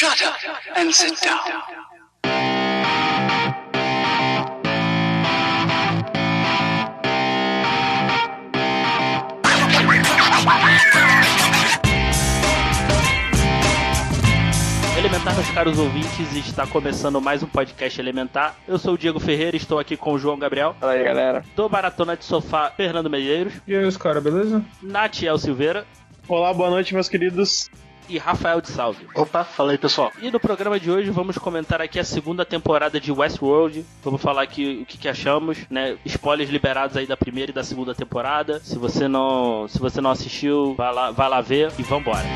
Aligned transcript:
Shut 0.00 0.22
up 0.22 0.34
and 0.76 0.90
sit 0.94 1.20
down. 1.20 1.36
Elementar, 14.96 15.34
meus 15.34 15.50
caros 15.50 15.78
ouvintes, 15.78 16.34
está 16.34 16.66
começando 16.66 17.20
mais 17.20 17.42
um 17.42 17.46
podcast 17.46 18.00
Elementar. 18.00 18.56
Eu 18.66 18.78
sou 18.78 18.94
o 18.94 18.98
Diego 18.98 19.20
Ferreira, 19.20 19.54
estou 19.54 19.78
aqui 19.78 19.98
com 19.98 20.14
o 20.14 20.18
João 20.18 20.38
Gabriel, 20.38 20.74
Fala 20.80 20.92
aí, 20.92 21.04
galera. 21.04 21.44
do 21.54 21.68
Maratona 21.68 22.16
de 22.16 22.24
Sofá, 22.24 22.70
Fernando 22.70 23.10
Medeiros, 23.10 23.52
E 23.68 23.76
aí, 23.76 23.84
os 23.84 23.98
caras, 23.98 24.22
beleza? 24.22 24.64
Natiel 24.80 25.36
Silveira 25.36 25.86
Olá, 26.30 26.54
boa 26.54 26.70
noite, 26.70 26.94
meus 26.94 27.08
queridos. 27.08 27.68
E 28.10 28.18
Rafael 28.18 28.60
de 28.60 28.68
Salve. 28.68 29.06
Opa, 29.14 29.44
fala 29.44 29.72
aí 29.72 29.78
pessoal. 29.78 30.12
E 30.20 30.30
no 30.30 30.40
programa 30.40 30.78
de 30.78 30.90
hoje 30.90 31.10
vamos 31.10 31.38
comentar 31.38 31.80
aqui 31.80 31.98
a 31.98 32.04
segunda 32.04 32.44
temporada 32.44 33.00
de 33.00 33.12
Westworld. 33.12 33.86
Vamos 34.02 34.20
falar 34.20 34.42
aqui 34.42 34.80
o 34.82 34.86
que, 34.86 34.98
que 34.98 35.08
achamos, 35.08 35.58
né? 35.70 35.96
Spoilers 36.04 36.50
liberados 36.50 36.96
aí 36.96 37.06
da 37.06 37.16
primeira 37.16 37.50
e 37.50 37.54
da 37.54 37.62
segunda 37.62 37.94
temporada. 37.94 38.60
Se 38.60 38.76
você 38.76 39.06
não, 39.06 39.68
se 39.68 39.78
você 39.78 40.00
não 40.00 40.10
assistiu, 40.10 40.74
vai 40.74 40.92
lá, 40.92 41.10
vai 41.12 41.28
lá 41.28 41.40
ver 41.40 41.72
e 41.78 41.82
vambora. 41.82 42.26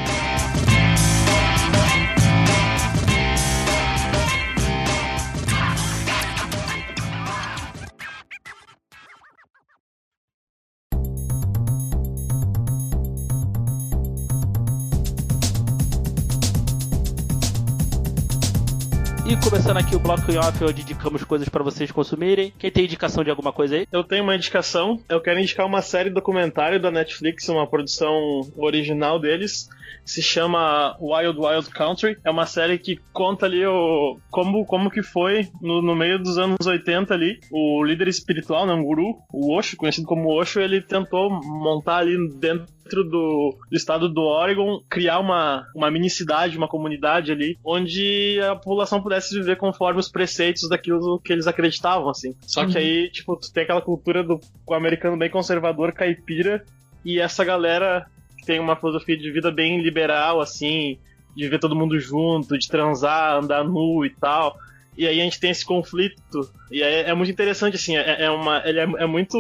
E 19.26 19.36
começando 19.38 19.78
aqui 19.78 19.96
o 19.96 19.98
bloco 19.98 20.30
em 20.30 20.36
off, 20.36 20.62
onde 20.62 20.82
indicamos 20.82 21.24
coisas 21.24 21.48
para 21.48 21.64
vocês 21.64 21.90
consumirem. 21.90 22.52
Quem 22.58 22.70
tem 22.70 22.84
indicação 22.84 23.24
de 23.24 23.30
alguma 23.30 23.54
coisa 23.54 23.76
aí? 23.76 23.86
Eu 23.90 24.04
tenho 24.04 24.22
uma 24.22 24.36
indicação. 24.36 25.00
Eu 25.08 25.18
quero 25.18 25.40
indicar 25.40 25.64
uma 25.64 25.80
série 25.80 26.10
documentário 26.10 26.78
da 26.78 26.90
Netflix, 26.90 27.48
uma 27.48 27.66
produção 27.66 28.12
original 28.54 29.18
deles. 29.18 29.66
Se 30.04 30.22
chama 30.22 30.94
Wild 31.00 31.38
Wild 31.38 31.70
Country. 31.70 32.18
É 32.22 32.30
uma 32.30 32.44
série 32.44 32.78
que 32.78 33.00
conta 33.14 33.46
ali 33.46 33.64
o, 33.64 34.18
como, 34.30 34.66
como 34.66 34.90
que 34.90 35.02
foi 35.02 35.48
no, 35.62 35.80
no 35.80 35.96
meio 35.96 36.18
dos 36.18 36.36
anos 36.36 36.66
80 36.66 37.14
ali. 37.14 37.40
O 37.50 37.82
líder 37.82 38.08
espiritual, 38.08 38.66
né, 38.66 38.74
um 38.74 38.84
guru, 38.84 39.16
o 39.32 39.56
Osho, 39.56 39.78
conhecido 39.78 40.06
como 40.06 40.38
Osho, 40.38 40.60
ele 40.60 40.82
tentou 40.82 41.30
montar 41.30 41.96
ali 41.96 42.14
dentro 42.38 42.66
do, 42.90 43.56
do 43.70 43.76
estado 43.76 44.08
do 44.08 44.20
Oregon, 44.20 44.80
criar 44.88 45.18
uma, 45.18 45.66
uma 45.74 45.90
mini 45.90 46.10
cidade, 46.10 46.56
uma 46.56 46.68
comunidade 46.68 47.32
ali, 47.32 47.58
onde 47.64 48.38
a 48.40 48.54
população 48.54 49.00
pudesse 49.00 49.34
viver 49.34 49.56
conforme 49.56 50.00
os 50.00 50.08
preceitos 50.08 50.68
daquilo 50.68 51.20
que 51.20 51.32
eles 51.32 51.46
acreditavam, 51.46 52.08
assim. 52.08 52.34
Só 52.42 52.66
que 52.66 52.76
aí, 52.78 53.10
tipo, 53.10 53.36
tu 53.36 53.52
tem 53.52 53.64
aquela 53.64 53.80
cultura 53.80 54.22
do 54.22 54.40
americano 54.70 55.16
bem 55.16 55.30
conservador, 55.30 55.92
caipira, 55.92 56.64
e 57.04 57.18
essa 57.18 57.44
galera 57.44 58.06
que 58.38 58.46
tem 58.46 58.60
uma 58.60 58.76
filosofia 58.76 59.16
de 59.16 59.30
vida 59.30 59.50
bem 59.50 59.82
liberal, 59.82 60.40
assim, 60.40 60.98
de 61.34 61.48
ver 61.48 61.58
todo 61.58 61.76
mundo 61.76 61.98
junto, 61.98 62.58
de 62.58 62.68
transar, 62.68 63.36
andar 63.36 63.64
nu 63.64 64.04
e 64.04 64.10
tal. 64.10 64.56
E 64.96 65.06
aí 65.06 65.20
a 65.20 65.24
gente 65.24 65.40
tem 65.40 65.50
esse 65.50 65.64
conflito. 65.64 66.50
E 66.70 66.82
é, 66.82 67.10
é 67.10 67.14
muito 67.14 67.30
interessante, 67.30 67.76
assim, 67.76 67.96
é, 67.96 68.24
é 68.24 68.30
uma. 68.30 68.62
Ele 68.64 68.80
é, 68.80 68.84
é 68.84 69.06
muito. 69.06 69.38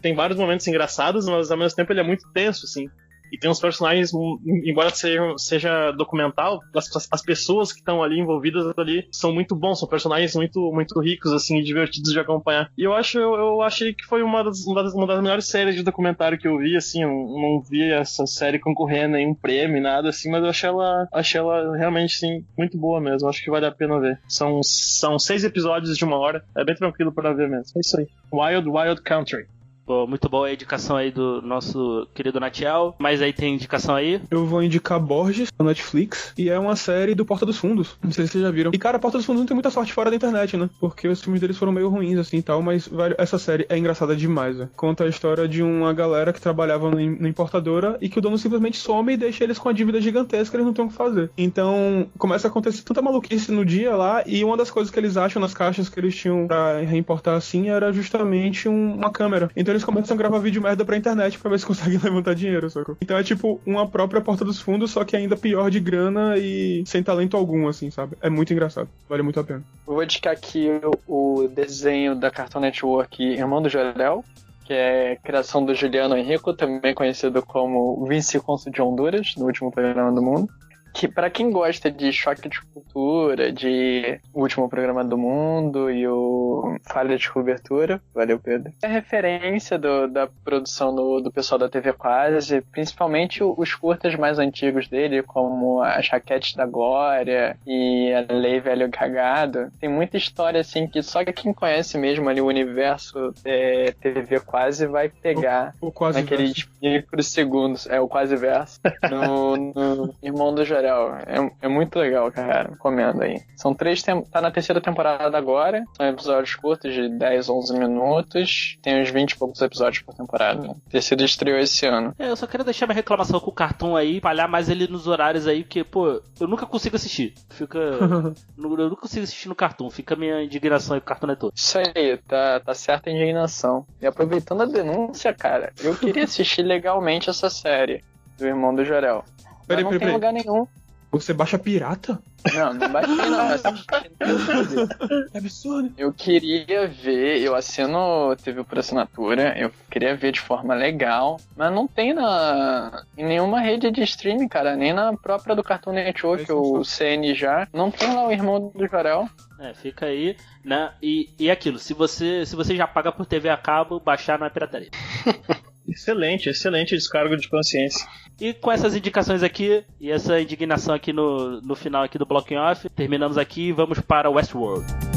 Tem 0.00 0.14
vários 0.14 0.38
momentos 0.38 0.66
engraçados, 0.66 1.26
mas 1.26 1.50
ao 1.50 1.58
mesmo 1.58 1.76
tempo 1.76 1.92
ele 1.92 2.00
é 2.00 2.04
muito 2.04 2.28
tenso, 2.32 2.64
assim. 2.64 2.88
E 3.32 3.38
tem 3.38 3.50
uns 3.50 3.60
personagens, 3.60 4.12
hum, 4.14 4.38
embora 4.64 4.90
seja, 4.90 5.34
seja 5.36 5.90
documental, 5.92 6.60
as, 6.74 7.08
as 7.10 7.22
pessoas 7.22 7.72
que 7.72 7.78
estão 7.78 8.02
ali 8.02 8.18
envolvidas 8.18 8.72
ali 8.76 9.06
são 9.10 9.32
muito 9.32 9.54
bons, 9.54 9.78
são 9.78 9.88
personagens 9.88 10.34
muito, 10.34 10.72
muito 10.72 10.98
ricos, 11.00 11.32
assim, 11.32 11.58
e 11.58 11.62
divertidos 11.62 12.12
de 12.12 12.20
acompanhar. 12.20 12.70
E 12.76 12.82
eu 12.84 12.94
acho, 12.94 13.18
eu, 13.18 13.34
eu 13.34 13.62
achei 13.62 13.92
que 13.92 14.04
foi 14.04 14.22
uma 14.22 14.42
das, 14.42 14.66
uma 14.66 14.82
das, 14.82 14.94
uma 14.94 15.06
das 15.06 15.22
melhores 15.22 15.46
séries 15.46 15.74
de 15.74 15.82
documentário 15.82 16.38
que 16.38 16.48
eu 16.48 16.58
vi, 16.58 16.76
assim, 16.76 17.02
eu 17.02 17.10
não 17.10 17.60
vi 17.60 17.90
essa 17.90 18.26
série 18.26 18.58
concorrendo 18.58 19.14
a 19.14 19.18
nenhum 19.18 19.34
prêmio, 19.34 19.82
nada 19.82 20.08
assim, 20.08 20.30
mas 20.30 20.42
eu 20.42 20.48
achei 20.48 20.68
ela, 20.68 21.08
achei 21.12 21.40
ela 21.40 21.76
realmente, 21.76 22.16
sim, 22.16 22.44
muito 22.56 22.76
boa 22.78 23.00
mesmo. 23.00 23.28
Acho 23.28 23.42
que 23.42 23.50
vale 23.50 23.66
a 23.66 23.72
pena 23.72 24.00
ver. 24.00 24.18
São, 24.28 24.60
são 24.62 25.18
seis 25.18 25.44
episódios 25.44 25.96
de 25.96 26.04
uma 26.04 26.16
hora, 26.16 26.44
é 26.56 26.64
bem 26.64 26.74
tranquilo 26.74 27.12
para 27.12 27.32
ver 27.32 27.48
mesmo. 27.48 27.72
É 27.76 27.80
isso 27.80 27.98
aí. 27.98 28.06
Wild 28.32 28.68
Wild 28.68 29.02
Country. 29.02 29.46
Pô, 29.88 30.06
muito 30.06 30.28
boa 30.28 30.48
a 30.48 30.52
indicação 30.52 30.96
aí 30.98 31.10
do 31.10 31.40
nosso 31.40 32.06
querido 32.14 32.38
Natiel. 32.38 32.94
Mas 32.98 33.22
aí 33.22 33.32
tem 33.32 33.54
indicação 33.54 33.94
aí? 33.94 34.20
Eu 34.30 34.44
vou 34.44 34.62
indicar 34.62 35.00
Borges, 35.00 35.48
da 35.58 35.64
Netflix, 35.64 36.34
e 36.36 36.50
é 36.50 36.58
uma 36.58 36.76
série 36.76 37.14
do 37.14 37.24
Porta 37.24 37.46
dos 37.46 37.56
Fundos. 37.56 37.96
Não 38.02 38.10
sei 38.10 38.26
se 38.26 38.32
vocês 38.32 38.44
já 38.44 38.50
viram. 38.50 38.70
E, 38.74 38.76
cara, 38.78 38.98
Porta 38.98 39.16
dos 39.16 39.24
Fundos 39.24 39.40
não 39.40 39.46
tem 39.46 39.54
muita 39.54 39.70
sorte 39.70 39.94
fora 39.94 40.10
da 40.10 40.16
internet, 40.16 40.58
né? 40.58 40.68
Porque 40.78 41.08
os 41.08 41.22
filmes 41.22 41.40
deles 41.40 41.56
foram 41.56 41.72
meio 41.72 41.88
ruins, 41.88 42.18
assim, 42.18 42.36
e 42.36 42.42
tal, 42.42 42.60
mas 42.60 42.86
velho, 42.86 43.14
essa 43.16 43.38
série 43.38 43.64
é 43.70 43.78
engraçada 43.78 44.14
demais, 44.14 44.58
né? 44.58 44.68
Conta 44.76 45.04
a 45.04 45.08
história 45.08 45.48
de 45.48 45.62
uma 45.62 45.94
galera 45.94 46.34
que 46.34 46.40
trabalhava 46.40 46.90
na 46.90 46.98
na 46.98 47.28
importadora 47.28 47.96
e 48.02 48.10
que 48.10 48.18
o 48.18 48.20
dono 48.20 48.36
simplesmente 48.36 48.76
some 48.76 49.14
e 49.14 49.16
deixa 49.16 49.42
eles 49.42 49.58
com 49.58 49.70
a 49.70 49.72
dívida 49.72 50.02
gigantesca, 50.02 50.54
eles 50.54 50.66
não 50.66 50.74
têm 50.74 50.84
o 50.84 50.88
que 50.88 50.94
fazer. 50.94 51.30
Então, 51.38 52.06
começa 52.18 52.46
a 52.46 52.50
acontecer 52.50 52.82
tanta 52.82 53.00
maluquice 53.00 53.50
no 53.50 53.64
dia 53.64 53.96
lá, 53.96 54.22
e 54.26 54.44
uma 54.44 54.54
das 54.58 54.70
coisas 54.70 54.92
que 54.92 55.00
eles 55.00 55.16
acham 55.16 55.40
nas 55.40 55.54
caixas 55.54 55.88
que 55.88 55.98
eles 55.98 56.14
tinham 56.14 56.46
pra 56.46 56.80
reimportar 56.80 57.34
assim 57.36 57.70
era 57.70 57.90
justamente 57.90 58.68
um- 58.68 58.94
uma 58.96 59.10
câmera. 59.10 59.50
Então 59.56 59.77
eles 59.78 59.84
começam 59.84 60.14
a 60.14 60.18
gravar 60.18 60.38
vídeo 60.38 60.60
merda 60.60 60.84
pra 60.84 60.96
internet 60.96 61.38
pra 61.38 61.50
ver 61.50 61.58
se 61.58 61.66
conseguem 61.66 61.98
levantar 62.02 62.34
dinheiro, 62.34 62.68
sacou? 62.68 62.96
Então 63.00 63.16
é 63.16 63.22
tipo 63.22 63.60
uma 63.64 63.88
própria 63.88 64.20
porta 64.20 64.44
dos 64.44 64.60
fundos, 64.60 64.90
só 64.90 65.04
que 65.04 65.16
ainda 65.16 65.36
pior 65.36 65.70
de 65.70 65.80
grana 65.80 66.36
e 66.36 66.82
sem 66.86 67.02
talento 67.02 67.36
algum, 67.36 67.68
assim, 67.68 67.90
sabe? 67.90 68.16
É 68.20 68.28
muito 68.28 68.52
engraçado. 68.52 68.88
Vale 69.08 69.22
muito 69.22 69.40
a 69.40 69.44
pena. 69.44 69.62
Vou 69.86 70.02
indicar 70.02 70.32
aqui 70.32 70.68
o, 71.06 71.42
o 71.44 71.48
desenho 71.48 72.14
da 72.14 72.30
Cartoon 72.30 72.60
Network 72.60 73.22
Irmão 73.22 73.62
do 73.62 73.68
Jorel, 73.68 74.24
que 74.64 74.72
é 74.72 75.16
criação 75.22 75.64
do 75.64 75.74
Juliano 75.74 76.16
Henrico, 76.16 76.52
também 76.52 76.94
conhecido 76.94 77.40
como 77.42 78.04
Vinci 78.06 78.40
Consul 78.40 78.72
de 78.72 78.82
Honduras, 78.82 79.34
no 79.36 79.46
último 79.46 79.70
programa 79.70 80.12
do 80.12 80.22
mundo. 80.22 80.48
Que 80.98 81.06
para 81.06 81.30
quem 81.30 81.50
gosta 81.52 81.88
de 81.92 82.12
choque 82.12 82.48
de 82.48 82.60
cultura, 82.74 83.52
de 83.52 84.18
o 84.34 84.40
último 84.40 84.68
programa 84.68 85.04
do 85.04 85.16
mundo 85.16 85.88
e 85.88 86.04
o 86.08 86.76
falha 86.82 87.16
de 87.16 87.30
cobertura, 87.30 88.00
valeu 88.12 88.36
Pedro. 88.40 88.72
É 88.82 88.88
referência 88.88 89.78
do- 89.78 90.08
da 90.08 90.26
produção 90.44 90.92
do, 90.92 91.20
do 91.20 91.30
pessoal 91.30 91.56
da 91.56 91.68
TV 91.68 91.92
Quase, 91.92 92.60
principalmente 92.72 93.44
o- 93.44 93.54
os 93.56 93.76
curtas 93.76 94.16
mais 94.16 94.40
antigos 94.40 94.88
dele, 94.88 95.22
como 95.22 95.80
as 95.82 96.08
Raquetes 96.08 96.54
da 96.56 96.66
Glória 96.66 97.56
e 97.64 98.12
a 98.12 98.32
Lei 98.32 98.58
Velho 98.58 98.90
Cagado. 98.90 99.70
Tem 99.80 99.88
muita 99.88 100.16
história 100.16 100.60
assim 100.60 100.88
que 100.88 101.00
só 101.00 101.24
quem 101.24 101.52
conhece 101.54 101.96
mesmo 101.96 102.28
ali 102.28 102.40
o 102.40 102.46
universo 102.46 103.32
é, 103.44 103.92
TV 104.00 104.40
Quase 104.40 104.84
vai 104.86 105.08
pegar 105.08 105.74
O 105.80 105.92
quase 105.92 106.20
naqueles 106.20 106.68
microsegundos. 106.82 107.86
É 107.86 108.00
o 108.00 108.08
quase 108.08 108.34
verso. 108.34 108.80
No, 109.08 109.56
no 109.56 110.14
Irmão 110.22 110.52
do 110.54 110.64
Jorel. 110.64 110.87
É, 111.26 111.66
é 111.66 111.68
muito 111.68 111.98
legal, 111.98 112.30
cara. 112.30 112.70
Recomendo 112.70 113.22
aí. 113.22 113.40
São 113.56 113.74
três 113.74 114.02
tem... 114.02 114.22
Tá 114.22 114.40
na 114.40 114.50
terceira 114.50 114.80
temporada 114.80 115.36
agora. 115.36 115.84
São 115.96 116.06
episódios 116.06 116.54
curtos 116.54 116.92
de 116.92 117.08
10, 117.08 117.48
11 117.48 117.78
minutos. 117.78 118.78
Tem 118.82 119.00
uns 119.00 119.10
20 119.10 119.32
e 119.32 119.36
poucos 119.38 119.60
episódios 119.60 120.02
por 120.02 120.14
temporada. 120.14 120.68
Né? 120.68 120.74
Terceiro 120.90 121.24
estreou 121.24 121.58
esse 121.58 121.86
ano. 121.86 122.14
É, 122.18 122.30
eu 122.30 122.36
só 122.36 122.46
quero 122.46 122.64
deixar 122.64 122.86
minha 122.86 122.94
reclamação 122.96 123.40
com 123.40 123.50
o 123.50 123.54
cartão 123.54 123.96
aí, 123.96 124.20
falhar 124.20 124.48
mais 124.48 124.68
ele 124.68 124.86
nos 124.86 125.06
horários 125.06 125.46
aí, 125.46 125.62
porque, 125.62 125.84
pô, 125.84 126.22
eu 126.40 126.46
nunca 126.46 126.66
consigo 126.66 126.96
assistir. 126.96 127.34
Fica. 127.50 127.78
eu 127.78 128.34
nunca 128.56 129.02
consigo 129.02 129.24
assistir 129.24 129.48
no 129.48 129.54
cartão, 129.54 129.90
fica 129.90 130.14
a 130.14 130.18
minha 130.18 130.42
indignação 130.42 130.94
aí 130.94 131.00
com 131.00 131.06
o 131.06 131.08
cartão 131.08 131.30
é 131.30 131.36
todo. 131.36 131.52
Isso 131.54 131.78
aí, 131.78 132.16
tá, 132.18 132.60
tá 132.60 132.74
certa 132.74 133.10
a 133.10 133.12
indignação. 133.12 133.86
E 134.00 134.06
aproveitando 134.06 134.62
a 134.62 134.66
denúncia, 134.66 135.32
cara, 135.32 135.72
eu 135.82 135.96
queria 135.96 136.24
assistir 136.24 136.62
legalmente 136.64 137.30
essa 137.30 137.50
série 137.50 138.04
do 138.38 138.46
Irmão 138.46 138.74
do 138.74 138.84
Jorel. 138.84 139.24
Mas 139.68 139.76
Peraí, 139.76 139.84
não 139.84 139.90
peraí, 139.90 139.98
tem 139.98 139.98
peraí. 139.98 140.14
lugar 140.14 140.32
nenhum. 140.32 140.66
Você 141.10 141.32
baixa 141.32 141.58
pirata? 141.58 142.18
Não, 142.54 142.74
não 142.74 142.88
baixei 142.92 143.14
não. 143.16 143.50
YouTube. 143.50 145.28
É 145.32 145.38
absurdo. 145.38 145.92
Eu 145.96 146.12
queria 146.12 146.86
ver, 146.86 147.40
eu 147.40 147.54
assino 147.54 148.36
TV 148.36 148.62
por 148.62 148.78
assinatura, 148.78 149.58
eu 149.58 149.70
queria 149.90 150.14
ver 150.14 150.32
de 150.32 150.40
forma 150.40 150.74
legal, 150.74 151.40
mas 151.56 151.72
não 151.72 151.86
tem 151.86 152.12
na 152.12 153.02
em 153.16 153.24
nenhuma 153.24 153.60
rede 153.60 153.90
de 153.90 154.02
streaming, 154.02 154.48
cara, 154.48 154.76
nem 154.76 154.92
na 154.92 155.14
própria 155.16 155.56
do 155.56 155.64
Cartoon 155.64 155.92
Network, 155.92 156.46
não 156.48 156.58
o 156.80 156.84
CN 156.84 157.34
já, 157.34 157.66
não 157.72 157.90
tem 157.90 158.14
lá 158.14 158.26
o 158.26 158.32
irmão 158.32 158.70
do 158.74 158.86
Jorel. 158.86 159.28
É, 159.60 159.74
fica 159.74 160.06
aí, 160.06 160.36
né? 160.64 160.92
E, 161.02 161.30
e 161.38 161.50
aquilo, 161.50 161.78
se 161.78 161.92
você, 161.94 162.44
se 162.46 162.54
você 162.54 162.76
já 162.76 162.86
paga 162.86 163.10
por 163.10 163.26
TV 163.26 163.48
a 163.48 163.56
cabo, 163.56 163.98
baixar 163.98 164.38
não 164.38 164.46
é 164.46 164.50
pirataria. 164.50 164.90
Excelente, 165.98 166.48
excelente 166.48 166.94
descargo 166.94 167.36
de 167.36 167.48
consciência. 167.48 168.06
E 168.40 168.54
com 168.54 168.70
essas 168.70 168.94
indicações 168.94 169.42
aqui 169.42 169.84
e 170.00 170.12
essa 170.12 170.40
indignação 170.40 170.94
aqui 170.94 171.12
no, 171.12 171.60
no 171.60 171.74
final 171.74 172.04
aqui 172.04 172.16
do 172.16 172.24
Blocking 172.24 172.54
Off, 172.54 172.88
terminamos 172.90 173.36
aqui 173.36 173.68
e 173.68 173.72
vamos 173.72 173.98
para 173.98 174.30
Westworld. 174.30 175.07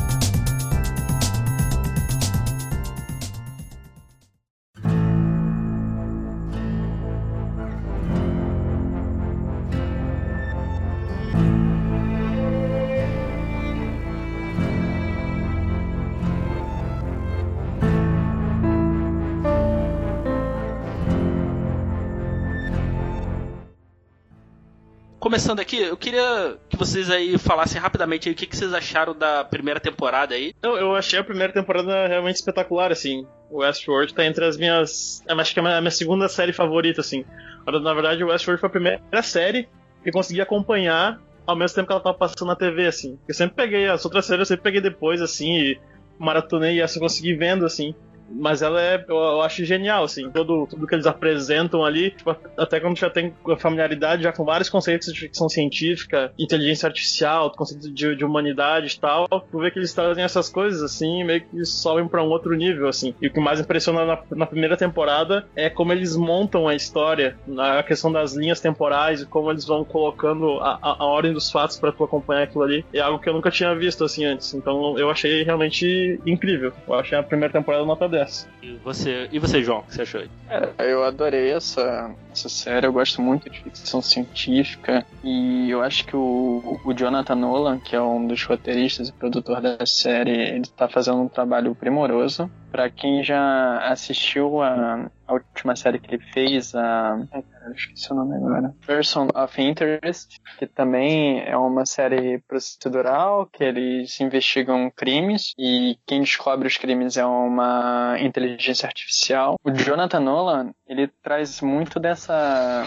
Começando 25.41 25.59
aqui, 25.59 25.81
eu 25.81 25.97
queria 25.97 26.55
que 26.69 26.77
vocês 26.77 27.09
aí 27.09 27.35
falassem 27.35 27.81
rapidamente 27.81 28.29
aí 28.29 28.33
o 28.33 28.37
que, 28.37 28.45
que 28.45 28.55
vocês 28.55 28.71
acharam 28.75 29.17
da 29.17 29.43
primeira 29.43 29.79
temporada 29.79 30.35
aí. 30.35 30.53
Eu, 30.61 30.95
achei 30.95 31.17
a 31.17 31.23
primeira 31.23 31.51
temporada 31.51 32.05
realmente 32.05 32.35
espetacular, 32.35 32.91
assim. 32.91 33.25
Westworld 33.49 34.13
tá 34.13 34.23
entre 34.23 34.45
as 34.45 34.55
minhas. 34.55 35.23
Eu 35.27 35.39
acho 35.39 35.51
que 35.51 35.59
é 35.59 35.63
a 35.63 35.81
minha 35.81 35.89
segunda 35.89 36.29
série 36.29 36.53
favorita, 36.53 37.01
assim. 37.01 37.25
Na 37.65 37.91
verdade, 37.91 38.23
Westworld 38.23 38.59
foi 38.59 38.67
a 38.67 38.71
primeira 38.71 39.23
série 39.23 39.67
que 40.03 40.11
consegui 40.11 40.41
acompanhar 40.41 41.19
ao 41.47 41.55
mesmo 41.55 41.73
tempo 41.73 41.87
que 41.87 41.93
ela 41.93 42.03
tava 42.03 42.17
passando 42.19 42.45
na 42.45 42.55
TV, 42.55 42.85
assim. 42.85 43.17
Eu 43.27 43.33
sempre 43.33 43.55
peguei 43.55 43.87
as 43.87 44.05
outras 44.05 44.27
séries, 44.27 44.41
eu 44.41 44.45
sempre 44.45 44.63
peguei 44.63 44.79
depois, 44.79 45.23
assim, 45.23 45.57
e 45.57 45.79
maratonei 46.19 46.75
e 46.75 46.81
essa 46.81 46.99
eu 46.99 47.01
consegui 47.01 47.33
vendo, 47.33 47.65
assim. 47.65 47.95
Mas 48.33 48.61
ela 48.61 48.81
é, 48.81 49.03
eu, 49.07 49.15
eu 49.15 49.41
acho 49.41 49.63
genial, 49.65 50.03
assim, 50.03 50.29
todo, 50.29 50.67
tudo 50.67 50.87
que 50.87 50.95
eles 50.95 51.05
apresentam 51.05 51.83
ali, 51.83 52.11
tipo, 52.11 52.35
até 52.57 52.79
quando 52.79 52.97
já 52.97 53.09
tem 53.09 53.33
familiaridade 53.57 54.23
já 54.23 54.31
com 54.31 54.43
vários 54.43 54.69
conceitos 54.69 55.11
de 55.13 55.19
ficção 55.19 55.49
científica, 55.49 56.31
inteligência 56.37 56.87
artificial, 56.87 57.51
conceito 57.51 57.91
de, 57.91 58.15
de 58.15 58.25
humanidade 58.25 58.95
e 58.95 58.99
tal, 58.99 59.27
tu 59.27 59.59
vê 59.59 59.71
que 59.71 59.79
eles 59.79 59.93
trazem 59.93 60.23
essas 60.23 60.49
coisas, 60.49 60.81
assim, 60.81 61.23
meio 61.23 61.41
que 61.41 61.65
sobem 61.65 62.07
para 62.07 62.23
um 62.23 62.29
outro 62.29 62.53
nível, 62.55 62.87
assim. 62.87 63.13
E 63.21 63.27
o 63.27 63.33
que 63.33 63.39
mais 63.39 63.59
impressiona 63.59 64.05
na, 64.05 64.19
na, 64.31 64.45
primeira 64.45 64.77
temporada 64.77 65.45
é 65.55 65.69
como 65.69 65.91
eles 65.91 66.15
montam 66.15 66.67
a 66.67 66.75
história, 66.75 67.37
a 67.57 67.83
questão 67.83 68.11
das 68.11 68.33
linhas 68.33 68.59
temporais 68.59 69.21
e 69.21 69.25
como 69.25 69.51
eles 69.51 69.65
vão 69.65 69.83
colocando 69.83 70.59
a, 70.59 70.79
a, 70.81 71.03
a 71.03 71.05
ordem 71.05 71.33
dos 71.33 71.51
fatos 71.51 71.79
para 71.79 71.91
tu 71.91 72.03
acompanhar 72.03 72.43
aquilo 72.43 72.63
ali. 72.63 72.85
É 72.93 72.99
algo 72.99 73.19
que 73.19 73.29
eu 73.29 73.33
nunca 73.33 73.51
tinha 73.51 73.73
visto, 73.75 74.03
assim, 74.03 74.25
antes. 74.25 74.53
Então 74.53 74.97
eu 74.97 75.09
achei 75.09 75.43
realmente 75.43 76.19
incrível. 76.25 76.73
Eu 76.87 76.93
achei 76.95 77.17
a 77.17 77.23
primeira 77.23 77.51
temporada 77.51 77.85
nota 77.85 78.07
10 78.07 78.20
dessa. 78.21 78.47
E 78.61 78.77
você, 78.83 79.27
e 79.31 79.39
você 79.39 79.63
João, 79.63 79.79
o 79.79 79.83
que 79.83 79.95
você 79.95 80.01
achou? 80.03 80.21
É, 80.49 80.91
eu 80.91 81.03
adorei 81.03 81.51
essa, 81.51 82.13
essa 82.31 82.49
série, 82.49 82.87
eu 82.87 82.93
gosto 82.93 83.21
muito 83.21 83.49
de 83.49 83.61
ficção 83.61 84.01
científica 84.01 85.05
e 85.23 85.69
eu 85.69 85.81
acho 85.81 86.05
que 86.05 86.15
o, 86.15 86.79
o 86.85 86.93
Jonathan 86.93 87.35
Nolan, 87.35 87.79
que 87.79 87.95
é 87.95 88.01
um 88.01 88.25
dos 88.25 88.43
roteiristas 88.43 89.09
e 89.09 89.13
produtor 89.13 89.61
da 89.61 89.85
série, 89.85 90.31
ele 90.31 90.61
está 90.61 90.87
fazendo 90.87 91.21
um 91.21 91.27
trabalho 91.27 91.75
primoroso. 91.75 92.49
Para 92.71 92.89
quem 92.89 93.21
já 93.21 93.79
assistiu 93.79 94.61
a, 94.61 95.09
a 95.27 95.33
última 95.33 95.75
série 95.75 95.99
que 95.99 96.15
ele 96.15 96.23
fez, 96.33 96.73
a. 96.73 97.15
Ai, 97.31 97.41
cara, 97.43 97.73
esqueci 97.75 98.11
o 98.11 98.15
nome 98.15 98.35
agora. 98.35 98.73
Person 98.85 99.27
of 99.35 99.61
Interest, 99.61 100.39
que 100.57 100.65
também 100.67 101.41
é 101.41 101.55
uma 101.57 101.85
série 101.85 102.39
procedural, 102.47 103.45
que 103.45 103.63
eles 103.63 104.19
investigam 104.21 104.89
crimes 104.95 105.53
e 105.57 105.97
quem 106.05 106.21
descobre 106.21 106.67
os 106.67 106.77
crimes 106.77 107.17
é 107.17 107.25
uma 107.25 108.15
inteligência 108.21 108.87
artificial. 108.87 109.57
O 109.65 109.71
Jonathan 109.71 110.21
Nolan, 110.21 110.73
ele 110.91 111.07
traz 111.07 111.61
muito 111.61 112.01
dessa 112.01 112.83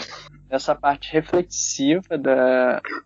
essa 0.54 0.74
parte 0.74 1.12
reflexiva 1.12 2.16
do 2.16 2.30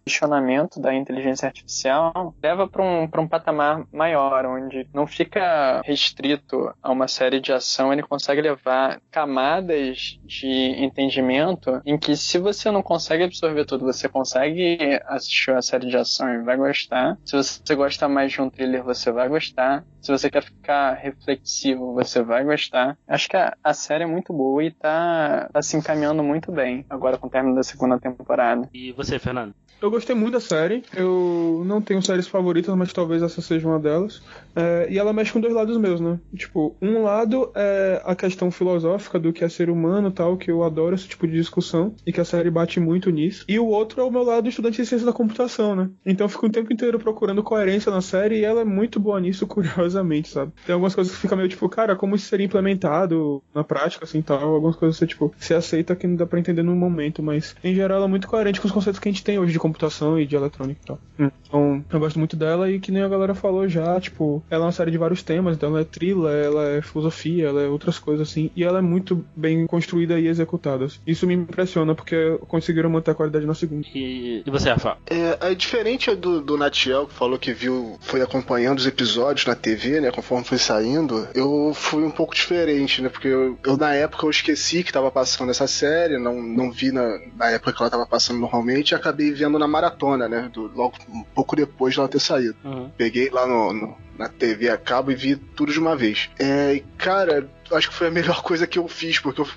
questionamento 0.04 0.80
da 0.80 0.94
inteligência 0.94 1.46
artificial 1.46 2.34
leva 2.42 2.68
para 2.68 2.82
um, 2.82 3.02
um 3.04 3.28
patamar 3.28 3.84
maior, 3.92 4.46
onde 4.46 4.88
não 4.92 5.06
fica 5.06 5.80
restrito 5.84 6.72
a 6.82 6.90
uma 6.90 7.08
série 7.08 7.40
de 7.40 7.52
ação, 7.52 7.92
ele 7.92 8.02
consegue 8.02 8.40
levar 8.40 9.00
camadas 9.10 10.18
de 10.24 10.74
entendimento 10.78 11.80
em 11.84 11.98
que 11.98 12.16
se 12.16 12.38
você 12.38 12.70
não 12.70 12.82
consegue 12.82 13.24
absorver 13.24 13.64
tudo, 13.64 13.84
você 13.84 14.08
consegue 14.08 15.00
assistir 15.06 15.52
a 15.52 15.62
série 15.62 15.88
de 15.88 15.96
ação 15.96 16.32
e 16.34 16.42
vai 16.42 16.56
gostar. 16.56 17.18
Se 17.24 17.36
você 17.36 17.74
gosta 17.74 18.08
mais 18.08 18.32
de 18.32 18.40
um 18.40 18.50
thriller, 18.50 18.82
você 18.82 19.10
vai 19.10 19.28
gostar. 19.28 19.84
Se 20.00 20.12
você 20.12 20.30
quer 20.30 20.42
ficar 20.42 20.94
reflexivo, 20.94 21.92
você 21.92 22.22
vai 22.22 22.44
gostar. 22.44 22.96
Acho 23.06 23.28
que 23.28 23.36
a, 23.36 23.56
a 23.62 23.74
série 23.74 24.04
é 24.04 24.06
muito 24.06 24.32
boa 24.32 24.62
e 24.62 24.70
tá, 24.70 25.48
tá 25.52 25.62
se 25.62 25.76
encaminhando 25.76 26.22
muito 26.22 26.52
bem 26.52 26.84
agora 26.88 27.18
com 27.18 27.26
o 27.26 27.30
término 27.38 27.54
da 27.54 27.62
segunda 27.62 27.98
temporada. 27.98 28.68
E 28.74 28.92
você, 28.92 29.18
Fernando? 29.18 29.54
Eu 29.80 29.90
gostei 29.90 30.14
muito 30.14 30.32
da 30.34 30.40
série. 30.40 30.82
Eu 30.94 31.62
não 31.64 31.80
tenho 31.80 32.02
séries 32.02 32.26
favoritas, 32.26 32.74
mas 32.74 32.92
talvez 32.92 33.22
essa 33.22 33.40
seja 33.40 33.68
uma 33.68 33.78
delas. 33.78 34.22
É, 34.54 34.88
e 34.90 34.98
ela 34.98 35.12
mexe 35.12 35.32
com 35.32 35.40
dois 35.40 35.54
lados 35.54 35.76
meus, 35.76 36.00
né? 36.00 36.18
Tipo, 36.34 36.76
um 36.82 37.02
lado 37.04 37.50
é 37.54 38.02
a 38.04 38.14
questão 38.16 38.50
filosófica 38.50 39.18
do 39.18 39.32
que 39.32 39.44
é 39.44 39.48
ser 39.48 39.70
humano 39.70 40.10
tal, 40.10 40.36
que 40.36 40.50
eu 40.50 40.64
adoro 40.64 40.94
esse 40.94 41.06
tipo 41.06 41.26
de 41.26 41.34
discussão 41.34 41.94
e 42.04 42.12
que 42.12 42.20
a 42.20 42.24
série 42.24 42.50
bate 42.50 42.80
muito 42.80 43.10
nisso. 43.10 43.44
E 43.48 43.58
o 43.58 43.66
outro 43.66 44.00
é 44.00 44.04
o 44.04 44.10
meu 44.10 44.24
lado 44.24 44.48
estudante 44.48 44.82
de 44.82 44.86
ciência 44.86 45.06
da 45.06 45.12
computação, 45.12 45.76
né? 45.76 45.88
Então 46.04 46.24
eu 46.24 46.28
fico 46.28 46.46
o 46.46 46.50
tempo 46.50 46.72
inteiro 46.72 46.98
procurando 46.98 47.42
coerência 47.42 47.92
na 47.92 48.00
série 48.00 48.40
e 48.40 48.44
ela 48.44 48.62
é 48.62 48.64
muito 48.64 48.98
boa 48.98 49.20
nisso, 49.20 49.46
curiosamente, 49.48 50.28
sabe? 50.28 50.52
Tem 50.66 50.72
algumas 50.72 50.94
coisas 50.94 51.14
que 51.14 51.20
fica 51.20 51.36
meio 51.36 51.48
tipo, 51.48 51.68
cara, 51.68 51.94
como 51.94 52.16
isso 52.16 52.26
seria 52.26 52.46
implementado 52.46 53.42
na 53.54 53.62
prática, 53.62 54.04
assim 54.04 54.20
tal. 54.22 54.54
Algumas 54.54 54.74
coisas 54.74 54.96
você, 54.96 55.06
tipo, 55.06 55.32
você 55.38 55.54
aceita 55.54 55.94
que 55.94 56.06
não 56.06 56.16
dá 56.16 56.26
pra 56.26 56.40
entender 56.40 56.62
no 56.62 56.74
momento, 56.74 57.22
mas 57.22 57.54
em 57.62 57.74
geral 57.74 57.98
ela 57.98 58.06
é 58.06 58.10
muito 58.10 58.26
coerente 58.26 58.60
com 58.60 58.66
os 58.66 58.72
conceitos 58.72 58.98
que 58.98 59.08
a 59.08 59.12
gente 59.12 59.22
tem 59.22 59.38
hoje 59.38 59.52
de 59.52 59.58
computação 59.68 60.18
e 60.18 60.26
de 60.26 60.36
eletrônica 60.36 60.80
e 60.82 60.86
tal. 60.86 60.98
Hum. 61.18 61.30
Então, 61.48 61.84
eu 61.90 62.00
gosto 62.00 62.18
muito 62.18 62.36
dela 62.36 62.70
e 62.70 62.78
que 62.78 62.92
nem 62.92 63.02
a 63.02 63.08
galera 63.08 63.34
falou 63.34 63.68
já, 63.68 63.98
tipo, 64.00 64.42
ela 64.50 64.64
é 64.64 64.66
uma 64.66 64.72
série 64.72 64.90
de 64.90 64.98
vários 64.98 65.22
temas, 65.22 65.56
então 65.56 65.70
ela 65.70 65.80
é 65.80 65.84
thriller, 65.84 66.44
ela 66.44 66.68
é 66.68 66.82
filosofia, 66.82 67.48
ela 67.48 67.62
é 67.62 67.68
outras 67.68 67.98
coisas 67.98 68.28
assim, 68.28 68.50
e 68.54 68.62
ela 68.62 68.78
é 68.78 68.82
muito 68.82 69.24
bem 69.34 69.66
construída 69.66 70.18
e 70.18 70.26
executada. 70.26 70.86
Isso 71.06 71.26
me 71.26 71.34
impressiona 71.34 71.94
porque 71.94 72.38
conseguiram 72.46 72.90
manter 72.90 73.12
a 73.12 73.14
qualidade 73.14 73.46
na 73.46 73.54
segunda. 73.54 73.86
E, 73.94 74.42
e 74.46 74.50
você, 74.50 74.70
Rafa? 74.70 74.98
É, 75.06 75.50
é 75.50 75.54
diferente 75.54 76.14
do, 76.14 76.40
do 76.40 76.56
Natiel, 76.56 77.06
que 77.06 77.14
falou 77.14 77.38
que 77.38 77.52
viu, 77.52 77.96
foi 78.00 78.22
acompanhando 78.22 78.78
os 78.78 78.86
episódios 78.86 79.46
na 79.46 79.54
TV, 79.54 80.00
né, 80.00 80.10
conforme 80.10 80.44
foi 80.44 80.58
saindo, 80.58 81.26
eu 81.34 81.72
fui 81.74 82.04
um 82.04 82.10
pouco 82.10 82.34
diferente, 82.34 83.02
né, 83.02 83.08
porque 83.08 83.28
eu, 83.28 83.58
eu 83.64 83.76
na 83.76 83.94
época 83.94 84.26
eu 84.26 84.30
esqueci 84.30 84.84
que 84.84 84.92
tava 84.92 85.10
passando 85.10 85.50
essa 85.50 85.66
série, 85.66 86.18
não, 86.18 86.42
não 86.42 86.70
vi 86.70 86.92
na, 86.92 87.18
na 87.36 87.50
época 87.50 87.72
que 87.72 87.82
ela 87.82 87.90
tava 87.90 88.06
passando 88.06 88.38
normalmente, 88.38 88.90
e 88.90 88.94
acabei 88.94 89.32
vendo 89.32 89.57
na 89.58 89.68
maratona, 89.68 90.28
né, 90.28 90.50
do, 90.52 90.70
logo 90.74 90.94
um 91.08 91.22
pouco 91.22 91.56
depois 91.56 91.94
de 91.94 92.00
ela 92.00 92.08
ter 92.08 92.20
saído. 92.20 92.56
Uhum. 92.64 92.90
Peguei 92.96 93.30
lá 93.30 93.46
no, 93.46 93.72
no, 93.72 93.96
na 94.18 94.28
TV 94.28 94.68
a 94.68 94.76
cabo 94.76 95.12
e 95.12 95.14
vi 95.14 95.36
tudo 95.36 95.72
de 95.72 95.78
uma 95.78 95.96
vez. 95.96 96.28
É, 96.38 96.82
cara, 96.98 97.48
acho 97.70 97.88
que 97.88 97.94
foi 97.94 98.08
a 98.08 98.10
melhor 98.10 98.42
coisa 98.42 98.66
que 98.66 98.78
eu 98.78 98.88
fiz, 98.88 99.20
porque 99.20 99.40
eu 99.40 99.48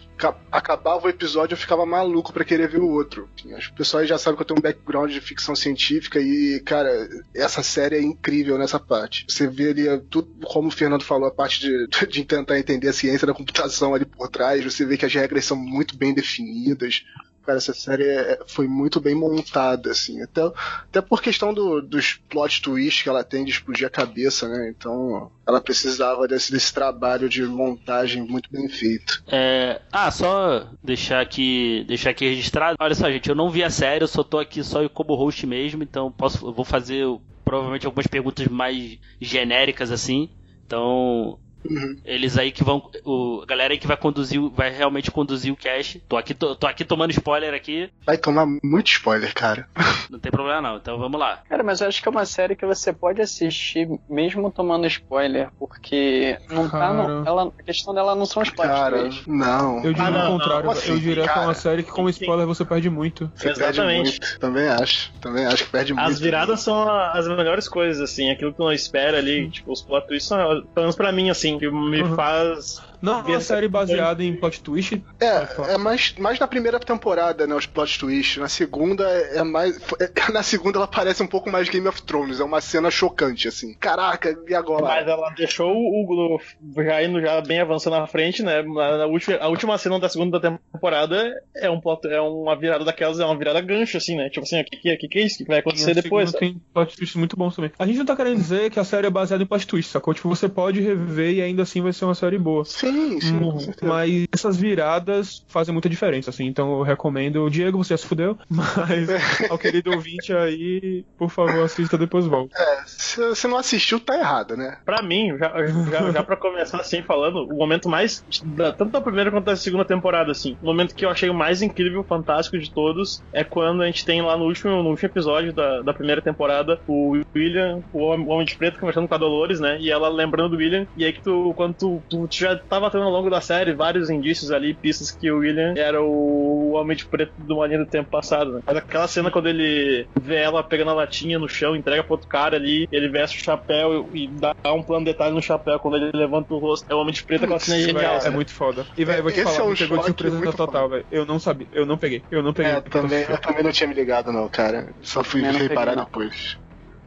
acabava 0.51 1.07
o 1.07 1.09
episódio 1.09 1.53
e 1.53 1.55
eu 1.55 1.59
ficava 1.59 1.85
maluco 1.85 2.31
para 2.31 2.45
querer 2.45 2.69
ver 2.69 2.79
o 2.79 2.89
outro. 2.89 3.27
Acho 3.55 3.69
que 3.69 3.73
o 3.73 3.77
pessoal 3.77 4.05
já 4.05 4.17
sabe 4.17 4.37
que 4.37 4.43
eu 4.43 4.45
tenho 4.45 4.59
um 4.59 4.61
background 4.61 5.11
de 5.11 5.19
ficção 5.19 5.55
científica 5.55 6.19
e, 6.19 6.61
cara, 6.63 7.09
essa 7.33 7.63
série 7.63 7.95
é 7.95 8.01
incrível 8.01 8.57
nessa 8.57 8.79
parte. 8.79 9.25
Você 9.27 9.47
vê 9.47 9.71
ali 9.71 9.99
tudo, 10.09 10.29
como 10.45 10.67
o 10.67 10.71
Fernando 10.71 11.03
falou, 11.03 11.27
a 11.27 11.31
parte 11.31 11.59
de, 11.59 11.87
de 12.07 12.23
tentar 12.23 12.59
entender 12.59 12.89
a 12.89 12.93
ciência 12.93 13.25
da 13.25 13.33
computação 13.33 13.95
ali 13.95 14.05
por 14.05 14.29
trás, 14.29 14.63
você 14.63 14.85
vê 14.85 14.95
que 14.95 15.05
as 15.05 15.13
regras 15.13 15.45
são 15.45 15.57
muito 15.57 15.97
bem 15.97 16.13
definidas 16.13 17.03
cara, 17.51 17.57
essa 17.57 17.73
série 17.73 18.03
é, 18.07 18.39
foi 18.47 18.67
muito 18.67 18.99
bem 18.99 19.13
montada, 19.13 19.91
assim. 19.91 20.21
Até, 20.21 20.41
até 20.83 21.01
por 21.01 21.21
questão 21.21 21.53
do, 21.53 21.81
dos 21.81 22.13
plot 22.29 22.61
twists 22.61 23.03
que 23.03 23.09
ela 23.09 23.23
tem 23.23 23.43
de 23.43 23.51
explodir 23.51 23.85
a 23.85 23.89
cabeça, 23.89 24.47
né? 24.47 24.69
Então, 24.69 25.31
ela 25.47 25.59
precisava 25.59 26.27
desse, 26.27 26.51
desse 26.51 26.73
trabalho 26.73 27.27
de 27.27 27.43
montagem 27.43 28.21
muito 28.21 28.49
bem 28.51 28.67
feito. 28.69 29.23
É... 29.27 29.81
Ah, 29.91 30.09
só 30.11 30.67
deixar 30.83 31.21
aqui, 31.21 31.83
deixar 31.87 32.11
aqui 32.11 32.27
registrado. 32.27 32.77
Olha 32.79 32.95
só, 32.95 33.11
gente, 33.11 33.29
eu 33.29 33.35
não 33.35 33.49
vi 33.49 33.63
a 33.63 33.69
série, 33.69 34.03
eu 34.03 34.07
só 34.07 34.23
tô 34.23 34.39
aqui 34.39 34.63
só 34.63 34.87
como 34.89 35.15
host 35.15 35.45
mesmo, 35.45 35.83
então 35.83 36.11
posso, 36.11 36.53
vou 36.53 36.65
fazer 36.65 37.05
provavelmente 37.43 37.85
algumas 37.85 38.07
perguntas 38.07 38.47
mais 38.47 38.97
genéricas 39.19 39.91
assim. 39.91 40.29
Então, 40.65 41.37
Uhum. 41.69 41.97
Eles 42.05 42.37
aí 42.37 42.51
que 42.51 42.63
vão. 42.63 42.81
O, 43.05 43.41
a 43.43 43.45
galera 43.45 43.73
aí 43.73 43.79
que 43.79 43.87
vai 43.87 43.97
conduzir, 43.97 44.41
vai 44.49 44.71
realmente 44.71 45.11
conduzir 45.11 45.51
o 45.53 45.55
cast. 45.55 45.99
Tô 46.07 46.17
aqui, 46.17 46.33
tô, 46.33 46.55
tô 46.55 46.67
aqui 46.67 46.83
tomando 46.83 47.11
spoiler 47.11 47.53
aqui. 47.53 47.89
Vai 48.05 48.17
tomar 48.17 48.45
muito 48.63 48.87
spoiler, 48.91 49.33
cara. 49.33 49.67
Não 50.09 50.19
tem 50.19 50.31
problema 50.31 50.61
não, 50.61 50.77
então 50.77 50.97
vamos 50.97 51.19
lá. 51.19 51.41
Cara, 51.49 51.63
mas 51.63 51.81
eu 51.81 51.87
acho 51.87 52.01
que 52.01 52.07
é 52.07 52.11
uma 52.11 52.25
série 52.25 52.55
que 52.55 52.65
você 52.65 52.91
pode 52.91 53.21
assistir 53.21 53.87
mesmo 54.09 54.51
tomando 54.51 54.85
spoiler, 54.87 55.49
porque 55.59 56.37
não 56.49 56.67
tá 56.69 56.91
no, 56.93 57.25
ela, 57.27 57.51
a 57.57 57.63
questão 57.63 57.93
dela 57.93 58.15
não 58.15 58.25
são 58.25 58.41
spoilers. 58.43 58.79
Cara, 58.79 59.09
não. 59.27 59.77
Eu 59.83 59.93
diria 59.93 60.07
Ah, 60.07 60.11
não, 60.11 60.35
o 60.35 60.39
contrário. 60.39 60.65
não, 60.65 60.71
assim, 60.71 60.91
eu 60.91 60.99
diria 60.99 61.23
que 61.23 61.29
é 61.29 61.33
cara? 61.33 61.47
uma 61.47 61.53
série 61.53 61.83
que 61.83 61.91
com 61.91 62.09
spoiler 62.09 62.45
você 62.45 62.65
perde 62.65 62.89
muito. 62.89 63.31
Você 63.35 63.45
perde 63.53 63.61
Exatamente. 63.61 64.09
muito. 64.19 64.39
Também 64.39 64.67
acho. 64.67 65.11
Também 65.21 65.45
acho 65.45 65.63
que 65.65 65.69
perde 65.71 65.93
muito. 65.93 66.05
As 66.07 66.19
viradas 66.19 66.59
são 66.61 66.89
a- 66.89 67.11
as 67.13 67.27
melhores 67.27 67.67
coisas, 67.69 68.01
assim, 68.01 68.29
aquilo 68.31 68.51
que 68.53 68.59
não 68.59 68.71
espera 68.71 69.17
ali, 69.17 69.49
tipo, 69.49 69.71
os 69.71 69.81
plot 69.81 70.07
twists 70.07 70.27
são, 70.27 70.37
pelo 70.39 70.65
menos 70.77 70.95
pra 70.95 71.11
mim, 71.11 71.29
assim, 71.29 71.50
que 71.59 71.69
me 71.69 72.03
Uhum. 72.03 72.15
faz. 72.15 72.90
Não 73.01 73.19
é 73.19 73.23
uma 73.23 73.41
série 73.41 73.69
coisa. 73.69 73.93
baseada 73.93 74.23
em 74.23 74.35
plot 74.35 74.61
twist. 74.61 75.03
É, 75.19 75.73
é 75.73 75.77
mais, 75.77 76.15
mais 76.17 76.39
na 76.39 76.47
primeira 76.47 76.79
temporada, 76.79 77.45
né? 77.45 77.53
Os 77.53 77.65
plot 77.65 77.99
twists. 77.99 78.37
Na 78.37 78.47
segunda 78.47 79.03
é 79.03 79.43
mais. 79.43 79.77
é- 79.99 80.11
na 80.31 80.41
segunda 80.41 80.77
ela 80.77 80.87
parece 80.87 81.21
um 81.21 81.27
pouco 81.27 81.51
mais 81.51 81.69
Game 81.69 81.87
of 81.87 82.01
Thrones. 82.03 82.39
É 82.39 82.43
uma 82.43 82.61
cena 82.61 82.89
chocante, 82.89 83.47
assim. 83.47 83.73
Caraca, 83.73 84.37
e 84.47 84.55
agora? 84.55 84.85
Mas 84.85 85.07
ela 85.07 85.29
deixou 85.31 85.73
o 85.73 86.01
Hugo 86.01 86.41
já 86.83 87.03
indo 87.03 87.21
já 87.21 87.41
bem 87.41 87.59
avançando 87.59 87.97
na 87.97 88.07
frente, 88.07 88.41
né? 88.41 88.61
Na, 88.61 89.05
última, 89.05 89.37
a 89.37 89.47
última 89.47 89.77
cena 89.77 89.99
da 89.99 90.07
segunda 90.09 90.39
temporada 90.39 91.33
é 91.55 91.69
um 91.69 91.81
plot, 91.81 92.07
é 92.07 92.21
uma 92.21 92.55
virada 92.55 92.85
daquelas, 92.85 93.19
é 93.19 93.25
uma 93.25 93.37
virada 93.37 93.59
gancho, 93.61 93.97
assim, 93.97 94.15
né? 94.15 94.29
Tipo 94.29 94.45
assim, 94.45 94.61
o 94.61 94.63
que, 94.65 94.97
que, 94.97 95.07
que, 95.07 95.19
é 95.19 95.23
isso? 95.23 95.35
O 95.35 95.37
que 95.39 95.45
vai 95.45 95.59
acontecer 95.59 95.93
depois? 95.93 96.31
Tem 96.31 96.61
plot 96.73 96.95
twists 96.95 97.15
muito 97.15 97.35
bons 97.35 97.55
também. 97.55 97.71
A 97.77 97.85
gente 97.85 97.97
não 97.97 98.05
tá 98.05 98.15
querendo 98.15 98.37
dizer 98.37 98.69
que 98.71 98.79
a 98.79 98.83
série 98.83 99.07
é 99.07 99.09
baseada 99.09 99.43
em 99.43 99.47
plot 99.47 99.67
twist, 99.67 99.91
sacou? 99.91 100.13
Tipo, 100.13 100.29
você 100.29 100.47
pode 100.47 100.79
rever 100.79 101.31
e 101.31 101.41
e 101.41 101.43
ainda 101.43 101.63
assim 101.63 101.81
vai 101.81 101.91
ser 101.91 102.05
uma 102.05 102.15
série 102.15 102.37
boa. 102.37 102.63
Sim, 102.63 102.90
sim, 103.19 103.39
com 103.39 103.51
Hum, 103.57 103.59
certeza. 103.59 103.91
Mas 103.91 104.25
essas 104.33 104.57
viradas 104.57 105.43
fazem 105.47 105.73
muita 105.73 105.89
diferença, 105.89 106.29
assim. 106.29 106.45
Então 106.45 106.71
eu 106.77 106.83
recomendo. 106.83 107.49
Diego, 107.49 107.77
você 107.83 107.93
já 107.93 107.97
se 107.97 108.05
fudeu, 108.07 108.37
mas 108.49 109.09
ao 109.49 109.57
querido 109.57 109.91
ouvinte 109.91 110.33
aí, 110.33 111.03
por 111.17 111.29
favor, 111.29 111.63
assista 111.63 111.97
depois 111.97 112.25
volta. 112.25 112.55
Se 112.85 113.17
você 113.29 113.47
não 113.47 113.57
assistiu, 113.57 113.99
tá 113.99 114.17
errado, 114.17 114.55
né? 114.55 114.77
Pra 114.85 115.01
mim, 115.01 115.37
já, 115.37 115.51
já, 115.91 116.11
já 116.11 116.23
pra 116.23 116.37
começar 116.37 116.79
assim 116.79 117.01
falando, 117.03 117.45
o 117.45 117.57
momento 117.57 117.89
mais. 117.89 118.23
da- 118.55 118.71
tanto 118.71 118.91
da 118.91 119.01
primeira 119.01 119.31
quanto 119.31 119.45
da 119.45 119.55
segunda 119.55 119.85
temporada, 119.85 120.31
assim. 120.31 120.57
O 120.61 120.65
momento 120.67 120.95
que 120.95 121.05
eu 121.05 121.09
achei 121.09 121.29
o 121.29 121.33
mais 121.33 121.61
incrível, 121.61 122.03
fantástico 122.07 122.57
de 122.57 122.71
todos 122.73 123.23
é 123.33 123.43
quando 123.43 123.81
a 123.81 123.85
gente 123.85 124.05
tem 124.05 124.21
lá 124.21 124.37
no 124.37 124.45
último, 124.45 124.81
no 124.83 124.89
último 124.89 125.09
episódio 125.09 125.53
da, 125.53 125.81
da 125.81 125.93
primeira 125.93 126.21
temporada 126.21 126.79
o 126.87 127.19
William, 127.35 127.79
o 127.91 127.99
Homem, 128.03 128.25
o 128.27 128.29
Homem 128.31 128.45
de 128.45 128.57
Preto, 128.57 128.79
conversando 128.79 129.07
com 129.07 129.15
a 129.15 129.17
Dolores, 129.17 129.59
né? 129.59 129.77
E 129.79 129.89
ela 129.91 130.09
lembrando 130.09 130.51
do 130.51 130.57
William. 130.57 130.87
E 130.95 131.03
aí 131.05 131.13
que 131.13 131.21
tu, 131.21 131.53
quando 131.55 131.75
tu, 131.75 132.03
tu 132.09 132.27
já 132.31 132.57
tava 132.81 132.91
tendo 132.91 133.03
ao 133.03 133.11
longo 133.11 133.29
da 133.29 133.39
série 133.39 133.73
vários 133.73 134.09
indícios 134.09 134.51
ali, 134.51 134.73
pistas 134.73 135.11
que 135.11 135.31
o 135.31 135.39
William 135.39 135.73
era 135.77 136.01
o 136.01 136.71
Homem 136.73 136.97
de 136.97 137.05
Preto 137.05 137.33
de 137.37 137.53
uma 137.53 137.67
linha 137.67 137.79
do 137.79 137.85
tempo 137.85 138.09
passado, 138.09 138.53
né? 138.53 138.61
Mas 138.65 138.77
aquela 138.77 139.07
cena 139.07 139.29
quando 139.29 139.47
ele 139.47 140.07
vê 140.19 140.37
ela 140.37 140.63
pegando 140.63 140.91
a 140.91 140.93
latinha 140.93 141.37
no 141.37 141.47
chão, 141.47 141.75
entrega 141.75 142.03
pro 142.03 142.13
outro 142.13 142.27
cara 142.27 142.55
ali, 142.57 142.87
ele 142.91 143.07
veste 143.09 143.39
o 143.39 143.43
chapéu 143.43 144.09
e 144.13 144.27
dá 144.27 144.53
um 144.73 144.83
plano 144.83 145.05
de 145.05 145.11
detalhe 145.11 145.33
no 145.33 145.41
chapéu 145.41 145.79
quando 145.79 145.97
ele 145.97 146.11
levanta 146.13 146.53
o 146.53 146.57
rosto. 146.57 146.85
É 146.89 146.95
o 146.95 146.99
Homem 146.99 147.13
de 147.13 147.23
Preto, 147.23 147.43
aquela 147.43 147.59
cena 147.59 147.77
é 147.77 147.81
genial. 147.81 148.19
É 148.23 148.29
muito 148.29 148.51
foda. 148.51 148.85
E, 148.97 149.05
velho, 149.05 149.19
eu 149.19 149.23
vou 149.23 149.31
te 149.31 149.39
Esse 149.39 149.51
falar, 149.55 149.59
é 149.59 149.63
um 149.63 149.71
me 149.71 149.77
pegou 149.77 149.97
de 149.97 150.05
surpresa 150.05 150.37
muito 150.37 150.57
total, 150.57 150.89
velho. 150.89 151.05
Eu 151.11 151.25
não 151.25 151.39
sabia, 151.39 151.67
eu 151.71 151.85
não 151.85 151.97
peguei, 151.97 152.23
eu 152.31 152.41
não 152.41 152.53
peguei. 152.53 152.71
É, 152.71 152.81
também, 152.81 153.25
eu 153.27 153.37
também 153.37 153.63
não 153.63 153.71
tinha 153.71 153.87
me 153.87 153.93
ligado, 153.93 154.31
não, 154.31 154.47
cara. 154.47 154.89
Só 155.01 155.23
fui 155.23 155.41
Eu 155.41 155.51
reparar 155.51 155.91
peguei, 155.91 155.95
não. 155.95 156.05
depois. 156.05 156.57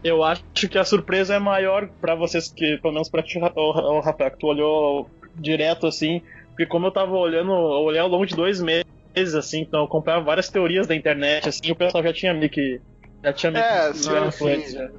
Eu 0.02 0.23
acho 0.23 0.69
que 0.69 0.76
a 0.76 0.85
surpresa 0.85 1.35
é 1.35 1.38
maior 1.38 1.88
pra 2.00 2.14
vocês 2.14 2.52
que, 2.54 2.78
pelo 2.83 2.93
menos 2.93 3.09
pra 3.09 3.23
ti, 3.23 3.38
o, 3.38 3.97
o 3.97 4.00
Rafael, 4.00 4.31
que 4.33 4.38
tu 4.38 4.49
olhou 4.49 5.09
direto 5.37 5.87
assim, 5.87 6.21
porque 6.50 6.67
como 6.67 6.87
eu 6.87 6.93
tava 6.93 7.12
olhando, 7.12 7.50
eu 7.50 7.83
olhei 7.85 8.00
ao 8.00 8.09
longo 8.09 8.26
de 8.26 8.35
dois 8.37 8.61
meses, 8.61 9.35
assim, 9.35 9.61
então 9.62 9.81
eu 9.81 9.87
acompanhava 9.87 10.25
várias 10.25 10.49
teorias 10.49 10.87
da 10.87 10.95
internet, 10.95 11.49
assim, 11.49 11.71
o 11.71 11.76
pessoal 11.76 12.03
já 12.05 12.12
tinha 12.12 12.33
meio 12.35 12.50
que. 12.50 12.81
Já 13.23 13.33
tinha 13.33 13.53
meio 13.53 13.64
É, 13.64 13.93
que 13.93 13.99
sim, 14.33 14.47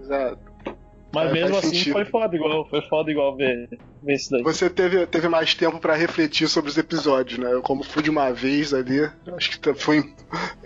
exato. 0.01 0.39
Mas 1.13 1.30
É, 1.30 1.34
mesmo 1.34 1.56
assim 1.58 1.70
sentido. 1.72 1.94
foi 1.94 2.06
foda 2.06 2.36
igual, 2.36 2.68
foi 2.70 2.82
foda 2.82 3.10
igual 3.10 3.38
ver, 3.38 3.70
ver 4.04 4.15
isso 4.15 4.30
daí. 4.32 4.44
Você 4.44 4.70
teve, 4.70 5.06
teve 5.08 5.30
mais 5.30 5.54
tempo 5.56 5.80
pra 5.80 5.96
refletir 5.96 6.50
sobre 6.50 6.70
os 6.70 6.77
episódios, 6.77 7.39
né? 7.39 7.54
Eu, 7.54 7.62
como 7.62 7.84
fui 7.84 8.04
de 8.04 8.10
uma 8.10 8.32
vez 8.34 8.74
ali, 8.74 9.00
acho 9.38 9.51
que 9.51 9.60
t- 9.60 9.74
fui, 9.75 10.04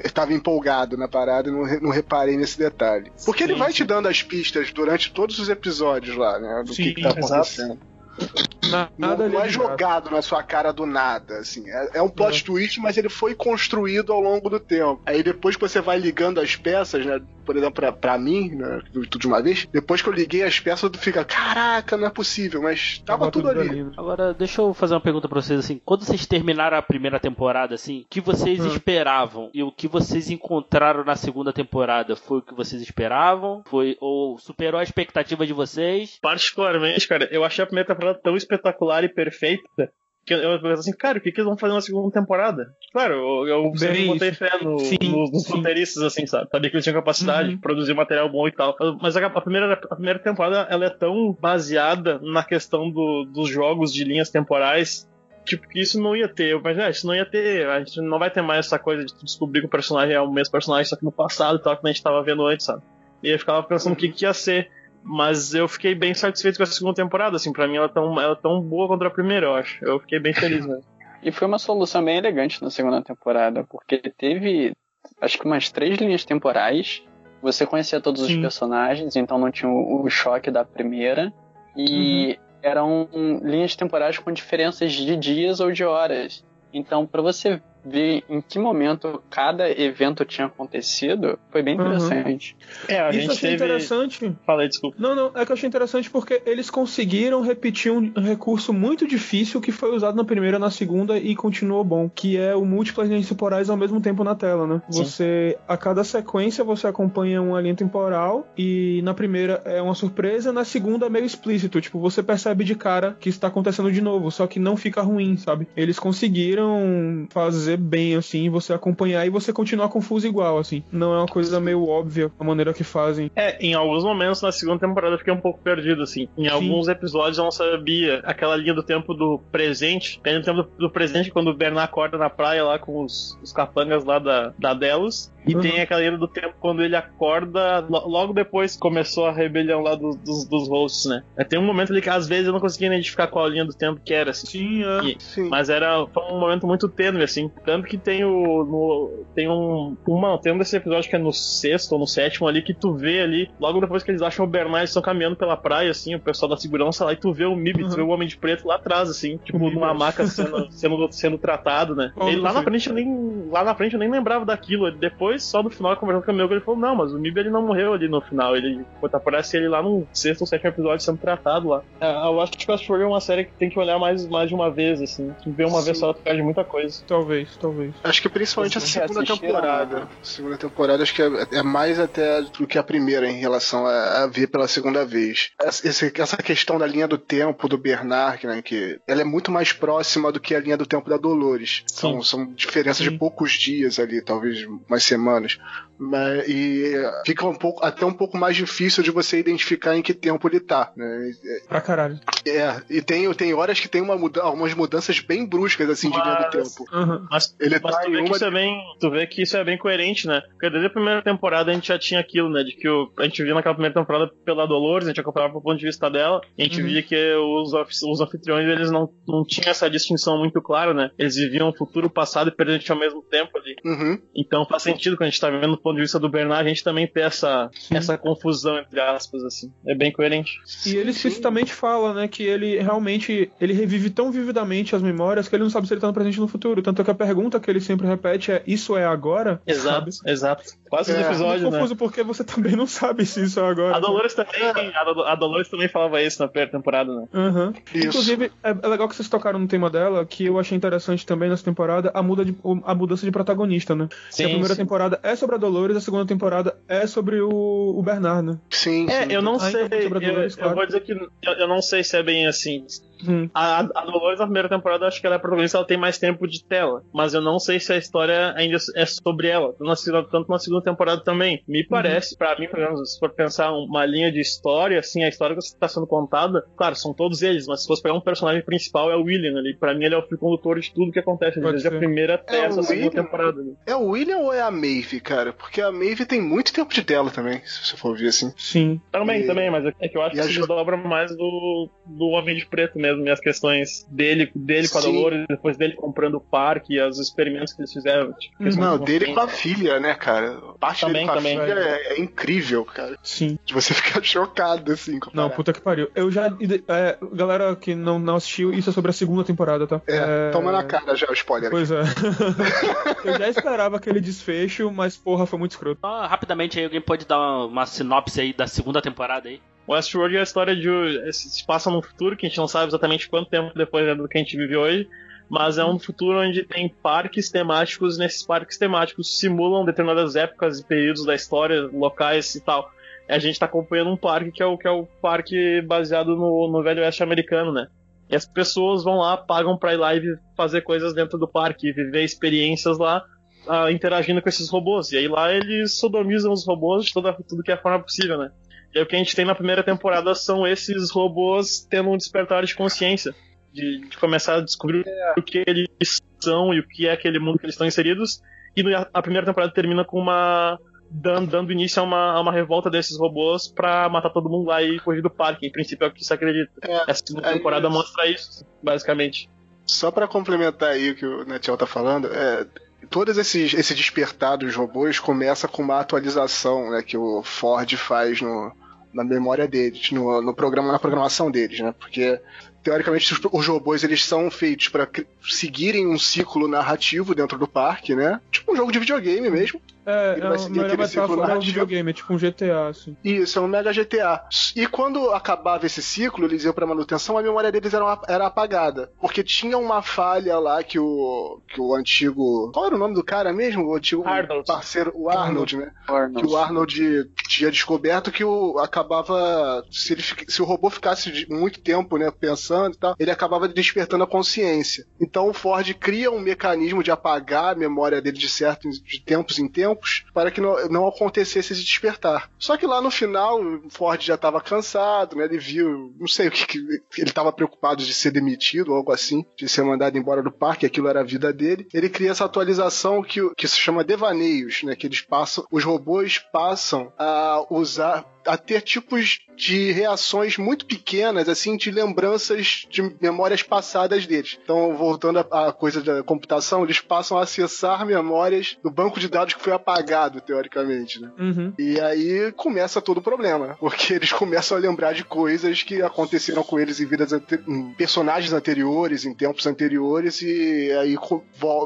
eu 0.04 0.12
tava 0.12 0.34
empolgado 0.34 0.98
na 0.98 1.08
parada 1.08 1.50
e 1.50 1.52
não, 1.52 1.62
não 1.82 1.92
reparei 1.92 2.36
nesse 2.36 2.58
detalhe. 2.58 3.12
Porque 3.26 3.44
ele 3.44 3.54
Sim, 3.54 3.60
vai 3.60 3.70
sim. 3.70 3.76
te 3.76 3.84
dando 3.84 4.08
as 4.08 4.24
pistas 4.24 4.72
durante 4.74 5.12
todos 5.14 5.38
os 5.38 5.50
episódios 5.50 6.16
lá, 6.16 6.40
né? 6.40 6.64
Do 6.66 6.74
Sim, 6.74 6.84
que, 6.86 6.94
que 6.96 7.02
tá 7.04 7.10
exato. 7.10 7.26
acontecendo. 7.26 7.80
Não, 8.20 8.59
Nada 8.98 9.24
ali 9.26 9.34
não 9.34 9.42
é 9.44 9.50
jogado 9.50 10.10
na 10.12 10.22
sua 10.22 10.44
cara 10.44 10.72
do 10.72 10.86
nada, 10.86 11.38
assim. 11.40 11.70
É, 11.70 11.98
é 12.00 12.02
um 12.02 12.10
plot 12.10 12.44
twist, 12.44 12.80
mas 12.80 12.98
ele 12.98 13.10
foi 13.10 13.34
construído 13.36 14.12
ao 14.14 14.20
longo 14.22 14.50
do 14.50 14.60
tempo. 14.60 15.02
Aí 15.06 15.24
depois 15.24 15.56
que 15.56 15.62
você 15.62 15.82
vai 15.82 15.98
ligando 16.00 16.40
as 16.40 16.56
peças, 16.56 17.06
né? 17.06 17.20
Por 17.46 17.56
exemplo, 17.58 17.74
pra, 17.76 17.92
pra 17.92 18.18
mim, 18.18 18.50
né? 18.52 18.82
Tudo 18.94 19.18
de 19.20 19.26
uma 19.28 19.42
vez, 19.42 19.68
depois 19.74 20.02
que 20.04 20.10
eu 20.10 20.14
liguei 20.14 20.44
as 20.44 20.60
peças, 20.60 20.90
tu 20.92 21.00
fica, 21.00 21.26
caraca, 21.26 21.98
não 21.98 22.06
é 22.08 22.10
possível, 22.12 22.62
mas 22.62 23.00
tava, 23.04 23.32
tudo, 23.32 23.50
ali. 23.50 23.84
né? 23.84 23.92
Agora, 23.98 24.34
deixa 24.36 24.62
eu 24.62 24.72
fazer 24.74 24.94
uma 24.94 25.02
pergunta 25.02 25.28
pra 25.28 25.42
vocês, 25.42 25.60
assim. 25.60 25.82
Quando 25.84 26.04
vocês 26.06 26.28
terminaram 26.28 26.78
a 26.78 26.82
primeira 26.82 27.20
temporada, 27.20 27.74
assim, 27.74 28.02
o 28.02 28.06
que 28.10 28.22
vocês 28.22 28.60
Hum. 28.60 28.68
esperavam 28.68 29.50
e 29.54 29.64
o 29.64 29.72
que 29.72 29.88
vocês 29.88 30.30
encontraram 30.30 31.04
na 31.04 31.16
segunda 31.16 31.52
temporada 31.52 32.16
foi 32.16 32.38
o 32.38 32.42
que 32.42 32.54
vocês 32.54 32.82
esperavam? 32.82 33.64
Foi 33.66 33.98
ou 34.00 34.38
superou 34.38 34.80
a 34.80 34.84
expectativa 34.84 35.46
de 35.48 35.54
vocês? 35.54 36.20
Particularmente, 36.22 37.08
cara, 37.08 37.28
eu 37.32 37.44
achei 37.44 37.64
a 37.64 37.66
primeira 37.68 37.88
temporada 37.88 38.20
tão 38.22 38.36
espetacular 38.36 38.59
e 39.04 39.10
perfeita 39.10 39.92
que 40.26 40.34
eu 40.34 40.40
eu 40.40 40.68
assim, 40.74 40.92
cara, 40.96 41.18
o 41.18 41.22
que, 41.22 41.32
que 41.32 41.40
eles 41.40 41.48
vão 41.48 41.58
fazer 41.58 41.74
na 41.74 41.82
segunda 41.82 42.12
temporada? 42.12 42.68
Claro, 42.92 43.14
eu, 43.16 43.48
eu 43.48 43.78
sempre 43.78 44.06
botei 44.06 44.32
fé 44.32 44.52
no, 44.62 44.78
Sim, 44.78 44.98
nos, 45.04 45.32
nos 45.32 45.44
sim. 45.44 45.54
roteiristas, 45.54 46.04
assim, 46.04 46.28
sabe? 46.28 46.48
Sabia 46.52 46.70
que 46.70 46.76
eles 46.76 46.84
tinham 46.84 47.00
capacidade 47.00 47.50
Uhum. 47.50 47.56
de 47.56 47.62
produzir 47.62 47.94
material 47.96 48.30
bom 48.30 48.48
e 48.48 48.52
tal. 48.52 48.76
Mas 49.02 49.18
a, 49.18 49.26
a 49.26 49.42
primeira, 49.42 49.74
a 49.74 49.96
primeira 49.96 50.20
temporada, 50.20 50.68
ela 50.70 50.86
é 50.86 50.90
tão 50.90 51.36
baseada 51.42 52.20
na 52.20 52.44
questão 52.44 52.92
do- 52.92 53.26
dos 53.34 53.50
jogos 53.50 53.92
de 53.94 54.04
linhas 54.04 54.30
temporais 54.30 55.08
Tipo, 55.46 55.68
que 55.68 55.80
isso 55.82 56.00
não 56.00 56.16
ia 56.16 56.28
ter. 56.28 56.62
Mas 56.62 56.78
é, 56.78 56.92
isso 56.92 57.08
não 57.08 57.16
ia 57.16 57.26
ter. 57.26 57.68
A 57.68 57.80
gente 57.80 58.00
não 58.02 58.20
vai 58.20 58.30
ter 58.30 58.42
mais 58.44 58.68
essa 58.68 58.78
coisa 58.78 59.04
de 59.04 59.12
descobrir 59.24 59.62
que 59.62 59.66
o 59.66 59.70
personagem 59.70 60.14
é 60.14 60.22
o 60.22 60.32
mesmo 60.32 60.52
personagem, 60.52 60.86
só 60.88 60.96
que 60.96 61.04
no 61.04 61.12
passado 61.12 61.58
e 61.58 61.64
tal, 61.64 61.76
que 61.76 61.88
a 61.88 61.92
gente 61.92 62.04
tava 62.04 62.22
vendo 62.22 62.46
antes, 62.46 62.68
sabe? 62.68 62.84
E 63.24 63.30
eu 63.30 63.40
ficava 63.40 63.64
pensando 63.64 63.94
o 63.94 63.96
que, 63.96 64.10
que 64.10 64.26
ia 64.26 64.34
ser. 64.34 64.70
Mas 65.04 65.54
eu 65.54 65.68
fiquei 65.68 65.96
bem 65.96 66.14
satisfeito 66.14 66.58
com 66.58 66.64
a 66.64 66.66
segunda 66.66 66.96
temporada, 66.96 67.36
assim, 67.36 67.52
pra 67.52 67.68
mim 67.68 67.78
ela 67.78 67.86
é 67.86 67.90
tão, 67.90 68.20
ela 68.22 68.34
é 68.34 68.42
tão 68.42 68.62
boa 68.62 68.88
contra 68.88 69.08
a 69.08 69.12
primeira, 69.12 69.48
eu 69.48 69.56
acho. 69.56 69.84
Eu 69.84 70.00
fiquei 70.00 70.20
bem 70.20 70.34
feliz 70.34 70.66
mesmo. 70.66 70.84
E 71.22 71.34
foi 71.34 71.50
uma 71.50 71.60
solução 71.60 72.02
bem 72.02 72.18
elegante 72.18 72.64
na 72.64 72.70
segunda 72.70 73.02
temporada, 73.02 73.66
porque 73.66 73.98
teve 74.18 74.72
acho 75.20 75.38
que 75.38 75.46
umas 75.46 75.70
três 75.70 75.98
linhas 75.98 76.24
temporais. 76.24 77.04
Você 77.42 77.66
conhecia 77.66 78.00
todos 78.00 78.22
os 78.22 78.28
Sim. 78.28 78.42
personagens, 78.42 79.18
então 79.18 79.38
não 79.38 79.52
tinha 79.52 79.70
o, 79.70 80.04
o 80.04 80.10
choque 80.10 80.50
da 80.50 80.64
primeira. 80.64 81.34
E 81.76 82.38
eram 82.62 83.08
linhas 83.42 83.76
temporais 83.76 84.18
com 84.18 84.32
diferenças 84.32 84.94
de 84.94 85.16
dias 85.16 85.60
ou 85.60 85.72
de 85.72 85.84
horas. 85.84 86.44
Então, 86.74 87.06
pra 87.06 87.22
você 87.22 87.62
ver 87.86 88.24
em 88.30 88.42
que 88.42 88.60
momento 88.60 89.22
cada 89.30 89.70
evento 89.70 90.26
tinha 90.26 90.48
acontecido, 90.48 91.40
foi 91.52 91.62
bem 91.64 91.78
Uhum. 91.80 91.86
interessante. 91.86 92.56
É, 92.88 93.00
a 93.00 93.10
Isso 93.10 93.20
gente 93.20 93.32
achei 93.32 93.50
teve. 93.52 93.64
interessante. 93.66 94.36
Falei, 94.46 94.68
desculpa. 94.68 94.98
Não, 95.00 95.16
não, 95.16 95.32
é 95.36 95.46
que 95.46 95.52
eu 95.52 95.54
achei 95.56 95.68
interessante 95.68 96.10
porque 96.10 96.42
eles 96.46 96.70
conseguiram 96.70 97.42
repetir 97.42 97.92
um 97.92 98.12
recurso 98.22 98.74
muito 98.74 99.08
difícil 99.08 99.62
que 99.62 99.72
foi 99.72 99.96
usado 99.96 100.16
na 100.16 100.24
primeira, 100.26 100.60
na 100.60 100.70
segunda 100.70 101.18
e 101.18 101.36
continuou 101.36 101.84
bom, 101.84 102.10
que 102.10 102.38
é 102.38 102.56
o 102.56 102.66
múltiplas 102.66 103.08
linhas 103.10 103.28
temporais 103.28 103.70
ao 103.70 103.78
mesmo 103.78 104.02
tempo 104.02 104.24
na 104.24 104.36
tela, 104.36 104.68
né? 104.68 104.82
Sim. 104.90 105.04
Você, 105.04 105.58
a 105.68 105.78
cada 105.78 106.04
sequência 106.04 106.64
você 106.64 106.88
acompanha 106.88 107.42
uma 107.42 107.62
linha 107.62 107.76
temporal 107.76 108.48
e 108.58 109.02
na 109.04 109.14
primeira 109.14 109.62
é 109.66 109.82
uma 109.82 109.96
surpresa, 109.96 110.52
na 110.52 110.66
segunda 110.66 111.06
é 111.06 111.10
meio 111.10 111.26
explícito, 111.26 111.80
tipo, 111.80 112.00
você 112.00 112.22
percebe 112.24 112.64
de 112.64 112.76
cara 112.76 113.16
que 113.20 113.30
está 113.30 113.48
acontecendo 113.48 113.92
de 113.92 114.02
novo, 114.02 114.30
só 114.32 114.48
que 114.48 114.60
não 114.60 114.76
fica 114.76 115.02
ruim, 115.02 115.38
sabe? 115.38 115.68
Eles 115.76 115.98
conseguiram 116.00 117.28
fazer 117.30 117.69
bem, 117.78 118.16
assim, 118.16 118.50
você 118.50 118.74
acompanhar 118.74 119.26
e 119.26 119.30
você 119.30 119.52
continuar 119.54 119.90
confuso 119.90 120.28
igual, 120.28 120.58
assim. 120.58 120.84
Não 120.92 121.14
é 121.14 121.18
uma 121.18 121.28
coisa 121.28 121.60
meio 121.60 121.88
óbvia 121.88 122.32
a 122.40 122.44
maneira 122.44 122.74
que 122.74 122.84
fazem. 122.84 123.30
É, 123.36 123.58
em 123.66 123.74
alguns 123.74 124.04
momentos 124.04 124.42
na 124.42 124.52
segunda 124.52 124.80
temporada 124.80 125.16
eu 125.16 125.20
fiquei 125.20 125.34
um 125.34 125.42
pouco 125.42 125.60
perdido, 125.62 126.04
assim. 126.04 126.28
Em 126.38 126.48
alguns 126.48 126.88
episódios 126.88 127.38
eu 127.38 127.44
não 127.44 127.52
sabia 127.52 128.22
aquela 128.24 128.56
linha 128.56 128.74
do 128.74 128.84
tempo 128.84 129.14
do 129.14 129.40
presente. 129.52 130.20
Tem 130.24 130.38
o 130.38 130.42
tempo 130.44 130.64
do, 130.64 130.70
do 130.78 130.90
presente 130.92 131.32
quando 131.32 131.50
o 131.50 131.54
Bernard 131.58 131.90
acorda 131.90 132.18
na 132.18 132.30
praia 132.30 132.64
lá 132.64 132.80
com 132.80 133.04
os, 133.04 133.38
os 133.42 133.52
capangas 133.52 134.04
lá 134.04 134.20
da, 134.20 134.54
da 134.58 134.74
Delos. 134.74 135.32
E 135.48 135.56
Uhum. 135.56 135.62
tem 135.62 135.80
aquela 135.82 136.02
linha 136.02 136.18
do 136.18 136.28
tempo 136.28 136.54
quando 136.60 136.84
ele 136.84 136.96
acorda 136.98 137.80
lo- 137.80 138.08
logo 138.08 138.34
depois 138.34 138.74
que 138.74 138.80
começou 138.80 139.26
a 139.26 139.32
rebelião 139.32 139.82
lá 139.82 139.96
do- 139.96 140.12
dos, 140.18 140.48
dos 140.50 140.68
hosts, 140.68 141.06
né? 141.06 141.24
É, 141.38 141.44
Tem 141.46 141.58
um 141.58 141.66
momento 141.66 141.92
ali 141.92 142.02
que 142.02 142.10
às 142.10 142.28
vezes 142.28 142.48
eu 142.48 142.54
não 142.54 142.60
conseguia 142.60 142.88
identificar 142.88 143.28
qual 143.28 143.48
linha 143.48 143.64
do 143.66 143.74
tempo 143.74 144.02
que 144.04 144.14
era, 144.14 144.32
assim. 144.32 144.48
Sim, 144.48 144.84
é. 144.84 145.06
E- 145.06 145.18
Sim. 145.20 145.48
Mas 145.50 145.70
era 145.70 146.06
foi 146.14 146.24
um 146.32 146.40
momento 146.40 146.68
muito 146.68 146.90
tênue, 146.90 147.24
assim. 147.24 147.50
Tanto 147.66 147.88
que 147.88 147.98
tem 147.98 148.24
o. 148.24 148.64
no- 148.64 149.24
tem 149.36 149.50
um. 149.50 149.96
Uma, 150.08 150.38
tem 150.40 150.52
um 150.54 150.58
desse 150.58 150.76
episódio 150.76 151.10
que 151.10 151.16
é 151.16 151.20
no 151.20 151.32
sexto 151.34 151.94
ou 151.94 152.00
no 152.00 152.08
sétimo 152.08 152.48
ali, 152.48 152.62
que 152.62 152.74
tu 152.74 152.94
vê 152.94 153.22
ali, 153.22 153.50
logo 153.60 153.80
depois 153.80 154.04
que 154.04 154.12
eles 154.12 154.22
acham 154.22 154.46
o 154.46 154.48
Bernard, 154.50 154.80
eles 154.80 154.90
estão 154.90 155.02
caminhando 155.02 155.36
pela 155.36 155.56
praia, 155.58 155.92
assim, 155.92 156.16
o 156.16 156.20
pessoal 156.20 156.50
da 156.50 156.58
segurança 156.58 157.06
lá, 157.06 157.14
e 157.14 157.16
tu 157.16 157.32
vê 157.34 157.46
o 157.46 157.56
Mib, 157.56 157.78
tu 157.80 157.84
Uhum. 157.86 157.90
vê 157.96 158.02
o 158.02 158.08
Homem 158.10 158.28
de 158.28 158.38
Preto 158.38 158.68
lá 158.68 158.76
atrás, 158.76 159.10
assim, 159.10 159.38
tipo, 159.38 159.58
O 159.58 159.62
Mib, 159.62 159.74
numa 159.76 159.94
maca 159.94 160.26
sendo, 160.28 160.72
sendo, 160.72 161.08
sendo 161.12 161.38
tratado, 161.38 161.96
né? 161.96 162.12
Oh, 162.16 162.28
Ele, 162.28 162.40
lá 162.42 162.54
na 162.54 162.64
frente 162.64 162.88
eu 162.90 162.96
nem. 162.96 163.48
Lá 163.50 163.64
na 163.64 163.76
frente 163.76 163.94
eu 163.94 164.00
nem 164.00 164.10
lembrava 164.10 164.46
daquilo. 164.46 164.92
Depois, 164.92 165.44
só 165.44 165.62
no 165.64 165.70
final, 165.70 165.96
conversando 165.98 166.26
com 166.26 166.32
o 166.32 166.36
meu, 166.36 166.50
ele 166.52 166.60
falou, 166.62 166.80
não, 166.80 166.96
mas 166.96 167.14
o 167.14 167.20
Mib 167.20 167.38
ele 167.38 167.50
não 167.50 167.66
morreu 167.66 167.94
ali 167.94 168.08
no 168.08 168.22
final. 168.22 168.56
Ele 168.56 168.86
aparece 169.14 169.58
ele 169.58 169.68
lá 169.68 169.82
no 169.82 170.08
sexto 170.14 170.42
ou 170.42 170.48
sétimo 170.48 170.70
episódio 170.70 171.04
sendo 171.04 171.18
tratado 171.18 171.70
lá. 171.70 171.82
É, 172.00 172.10
eu 172.12 172.40
acho 172.42 172.52
que 172.54 172.66
Fast 172.66 172.86
Forward 172.86 173.06
é 173.06 173.14
uma 173.14 173.22
série 173.22 173.46
que 173.46 173.52
tem 173.54 173.70
que 173.70 173.80
olhar 173.80 173.98
mais, 174.00 174.28
mais 174.28 174.50
de 174.50 174.56
uma 174.56 174.70
vez, 174.70 175.02
assim. 175.02 175.34
Que 175.42 175.50
ver 175.50 175.66
uma 175.66 175.80
Sim. 175.80 175.86
vez 175.86 175.98
só 176.00 176.14
tu 176.14 176.22
perde 176.22 176.42
muita 176.42 176.64
coisa. 176.64 177.02
Talvez, 177.08 177.49
talvez. 177.58 177.94
Acho 178.04 178.22
que 178.22 178.30
principalmente 178.30 178.78
a 178.78 178.82
segunda 178.82 179.24
temporada. 179.26 180.04
a- 180.04 180.08
Segunda 180.24 180.58
temporada 180.58 181.04
acho 181.04 181.14
que 181.14 181.22
é, 181.22 181.28
é 181.52 181.64
mais 181.64 182.00
até 182.00 182.42
do 182.42 182.68
que 182.68 182.78
a 182.78 182.84
primeira 182.84 183.30
em 183.30 183.40
relação 183.40 183.86
a, 183.86 184.24
a 184.24 184.28
ver 184.28 184.48
pela 184.48 184.68
segunda 184.68 185.06
vez. 185.06 185.52
Essa, 185.62 186.12
essa 186.16 186.38
questão 186.38 186.78
da 186.78 186.86
linha 186.86 187.08
do 187.08 187.18
tempo 187.18 187.68
do 187.68 187.78
Bernard, 187.78 188.46
né, 188.48 188.62
que 188.62 189.00
ela 189.08 189.22
é 189.22 189.26
muito 189.26 189.52
mais 189.52 189.72
próxima 189.74 190.32
do 190.32 190.40
que 190.40 190.54
a 190.56 190.60
linha 190.60 190.78
do 190.78 190.86
tempo 190.86 191.10
da 191.10 191.18
Dolores. 191.18 191.84
São, 191.88 192.22
são 192.22 192.46
diferenças 192.54 193.06
Sim. 193.06 193.12
de 193.12 193.18
poucos 193.18 193.54
dias 193.54 194.00
ali, 194.00 194.22
talvez 194.22 194.66
umas 194.88 195.04
semanas. 195.04 195.58
Mas, 196.00 196.48
e 196.48 196.94
fica 197.26 197.46
um 197.46 197.54
pouco, 197.56 197.84
até 197.86 198.06
um 198.06 198.14
pouco 198.14 198.38
mais 198.38 198.56
difícil 198.56 199.04
de 199.04 199.12
você 199.12 199.40
identificar 199.40 199.98
em 199.98 200.02
que 200.02 200.14
tempo 200.14 200.48
ele 200.48 200.60
tá. 200.60 200.92
Né? 200.96 201.32
Pra 201.68 201.82
caralho. 201.82 202.20
É, 202.48 202.82
e 202.90 203.02
tem, 203.02 203.32
tem 203.34 203.54
horas 203.54 203.80
que 203.80 203.88
tem 203.90 204.02
uma 204.02 204.18
muda, 204.18 204.42
algumas 204.42 204.74
mudanças 204.74 205.20
bem 205.20 205.46
bruscas, 205.46 205.90
assim, 205.90 206.10
de 206.10 206.18
linha 206.20 206.36
do 206.36 206.42
Mas- 206.58 206.76
tempo. 206.76 206.90
Uhum. 206.96 207.28
Mas, 207.30 207.56
Ele 207.60 207.80
mas 207.84 207.96
tá 207.96 208.02
tu, 208.02 208.12
vê 208.12 208.18
que 208.18 208.24
uma. 208.24 208.36
isso 208.36 208.46
é 208.46 208.52
bem, 208.52 208.82
tu 209.00 209.12
vê 209.12 209.28
que 209.28 209.42
isso 209.42 209.58
é 209.58 209.64
bem 209.64 209.78
coerente, 209.78 210.28
né? 210.28 210.42
Porque 210.52 210.70
desde 210.70 210.88
a 210.88 210.90
primeira 210.90 211.22
temporada 211.22 211.70
a 211.72 211.74
gente 211.74 211.88
já 211.90 212.00
tinha 212.00 212.20
aquilo, 212.20 212.50
né? 212.50 212.64
De 212.64 212.72
que 212.76 212.88
o, 212.88 213.12
a 213.18 213.24
gente 213.24 213.44
via 213.44 213.54
naquela 213.54 213.76
primeira 213.76 213.94
temporada 213.94 214.32
pela 214.46 214.66
Dolores, 214.66 215.06
a 215.08 215.12
gente 215.12 215.20
acompanhava 215.20 215.52
pelo 215.54 215.64
ponto 215.64 215.78
de 215.80 215.86
vista 215.86 216.10
dela, 216.10 216.42
e 216.58 216.62
a 216.62 216.66
gente 216.66 216.80
Uhum. 216.82 216.88
via 216.88 217.04
que 217.04 217.34
os, 217.36 217.74
os 218.04 218.22
anfitriões 218.22 218.66
eles 218.68 218.90
não, 218.90 219.10
não 219.28 219.44
tinham 219.44 219.70
essa 219.70 219.90
distinção 219.90 220.38
muito 220.40 220.62
clara, 220.62 220.94
né? 220.94 221.12
Eles 221.18 221.36
viviam 221.36 221.74
futuro, 221.74 222.10
passado 222.10 222.50
e 222.50 222.56
presente 222.56 222.90
ao 222.92 222.98
mesmo 222.98 223.22
tempo 223.22 223.58
ali. 223.58 223.76
Uhum. 223.84 224.18
Então 224.36 224.66
faz 224.66 224.84
sentido 224.84 225.18
quando 225.18 225.28
a 225.28 225.30
gente 225.30 225.42
tá 225.42 225.50
vendo 225.50 225.72
do 225.76 225.82
ponto 225.90 225.96
de 225.98 226.02
vista 226.02 226.20
do 226.20 226.30
Bernard, 226.30 226.66
a 226.66 226.70
gente 226.70 226.84
também 226.84 227.08
ter 227.08 227.22
essa, 227.22 227.70
essa 227.92 228.18
confusão, 228.18 228.78
entre 228.80 229.00
aspas, 229.00 229.44
assim. 229.44 229.72
É 229.88 229.96
bem 229.96 230.12
coerente. 230.12 230.52
E 230.86 230.96
ele 230.96 231.12
explicitamente 231.12 231.74
fala, 231.74 232.14
né, 232.14 232.28
que 232.28 232.44
ele 232.44 232.80
realmente 232.80 233.52
ele 233.60 233.74
revive 233.74 234.10
tão 234.10 234.32
vividamente 234.32 234.96
as 234.96 235.02
memórias 235.02 235.48
que 235.48 235.56
ele 235.56 235.64
não 235.64 235.70
sabe 235.70 235.88
se 235.88 235.94
ele 235.94 236.02
tá 236.02 236.08
no 236.08 236.14
presente 236.14 236.40
ou 236.40 236.46
no 236.46 236.52
futuro. 236.52 236.82
Tanto 236.82 237.02
é 237.02 237.06
que 237.06 237.12
a 237.12 237.16
pergunta 237.16 237.60
que 237.60 237.70
ele 237.70 237.80
sempre 237.82 238.08
repete 238.08 238.52
é: 238.52 238.64
Isso 238.68 238.96
é 238.98 239.06
agora? 239.06 239.62
Exato, 239.66 240.12
Sabe? 240.12 240.32
exato. 240.32 240.64
Quase 240.90 241.12
É, 241.12 241.16
no 241.16 241.20
É 241.22 241.26
episódio, 241.26 241.62
muito 241.62 241.72
né? 241.74 241.78
confuso 241.80 241.96
porque 241.96 242.24
você 242.24 242.44
também 242.44 242.76
não 242.76 242.88
sabe 242.88 243.26
se 243.26 243.44
isso 243.44 243.60
é 243.60 243.64
agora. 243.68 243.96
A 243.96 244.00
Dolores 244.00 244.34
também, 244.34 244.62
a 244.96 245.04
Do- 245.04 245.24
a 245.24 245.36
Dolores 245.36 245.70
também 245.70 245.88
falava 245.88 246.22
isso 246.22 246.42
na 246.42 246.48
primeira 246.48 246.72
temporada, 246.72 247.14
né? 247.14 247.28
Aham. 247.34 247.74
Isso. 247.94 248.08
Inclusive, 248.08 248.52
é, 248.64 248.70
é 248.82 248.88
legal 248.88 249.08
que 249.08 249.16
vocês 249.16 249.30
tocaram 249.30 249.60
no 249.60 249.68
tema 249.68 249.90
dela, 249.90 250.26
que 250.26 250.46
eu 250.46 250.60
achei 250.60 250.76
interessante 250.78 251.26
também 251.26 251.50
nessa 251.50 251.64
temporada, 251.64 252.12
a, 252.14 252.22
muda 252.22 252.44
de- 252.46 252.56
a 252.86 252.96
mudança 252.96 253.26
de 253.26 253.32
protagonista, 253.32 253.96
né? 253.96 254.08
que 254.36 254.44
a 254.44 254.48
primeira 254.50 254.74
sim. 254.76 254.82
temporada 254.82 255.20
é 255.24 255.36
sobre 255.36 255.56
a 255.56 255.58
Dolores, 255.60 255.79
a 255.98 256.02
segunda 256.02 256.26
temporada 256.26 256.78
é 256.88 257.06
sobre 257.08 257.40
o, 257.42 257.50
o 257.50 258.02
Bernard, 258.04 258.46
né? 258.46 258.60
Sim, 258.70 259.10
É, 259.10 259.28
eu 259.36 259.42
não 259.42 259.56
Ah, 259.56 259.60
sei. 259.72 259.84
então, 259.86 260.02
sobre 260.04 260.18
a 260.20 260.22
Eu, 260.28 260.34
Dolores, 260.34 260.54
eu 260.58 260.60
claro. 260.64 260.76
vou 260.76 260.86
dizer 260.86 261.02
que 261.02 261.12
eu, 261.12 261.54
eu 261.54 261.68
não 261.68 261.82
sei 261.82 262.04
se 262.04 262.18
é 262.18 262.24
bem 262.24 262.48
assim. 262.48 262.86
Hum. 263.28 263.50
A, 263.54 263.80
a 263.80 264.06
Dolores 264.06 264.40
na 264.40 264.46
primeira 264.46 264.70
temporada, 264.70 265.08
acho 265.08 265.20
que 265.20 265.26
ela 265.28 265.36
é 265.36 265.40
protagonista, 265.40 265.78
ela 265.78 265.88
tem 265.88 265.98
mais 265.98 266.18
tempo 266.18 266.48
de 266.48 266.64
tela. 266.64 267.04
Mas 267.14 267.34
eu 267.34 267.42
não 267.42 267.60
sei 267.60 267.80
se 267.80 267.92
a 267.94 267.98
história 267.98 268.54
ainda 268.56 268.78
é 268.96 269.06
sobre 269.06 269.48
ela. 269.48 269.74
Tanto 269.74 269.84
na, 269.86 269.96
segunda- 269.96 270.28
tanto 270.30 270.50
na 270.50 270.60
segunda 270.60 270.84
temporada 270.84 271.22
também. 271.24 271.62
Me 271.68 271.84
parece, 271.84 272.38
pra 272.38 272.58
mim, 272.58 272.68
pelo 272.68 272.84
menos, 272.84 273.14
se 273.14 273.20
for 273.20 273.30
pensar 273.32 273.72
uma 273.72 274.06
linha 274.06 274.32
de 274.32 274.40
história, 274.40 275.00
assim, 275.00 275.24
a 275.24 275.30
história 275.30 275.56
que 275.56 275.62
está 275.64 275.88
sendo 275.88 276.08
contada, 276.08 276.64
claro, 276.78 276.96
são 276.96 277.14
todos 277.14 277.42
eles, 277.42 277.68
mas 277.68 277.82
se 277.82 277.88
fosse 277.88 278.02
pegar 278.02 278.16
um 278.16 278.22
personagem 278.22 278.62
principal, 278.64 279.12
é 279.12 279.16
o 279.16 279.24
William 279.24 279.58
ali. 279.58 279.76
Pra 279.76 279.94
mim, 279.94 280.06
ele 280.06 280.16
é 280.16 280.18
o 280.18 280.28
fio 280.28 280.38
condutor 280.38 280.80
de 280.80 280.92
tudo 280.94 281.12
que 281.12 281.20
acontece, 281.20 281.60
Pode 281.60 281.72
desde 281.74 281.90
ser. 281.90 281.96
a 281.96 281.98
primeira 281.98 282.36
até 282.36 282.60
É, 282.62 282.66
essa 282.66 282.80
o 282.80 282.84
segunda 282.84 283.12
temporada. 283.12 283.62
né? 283.62 283.74
É 283.86 283.96
o 283.96 284.10
William 284.10 284.38
ou 284.40 284.54
é 284.54 284.62
a 284.62 284.72
Maeve, 284.72 285.20
cara? 285.20 285.54
Porque 285.54 285.82
a 285.82 285.92
Maeve 285.92 286.26
tem 286.26 286.42
muito 286.42 286.74
tempo 286.74 286.94
de 286.94 287.04
tela 287.04 287.30
também, 287.30 287.62
se 287.66 287.86
você 287.86 287.98
for 287.98 288.16
ver 288.18 288.28
assim. 288.30 288.54
Sim. 288.58 289.02
Também, 289.12 289.42
E- 289.42 289.48
também, 289.48 289.70
mas 289.70 289.86
é 290.00 290.08
que 290.08 290.18
eu 290.18 290.22
acho 290.22 290.36
e 290.36 290.36
que 290.36 290.40
a 290.42 290.44
se 290.44 290.52
Jo- 290.52 290.60
desdobra 290.62 290.96
mais 290.98 291.36
do, 291.36 291.90
do 292.06 292.26
Homem 292.28 292.56
de 292.56 292.66
Preto 292.66 292.98
mesmo, 292.98 293.09
e 293.18 293.30
as 293.30 293.40
questões 293.40 294.06
dele, 294.10 294.52
dele 294.56 294.88
com 294.88 294.98
a. 294.98 295.02
Dolores, 295.02 295.46
depois 295.48 295.78
dele 295.78 295.96
comprando 295.96 296.36
o 296.36 296.42
parque, 296.42 296.96
e 296.96 297.02
os 297.02 297.20
experimentos 297.20 297.74
que 297.74 297.82
eles 297.82 297.92
fizeram. 297.92 298.34
Tipo, 298.34 298.56
eles 298.62 298.76
Não, 298.76 298.98
dele 298.98 299.34
com 299.34 299.40
a 299.40 299.48
filha, 299.48 300.00
né, 300.00 300.14
cara? 300.14 300.60
Parte 300.80 301.02
Também, 301.02 301.26
dele 301.26 301.26
com 301.26 301.32
a 301.32 301.36
também. 301.38 301.60
filha 301.60 301.80
é, 301.80 302.14
é 302.14 302.20
incrível, 302.20 302.86
cara. 302.86 303.18
Sim. 303.24 303.58
De 303.66 303.74
você 303.74 303.94
ficar 303.96 304.24
chocado, 304.24 304.92
assim, 304.92 305.20
Não, 305.34 305.50
puta 305.50 305.74
que 305.74 305.82
pariu. 305.82 306.10
Eu 306.16 306.30
já. 306.30 306.48
É, 306.88 307.18
galera 307.34 307.76
que 307.76 307.96
não, 307.96 308.20
não 308.20 308.36
assistiu, 308.36 308.74
isso 308.74 308.90
é 308.90 308.94
sobre 308.94 309.10
a 309.10 309.14
segunda 309.14 309.44
temporada, 309.44 309.88
tá? 309.88 310.02
É, 310.08 310.52
toma 310.52 310.72
na 310.72 310.84
cara 310.84 311.16
já 311.16 311.28
o 311.30 311.34
spoiler. 311.34 311.70
Pois 311.70 311.92
é. 311.92 312.02
eu 313.26 313.38
já 313.38 313.50
esperava 313.50 313.98
aquele 313.98 314.20
desfecho, 314.20 314.92
mas 314.92 315.18
porra, 315.18 315.46
foi 315.46 315.60
muito 315.60 315.72
escroto. 315.72 316.00
Só 316.02 316.26
rapidamente 316.26 316.78
aí, 316.78 316.86
alguém 316.86 317.02
pode 317.02 317.26
dar 317.26 317.38
uma, 317.38 317.66
uma 317.66 317.86
sinopse 317.86 318.42
aí 318.42 318.54
da 318.54 318.68
segunda 318.68 319.02
temporada 319.02 319.50
aí? 319.50 319.62
Westworld 319.90 320.36
é 320.36 320.40
a 320.40 320.44
história 320.44 320.76
de. 320.76 321.34
Se 321.34 321.66
passa 321.66 321.90
num 321.90 322.02
futuro 322.02 322.38
que 322.38 322.46
a 322.46 322.50
gente 322.50 322.60
não 322.60 322.68
sabe 322.68 322.88
exatamente 322.88 323.28
quanto 323.28 323.50
tempo 323.50 323.74
depois 323.76 324.06
né, 324.06 324.14
do 324.14 324.28
que 324.28 324.38
a 324.38 324.42
gente 324.42 324.56
vive 324.56 324.76
hoje. 324.76 325.10
Mas 325.50 325.80
é 325.80 325.84
um 325.84 325.98
futuro 325.98 326.40
onde 326.40 326.64
tem 326.64 326.88
parques 326.88 327.50
temáticos. 327.50 328.20
Nesses 328.20 328.46
parques 328.46 328.78
temáticos 328.78 329.40
simulam 329.40 329.84
determinadas 329.84 330.36
épocas 330.36 330.80
e 330.80 330.86
períodos 330.86 331.26
da 331.26 331.34
história, 331.34 331.90
locais 331.92 332.54
e 332.54 332.62
tal. 332.62 332.92
A 333.28 333.40
gente 333.40 333.60
tá 333.60 333.66
acompanhando 333.66 334.12
um 334.12 334.18
parque 334.18 334.52
que 334.52 334.62
é 334.62 334.66
o, 334.66 334.78
que 334.78 334.88
é 334.88 334.92
o 334.92 335.08
parque 335.20 335.82
baseado 335.82 336.36
no, 336.36 336.72
no 336.72 336.84
Velho 336.84 337.02
Oeste 337.02 337.24
americano, 337.24 337.72
né? 337.72 337.88
E 338.30 338.36
as 338.36 338.46
pessoas 338.46 339.04
vão 339.04 339.18
lá, 339.18 339.38
pagam 339.38 339.76
pra 339.76 339.94
ir 339.94 339.98
lá 339.98 340.16
e 340.16 340.22
fazer 340.56 340.82
coisas 340.82 341.16
dentro 341.16 341.40
do 341.40 341.48
parque, 341.48 341.92
viver 341.92 342.24
experiências 342.24 343.00
lá, 343.00 343.24
ah, 343.68 343.92
interagindo 343.92 344.40
com 344.40 344.50
esses 344.50 344.70
robôs. 344.70 345.12
E 345.12 345.18
aí 345.18 345.28
lá 345.28 345.52
eles 345.52 345.98
sodomizam 345.98 346.52
os 346.52 346.66
robôs 346.66 347.06
de 347.06 347.14
toda, 347.14 347.34
tudo 347.34 347.64
que 347.64 347.72
é 347.72 347.78
forma 347.78 348.04
possível, 348.04 348.38
né? 348.38 348.52
E 348.94 348.98
aí 348.98 349.04
o 349.04 349.08
que 349.08 349.16
a 349.16 349.20
gente 349.20 349.36
tem 349.36 349.46
na 349.46 349.56
primeira 349.56 349.84
temporada 349.84 350.34
são 350.34 350.66
esses 350.66 351.12
robôs 351.12 351.86
tendo 351.90 352.10
um 352.10 352.18
despertar 352.18 352.64
de 352.66 352.76
consciência. 352.76 353.34
De, 353.72 354.00
de 354.10 354.18
começar 354.18 354.56
a 354.56 354.62
descobrir 354.62 355.06
o 355.38 355.44
que 355.44 355.64
eles 355.68 356.20
são 356.40 356.74
e 356.74 356.80
o 356.80 356.88
que 356.88 357.08
é 357.08 357.12
aquele 357.12 357.38
mundo 357.38 357.60
que 357.60 357.66
eles 357.66 357.76
estão 357.76 357.86
inseridos. 357.86 358.42
E 358.76 358.84
a 359.14 359.22
primeira 359.22 359.46
temporada 359.46 359.72
termina 359.72 360.04
com 360.04 360.20
uma. 360.20 360.80
dando, 361.10 361.52
dando 361.52 361.72
início 361.72 362.02
a 362.02 362.06
uma, 362.06 362.32
a 362.32 362.42
uma 362.42 362.52
revolta 362.52 362.90
desses 362.90 363.18
robôs 363.18 363.68
pra 363.68 364.10
matar 364.10 364.32
todo 364.32 364.50
mundo 364.50 364.68
lá 364.68 364.82
e 364.82 365.00
fugir 365.00 365.22
do 365.22 365.30
parque. 365.30 365.68
Em 365.68 365.72
princípio 365.72 366.06
é 366.06 366.08
o 366.08 366.14
que 366.14 366.26
se 366.26 366.34
acredita. 366.34 366.72
É, 366.82 367.12
a 367.12 367.14
segunda 367.14 367.50
é 367.50 367.54
temporada 367.54 367.88
isso. 367.88 367.96
mostra 367.96 368.28
isso, 368.28 368.66
basicamente. 368.82 369.50
Só 369.86 370.10
pra 370.10 370.28
complementar 370.28 370.90
aí 370.90 371.12
o 371.12 371.16
que 371.16 371.26
o 371.26 371.46
Netiel 371.46 371.78
tá 371.78 371.86
falando, 371.86 372.28
é, 372.28 372.66
todos 373.10 373.38
esses 373.38 373.74
esse 373.74 373.96
despertar 373.96 374.58
dos 374.58 374.76
robôs 374.76 375.20
começa 375.20 375.68
com 375.68 375.82
uma 375.82 376.00
atualização 376.00 376.92
né, 376.92 377.02
que 377.02 377.18
o 377.18 377.42
Ford 377.44 377.92
faz 377.96 378.40
no, 378.42 378.72
na 379.14 379.24
memória 379.24 379.68
deles, 379.68 380.12
no, 380.12 380.42
no 380.42 380.54
programa, 380.54 380.92
na 380.92 381.00
programação 381.00 381.50
deles, 381.50 381.80
né? 381.80 381.94
Porque 381.98 382.40
teoricamente 382.84 383.34
os, 383.52 383.68
robôs 383.68 384.04
eles 384.04 384.24
são 384.24 384.50
feitos 384.50 384.90
para 384.90 385.08
seguirem 385.42 386.08
um 386.08 386.18
ciclo 386.18 386.68
narrativo 386.68 387.36
dentro 387.36 387.58
do 387.58 387.68
parque, 387.68 388.16
né? 388.16 388.40
Tipo 388.52 388.74
um 388.74 388.76
jogo 388.76 388.92
de 388.92 389.00
videogame 389.00 389.50
mesmo. 389.50 389.82
É, 390.06 390.34
Ele 390.34 390.42
é 390.42 390.48
vai 390.48 390.56
a 390.56 390.60
seguir 390.60 390.72
melhor 390.72 390.94
aquele 390.94 391.08
ciclo 391.08 391.34
é 391.34 391.38
narrativo. 391.38 391.66
videogame, 391.66 392.10
é 392.10 392.14
tipo 392.14 392.34
um 392.34 392.38
GTA, 392.38 392.88
assim. 392.88 393.16
Isso, 393.24 393.60
é 393.60 393.62
um 393.62 393.68
mega 393.68 393.94
GTA. 393.94 394.44
E 394.76 394.88
quando 394.88 395.30
acabava 395.32 395.86
esse 395.86 396.02
ciclo, 396.02 396.46
eles 396.46 396.64
iam 396.64 396.74
pra 396.74 396.88
manutenção, 396.88 397.38
a 397.38 397.44
memória 397.44 397.72
deles 397.72 397.94
era, 397.94 398.20
era 398.28 398.48
apagada. 398.48 399.12
Porque 399.22 399.44
tinha 399.44 399.78
uma 399.78 400.02
falha 400.02 400.58
lá 400.58 400.82
que 400.84 400.98
o, 400.98 401.62
que 401.68 401.80
o 401.80 401.94
antigo. 401.94 402.72
Qual 402.74 402.88
era 402.88 402.96
o 402.96 402.98
nome 402.98 403.14
do 403.14 403.24
cara 403.24 403.54
mesmo? 403.54 403.86
O 403.86 403.96
antigo 403.96 404.28
Arnold. 404.28 404.66
parceiro, 404.66 405.12
o 405.14 405.30
Arnold, 405.30 405.78
né? 405.78 405.92
Que 406.06 406.12
Arnold. 406.12 406.48
o 406.48 406.58
Arnold 406.58 407.32
tinha 407.48 407.70
descoberto 407.70 408.32
que 408.32 408.44
o 408.44 408.80
acabava. 408.80 409.86
Se, 409.92 410.14
ele, 410.14 410.24
se 410.24 410.62
o 410.62 410.66
robô 410.66 410.90
ficasse 410.90 411.46
muito 411.50 411.82
tempo, 411.82 412.18
né, 412.18 412.32
pensando 412.32 412.79
e 412.88 412.98
tal, 412.98 413.16
ele 413.20 413.32
acabava 413.32 413.68
despertando 413.68 414.24
a 414.24 414.28
consciência. 414.28 415.06
Então 415.20 415.50
o 415.50 415.54
Ford 415.54 415.94
cria 415.96 416.32
um 416.32 416.40
mecanismo 416.40 417.04
de 417.04 417.12
apagar 417.12 417.74
a 417.74 417.78
memória 417.78 418.22
dele 418.22 418.38
de 418.38 418.50
certo 418.50 418.90
de 418.90 419.20
tempos 419.22 419.60
em 419.60 419.68
tempos 419.68 420.26
para 420.34 420.52
que 420.52 420.62
não, 420.62 420.88
não 420.90 421.08
acontecesse 421.08 421.74
esse 421.74 421.84
despertar. 421.84 422.50
Só 422.58 422.78
que 422.78 422.86
lá 422.86 423.02
no 423.02 423.12
final, 423.12 423.62
o 423.62 423.90
Ford 423.90 424.22
já 424.22 424.36
estava 424.36 424.62
cansado, 424.62 425.36
né? 425.36 425.46
Ele 425.46 425.58
viu, 425.58 426.14
não 426.20 426.28
sei 426.28 426.48
o 426.48 426.52
que, 426.52 426.66
que 426.66 426.78
ele 427.18 427.30
estava 427.30 427.52
preocupado 427.52 428.04
de 428.04 428.14
ser 428.14 428.32
demitido 428.32 428.92
ou 428.92 428.98
algo 428.98 429.12
assim, 429.12 429.46
de 429.58 429.68
ser 429.68 429.84
mandado 429.84 430.18
embora 430.18 430.44
do 430.44 430.52
parque, 430.52 430.86
aquilo 430.86 431.08
era 431.08 431.22
a 431.22 431.26
vida 431.26 431.52
dele. 431.52 431.88
Ele 431.94 432.10
cria 432.10 432.32
essa 432.32 432.46
atualização 432.46 433.24
que, 433.24 433.42
que 433.56 433.68
se 433.68 433.78
chama 433.78 434.04
devaneios, 434.04 434.84
né? 434.84 434.96
Que 434.96 435.08
eles 435.08 435.22
passam, 435.22 435.66
os 435.72 435.84
robôs 435.84 436.40
passam 436.52 437.12
a 437.18 437.66
usar 437.70 438.26
a 438.46 438.58
ter 438.58 438.82
tipos 438.82 439.40
de 439.56 439.92
reações 439.92 440.58
muito 440.58 440.86
pequenas, 440.86 441.48
assim, 441.48 441.78
de 441.78 441.92
lembranças 441.92 442.59
de 442.90 443.02
memórias 443.22 443.64
passadas 443.64 444.26
deles. 444.26 444.58
Então, 444.64 444.96
voltando 444.96 445.40
à 445.40 445.72
coisa 445.72 446.02
da 446.02 446.24
computação, 446.24 446.84
eles 446.84 447.00
passam 447.00 447.38
a 447.38 447.44
acessar 447.44 448.06
memórias 448.06 448.78
do 448.84 448.90
banco 448.92 449.20
de 449.20 449.28
dados 449.28 449.54
que 449.54 449.62
foi 449.62 449.74
apagado, 449.74 450.42
teoricamente, 450.42 451.22
né? 451.22 451.32
Uhum. 451.40 451.74
E 451.78 452.00
aí 452.00 452.52
começa 452.54 453.02
todo 453.02 453.18
o 453.18 453.22
problema, 453.22 453.76
porque 453.80 454.14
eles 454.16 454.32
começam 454.32 454.78
a 454.78 454.80
lembrar 454.82 455.14
de 455.14 455.24
coisas 455.24 455.84
que 455.84 456.02
aconteceram 456.02 456.64
com 456.64 456.80
eles 456.80 457.00
em 457.00 457.06
vidas 457.06 457.34
ante- 457.34 457.60
em 457.68 457.94
personagens 457.94 458.52
anteriores, 458.54 459.26
em 459.26 459.34
tempos 459.34 459.66
anteriores, 459.66 460.42
e 460.42 460.92
aí 461.00 461.16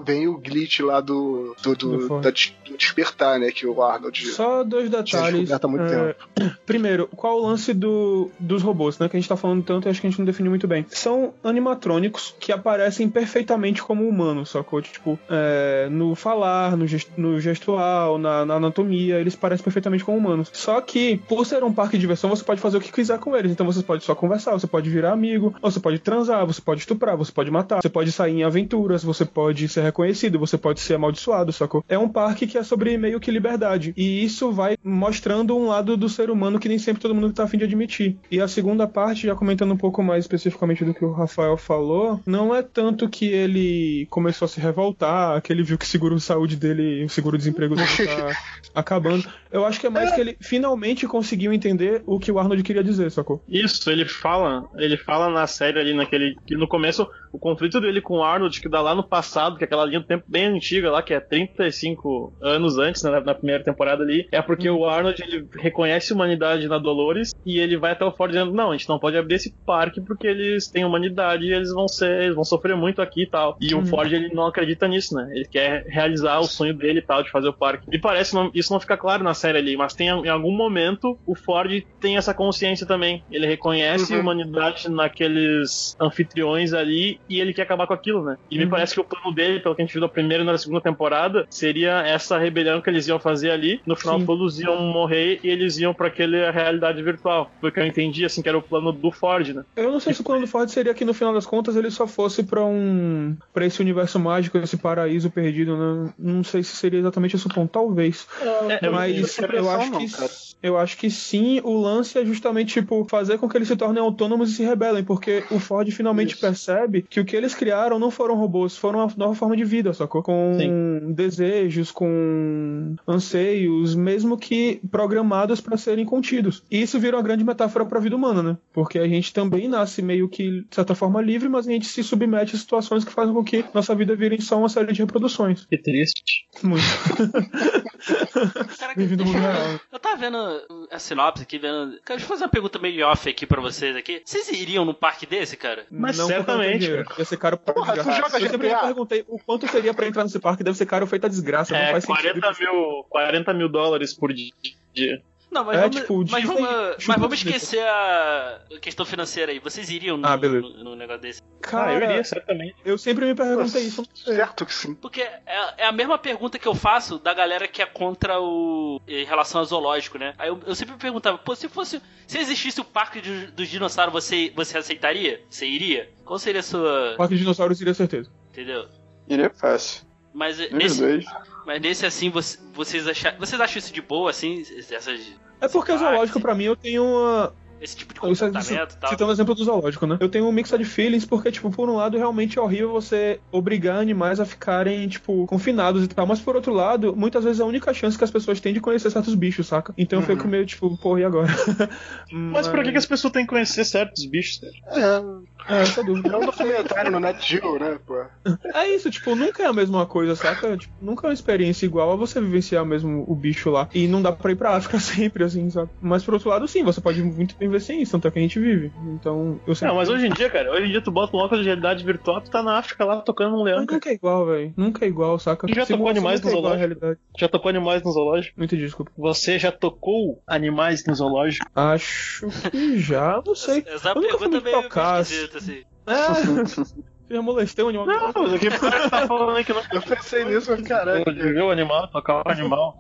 vem 0.05 0.27
o 0.27 0.38
glitch 0.38 0.79
lá 0.81 0.99
do, 1.01 1.55
do, 1.62 1.75
do- 1.75 2.07
Do 2.07 2.19
da 2.21 2.31
despertar, 2.77 3.39
né? 3.39 3.51
Que 3.51 3.65
o 3.67 3.81
Arnold 3.81 4.25
Só 4.31 4.63
dois 4.63 4.89
detalhes. 4.89 5.51
há 5.51 5.67
muito 5.67 5.83
é, 5.86 6.13
tempo. 6.13 6.55
Primeiro, 6.65 7.07
qual 7.15 7.39
o 7.39 7.45
lance 7.47 7.73
do, 7.73 8.29
dos 8.39 8.62
robôs, 8.62 8.97
né? 8.99 9.07
Que 9.09 9.17
a 9.17 9.19
gente 9.19 9.29
tá 9.29 9.36
falando 9.38 9.63
tanto 9.63 9.88
e 9.88 9.89
acho 9.89 10.01
que 10.01 10.07
a 10.07 10.09
gente 10.09 10.19
não 10.19 10.25
definiu 10.25 10.49
muito 10.49 10.62
muito 10.63 10.67
bem. 10.67 10.86
São 10.89 11.34
animatrônicos 11.43 12.36
que 12.39 12.52
aparecem 12.52 13.10
perfeitamente 13.10 13.84
como 13.84 14.08
humanos, 14.08 14.49
sacou? 14.49 14.82
Tipo, 14.82 15.19
é, 15.30 15.88
no 15.91 16.15
falar, 16.15 16.78
no, 16.78 16.88
gest 16.88 17.10
no 17.17 17.39
gestual, 17.39 18.17
na, 18.17 18.45
na, 18.45 18.56
anatomia, 18.56 19.19
eles 19.19 19.36
parecem 19.36 19.63
perfeitamente 19.63 20.04
como 20.04 20.17
humanos. 20.17 20.49
Só 20.54 20.80
que, 20.80 21.17
por 21.28 21.45
ser 21.45 21.63
um 21.63 21.73
parque 21.73 21.97
de 21.97 22.02
diversão, 22.02 22.30
você 22.30 22.43
pode 22.43 22.62
fazer 22.62 22.78
o 22.78 22.82
que 22.82 22.91
quiser 22.91 23.19
com 23.19 23.36
eles. 23.36 23.52
Então 23.52 23.65
você 23.65 23.84
pode 23.84 24.04
só 24.04 24.15
conversar, 24.15 24.52
você 24.54 24.67
pode 24.67 24.89
virar 24.89 25.12
amigo, 25.12 25.54
você 25.62 25.80
pode 25.80 25.99
transar, 25.99 26.45
você 26.45 26.62
pode 26.62 26.82
estuprar, 26.82 27.17
você 27.17 27.32
pode 27.32 27.52
matar, 27.52 27.82
você 27.82 27.89
pode 27.89 28.12
sair 28.12 28.34
em 28.34 28.43
aventuras, 28.43 29.04
você 29.04 29.26
pode 29.26 29.67
ser 29.67 29.82
reconhecido, 29.84 30.39
você 30.39 30.58
pode 30.58 30.80
ser 30.80 30.95
amaldiçoado, 30.95 31.52
sacou? 31.52 31.84
É 31.89 31.97
um 31.97 32.10
parque 32.10 32.47
que 32.47 32.58
é 32.58 32.63
sobre 32.63 32.97
meio 32.97 33.19
que 33.19 33.32
liberdade. 33.32 33.93
E 33.97 34.23
isso 34.23 34.52
vai 34.52 34.78
mostrando 34.84 35.58
um 35.58 35.67
lado 35.67 35.97
do 35.97 36.08
ser 36.08 36.30
humano 36.30 36.60
que 36.60 36.69
nem 36.69 36.80
sempre 36.80 37.02
todo 37.02 37.15
mundo 37.15 37.34
tá 37.34 37.43
afim 37.43 37.58
de 37.58 37.65
admitir. 37.65 38.17
E 38.32 38.39
a 38.39 38.47
segunda 38.47 38.88
parte, 38.88 39.28
já 39.28 39.36
comentando 39.36 39.73
um 39.73 39.78
pouco 39.78 40.02
mais 40.02 40.23
especificamente 40.23 40.52
do 40.85 40.93
que 40.93 41.05
o 41.05 41.11
Rafael 41.11 41.57
falou, 41.57 42.19
não 42.25 42.53
é 42.53 42.61
tanto 42.61 43.09
que 43.09 43.25
ele 43.25 44.07
começou 44.09 44.45
a 44.45 44.49
se 44.49 44.59
revoltar, 44.59 45.41
que 45.41 45.51
ele 45.51 45.63
viu 45.63 45.77
que 45.77 45.85
o 45.85 45.87
seguro 45.87 46.15
de 46.15 46.21
saúde 46.21 46.55
dele, 46.55 47.03
o 47.03 47.09
seguro-desemprego 47.09 47.75
dele 47.75 47.87
tá 47.87 48.31
acabando. 48.73 49.27
Eu 49.51 49.65
acho 49.65 49.79
que 49.79 49.87
é 49.87 49.89
mais 49.89 50.11
que 50.13 50.21
ele 50.21 50.37
finalmente 50.41 51.07
conseguiu 51.07 51.53
entender 51.53 52.01
o 52.05 52.19
que 52.19 52.31
o 52.31 52.39
Arnold 52.39 52.63
queria 52.63 52.83
dizer, 52.83 53.11
sacou? 53.11 53.43
Isso, 53.47 53.89
ele 53.89 54.05
fala, 54.05 54.67
ele 54.77 54.97
fala 54.97 55.29
na 55.29 55.45
série 55.45 55.79
ali 55.79 55.93
naquele 55.93 56.35
que 56.45 56.55
no 56.55 56.67
começo 56.67 57.07
o 57.31 57.39
conflito 57.39 57.81
dele 57.81 58.01
com 58.01 58.17
o 58.17 58.23
Arnold 58.23 58.59
que 58.59 58.69
dá 58.69 58.81
lá 58.81 58.95
no 58.95 59.03
passado, 59.03 59.57
que 59.57 59.63
é 59.63 59.65
aquela 59.65 59.85
linha 59.85 59.99
do 59.99 60.05
tempo 60.05 60.23
bem 60.27 60.45
antiga 60.45 60.91
lá, 60.91 61.01
que 61.01 61.13
é 61.13 61.19
35 61.19 62.33
anos 62.41 62.77
antes, 62.77 63.03
né, 63.03 63.19
na 63.19 63.33
primeira 63.33 63.63
temporada 63.63 64.03
ali, 64.03 64.27
é 64.31 64.41
porque 64.41 64.69
o 64.69 64.85
Arnold 64.85 65.21
ele 65.21 65.47
reconhece 65.59 66.11
a 66.11 66.15
humanidade 66.15 66.67
na 66.67 66.77
Dolores 66.77 67.33
e 67.45 67.59
ele 67.59 67.77
vai 67.77 67.91
até 67.91 68.05
o 68.05 68.11
Ford 68.11 68.31
dizendo: 68.31 68.53
"Não, 68.53 68.71
a 68.71 68.77
gente 68.77 68.89
não 68.89 68.99
pode 68.99 69.17
abrir 69.17 69.35
esse 69.35 69.53
parque 69.65 70.01
porque 70.01 70.27
eles 70.43 70.69
têm 70.69 70.86
humanidade 70.86 71.45
e 71.45 71.53
eles 71.53 71.71
vão 71.73 71.88
ser, 71.88 72.23
eles 72.23 72.36
vão 72.36 72.43
sofrer 72.43 72.75
muito 72.75 73.01
aqui 73.01 73.23
e 73.23 73.29
tal". 73.29 73.56
E 73.62 73.73
o 73.73 73.86
Ford 73.86 74.12
ele 74.12 74.29
não 74.34 74.45
acredita 74.47 74.88
nisso, 74.88 75.15
né? 75.15 75.27
Ele 75.34 75.47
quer 75.51 75.84
realizar 75.88 76.39
o 76.39 76.45
sonho 76.45 76.75
dele 76.75 76.99
e 76.99 77.06
tal 77.06 77.23
de 77.23 77.29
fazer 77.32 77.47
o 77.47 77.53
parque. 77.58 77.84
E 77.91 77.99
parece 77.99 78.34
não, 78.34 78.49
isso 78.53 78.71
não 78.73 78.79
fica 78.79 78.97
claro 78.97 79.23
na 79.23 79.34
série 79.34 79.58
ali, 79.58 79.75
mas 79.77 79.93
tem 79.93 80.08
em 80.08 80.29
algum 80.29 80.51
momento 80.56 81.17
o 81.25 81.36
Ford 81.36 81.71
tem 81.99 82.17
essa 82.17 82.34
consciência 82.34 82.86
também. 82.88 83.23
Ele 83.29 83.45
reconhece 83.47 84.13
Uhum. 84.13 84.19
a 84.19 84.21
humanidade 84.21 84.89
naqueles 84.89 85.95
anfitriões 85.99 86.73
ali 86.73 87.19
e 87.29 87.39
ele 87.39 87.53
quer 87.53 87.63
acabar 87.63 87.88
com 87.88 87.93
aquilo, 87.93 88.23
né? 88.23 88.36
E 88.49 88.58
me 88.58 88.67
parece 88.69 88.93
que 88.93 88.99
o 88.99 89.03
plano 89.06 89.34
dele, 89.36 89.60
pelo 89.60 89.75
que 89.75 89.82
a 89.82 89.86
gente 89.86 89.93
viu 89.93 90.01
na 90.01 90.10
primeira 90.10 90.43
e 90.43 90.45
na 90.45 90.58
segunda 90.58 90.82
temporada, 90.82 91.45
seria 91.49 92.01
essa 92.06 92.38
rebelião 92.38 92.82
que 92.82 92.89
eles 92.89 93.08
iam 93.08 93.19
fazer 93.19 93.51
ali. 93.51 93.79
No 93.86 93.95
final, 93.95 94.19
Sim. 94.19 94.25
todos 94.25 94.60
iam 94.60 94.77
morrer 94.91 95.39
e 95.43 95.47
eles 95.49 95.77
iam 95.77 95.93
pra 95.93 96.08
aquela 96.08 96.51
realidade 96.51 97.01
virtual. 97.01 97.51
Porque 97.62 97.79
eu 97.79 97.86
entendi, 97.86 98.25
assim, 98.25 98.41
que 98.41 98.49
era 98.49 98.58
o 98.58 98.62
plano 98.62 98.91
do 98.91 99.12
Ford, 99.12 99.47
né? 99.49 99.63
Eu 99.75 99.91
não 99.91 99.99
sei 99.99 100.13
se 100.13 100.21
o 100.21 100.23
do 100.39 100.47
Ford 100.47 100.69
seria 100.69 100.93
que 100.93 101.05
no 101.05 101.13
final 101.13 101.33
das 101.33 101.45
contas 101.45 101.75
ele 101.75 101.91
só 101.91 102.07
fosse 102.07 102.43
pra 102.43 102.63
um. 102.63 103.35
pra 103.53 103.65
esse 103.65 103.81
universo 103.81 104.19
mágico, 104.19 104.57
esse 104.57 104.77
paraíso 104.77 105.29
perdido, 105.29 105.77
né? 105.77 106.13
Não 106.17 106.43
sei 106.43 106.63
se 106.63 106.75
seria 106.75 106.99
exatamente 106.99 107.35
esse 107.35 107.47
o 107.47 107.53
ponto, 107.53 107.71
talvez. 107.71 108.27
É, 108.69 108.89
Mas 108.89 109.37
eu 109.37 109.45
impressão, 109.45 109.71
acho 109.71 109.91
não, 109.91 109.99
que. 109.99 110.11
cara. 110.11 110.31
Eu 110.63 110.77
acho 110.77 110.95
que 110.97 111.11
sim, 111.11 111.59
o 111.61 111.77
lance 111.77 112.17
é 112.17 112.25
justamente, 112.25 112.79
tipo, 112.79 113.05
fazer 113.09 113.37
com 113.37 113.49
que 113.49 113.57
eles 113.57 113.67
se 113.67 113.75
tornem 113.75 114.01
autônomos 114.01 114.49
e 114.49 114.53
se 114.53 114.63
rebelem, 114.63 115.03
porque 115.03 115.43
o 115.51 115.59
Ford 115.59 115.91
finalmente 115.91 116.35
Isso. 116.35 116.39
percebe 116.39 117.01
que 117.01 117.19
o 117.19 117.25
que 117.25 117.35
eles 117.35 117.53
criaram 117.53 117.99
não 117.99 118.09
foram 118.09 118.35
robôs, 118.35 118.77
foram 118.77 118.99
uma 118.99 119.11
nova 119.17 119.35
forma 119.35 119.57
de 119.57 119.65
vida, 119.65 119.93
sacou? 119.93 120.23
Com 120.23 121.11
desejos, 121.13 121.91
com 121.91 122.95
anseios, 123.05 123.93
mesmo 123.93 124.37
que 124.37 124.79
programados 124.89 125.59
para 125.59 125.75
serem 125.75 126.05
contidos. 126.05 126.63
E 126.71 126.81
isso 126.81 126.97
vira 126.97 127.17
uma 127.17 127.23
grande 127.23 127.43
metáfora 127.43 127.85
para 127.85 127.97
a 127.97 128.01
vida 128.01 128.15
humana, 128.15 128.41
né? 128.41 128.57
Porque 128.71 128.97
a 128.99 129.07
gente 129.07 129.33
também 129.33 129.67
nasce 129.67 130.01
meio 130.01 130.22
que, 130.29 130.62
de 130.62 130.75
certa 130.75 130.93
forma, 130.95 131.21
livre, 131.21 131.47
mas 131.49 131.67
a 131.67 131.71
gente 131.71 131.86
se 131.86 132.03
submete 132.03 132.55
a 132.55 132.59
situações 132.59 133.03
que 133.03 133.12
fazem 133.12 133.33
com 133.33 133.43
que 133.43 133.63
nossa 133.73 133.93
vida 133.95 134.15
vire 134.15 134.41
só 134.41 134.57
uma 134.57 134.69
série 134.69 134.91
de 134.93 134.99
reproduções. 135.01 135.65
Que 135.65 135.77
triste. 135.77 136.47
Muito. 136.63 136.83
Caraca, 138.77 138.95
Bem-vindo 138.97 139.23
ao 139.23 139.27
mundo 139.29 139.38
eu- 139.38 139.41
real. 139.41 139.79
Eu 139.91 139.99
tava 139.99 140.17
vendo 140.17 140.88
a 140.91 140.99
sinopse 140.99 141.43
aqui, 141.43 141.57
vendo. 141.57 141.91
Cara, 142.03 142.17
deixa 142.17 142.25
eu 142.25 142.27
fazer 142.27 142.43
uma 142.43 142.49
pergunta 142.49 142.79
meio 142.79 143.05
off 143.07 143.29
aqui 143.29 143.45
pra 143.45 143.62
vocês 143.62 143.95
aqui. 143.95 144.21
Vocês 144.25 144.49
iriam 144.49 144.86
num 144.86 144.93
parque 144.93 145.25
desse, 145.25 145.55
cara? 145.57 145.86
Mas 145.89 146.17
Não 146.17 146.27
certamente. 146.27 146.86
Ia 146.89 147.25
ser 147.25 147.38
caro 147.38 147.57
pra 147.57 147.73
Porra, 147.73 147.93
desgraça. 147.93 148.21
joga 148.21 148.38
Eu 148.45 148.49
sempre 148.49 148.67
me 148.69 148.75
perguntei 148.79 149.25
o 149.27 149.38
quanto 149.39 149.67
seria 149.67 149.93
pra 149.93 150.07
entrar 150.07 150.23
nesse 150.23 150.39
parque. 150.39 150.63
Deve 150.63 150.77
ser 150.77 150.86
caro 150.86 151.07
feita 151.07 151.27
a 151.27 151.29
desgraça. 151.29 151.73
não 151.73 151.79
É, 151.79 151.91
faz 151.91 152.05
40 152.05 152.53
sentido. 152.53 152.71
mil, 152.73 153.03
40 153.09 153.53
mil 153.53 153.69
dólares 153.69 154.13
por 154.13 154.33
dia. 154.33 155.21
Não, 155.53 155.63
mas 155.63 155.77
É, 155.77 155.81
vamos, 155.81 155.95
tipo, 155.97 156.17
mas 156.17 156.43
Disney- 156.43 156.61
vamos, 156.61 157.05
mas 157.07 157.17
vamos 157.19 157.37
esquecer 157.37 157.87
a 157.87 158.59
questão 158.81 159.05
financeira 159.05 159.51
aí. 159.51 159.59
Vocês 159.59 159.89
iriam 159.89 160.17
num, 160.17 160.25
Ah, 160.27 160.35
num- 160.35 160.83
num 160.83 160.95
negócio 160.95 161.21
desse? 161.21 161.41
Cara, 161.61 161.91
ah, 161.91 161.93
eu 161.93 162.09
iria, 162.09 162.23
certamente. 162.23 162.75
eu 162.83 162.97
sempre 162.97 163.25
me 163.25 163.35
perguntei 163.35 163.83
isso. 163.83 164.03
Certo 164.15 164.65
que 164.65 164.73
sim. 164.73 164.95
Porque 164.95 165.21
é, 165.21 165.41
é 165.77 165.85
a 165.85 165.91
mesma 165.91 166.17
pergunta 166.17 166.57
que 166.57 166.67
eu 166.67 166.73
faço 166.75 167.19
da 167.19 167.33
galera 167.33 167.67
que 167.67 167.81
é 167.81 167.85
contra 167.85 168.39
o. 168.41 168.99
em 169.07 169.23
relação 169.25 169.59
ao 169.61 169.65
zoológico, 169.65 170.17
né? 170.17 170.33
Aí 170.37 170.49
eu, 170.49 170.59
eu 170.65 170.75
sempre 170.75 170.95
me 170.95 170.99
perguntava, 170.99 171.37
pô, 171.37 171.55
se 171.55 171.69
fosse. 171.69 172.01
Se 172.27 172.37
existisse 172.39 172.81
o 172.81 172.85
parque 172.85 173.21
de- 173.21 173.47
dos 173.47 173.67
dinossauros, 173.69 174.11
você, 174.13 174.51
você 174.55 174.77
aceitaria? 174.77 175.41
Você 175.49 175.65
iria? 175.67 176.09
Qual 176.25 176.39
seria 176.39 176.61
a 176.61 176.63
sua. 176.63 177.13
Parque 177.17 177.35
de 177.35 177.41
dinossauros 177.41 177.79
iria 177.79 177.93
certeza. 177.93 178.29
Entendeu? 178.51 178.87
Iria 179.29 179.49
fácil. 179.51 180.03
Mas 180.33 180.59
Os 180.59 180.71
nesse, 180.71 180.99
dois. 180.99 181.25
Mas 181.65 181.82
nesse 181.82 182.06
assim, 182.06 182.30
você- 182.30 182.58
vocês, 182.73 183.08
acham, 183.08 183.34
vocês 183.39 183.60
acham 183.62 183.80
isso 183.80 183.93
de 183.93 184.02
boa, 184.02 184.30
assim? 184.30 184.63
Essas, 184.91 185.21
É 185.62 185.67
porque 185.67 185.91
o 185.91 185.97
zoológico, 185.97 186.39
pra 186.41 186.54
mim, 186.56 186.65
eu 186.65 186.76
tenho 186.76 187.04
uma. 187.04 187.54
Esse 187.83 187.95
tipo 187.97 188.13
de 188.13 188.19
Eu 188.23 188.33
sei- 188.35 188.47
comportamento 188.49 188.93
e 188.93 188.97
tal? 188.97 189.09
Citando 189.09 189.29
o 189.29 189.33
exemplo 189.33 189.53
do 189.55 189.63
zoológico, 189.63 190.07
né? 190.07 190.17
Eu 190.19 190.29
tenho 190.29 190.47
um 190.47 190.51
mixed 190.51 190.83
feelings 190.85 191.25
porque, 191.25 191.51
tipo, 191.51 191.69
por 191.69 191.89
um 191.89 191.95
lado, 191.95 192.17
realmente 192.17 192.57
é 192.57 192.61
horrível 192.61 192.91
você 192.91 193.39
obrigar 193.51 193.99
animais 193.99 194.39
a 194.39 194.45
ficarem, 194.45 195.07
tipo, 195.07 195.45
confinados 195.47 196.03
e 196.03 196.07
tal. 196.07 196.25
Mas 196.25 196.39
por 196.39 196.55
outro 196.55 196.73
lado, 196.73 197.15
muitas 197.15 197.43
vezes 197.43 197.59
é 197.59 197.63
a 197.63 197.67
única 197.67 197.93
chance 197.93 198.17
que 198.17 198.23
as 198.23 198.31
pessoas 198.31 198.59
têm 198.59 198.73
de 198.73 198.79
conhecer 198.79 199.09
certos 199.11 199.35
bichos, 199.35 199.67
saca? 199.67 199.93
Então 199.97 200.19
eu 200.19 200.25
fico 200.25 200.47
meio, 200.47 200.65
tipo, 200.65 200.95
porra, 200.97 201.19
e 201.21 201.23
agora? 201.25 201.47
Mas 202.31 202.67
por 202.67 202.83
que, 202.83 202.91
que 202.91 202.97
as 202.97 203.05
pessoas 203.05 203.33
têm 203.33 203.43
que 203.43 203.49
conhecer 203.49 203.83
certos 203.85 204.25
bichos, 204.25 204.59
cara? 204.85 205.43
É, 205.67 205.75
É, 205.75 205.81
essa 205.81 206.03
dúvida. 206.03 206.33
é 206.33 206.37
um 206.37 206.45
documentário 206.45 207.11
no 207.11 207.19
Net 207.19 207.45
Geo, 207.47 207.79
né, 207.79 207.97
pô? 208.05 208.23
É 208.73 208.87
isso, 208.87 209.09
tipo, 209.09 209.35
nunca 209.35 209.63
é 209.63 209.65
a 209.67 209.73
mesma 209.73 210.05
coisa, 210.05 210.35
saca? 210.35 210.75
Tipo, 210.77 210.93
nunca 211.01 211.27
é 211.27 211.29
uma 211.29 211.33
experiência 211.33 211.85
igual 211.85 212.11
a 212.11 212.15
você 212.15 212.41
vivenciar 212.41 212.85
mesmo 212.85 213.23
o 213.27 213.35
bicho 213.35 213.69
lá. 213.69 213.87
E 213.93 214.07
não 214.07 214.21
dá 214.21 214.31
pra 214.31 214.51
ir 214.51 214.55
pra 214.55 214.75
África 214.75 214.99
sempre, 214.99 215.43
assim, 215.43 215.69
sabe? 215.69 215.89
Mas 216.01 216.23
por 216.23 216.33
outro 216.33 216.49
lado, 216.49 216.67
sim, 216.67 216.83
você 216.83 216.99
pode 216.99 217.21
muito 217.23 217.55
bem 217.57 217.69
ver 217.73 217.81
sem 217.81 218.01
isso, 218.01 218.13
tanto 218.13 218.27
é 218.27 218.31
que 218.31 218.39
a 218.39 218.41
gente 218.41 218.59
vive. 218.59 218.91
Então, 219.07 219.59
eu 219.67 219.75
sempre. 219.75 219.89
Não, 219.89 219.95
mas 219.99 220.09
hoje 220.09 220.27
em 220.27 220.31
dia, 220.31 220.49
cara, 220.49 220.71
hoje 220.71 220.88
em 220.88 220.91
dia 220.91 221.01
tu 221.01 221.12
bota 221.12 221.36
um 221.36 221.39
óculos 221.39 221.63
de 221.63 221.69
realidade 221.69 222.03
virtual, 222.03 222.41
tu 222.41 222.49
tá 222.49 222.63
na 222.63 222.77
África 222.77 223.03
lá 223.03 223.21
tocando 223.21 223.57
um 223.57 223.63
leão, 223.63 223.79
Mas 223.79 223.88
nunca 223.88 224.09
é 224.09 224.13
igual, 224.13 224.45
velho. 224.45 224.73
Nunca 224.77 225.05
é 225.05 225.07
igual, 225.07 225.38
saca? 225.39 225.67
Já 225.73 225.86
tocou 225.86 226.07
animais 226.07 226.39
é 226.39 226.43
no 226.43 226.49
à 226.49 226.51
zoológico? 226.53 227.17
Já 227.38 227.47
tocou 227.49 227.69
animais 227.69 228.03
no 228.03 228.12
zoológico? 228.12 228.63
Entendi, 228.63 228.83
desculpa. 228.83 229.12
Você 229.17 229.59
já 229.59 229.71
tocou 229.71 230.41
animais 230.47 231.05
no 231.05 231.13
zoológico? 231.13 231.65
Acho 231.75 232.47
que 232.71 232.99
já, 232.99 233.41
não 233.45 233.55
sei. 233.55 233.83
Essa 233.88 234.09
Eu 234.09 234.15
nunca 234.15 234.38
fui 234.38 234.49
pergunta 234.49 234.49
muito 234.49 234.63
meio, 234.63 234.77
meio 234.77 234.89
tocar, 234.89 235.19
assim. 235.19 235.83
É. 236.07 237.03
Já 237.29 237.41
molestei 237.41 237.83
um 237.83 237.89
animal? 237.89 238.05
Não, 238.05 238.43
mas 238.43 238.53
aqui 238.53 238.67
o 238.67 238.79
cara 238.79 239.09
tá 239.09 239.27
falando 239.27 239.57
aí 239.57 239.63
que 239.63 239.73
não 239.73 239.81
Eu 239.91 240.01
pensei 240.01 240.45
nisso, 240.45 240.69
mas 240.69 240.81
caralho. 240.88 241.23
ver 241.25 241.63
o 241.63 241.71
animal, 241.71 242.07
tocar 242.09 242.45
o 242.45 242.51
animal. 242.51 242.99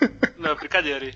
Não, 0.38 0.54
brincadeira 0.54 1.04
aí. 1.04 1.14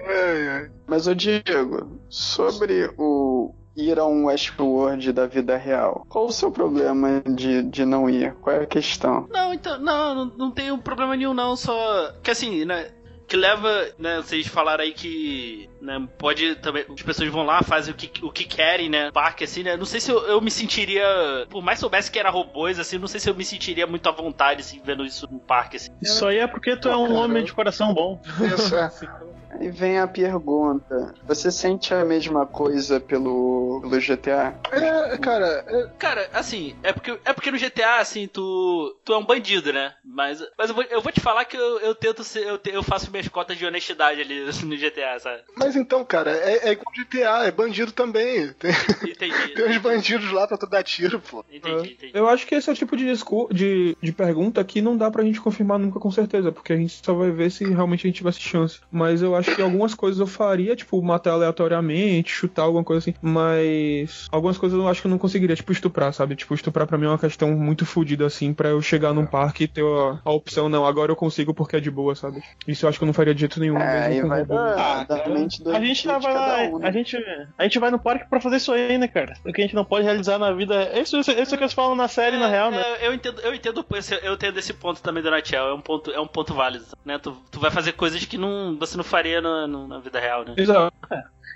Ai, 0.00 0.48
ai. 0.48 0.70
Mas, 0.86 1.06
ô 1.06 1.14
Diego, 1.14 2.00
sobre 2.08 2.90
o 2.96 3.54
ir 3.78 3.98
a 3.98 4.06
um 4.06 4.26
Westworld 4.26 5.12
da 5.12 5.26
vida 5.26 5.56
real, 5.56 6.04
qual 6.08 6.26
o 6.26 6.32
seu 6.32 6.50
problema 6.50 7.22
de, 7.24 7.62
de 7.62 7.84
não 7.84 8.10
ir? 8.10 8.34
Qual 8.34 8.56
é 8.56 8.62
a 8.62 8.66
questão? 8.66 9.28
Não, 9.30 9.54
então, 9.54 9.78
não, 9.78 10.14
não, 10.14 10.24
não 10.36 10.50
tem 10.50 10.72
um 10.72 10.78
problema 10.78 11.16
nenhum, 11.16 11.32
não, 11.32 11.54
só. 11.54 12.12
Que 12.22 12.32
assim, 12.32 12.64
né? 12.64 12.90
Que 13.28 13.36
leva, 13.36 13.88
né? 13.98 14.16
Vocês 14.16 14.46
falaram 14.46 14.82
aí 14.82 14.92
que. 14.92 15.68
Né, 15.82 16.08
pode 16.16 16.56
também. 16.56 16.86
As 16.88 17.02
pessoas 17.02 17.28
vão 17.28 17.44
lá, 17.44 17.62
fazem 17.62 17.92
o 17.92 17.96
que, 17.96 18.24
o 18.24 18.32
que 18.32 18.44
querem, 18.44 18.88
né? 18.88 19.12
Parque, 19.12 19.44
assim, 19.44 19.62
né? 19.62 19.76
Não 19.76 19.84
sei 19.84 20.00
se 20.00 20.10
eu, 20.10 20.26
eu 20.26 20.40
me 20.40 20.50
sentiria. 20.50 21.04
Por 21.50 21.62
mais 21.62 21.78
soubesse 21.78 22.10
que 22.10 22.18
era 22.18 22.30
robôs, 22.30 22.78
assim, 22.78 22.96
não 22.96 23.06
sei 23.06 23.20
se 23.20 23.28
eu 23.28 23.34
me 23.34 23.44
sentiria 23.44 23.86
muito 23.86 24.08
à 24.08 24.12
vontade, 24.12 24.62
assim, 24.62 24.80
vendo 24.82 25.04
isso 25.04 25.28
no 25.30 25.38
parque, 25.38 25.76
assim. 25.76 25.90
Isso 26.00 26.26
aí 26.26 26.38
é 26.38 26.46
porque 26.46 26.74
tu 26.74 26.88
é 26.88 26.96
um 26.96 27.14
homem 27.14 27.44
de 27.44 27.52
coração 27.52 27.92
bom. 27.92 28.18
Isso, 28.40 28.74
é. 28.74 28.90
Aí 29.58 29.70
vem 29.70 29.98
a 29.98 30.06
pergunta: 30.06 31.14
você 31.26 31.50
sente 31.50 31.92
a 31.92 32.04
mesma 32.04 32.46
coisa 32.46 33.00
pelo, 33.00 33.80
pelo 33.82 34.00
GTA? 34.00 34.54
É, 34.72 35.16
cara, 35.18 35.64
é, 35.66 35.86
Cara, 35.98 36.28
assim, 36.32 36.74
é 36.82 36.92
porque, 36.92 37.18
é 37.24 37.32
porque 37.32 37.50
no 37.50 37.58
GTA, 37.58 37.96
assim, 37.98 38.26
tu, 38.28 38.96
tu 39.04 39.12
é 39.12 39.18
um 39.18 39.24
bandido, 39.24 39.72
né? 39.72 39.94
Mas, 40.04 40.42
mas 40.56 40.68
eu, 40.70 40.74
vou, 40.74 40.84
eu 40.84 41.00
vou 41.00 41.12
te 41.12 41.20
falar 41.20 41.44
que 41.44 41.56
eu, 41.56 41.78
eu 41.80 41.94
tento 41.94 42.22
ser. 42.24 42.46
Eu, 42.46 42.58
te- 42.58 42.70
eu 42.72 42.82
faço 42.82 43.10
minhas 43.10 43.28
cotas 43.28 43.56
de 43.56 43.66
honestidade 43.66 44.20
ali 44.20 44.40
no 44.64 44.76
GTA, 44.76 45.18
sabe? 45.18 45.42
mas 45.56 45.74
então, 45.76 46.04
cara, 46.04 46.30
é, 46.30 46.68
é 46.68 46.72
igual 46.72 46.92
GTA, 46.96 47.46
é 47.46 47.50
bandido 47.50 47.92
também. 47.92 48.52
Tem, 48.54 48.70
Entendi. 49.04 49.48
tem 49.54 49.68
uns 49.68 49.78
bandidos 49.78 50.30
lá 50.32 50.46
pra 50.46 50.56
tu 50.56 50.66
dar 50.68 50.82
tiro, 50.84 51.20
pô. 51.20 51.44
Entendi, 51.50 51.92
entendi. 51.92 52.12
Eu 52.14 52.28
acho 52.28 52.46
que 52.46 52.54
esse 52.54 52.68
é 52.68 52.72
o 52.72 52.76
tipo 52.76 52.96
de, 52.96 53.06
discu- 53.06 53.48
de, 53.52 53.96
de 54.00 54.12
pergunta 54.12 54.62
que 54.64 54.80
não 54.80 54.96
dá 54.96 55.10
pra 55.10 55.24
gente 55.24 55.40
confirmar 55.40 55.78
nunca 55.78 55.98
com 55.98 56.10
certeza, 56.10 56.52
porque 56.52 56.72
a 56.72 56.76
gente 56.76 57.00
só 57.04 57.12
vai 57.14 57.30
ver 57.30 57.50
se 57.50 57.64
realmente 57.64 58.06
a 58.06 58.08
gente 58.08 58.16
tivesse 58.18 58.40
chance. 58.40 58.80
Mas 58.90 59.20
eu 59.22 59.34
acho 59.34 59.47
acho 59.48 59.56
que 59.56 59.62
algumas 59.62 59.94
coisas 59.94 60.20
eu 60.20 60.26
faria, 60.26 60.76
tipo, 60.76 61.00
matar 61.02 61.32
aleatoriamente, 61.32 62.30
chutar 62.30 62.62
alguma 62.62 62.84
coisa 62.84 63.00
assim, 63.00 63.14
mas 63.20 64.26
algumas 64.30 64.58
coisas 64.58 64.78
eu 64.78 64.88
acho 64.88 65.00
que 65.00 65.06
eu 65.06 65.10
não 65.10 65.18
conseguiria, 65.18 65.56
tipo, 65.56 65.72
estuprar, 65.72 66.12
sabe? 66.12 66.36
Tipo, 66.36 66.54
estuprar 66.54 66.86
pra 66.86 66.98
mim 66.98 67.06
é 67.06 67.08
uma 67.08 67.18
questão 67.18 67.50
muito 67.52 67.84
fodida, 67.86 68.26
assim, 68.26 68.52
pra 68.54 68.70
eu 68.70 68.80
chegar 68.82 69.12
num 69.12 69.26
parque 69.26 69.64
e 69.64 69.68
ter 69.68 69.84
a, 69.84 70.20
a 70.24 70.32
opção, 70.32 70.68
não, 70.68 70.84
agora 70.86 71.12
eu 71.12 71.16
consigo 71.16 71.54
porque 71.54 71.76
é 71.76 71.80
de 71.80 71.90
boa, 71.90 72.14
sabe? 72.14 72.40
Isso 72.66 72.84
eu 72.84 72.88
acho 72.88 72.98
que 72.98 73.04
eu 73.04 73.06
não 73.06 73.12
faria 73.12 73.34
de 73.34 73.40
jeito 73.40 73.60
nenhum, 73.60 73.78
É, 73.78 74.08
mesmo 74.10 74.28
vai 74.28 74.44
dar, 74.44 75.06
dar 75.06 75.28
mente 75.28 75.62
do 75.62 75.70
A 75.70 75.80
gente 75.80 76.06
lá, 76.06 76.18
um, 76.18 76.78
né? 76.78 76.88
a 76.88 76.90
gente, 76.90 77.16
a 77.56 77.62
gente 77.64 77.78
vai 77.78 77.90
no 77.90 77.98
parque 77.98 78.28
pra 78.28 78.40
fazer 78.40 78.56
isso 78.56 78.72
aí, 78.72 78.98
né, 78.98 79.08
cara? 79.08 79.34
O 79.44 79.52
que 79.52 79.60
a 79.60 79.64
gente 79.64 79.74
não 79.74 79.84
pode 79.84 80.04
realizar 80.04 80.38
na 80.38 80.52
vida. 80.52 80.74
é 80.74 81.00
Isso, 81.00 81.16
isso, 81.18 81.30
isso 81.30 81.56
que 81.56 81.62
eles 81.62 81.72
falam 81.72 81.94
na 81.94 82.08
série, 82.08 82.36
na 82.36 82.48
real, 82.48 82.70
né? 82.70 82.80
É, 83.00 83.06
eu 83.06 83.14
entendo, 83.14 83.40
eu 83.40 83.54
entendo, 83.54 83.84
esse- 83.94 84.18
eu 84.22 84.34
entendo 84.34 84.58
esse 84.58 84.72
ponto 84.72 85.00
também 85.02 85.22
do 85.22 85.30
Natiel. 85.30 85.68
É 85.68 85.74
um 85.74 85.80
ponto, 85.80 86.10
é 86.10 86.20
um 86.20 86.26
ponto 86.26 86.54
válido, 86.54 86.86
né? 87.04 87.18
Tu, 87.18 87.32
tu 87.50 87.60
vai 87.60 87.70
fazer 87.70 87.92
coisas 87.92 88.24
que 88.24 88.36
não, 88.38 88.76
você 88.78 88.96
não 88.96 89.04
faria 89.04 89.27
na, 89.40 89.66
no- 89.66 89.86
na 89.88 89.98
vida 90.00 90.18
real, 90.20 90.44
né? 90.44 90.54
Exato. 90.56 90.92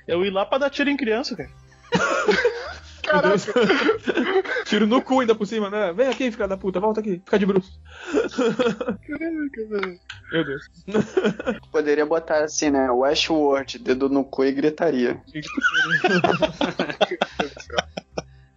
Eu 0.06 0.24
ir 0.24 0.30
lá 0.30 0.44
pra 0.44 0.58
dar 0.58 0.70
tiro 0.70 0.90
em 0.90 0.96
criança, 0.96 1.36
cara. 1.36 1.50
Deus. 3.22 3.46
Tiro 4.64 4.86
no 4.86 5.02
cu 5.02 5.20
ainda 5.20 5.34
por 5.34 5.44
cima, 5.46 5.68
né? 5.68 5.92
Vem 5.92 6.06
aqui, 6.08 6.30
filha 6.30 6.46
da 6.48 6.56
puta, 6.56 6.78
volta 6.80 7.00
aqui, 7.00 7.14
fica 7.18 7.38
de 7.38 7.44
bruxo. 7.44 7.70
Meu 10.32 10.44
Deus. 10.44 10.62
Poderia 11.72 12.06
botar 12.06 12.44
assim, 12.44 12.70
né? 12.70 12.90
Westworld, 12.90 13.78
dedo 13.80 14.08
no 14.08 14.24
cu 14.24 14.44
e 14.44 14.52
gritaria. 14.52 15.20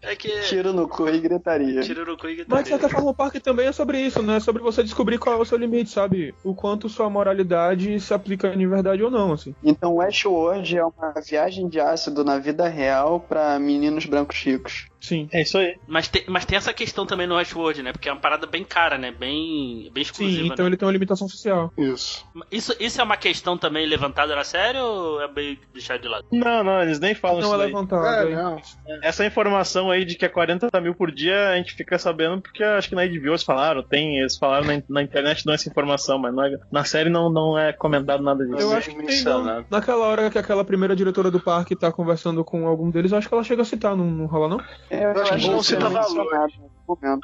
É 0.06 0.16
que. 0.16 0.30
Tiro 0.42 0.72
no 0.72 0.88
cu 0.88 1.10
e 1.10 1.20
gritaria. 1.20 1.82
Tiro 1.82 2.06
no 2.06 2.18
cu 2.18 2.28
e 2.28 2.46
Mas 2.48 2.64
de 2.64 2.70
certa 2.70 2.88
forma 2.88 3.10
o 3.10 3.14
parque 3.14 3.40
também 3.40 3.68
é 3.68 3.72
sobre 3.72 4.00
isso, 4.00 4.22
né? 4.22 4.40
Sobre 4.40 4.62
você 4.62 4.84
descobrir 4.84 5.18
qual 5.18 5.38
é 5.38 5.42
o 5.42 5.46
seu 5.46 5.58
limite, 5.58 5.90
sabe? 5.90 6.34
O 6.44 6.54
quanto 6.54 6.88
sua 6.90 7.10
moralidade 7.10 8.00
se 8.00 8.14
aplica 8.14 8.56
de 8.56 8.68
verdade 8.68 9.04
ou 9.04 9.10
não, 9.10 9.34
assim. 9.34 9.56
Então 9.64 9.96
Westworld 9.96 10.78
é 10.78 10.86
uma 10.86 11.14
viagem 11.26 11.68
de 11.68 11.80
ácido 11.80 12.24
na 12.24 12.38
vida 12.38 12.68
real 12.68 13.20
pra 13.20 13.58
meninos 13.60 14.06
brancos 14.06 14.38
ricos. 14.38 14.88
Sim. 15.08 15.30
É 15.32 15.42
isso 15.42 15.58
aí. 15.58 15.76
Mas 15.88 16.08
tem, 16.08 16.24
mas 16.28 16.46
tem 16.46 16.58
essa 16.58 16.74
questão 16.74 17.06
também 17.06 17.28
no 17.28 17.36
Westworld, 17.36 17.84
né? 17.84 17.92
Porque 17.92 18.10
é 18.10 18.12
uma 18.12 18.20
parada 18.22 18.48
bem 18.48 18.64
cara, 18.64 18.98
né? 18.98 19.12
Bem, 19.12 19.90
bem 19.94 20.02
exclusiva. 20.02 20.42
Sim, 20.44 20.48
então 20.52 20.66
né? 20.66 20.70
ele 20.70 20.78
tem 20.78 20.86
uma 20.86 20.92
limitação 20.92 21.28
social. 21.28 21.72
Isso. 21.78 22.26
isso, 22.52 22.76
isso 22.80 23.00
é 23.00 23.04
uma 23.04 23.18
questão 23.18 23.58
também 23.58 23.86
levantada 23.86 24.36
na 24.36 24.44
série 24.44 24.80
ou 24.80 25.22
é 25.22 25.28
bem 25.28 25.60
deixado 25.74 26.02
de 26.02 26.08
lado? 26.08 26.26
Não, 26.32 26.64
não, 26.64 26.82
eles 26.82 27.00
nem 27.00 27.14
falam 27.14 27.40
Não 27.42 27.48
isso 27.48 27.56
é 27.56 27.58
daí. 27.58 27.68
levantado. 27.68 28.06
É, 28.06 28.36
não. 28.36 28.62
Essa 29.04 29.26
informação 29.26 29.92
aí 29.92 30.04
de 30.06 30.16
que 30.16 30.26
é 30.26 30.30
40 30.30 30.70
mil 30.82 30.96
por 30.96 31.12
dia, 31.12 31.50
a 31.50 31.58
gente 31.58 31.74
fica 31.74 31.98
sabendo 32.00 32.42
porque 32.42 32.64
acho 32.64 32.90
que 32.90 32.96
na 32.96 33.06
HBO 33.06 33.30
eles 33.30 33.44
falaram, 33.44 33.84
tem, 33.84 34.20
eles 34.20 34.38
falaram 34.38 34.66
na, 34.66 34.82
na 34.90 35.02
internet 35.02 35.44
dão 35.46 35.54
essa 35.54 35.70
informação, 35.70 36.18
mas 36.18 36.34
não 36.34 36.44
é- 36.44 36.58
na 36.72 36.84
série 36.84 37.10
não, 37.10 37.30
não 37.30 37.58
é 37.58 37.72
comentado 37.74 38.24
nada 38.24 38.44
disso. 38.46 38.58
Eu 38.60 38.70
Não 38.70 38.78
acho 38.78 38.90
que 38.90 39.04
tem. 39.04 39.24
não. 39.24 39.66
Naquela 39.70 40.06
hora 40.06 40.30
que 40.30 40.38
aquela 40.38 40.64
primeira 40.64 40.96
diretora 40.96 41.30
do 41.30 41.40
parque 41.40 41.76
tá 41.76 41.92
conversando 41.92 42.44
com 42.44 42.68
algum 42.68 42.90
deles, 42.90 43.12
eu 43.12 43.18
acho 43.18 43.28
que 43.28 43.34
ela 43.34 43.44
chega 43.44 43.62
a 43.62 43.66
citar, 43.66 43.96
não, 43.96 44.06
não 44.06 44.26
rola 44.26 44.48
não? 44.50 44.62
Eu 45.02 45.12
acho 45.22 45.38
que 45.38 45.50
não 45.50 45.64
cita 45.64 45.90
valor. 45.90 46.28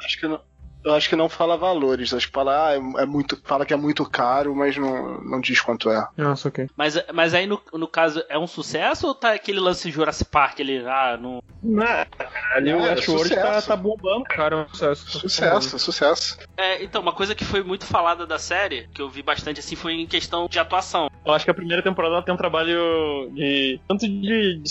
Acho 0.00 0.20
que 0.20 0.28
não. 0.28 0.51
Eu 0.84 0.94
acho 0.94 1.08
que 1.08 1.16
não 1.16 1.28
fala 1.28 1.56
valores, 1.56 2.12
acho 2.12 2.26
que 2.26 2.32
fala, 2.32 2.68
ah, 2.68 2.74
é, 2.74 3.02
é 3.02 3.06
muito, 3.06 3.40
fala 3.44 3.64
que 3.64 3.72
é 3.72 3.76
muito 3.76 4.04
caro, 4.08 4.54
mas 4.54 4.76
não, 4.76 5.20
não 5.22 5.40
diz 5.40 5.60
quanto 5.60 5.90
é. 5.90 6.06
Nossa, 6.16 6.48
ok. 6.48 6.68
Mas, 6.76 7.02
mas 7.12 7.34
aí 7.34 7.46
no, 7.46 7.60
no 7.72 7.86
caso 7.86 8.22
é 8.28 8.38
um 8.38 8.46
sucesso 8.46 9.06
ou 9.06 9.14
tá 9.14 9.32
aquele 9.32 9.60
lance 9.60 9.90
Jurassic 9.90 10.30
Park 10.30 10.60
ali? 10.60 10.78
Ah, 10.86 11.18
não. 11.20 11.42
Não, 11.62 11.84
ali 12.54 12.72
o 12.74 12.80
É, 12.80 12.94
Westworld 12.94 13.34
tá, 13.34 13.46
sucesso. 13.46 13.68
tá 13.68 13.76
bombando. 13.76 14.24
Cara, 14.24 14.56
é 14.56 14.58
um 14.58 14.68
sucesso. 14.68 15.20
Sucesso, 15.20 15.78
sucesso. 15.78 16.38
É, 16.56 16.82
então, 16.82 17.00
uma 17.00 17.12
coisa 17.12 17.34
que 17.34 17.44
foi 17.44 17.62
muito 17.62 17.86
falada 17.86 18.26
da 18.26 18.38
série, 18.38 18.88
que 18.92 19.00
eu 19.00 19.08
vi 19.08 19.22
bastante 19.22 19.60
assim, 19.60 19.76
foi 19.76 19.92
em 19.94 20.06
questão 20.06 20.48
de 20.48 20.58
atuação. 20.58 21.08
Eu 21.24 21.32
acho 21.32 21.44
que 21.44 21.50
a 21.50 21.54
primeira 21.54 21.82
temporada 21.82 22.20
tem 22.22 22.34
um 22.34 22.36
trabalho 22.38 23.30
de. 23.32 23.80
tanto 23.86 24.08
de, 24.08 24.20
de, 24.58 24.62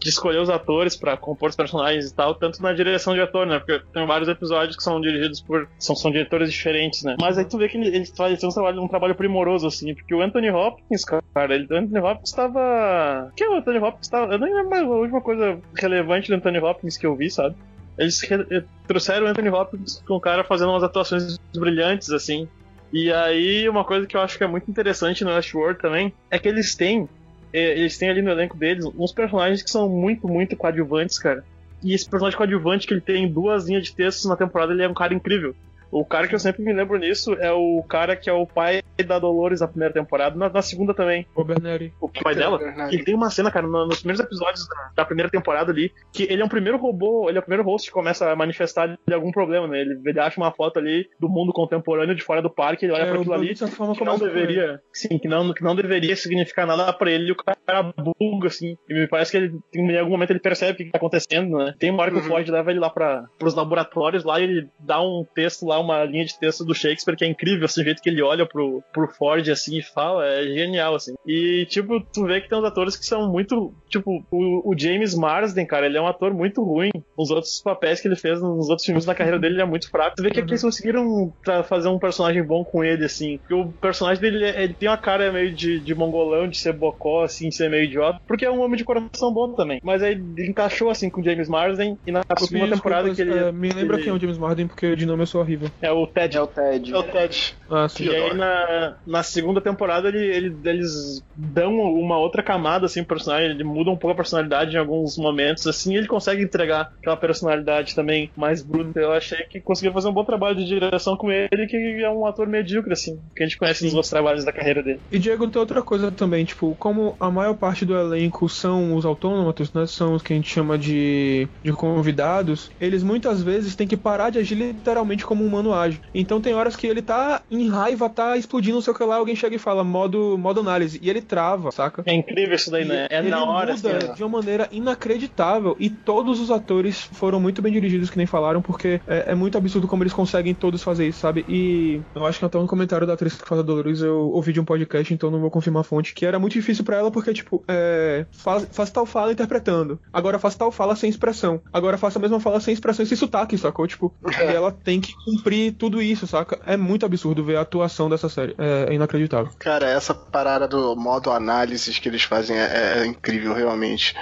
de 0.00 0.08
escolher 0.08 0.40
os 0.40 0.48
atores 0.48 0.96
pra 0.96 1.16
compor 1.16 1.50
os 1.50 1.56
personagens 1.56 2.06
e 2.10 2.14
tal, 2.14 2.34
tanto 2.34 2.62
na 2.62 2.72
direção 2.72 3.14
de 3.14 3.20
ator, 3.20 3.46
né? 3.46 3.58
Porque 3.58 3.82
tem 3.92 4.06
vários 4.06 4.28
episódios 4.28 4.76
que 4.76 4.82
são 4.82 5.00
dirigidos 5.00 5.40
por. 5.40 5.57
São, 5.78 5.96
são 5.96 6.10
diretores 6.10 6.52
diferentes, 6.52 7.02
né? 7.02 7.16
Mas 7.20 7.38
aí 7.38 7.44
tu 7.44 7.58
vê 7.58 7.68
que 7.68 7.76
eles 7.78 8.12
fazem 8.16 8.36
um 8.48 8.52
trabalho, 8.52 8.82
um 8.82 8.88
trabalho 8.88 9.14
primoroso, 9.14 9.66
assim, 9.66 9.94
porque 9.94 10.14
o 10.14 10.20
Anthony 10.20 10.50
Hopkins, 10.50 11.04
cara, 11.04 11.54
ele, 11.54 11.66
o 11.70 11.76
Anthony 11.76 11.98
Hopkins 12.00 12.30
tava. 12.32 13.32
que 13.36 13.44
é 13.44 13.48
o 13.48 13.54
Anthony 13.54 13.78
Hopkins 13.78 14.08
tava. 14.08 14.32
Eu 14.32 14.38
nem 14.38 14.52
lembro 14.54 14.76
a 14.76 14.96
última 14.98 15.20
coisa 15.20 15.58
relevante 15.76 16.28
do 16.28 16.34
Anthony 16.36 16.58
Hopkins 16.58 16.96
que 16.96 17.06
eu 17.06 17.16
vi, 17.16 17.30
sabe? 17.30 17.56
Eles 17.98 18.20
re- 18.22 18.46
eh, 18.50 18.62
trouxeram 18.86 19.26
o 19.26 19.28
Anthony 19.28 19.48
Hopkins 19.48 20.02
com 20.06 20.14
o 20.14 20.20
cara 20.20 20.44
fazendo 20.44 20.70
umas 20.70 20.82
atuações 20.84 21.36
brilhantes, 21.56 22.10
assim. 22.10 22.48
E 22.92 23.12
aí, 23.12 23.68
uma 23.68 23.84
coisa 23.84 24.06
que 24.06 24.16
eu 24.16 24.20
acho 24.20 24.38
que 24.38 24.44
é 24.44 24.46
muito 24.46 24.70
interessante 24.70 25.24
no 25.24 25.30
Westworld 25.34 25.78
também 25.80 26.12
é 26.30 26.38
que 26.38 26.48
eles 26.48 26.74
têm. 26.76 27.08
eh, 27.52 27.72
Eles 27.78 27.98
têm 27.98 28.08
ali 28.08 28.22
no 28.22 28.30
elenco 28.30 28.56
deles 28.56 28.84
uns 28.96 29.12
personagens 29.12 29.62
que 29.62 29.70
são 29.70 29.88
muito, 29.88 30.26
muito 30.28 30.56
coadjuvantes, 30.56 31.18
cara. 31.18 31.44
E 31.82 31.94
esse 31.94 32.08
personagem 32.08 32.36
coadjuvante 32.36 32.86
que 32.86 32.94
ele 32.94 33.00
tem 33.00 33.30
duas 33.30 33.66
linhas 33.68 33.84
de 33.84 33.94
textos 33.94 34.24
na 34.26 34.36
temporada, 34.36 34.72
ele 34.72 34.82
é 34.82 34.88
um 34.88 34.94
cara 34.94 35.14
incrível. 35.14 35.54
O 35.90 36.04
cara 36.04 36.28
que 36.28 36.34
eu 36.34 36.38
sempre 36.38 36.62
me 36.62 36.72
lembro 36.72 36.98
nisso 36.98 37.34
é 37.34 37.50
o 37.52 37.82
cara 37.88 38.14
que 38.16 38.28
é 38.28 38.32
o 38.32 38.46
pai 38.46 38.82
da 39.06 39.18
Dolores 39.18 39.60
na 39.60 39.68
primeira 39.68 39.92
temporada, 39.94 40.36
na, 40.36 40.48
na 40.48 40.62
segunda 40.62 40.92
também. 40.94 41.26
O 41.34 41.44
Berneri. 41.44 41.92
O 42.00 42.08
pai 42.08 42.34
dela. 42.34 42.58
Ele 42.90 43.04
tem 43.04 43.14
uma 43.14 43.30
cena, 43.30 43.50
cara, 43.50 43.66
no- 43.66 43.86
nos 43.86 43.98
primeiros 44.00 44.20
episódios 44.24 44.66
da, 44.68 44.90
da 44.96 45.04
primeira 45.04 45.30
temporada 45.30 45.70
ali, 45.72 45.92
que 46.12 46.24
ele 46.24 46.42
é 46.42 46.44
o 46.44 46.48
primeiro 46.48 46.78
robô, 46.78 47.28
ele 47.28 47.38
é 47.38 47.40
o 47.40 47.44
primeiro 47.44 47.64
host 47.64 47.88
que 47.88 47.94
começa 47.94 48.30
a 48.30 48.36
manifestar 48.36 48.98
de 49.06 49.14
algum 49.14 49.30
problema, 49.32 49.66
né? 49.68 49.80
Ele, 49.80 50.00
ele 50.04 50.20
acha 50.20 50.40
uma 50.40 50.52
foto 50.52 50.78
ali 50.78 51.08
do 51.18 51.28
mundo 51.28 51.52
contemporâneo 51.52 52.14
de 52.14 52.22
fora 52.22 52.42
do 52.42 52.50
parque, 52.50 52.84
ele 52.84 52.92
olha 52.92 53.02
É, 53.02 53.06
pra 53.06 53.16
o 53.18 53.20
aquilo 53.20 53.34
ali. 53.34 53.56
forma, 53.56 53.94
Que 53.94 54.04
não 54.04 54.18
deveria, 54.18 54.80
sim, 54.92 55.18
que 55.18 55.28
não, 55.28 55.52
que 55.54 55.62
não 55.62 55.74
deveria 55.76 56.14
significar 56.16 56.66
nada 56.66 56.92
pra 56.92 57.10
ele, 57.10 57.28
e 57.28 57.32
o 57.32 57.36
cara 57.36 57.92
buga, 58.18 58.48
assim. 58.48 58.76
E 58.88 58.94
me 58.94 59.08
parece 59.08 59.30
que 59.30 59.36
ele, 59.36 59.58
em 59.74 59.96
algum 59.98 60.10
momento 60.12 60.30
ele 60.30 60.40
percebe 60.40 60.72
o 60.72 60.76
que 60.76 60.90
tá 60.92 60.98
acontecendo, 60.98 61.56
né? 61.58 61.74
Tem 61.78 61.90
uma 61.90 62.02
hora 62.02 62.10
que 62.10 62.16
o 62.18 62.20
Uhum. 62.20 62.26
Ford 62.26 62.48
leva 62.48 62.70
ele 62.70 62.80
lá 62.80 62.90
para 62.90 63.24
pros 63.38 63.54
laboratórios 63.54 64.24
lá 64.24 64.40
e 64.40 64.44
ele 64.44 64.68
dá 64.80 65.00
um 65.00 65.24
texto 65.34 65.64
lá, 65.66 65.77
uma 65.78 66.04
linha 66.04 66.24
de 66.24 66.38
texto 66.38 66.64
do 66.64 66.74
Shakespeare 66.74 67.16
que 67.16 67.24
é 67.24 67.28
incrível, 67.28 67.64
assim, 67.64 67.80
o 67.80 67.84
jeito 67.84 68.02
que 68.02 68.08
ele 68.08 68.22
olha 68.22 68.46
pro, 68.46 68.82
pro 68.92 69.08
Ford 69.08 69.46
assim 69.48 69.78
e 69.78 69.82
fala, 69.82 70.26
é 70.26 70.42
genial, 70.44 70.94
assim. 70.94 71.14
E, 71.26 71.66
tipo, 71.68 72.00
tu 72.12 72.24
vê 72.26 72.40
que 72.40 72.48
tem 72.48 72.58
uns 72.58 72.64
atores 72.64 72.96
que 72.96 73.04
são 73.04 73.30
muito. 73.30 73.72
Tipo, 73.88 74.22
o, 74.30 74.72
o 74.72 74.78
James 74.78 75.14
Marsden, 75.14 75.66
cara, 75.66 75.86
ele 75.86 75.96
é 75.98 76.00
um 76.00 76.06
ator 76.06 76.32
muito 76.34 76.62
ruim. 76.62 76.90
Os 77.16 77.30
outros 77.30 77.60
papéis 77.62 78.00
que 78.00 78.08
ele 78.08 78.16
fez 78.16 78.40
nos 78.40 78.68
outros 78.68 78.84
filmes 78.84 79.04
da 79.04 79.14
carreira 79.14 79.38
dele 79.38 79.54
ele 79.54 79.62
é 79.62 79.66
muito 79.66 79.88
fraco. 79.90 80.14
Tu 80.16 80.22
vê 80.22 80.30
que 80.30 80.40
aqui 80.40 80.50
eles 80.50 80.62
conseguiram 80.62 81.32
fazer 81.64 81.88
um 81.88 81.98
personagem 81.98 82.42
bom 82.44 82.64
com 82.64 82.84
ele, 82.84 83.04
assim. 83.04 83.38
Porque 83.38 83.54
o 83.54 83.72
personagem 83.80 84.20
dele, 84.20 84.44
ele 84.46 84.74
tem 84.74 84.88
uma 84.88 84.98
cara 84.98 85.32
meio 85.32 85.54
de, 85.54 85.80
de 85.80 85.94
mongolão, 85.94 86.48
de 86.48 86.58
ser 86.58 86.72
bocó, 86.72 87.24
assim, 87.24 87.48
de 87.48 87.56
ser 87.56 87.68
meio 87.70 87.84
idiota. 87.84 88.18
Porque 88.26 88.44
é 88.44 88.50
um 88.50 88.60
homem 88.60 88.76
de 88.76 88.84
coração 88.84 89.32
bom 89.32 89.54
também. 89.54 89.78
Mas 89.82 90.02
aí 90.02 90.12
ele 90.12 90.50
encaixou, 90.50 90.90
assim, 90.90 91.10
com 91.10 91.20
o 91.20 91.24
James 91.24 91.48
Marsden. 91.48 91.96
E 92.06 92.12
na 92.12 92.22
pedi 92.38 92.70
temporada 92.70 93.14
que 93.14 93.20
ele. 93.22 93.32
é, 93.38 93.52
me 93.52 93.70
lembra 93.70 93.96
ele- 93.96 94.04
quem 94.04 94.12
é 94.12 94.16
o 94.16 94.20
James 94.20 94.38
Marden, 94.38 94.66
porque 94.68 94.94
de 94.96 95.06
nome 95.06 95.22
eu 95.22 95.26
sou 95.26 95.40
horrível. 95.40 95.67
É 95.80 95.90
o 95.92 96.06
Ted. 96.06 96.36
É 96.36 96.40
o 96.40 96.46
Ted. 96.46 96.92
É 96.92 96.96
o 96.96 97.02
Ted. 97.02 97.54
Ah, 97.70 97.88
sim. 97.88 98.04
E 98.04 98.14
aí 98.14 98.34
na, 98.34 98.96
na 99.06 99.22
segunda 99.22 99.60
temporada 99.60 100.08
ele, 100.08 100.18
ele- 100.24 100.56
eles 100.64 101.22
dão 101.34 101.72
uma 101.74 102.18
outra 102.18 102.42
camada 102.42 102.86
assim 102.86 103.04
pro 103.04 103.16
personagem, 103.16 103.50
ele 103.50 103.64
muda 103.64 103.90
um 103.90 103.96
pouco 103.96 104.12
a 104.12 104.16
personalidade 104.16 104.74
em 104.74 104.78
alguns 104.78 105.16
momentos, 105.18 105.66
assim, 105.66 105.94
e 105.94 105.96
ele 105.98 106.06
consegue 106.06 106.42
entregar 106.42 106.88
aquela 107.00 107.16
personalidade 107.16 107.94
também 107.94 108.30
mais 108.36 108.62
bruta. 108.64 108.98
Eu 109.00 109.12
achei 109.12 109.38
que 109.50 109.60
conseguiu 109.60 109.92
fazer 109.92 110.08
um 110.08 110.12
bom 110.14 110.24
trabalho 110.24 110.56
de 110.56 110.64
direção 110.64 111.16
com 111.16 111.30
ele, 111.30 111.66
que 111.68 111.76
é 112.02 112.10
um 112.10 112.26
ator 112.26 112.46
medíocre, 112.46 112.92
assim, 112.92 113.18
que 113.36 113.42
a 113.42 113.46
gente 113.46 113.58
conhece 113.58 113.84
nos 113.84 113.94
outros 113.94 114.10
trabalhos 114.10 114.44
da 114.44 114.52
carreira 114.52 114.82
dele. 114.82 115.00
E 115.10 115.18
Diego, 115.18 115.48
tem 115.48 115.60
outra 115.60 115.82
coisa 115.82 116.10
também, 116.10 116.44
tipo, 116.44 116.74
como 116.76 117.16
a 117.20 117.30
maior 117.30 117.54
parte 117.54 117.84
do 117.84 117.96
elenco 117.96 118.48
são 118.48 118.94
os 118.94 119.04
autômatos, 119.04 119.72
né? 119.72 119.86
São 119.86 120.14
os 120.14 120.22
que 120.22 120.32
a 120.32 120.36
gente 120.36 120.48
chama 120.48 120.78
de, 120.78 121.48
de 121.62 121.72
convidados, 121.72 122.70
eles 122.80 123.02
muitas 123.02 123.42
vezes 123.42 123.76
têm 123.76 123.86
que 123.86 123.96
parar 123.96 124.30
de 124.30 124.38
agir 124.38 124.54
literalmente 124.54 125.24
como 125.26 125.44
um 125.44 125.48
humano 125.58 125.74
age. 125.74 126.00
Então 126.14 126.40
tem 126.40 126.54
horas 126.54 126.76
que 126.76 126.86
ele 126.86 127.02
tá 127.02 127.42
em 127.50 127.68
raiva, 127.68 128.08
tá 128.08 128.36
explodindo, 128.36 128.76
não 128.76 128.82
sei 128.82 128.92
o 128.92 128.96
que 128.96 129.04
lá, 129.04 129.16
alguém 129.16 129.36
chega 129.36 129.56
e 129.56 129.58
fala 129.58 129.82
modo, 129.84 130.36
modo 130.38 130.60
análise, 130.60 130.98
e 131.02 131.10
ele 131.10 131.20
trava, 131.20 131.70
saca? 131.70 132.02
É 132.06 132.14
incrível 132.14 132.54
isso 132.54 132.70
daí, 132.70 132.84
né? 132.84 133.06
É 133.10 133.18
ele 133.18 133.28
na 133.28 133.44
hora, 133.44 133.74
muda 133.74 133.96
assim, 133.96 134.10
ó. 134.10 134.14
de 134.14 134.22
uma 134.22 134.38
maneira 134.38 134.68
inacreditável 134.70 135.76
e 135.78 135.90
todos 135.90 136.40
os 136.40 136.50
atores 136.50 137.08
foram 137.12 137.40
muito 137.40 137.60
bem 137.60 137.72
dirigidos, 137.72 138.10
que 138.10 138.16
nem 138.16 138.26
falaram, 138.26 138.62
porque 138.62 139.00
é, 139.06 139.32
é 139.32 139.34
muito 139.34 139.58
absurdo 139.58 139.88
como 139.88 140.02
eles 140.02 140.12
conseguem 140.12 140.54
todos 140.54 140.82
fazer 140.82 141.08
isso, 141.08 141.20
sabe? 141.20 141.44
E 141.48 142.00
eu 142.14 142.24
acho 142.24 142.38
que 142.38 142.44
até 142.44 142.58
um 142.58 142.66
comentário 142.66 143.06
da 143.06 143.14
atriz 143.14 143.34
que 143.34 143.48
faz 143.48 143.60
a 143.60 143.64
Dolores 143.64 144.00
eu 144.00 144.30
ouvi 144.30 144.52
de 144.52 144.60
um 144.60 144.64
podcast, 144.64 145.12
então 145.12 145.30
não 145.30 145.40
vou 145.40 145.50
confirmar 145.50 145.80
a 145.80 145.84
fonte, 145.84 146.14
que 146.14 146.24
era 146.24 146.38
muito 146.38 146.52
difícil 146.52 146.84
pra 146.84 146.96
ela 146.96 147.10
porque, 147.10 147.32
tipo, 147.32 147.64
é, 147.68 148.26
faz, 148.30 148.68
faz 148.70 148.90
tal 148.90 149.06
fala 149.06 149.32
interpretando, 149.32 150.00
agora 150.12 150.38
faz 150.38 150.54
tal 150.54 150.70
fala 150.70 150.94
sem 150.94 151.10
expressão, 151.10 151.60
agora 151.72 151.98
faça 151.98 152.18
a 152.18 152.22
mesma 152.22 152.40
fala 152.40 152.60
sem 152.60 152.74
expressão 152.74 153.04
e 153.04 153.06
sem 153.06 153.16
sotaque, 153.16 153.58
sacou? 153.58 153.86
Tipo, 153.86 154.14
e 154.26 154.54
ela 154.54 154.70
tem 154.72 155.00
que 155.00 155.12
cumprir 155.24 155.47
suprir 155.48 155.74
tudo 155.74 156.02
isso, 156.02 156.26
saca? 156.26 156.58
É 156.66 156.76
muito 156.76 157.06
absurdo 157.06 157.42
ver 157.44 157.56
a 157.56 157.62
atuação 157.62 158.08
dessa 158.08 158.28
série. 158.28 158.54
É, 158.58 158.86
é 158.90 158.94
inacreditável. 158.94 159.50
Cara, 159.58 159.88
essa 159.88 160.14
parada 160.14 160.68
do 160.68 160.94
modo 160.94 161.30
análise 161.30 161.98
que 162.00 162.08
eles 162.08 162.22
fazem 162.22 162.56
é, 162.56 162.98
é 162.98 163.06
incrível, 163.06 163.54
realmente. 163.54 164.14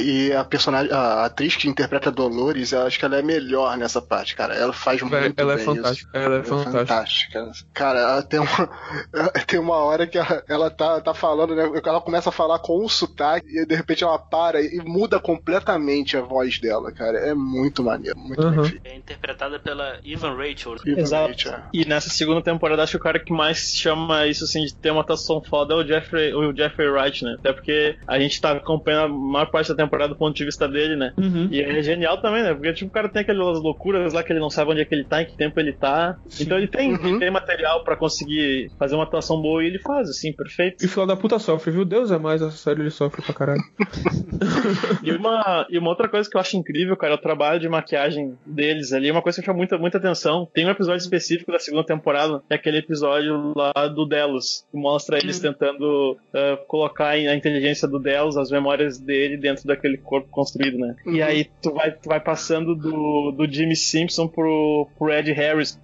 E 0.00 0.32
a 0.32 0.44
personagem, 0.44 0.92
a 0.92 1.24
atriz 1.24 1.56
que 1.56 1.68
interpreta 1.68 2.10
Dolores, 2.10 2.72
eu 2.72 2.82
acho 2.82 2.98
que 2.98 3.04
ela 3.04 3.16
é 3.16 3.22
melhor 3.22 3.76
nessa 3.76 4.00
parte, 4.00 4.36
cara. 4.36 4.54
Ela 4.54 4.72
faz 4.72 5.00
muito 5.00 5.14
Véi, 5.14 5.32
ela 5.36 5.52
é 5.54 5.56
bem 5.56 5.64
fantástica. 5.64 6.18
Ela 6.18 6.36
é 6.38 6.42
fantástica. 6.42 7.40
fantástica. 7.40 7.68
Cara, 7.72 7.98
ela 8.00 8.22
tem 8.22 8.40
uma, 8.40 8.70
tem 9.46 9.58
uma 9.58 9.76
hora 9.76 10.06
que 10.06 10.18
ela, 10.18 10.44
ela 10.48 10.70
tá, 10.70 11.00
tá 11.00 11.14
falando, 11.14 11.54
né? 11.54 11.70
Ela 11.84 12.00
começa 12.00 12.28
a 12.28 12.32
falar 12.32 12.58
com 12.58 12.84
um 12.84 12.88
sotaque 12.88 13.46
e 13.48 13.66
de 13.66 13.74
repente 13.74 14.04
ela 14.04 14.18
para 14.18 14.60
e 14.60 14.78
muda 14.84 15.18
completamente 15.18 16.16
a 16.16 16.20
voz 16.20 16.58
dela, 16.58 16.92
cara. 16.92 17.18
É 17.18 17.34
muito 17.34 17.82
maneiro, 17.82 18.18
muito 18.18 18.44
Uhum. 18.44 18.70
É 18.84 18.96
interpretada 18.96 19.58
pela 19.58 19.98
Evan 20.04 20.36
Rachel. 20.36 20.73
Exato. 20.86 21.48
é. 21.48 21.62
E 21.72 21.84
nessa 21.84 22.08
segunda 22.10 22.42
temporada, 22.42 22.82
acho 22.82 22.92
que 22.92 22.96
o 22.96 23.00
cara 23.00 23.18
que 23.18 23.32
mais 23.32 23.74
chama 23.74 24.26
isso 24.26 24.44
assim 24.44 24.64
de 24.64 24.74
ter 24.74 24.90
uma 24.90 25.00
atuação 25.02 25.42
foda 25.42 25.74
é 25.74 25.76
o 25.76 25.86
Jeffrey, 25.86 26.32
o 26.34 26.54
Jeffrey 26.54 26.88
Wright, 26.88 27.24
né? 27.24 27.36
Até 27.38 27.52
porque 27.52 27.96
a 28.06 28.18
gente 28.18 28.40
tá 28.40 28.52
acompanhando 28.52 29.04
a 29.06 29.08
maior 29.08 29.46
parte 29.50 29.68
da 29.68 29.74
temporada 29.76 30.12
do 30.14 30.16
ponto 30.18 30.34
de 30.36 30.44
vista 30.44 30.66
dele, 30.68 30.96
né? 30.96 31.12
Uhum. 31.16 31.48
E 31.50 31.60
é 31.60 31.82
genial 31.82 32.20
também, 32.20 32.42
né? 32.42 32.54
Porque 32.54 32.72
tipo, 32.72 32.90
o 32.90 32.92
cara 32.94 33.08
tem 33.08 33.22
aquelas 33.22 33.60
loucuras 33.60 34.12
lá 34.12 34.22
que 34.22 34.32
ele 34.32 34.40
não 34.40 34.50
sabe 34.50 34.70
onde 34.70 34.80
é 34.80 34.84
que 34.84 34.94
ele 34.94 35.04
tá, 35.04 35.22
em 35.22 35.26
que 35.26 35.36
tempo 35.36 35.58
ele 35.60 35.72
tá. 35.72 36.16
Então 36.40 36.56
ele 36.58 36.68
tem, 36.68 36.94
Uhum. 36.94 37.06
ele 37.08 37.18
tem 37.18 37.30
material 37.30 37.82
pra 37.84 37.96
conseguir 37.96 38.70
fazer 38.78 38.94
uma 38.94 39.04
atuação 39.04 39.40
boa 39.40 39.62
e 39.62 39.66
ele 39.66 39.78
faz, 39.78 40.08
assim, 40.08 40.32
perfeito. 40.32 40.82
E 40.82 40.86
o 40.86 40.88
filho 40.88 41.06
da 41.06 41.16
puta 41.16 41.38
sofre, 41.38 41.70
viu? 41.72 41.84
Deus 41.84 42.10
é 42.10 42.18
mais, 42.18 42.40
essa 42.42 42.56
série 42.56 42.80
ele 42.80 42.90
sofre 42.90 43.22
pra 43.22 43.34
caralho. 43.34 43.62
E 45.02 45.12
uma, 45.12 45.66
e 45.70 45.78
uma 45.78 45.90
outra 45.90 46.08
coisa 46.08 46.28
que 46.28 46.36
eu 46.36 46.40
acho 46.40 46.56
incrível, 46.56 46.96
cara, 46.96 47.12
é 47.14 47.16
o 47.16 47.20
trabalho 47.20 47.60
de 47.60 47.68
maquiagem 47.68 48.36
deles 48.46 48.92
ali. 48.92 49.08
É 49.08 49.12
uma 49.12 49.22
coisa 49.22 49.38
que 49.40 49.44
chama 49.46 49.58
muita, 49.58 49.76
muita 49.78 49.98
atenção. 49.98 50.48
Tem 50.52 50.63
um 50.66 50.70
episódio 50.70 51.02
específico 51.02 51.52
da 51.52 51.58
segunda 51.58 51.84
temporada, 51.84 52.38
que 52.46 52.52
é 52.52 52.56
aquele 52.56 52.78
episódio 52.78 53.52
lá 53.56 53.72
do 53.88 54.04
Delos, 54.06 54.64
que 54.70 54.76
mostra 54.76 55.18
eles 55.18 55.38
tentando 55.40 56.16
ah, 56.32 56.58
colocar 56.66 57.08
a 57.10 57.34
inteligência 57.34 57.86
do 57.88 57.98
Delos, 57.98 58.36
as 58.36 58.50
memórias 58.50 58.98
dele 58.98 59.36
dentro 59.36 59.66
daquele 59.66 59.96
corpo 59.98 60.28
construído, 60.30 60.78
né? 60.78 60.94
E 61.06 61.20
Uhum. 61.20 61.24
aí 61.24 61.46
tu 61.62 61.72
vai, 61.72 61.90
tu 61.92 62.08
vai 62.08 62.20
passando 62.20 62.74
do, 62.74 63.32
do 63.32 63.50
Jimmy 63.50 63.76
Simpson 63.76 64.26
pro, 64.28 64.88
pro 64.98 65.12
Ed 65.12 65.30
Harris. 65.32 65.78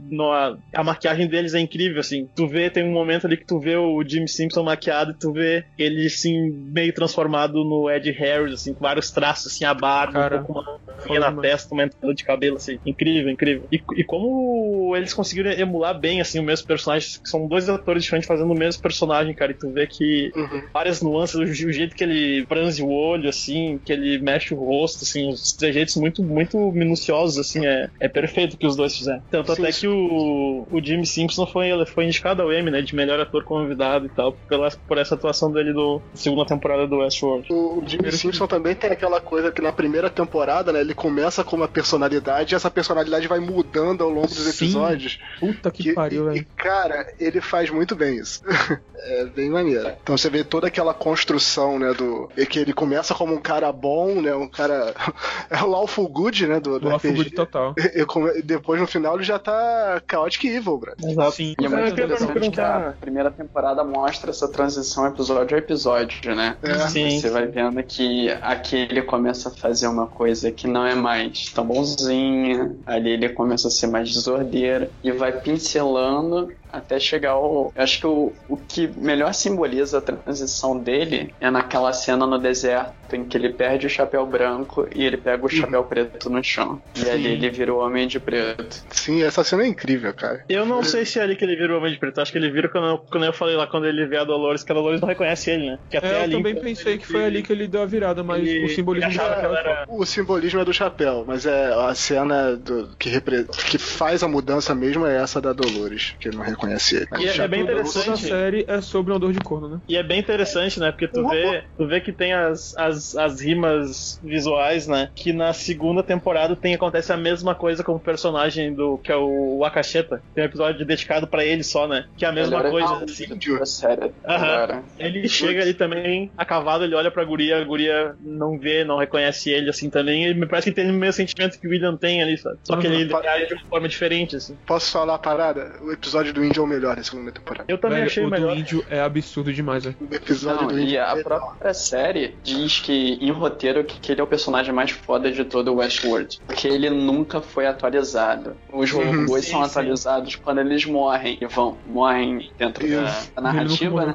A, 0.75 0.83
maquiagem 0.85 1.27
deles 1.29 1.55
é 1.55 1.61
incrível, 1.61 2.01
assim. 2.01 2.29
Tu 2.35 2.47
vê, 2.47 2.69
tem 2.71 2.85
um 2.85 2.93
momento 2.93 3.27
ali 3.27 3.37
que 3.37 3.47
tu 3.47 3.59
vê 3.59 3.77
o 3.77 4.03
Jimmy 4.07 4.29
Simpson 4.29 4.63
maquiado 4.63 5.13
e 5.13 5.15
tu 5.15 5.33
vê 5.33 5.65
ele, 5.79 6.07
assim, 6.07 6.51
meio 6.51 6.93
transformado 6.93 7.65
no 7.65 7.91
Ed 7.91 8.11
Harris, 8.13 8.55
assim, 8.55 8.75
com 8.75 8.81
vários 8.81 9.11
traços, 9.11 9.53
assim, 9.53 9.65
a 9.65 9.75
barba, 9.75 10.13
Cara, 10.13 10.41
um 10.41 10.45
pouco 10.45 10.81
uma 11.09 11.19
na 11.21 11.33
testa, 11.41 11.73
uma 11.75 11.85
entrada 11.85 12.15
de 12.15 12.25
cabelo, 12.25 12.57
assim. 12.57 12.79
Incrível, 12.85 13.31
incrível. 13.31 13.67
E, 13.73 13.81
e 13.97 14.05
como 14.05 14.60
eles 14.97 15.13
conseguiram 15.15 15.51
emular 15.53 15.99
bem, 15.99 16.21
assim, 16.21 16.39
o 16.39 16.43
mesmo 16.43 16.67
personagem, 16.67 17.09
que 17.23 17.29
são 17.29 17.47
dois 17.49 17.69
atores 17.69 18.03
diferentes 18.03 18.27
fazendo 18.29 18.51
o 18.53 18.59
mesmo 18.59 18.81
personagem, 18.83 19.35
cara, 19.35 19.53
e 19.53 19.59
tu 19.59 19.71
vê 19.73 19.87
que 19.87 20.31
Uhum. 20.37 20.63
várias 20.73 21.03
nuances, 21.03 21.35
o, 21.35 21.43
o 21.43 21.73
jeito 21.73 21.95
que 21.95 22.05
ele 22.05 22.45
franze 22.47 22.83
o 22.83 22.89
olho, 22.89 23.29
assim, 23.29 23.81
que 23.85 23.93
ele 23.93 24.19
mexe 24.21 24.55
o 24.55 24.59
rosto, 24.59 25.05
assim, 25.05 25.29
os 25.29 25.53
trejeitos 25.53 25.97
muito, 25.97 26.23
muito 26.23 26.57
minuciosos, 26.73 27.39
assim, 27.39 27.65
é, 27.67 27.89
é 28.01 28.09
perfeito 28.09 28.55
o 28.55 28.59
que 28.59 28.67
os 28.67 28.77
dois 28.77 28.97
fizeram. 28.97 29.23
Tanto 29.31 29.55
Sim, 29.55 29.63
até 29.63 29.73
sim. 29.73 29.81
que 29.81 29.89
o, 29.89 30.67
o 30.71 30.81
Jimmy 30.83 31.07
Simpson 31.07 31.47
foi, 31.47 31.71
ele 31.71 31.87
foi 31.87 32.05
indicado 32.07 32.43
ao 32.43 32.53
Emmy, 32.53 32.71
né, 32.71 32.83
de 32.83 32.95
melhor 32.95 33.21
ator 33.21 33.45
convidado 33.45 34.07
e 34.07 34.09
tal, 34.11 34.33
pela, 34.49 34.69
por 34.87 34.99
essa 34.99 35.15
atuação 35.15 35.51
dele 35.53 35.73
do 35.73 36.03
segunda 36.15 36.47
temporada 36.47 36.87
do 36.87 36.99
Westworld. 36.99 37.47
O 37.51 37.83
Jimmy 37.87 38.13
Simpson 38.13 38.47
também 38.47 38.75
tem 38.75 38.91
aquela 38.91 39.21
coisa 39.21 39.51
que 39.51 39.63
na 39.63 39.73
primeira 39.73 40.09
temporada, 40.11 40.73
né, 40.73 40.81
ele 40.81 40.95
começa 40.95 41.43
com 41.45 41.57
uma 41.57 41.69
personalidade 41.69 42.55
e 42.55 42.57
essa 42.57 42.71
personalidade 42.71 43.27
vai 43.29 43.41
mudando 43.41 44.03
ao 44.03 44.11
longo 44.11 44.29
dos. 44.29 44.50
Episódios. 44.51 45.19
Puta 45.39 45.71
que, 45.71 45.83
Que- 45.83 45.93
pariu, 45.93 46.31
e, 46.31 46.35
velho. 46.35 46.47
cara, 46.57 47.13
ele 47.19 47.41
faz 47.41 47.71
muito 47.71 47.95
bem 47.95 48.17
isso. 48.19 48.43
é 49.03 49.25
bem 49.25 49.51
maneiro. 49.51 49.93
Então 50.03 50.17
você 50.17 50.29
vê 50.29 50.45
toda 50.45 50.67
aquela 50.67 50.93
construção, 50.93 51.79
né, 51.79 51.93
do. 51.95 52.29
é 52.37 52.45
que 52.45 52.59
ele 52.59 52.73
começa 52.73 53.15
como 53.15 53.35
um 53.35 53.41
cara 53.41 53.73
bom, 53.73 54.21
né, 54.21 54.35
um 54.35 54.49
cara. 54.49 54.95
é 55.51 55.63
o 55.63 55.67
Lawful 55.67 56.09
Good, 56.09 56.47
né, 56.47 56.61
do, 56.61 56.79
do 56.79 56.89
Lawful. 56.89 57.13
Good 57.13 57.31
total. 57.31 57.75
E, 57.79 58.39
e 58.39 58.43
depois 58.43 58.81
no 58.81 58.87
final 58.87 59.15
ele 59.17 59.25
já 59.25 59.39
tá 59.39 60.03
Chaotic 60.11 60.45
Evil, 60.45 60.79
bro. 60.79 60.93
Exato. 61.03 61.33
Sim. 61.33 61.55
E 61.61 61.65
é 61.65 61.69
muito 61.69 61.93
interessante 61.93 62.51
que 62.51 62.61
a 62.61 62.95
primeira 63.01 63.31
temporada 63.31 63.83
mostra 63.85 64.31
essa 64.31 64.49
transição 64.49 65.07
episódio 65.07 65.57
a 65.57 65.59
episódio, 65.59 66.35
né? 66.35 66.57
É. 66.63 66.75
Sim. 66.89 67.19
Você 67.19 67.31
vai 67.31 67.47
vendo 67.47 67.83
que 67.83 68.31
aqui 68.43 68.77
ele 68.77 69.03
começa 69.03 69.49
a 69.49 69.53
fazer 69.53 69.87
uma 69.87 70.07
coisa 70.07 70.51
que 70.51 70.67
não 70.67 70.87
é 70.87 70.95
mais 70.95 71.51
tão 71.53 71.65
bonzinha, 71.65 72.77
ali 72.87 73.11
ele 73.11 73.29
começa 73.31 73.69
a 73.69 73.71
ser 73.71 73.87
mais 73.87 74.09
desordeira 74.45 74.95
e 75.03 75.13
vai 75.13 75.41
pincelando 75.41 76.57
até 76.73 76.99
chegar 76.99 77.31
ao. 77.33 77.73
Eu 77.75 77.83
acho 77.83 78.01
que 78.01 78.07
o, 78.07 78.33
o 78.49 78.57
que 78.57 78.89
melhor 78.99 79.33
simboliza 79.35 79.99
a 79.99 80.01
transição 80.01 80.79
dele 80.79 81.35
é 81.41 81.51
naquela 81.51 81.93
cena 81.93 82.27
no 82.27 82.39
deserto 82.39 82.95
em 83.13 83.25
que 83.25 83.37
ele 83.37 83.51
perde 83.53 83.87
o 83.87 83.91
chapéu 83.91 84.25
branco 84.25 84.87
e 84.95 85.05
ele 85.05 85.17
pega 85.17 85.45
o 85.45 85.49
chapéu 85.49 85.83
preto 85.85 86.31
no 86.31 86.43
chão. 86.45 86.81
E 86.97 87.09
ali 87.11 87.27
ele 87.27 87.51
vira 87.51 87.75
o 87.75 87.79
homem 87.79 88.07
de 88.07 88.21
preto. 88.21 88.85
Sim, 88.93 89.23
essa 89.23 89.43
cena 89.43 89.65
é 89.65 89.67
incrível, 89.67 90.15
cara. 90.15 90.45
Eu 90.49 90.65
não 90.65 90.83
sei 90.85 91.05
se 91.05 91.19
é 91.19 91.23
ali 91.23 91.35
que 91.35 91.45
ele 91.45 91.57
vira 91.57 91.75
o 91.75 91.79
Homem 91.79 91.93
de 91.93 91.99
Preto. 91.99 92.21
Acho 92.21 92.31
que 92.31 92.39
ele 92.39 92.51
vira 92.51 92.69
quando 92.69 92.87
eu, 92.87 92.99
quando 92.99 93.25
eu 93.27 93.33
falei 93.33 93.57
lá, 93.57 93.67
quando 93.67 93.87
ele 93.87 94.07
vê 94.07 94.17
a 94.19 94.25
Dolores, 94.25 94.63
que 94.63 94.71
a 94.71 94.75
Dolores 94.75 95.01
não 95.01 95.09
reconhece 95.09 95.51
ele, 95.51 95.71
né? 95.71 95.79
Que 95.91 95.97
até 95.97 96.09
É, 96.09 96.19
eu 96.19 96.23
ali, 96.23 96.33
também 96.37 96.55
pensei 96.55 96.99
que 96.99 97.07
foi 97.07 97.25
ali 97.25 97.43
que 97.43 97.53
ele 97.53 97.67
deu 97.67 97.83
a 97.83 97.87
virada, 97.87 98.23
mas 98.23 98.47
ele- 98.47 98.65
o 98.65 98.69
simbolismo 98.69 99.11
do 99.11 99.15
chapéu 99.17 99.55
é 99.55 99.59
foda. 99.65 99.85
O 99.89 100.07
simbolismo 100.07 100.61
é 100.61 100.65
do 100.65 100.73
chapéu, 100.73 101.25
mas 101.27 101.47
é 101.47 101.73
a 101.73 101.95
cena 101.95 102.57
do, 102.57 102.95
que, 102.97 103.09
repre- 103.09 103.45
que 103.69 103.79
faz 103.79 104.23
a 104.23 104.29
mudança 104.29 104.73
mesmo 104.75 105.05
é 105.07 105.17
essa 105.17 105.41
da 105.41 105.53
Dolores, 105.53 106.15
que 106.21 106.29
não 106.31 106.43
reconhece 106.43 106.60
ele. 106.67 107.07
E 107.19 107.27
é, 107.29 107.37
é 107.45 107.49
bem 107.49 107.61
Toda 107.67 107.73
a 107.73 107.81
interessante. 107.81 108.23
série 108.27 108.65
é 108.69 108.81
sobre 108.81 109.13
uma 109.13 109.19
dor 109.19 109.33
de 109.33 109.41
corno, 109.41 109.69
né? 109.69 109.79
E 109.89 109.97
é 109.97 110.03
bem 110.03 110.19
interessante, 110.21 110.79
né? 110.81 110.91
Porque 110.91 111.09
tu 111.09 111.27
vê, 111.29 111.63
tu 111.77 111.87
vê 111.87 112.01
que 112.01 112.13
tem 112.13 112.33
as, 112.33 112.75
as, 112.77 113.15
as 113.15 113.41
rimas 113.41 114.19
visuais, 114.23 114.87
né? 114.87 115.09
Que 115.17 115.33
na 115.33 115.53
segunda 115.53 116.03
temporada 116.03 116.57
tem 116.57 116.75
acontece 116.75 117.13
a 117.13 117.17
mesma 117.17 117.55
coisa 117.55 117.83
com 117.85 117.93
o 117.93 118.01
personagem 118.01 118.75
do 118.75 118.99
que 118.99 119.13
é 119.13 119.17
o 119.17 119.59
Wakasheta. 119.61 120.23
Tem 120.35 120.45
um 120.45 120.47
episódio 120.47 120.87
dedicado 120.87 121.29
pra 121.29 121.45
ele 121.45 121.63
só, 121.63 121.87
né? 121.87 122.05
Que 122.17 122.25
é 122.25 122.29
a 122.29 122.33
mesma 122.33 122.59
Melhor 122.59 122.71
coisa. 122.71 123.05
assim. 123.05 123.27
série 123.65 124.13
Aham. 124.27 124.47
agora. 124.47 124.85
Ele 124.99 125.29
chega 125.29 125.63
ali 125.63 125.75
também, 125.75 126.33
a 126.37 126.45
cavalo, 126.45 126.85
ele 126.85 126.95
olha 126.95 127.11
pra 127.11 127.25
guria, 127.25 127.59
a 127.59 127.65
guria 127.65 128.15
não 128.21 128.59
vê, 128.59 128.85
não 128.85 128.99
reconhece 128.99 129.51
ele 129.51 129.71
assim 129.71 129.91
também. 129.91 130.27
E 130.27 130.35
me 130.35 130.47
parece 130.47 130.71
que 130.71 130.75
tem 130.77 130.91
o 130.91 130.95
mesmo 130.95 131.13
sentimento 131.15 131.59
que 131.59 131.67
o 131.67 131.71
William 131.71 131.97
tem 131.97 132.23
ali, 132.23 132.37
sabe? 132.39 132.57
Só 132.67 132.77
que 132.77 132.87
Uhum. 132.87 132.95
ele 132.95 133.15
age 133.15 133.47
de 133.47 133.55
uma 133.55 133.65
forma 133.69 133.89
diferente, 133.89 134.37
assim. 134.37 134.57
Posso 134.67 134.91
falar 134.91 135.15
a 135.15 135.19
parada? 135.19 135.73
O 135.83 135.93
episódio 135.93 136.33
do 136.33 136.41
índio 136.51 136.61
é 136.61 136.65
o 136.65 136.67
melhor 136.67 136.97
da 136.97 137.03
segunda 137.03 137.33
temporada. 137.33 137.65
Eu 137.69 137.79
também 137.79 137.99
Velho, 137.99 138.11
achei 138.11 138.25
o 138.25 138.29
melhor. 138.29 138.55
do 138.55 138.61
índio 138.61 138.85
é 138.91 139.01
absurdo 139.01 139.53
demais, 139.53 139.85
velho. 139.85 139.97
O 140.01 140.15
episódio 140.15 140.63
Não, 140.63 140.69
do 140.69 140.79
índio. 140.81 140.95
e 140.95 140.99
a 140.99 141.17
é 141.17 141.23
própria 141.23 141.73
série 141.75 142.35
diz 142.43 142.81
que 142.81 143.19
em 143.21 143.31
roteiro 143.31 143.85
que, 143.85 143.99
que 144.01 144.13
ele 144.13 144.21
é 144.21 144.25
o 144.25 144.27
personagem 144.27 144.75
mais 144.75 144.91
foda 144.91 145.31
de 145.31 145.45
todo 145.45 145.73
o 145.73 145.77
Westworld. 145.77 146.41
Porque 146.47 146.67
ele 146.69 146.91
nunca 146.91 147.41
foi 147.41 147.67
atualizado. 147.67 148.57
Os 148.73 148.91
Uhum. 148.93 149.21
robôs 149.23 149.45
Sim, 149.45 149.53
são 149.53 149.61
sim. 149.65 149.71
atualizados 149.71 150.37
quando 150.37 150.59
eles 150.61 150.85
morrem. 150.85 151.39
E 151.41 151.47
vão, 151.47 151.77
morrem 151.87 152.51
dentro 152.59 152.87
da, 152.89 153.03
Isso. 153.05 153.33
da 153.35 153.41
narrativa, 153.43 154.07
né? 154.07 154.15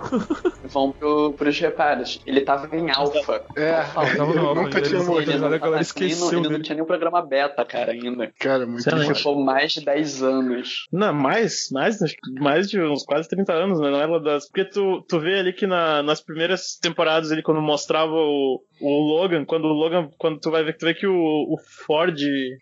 E 0.63 0.67
vão 0.67 0.91
pro, 0.91 1.33
pros 1.33 1.57
reparos. 1.59 2.21
Ele 2.25 2.41
tava 2.41 2.75
em 2.75 2.91
alfa. 2.91 3.43
É, 3.55 3.81
tava 3.83 4.33
no 4.33 4.47
alfa, 4.47 4.61
nunca 4.61 4.81
tinha 4.81 5.01
morrido. 5.03 5.45
a 5.45 5.57
galera 5.57 5.81
esqueceu 5.81 6.39
ele 6.39 6.49
não 6.49 6.61
tinha 6.61 6.75
nem 6.75 6.83
o 6.83 6.87
programa 6.87 7.21
beta, 7.21 7.63
cara, 7.63 7.91
ainda. 7.93 8.31
Cara, 8.39 8.65
muito 8.65 8.83
foda. 8.83 9.15
Ficou 9.15 9.41
mais 9.43 9.71
de 9.73 9.85
10 9.85 10.23
anos. 10.23 10.87
Não, 10.91 11.13
mais, 11.13 11.69
mais, 11.71 12.01
acho 12.01 12.15
que 12.17 12.24
mais 12.39 12.69
de 12.69 12.81
uns 12.81 13.03
quase 13.03 13.27
30 13.29 13.53
anos, 13.53 13.79
né? 13.79 13.89
Não 13.89 13.99
era 14.01 14.19
das. 14.19 14.47
Porque 14.47 14.65
tu, 14.65 15.03
tu 15.07 15.19
vê 15.19 15.39
ali 15.39 15.53
que 15.53 15.65
na- 15.67 16.01
nas 16.03 16.21
primeiras 16.21 16.77
temporadas, 16.81 17.31
ele 17.31 17.41
quando 17.41 17.61
mostrava 17.61 18.13
o, 18.13 18.61
o 18.81 18.89
Logan, 19.13 19.45
quando 19.45 19.65
o 19.65 19.73
Logan, 19.73 20.09
quando 20.17 20.39
tu 20.39 20.51
vai 20.51 20.63
ver, 20.63 20.77
tu 20.77 20.85
vê 20.85 20.93
que 20.93 21.07
o, 21.07 21.13
o 21.15 21.55
Ford. 21.85 22.17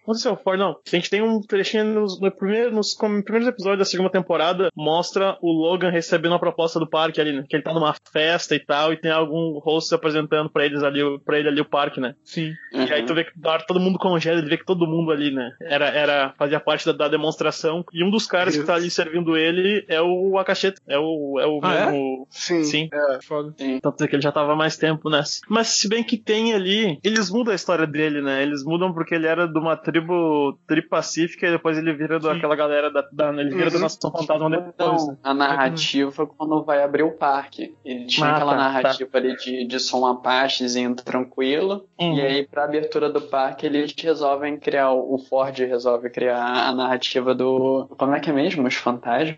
Não 0.07 0.13
sei 0.13 0.21
se 0.23 0.27
é 0.27 0.31
o 0.31 0.37
Ford, 0.37 0.59
não. 0.59 0.71
A 0.71 0.89
gente 0.95 1.09
tem 1.09 1.21
um 1.21 1.39
trechinho 1.41 1.85
nos, 1.85 2.19
no 2.19 2.31
primeiro, 2.31 2.71
nos 2.73 2.93
com- 2.93 3.21
primeiros 3.21 3.47
episódios 3.47 3.79
da 3.79 3.85
segunda 3.85 4.09
temporada, 4.09 4.69
mostra 4.75 5.37
o 5.41 5.51
Logan 5.51 5.89
recebendo 5.89 6.31
uma 6.33 6.39
proposta 6.39 6.79
do 6.79 6.89
parque 6.89 7.19
ali, 7.21 7.31
né? 7.31 7.43
Que 7.49 7.55
ele 7.55 7.63
tá 7.63 7.73
numa 7.73 7.95
festa 8.11 8.55
e 8.55 8.59
tal, 8.59 8.93
e 8.93 8.97
tem 8.97 9.11
algum 9.11 9.59
host 9.59 9.89
se 9.89 9.95
apresentando 9.95 10.49
pra 10.49 10.65
eles 10.65 10.83
ali, 10.83 11.01
pra 11.25 11.39
ele 11.39 11.47
ali 11.49 11.61
o 11.61 11.65
parque, 11.69 11.99
né? 11.99 12.15
Sim. 12.23 12.53
Uhum. 12.73 12.85
E 12.85 12.93
aí 12.93 13.05
tu 13.05 13.13
vê 13.13 13.23
que 13.23 13.31
hora 13.45 13.63
todo 13.67 13.79
mundo 13.79 13.97
congela, 13.99 14.39
ele 14.39 14.49
vê 14.49 14.57
que 14.57 14.65
todo 14.65 14.87
mundo 14.87 15.11
ali, 15.11 15.31
né? 15.31 15.51
Era, 15.61 15.87
era, 15.89 16.33
fazia 16.37 16.59
parte 16.59 16.85
da, 16.85 16.91
da 16.91 17.07
demonstração. 17.07 17.83
E 17.93 18.03
um 18.03 18.09
dos 18.09 18.25
caras 18.25 18.55
que 18.57 18.63
tá 18.63 18.75
ali 18.75 18.89
servindo 18.89 19.37
ele 19.37 19.52
dele 19.53 19.85
é 19.87 20.01
o 20.01 20.37
Akasheta. 20.37 20.81
É 20.87 20.97
o, 20.97 21.39
é 21.39 21.45
o 21.47 21.59
Ah, 21.63 21.73
é? 21.75 21.85
mesmo. 21.91 22.27
Sim. 22.29 22.63
Sim. 22.63 22.89
É. 22.93 23.19
Foda. 23.21 23.53
Tanto 23.81 24.03
é 24.03 24.07
que 24.07 24.15
ele 24.15 24.21
já 24.21 24.31
tava 24.31 24.55
mais 24.55 24.77
tempo 24.77 25.09
nessa. 25.09 25.41
Mas 25.49 25.67
se 25.69 25.87
bem 25.87 26.03
que 26.03 26.17
tem 26.17 26.53
ali, 26.53 26.99
eles 27.03 27.29
mudam 27.29 27.51
a 27.51 27.55
história 27.55 27.85
dele, 27.87 28.21
né? 28.21 28.41
Eles 28.43 28.63
mudam 28.63 28.93
porque 28.93 29.15
ele 29.15 29.27
era 29.27 29.47
de 29.47 29.57
uma 29.59 29.75
tribo 29.75 30.57
tripacífica 30.67 31.47
e 31.47 31.51
depois 31.51 31.77
ele 31.77 31.93
vira 31.93 32.19
Sim. 32.19 32.27
daquela 32.27 32.55
galera 32.55 32.91
da, 32.91 33.01
da 33.11 33.29
ele 33.41 33.49
vira 33.55 33.69
da 33.69 33.75
Uhum. 33.77 33.81
Nação 33.83 34.11
Fantasma 34.11 34.49
depois. 34.49 35.07
Né? 35.07 35.17
a 35.23 35.33
narrativa 35.33 36.25
quando 36.27 36.63
vai 36.63 36.83
abrir 36.83 37.03
o 37.03 37.11
parque. 37.11 37.75
Ele 37.83 38.05
tinha 38.05 38.27
Ah, 38.27 38.35
aquela 38.35 38.51
tá, 38.53 38.57
narrativa 38.57 39.09
ali 39.17 39.35
de, 39.37 39.65
de 39.67 39.79
som 39.79 40.05
apachezinho 40.05 40.95
tranquilo. 40.95 41.85
Uhum. 41.99 42.15
E 42.15 42.21
aí, 42.21 42.47
pra 42.47 42.63
abertura 42.65 43.09
do 43.09 43.21
parque, 43.21 43.65
eles 43.65 43.93
resolvem 43.97 44.57
criar, 44.57 44.91
o 44.93 45.17
Ford 45.17 45.57
resolve 45.57 46.09
criar 46.09 46.67
a 46.67 46.73
narrativa 46.73 47.33
do. 47.35 47.87
Como 47.97 48.13
é 48.15 48.19
que 48.19 48.29
é 48.29 48.33
mesmo? 48.33 48.67
Os 48.67 48.75
fantasmas? 48.75 49.37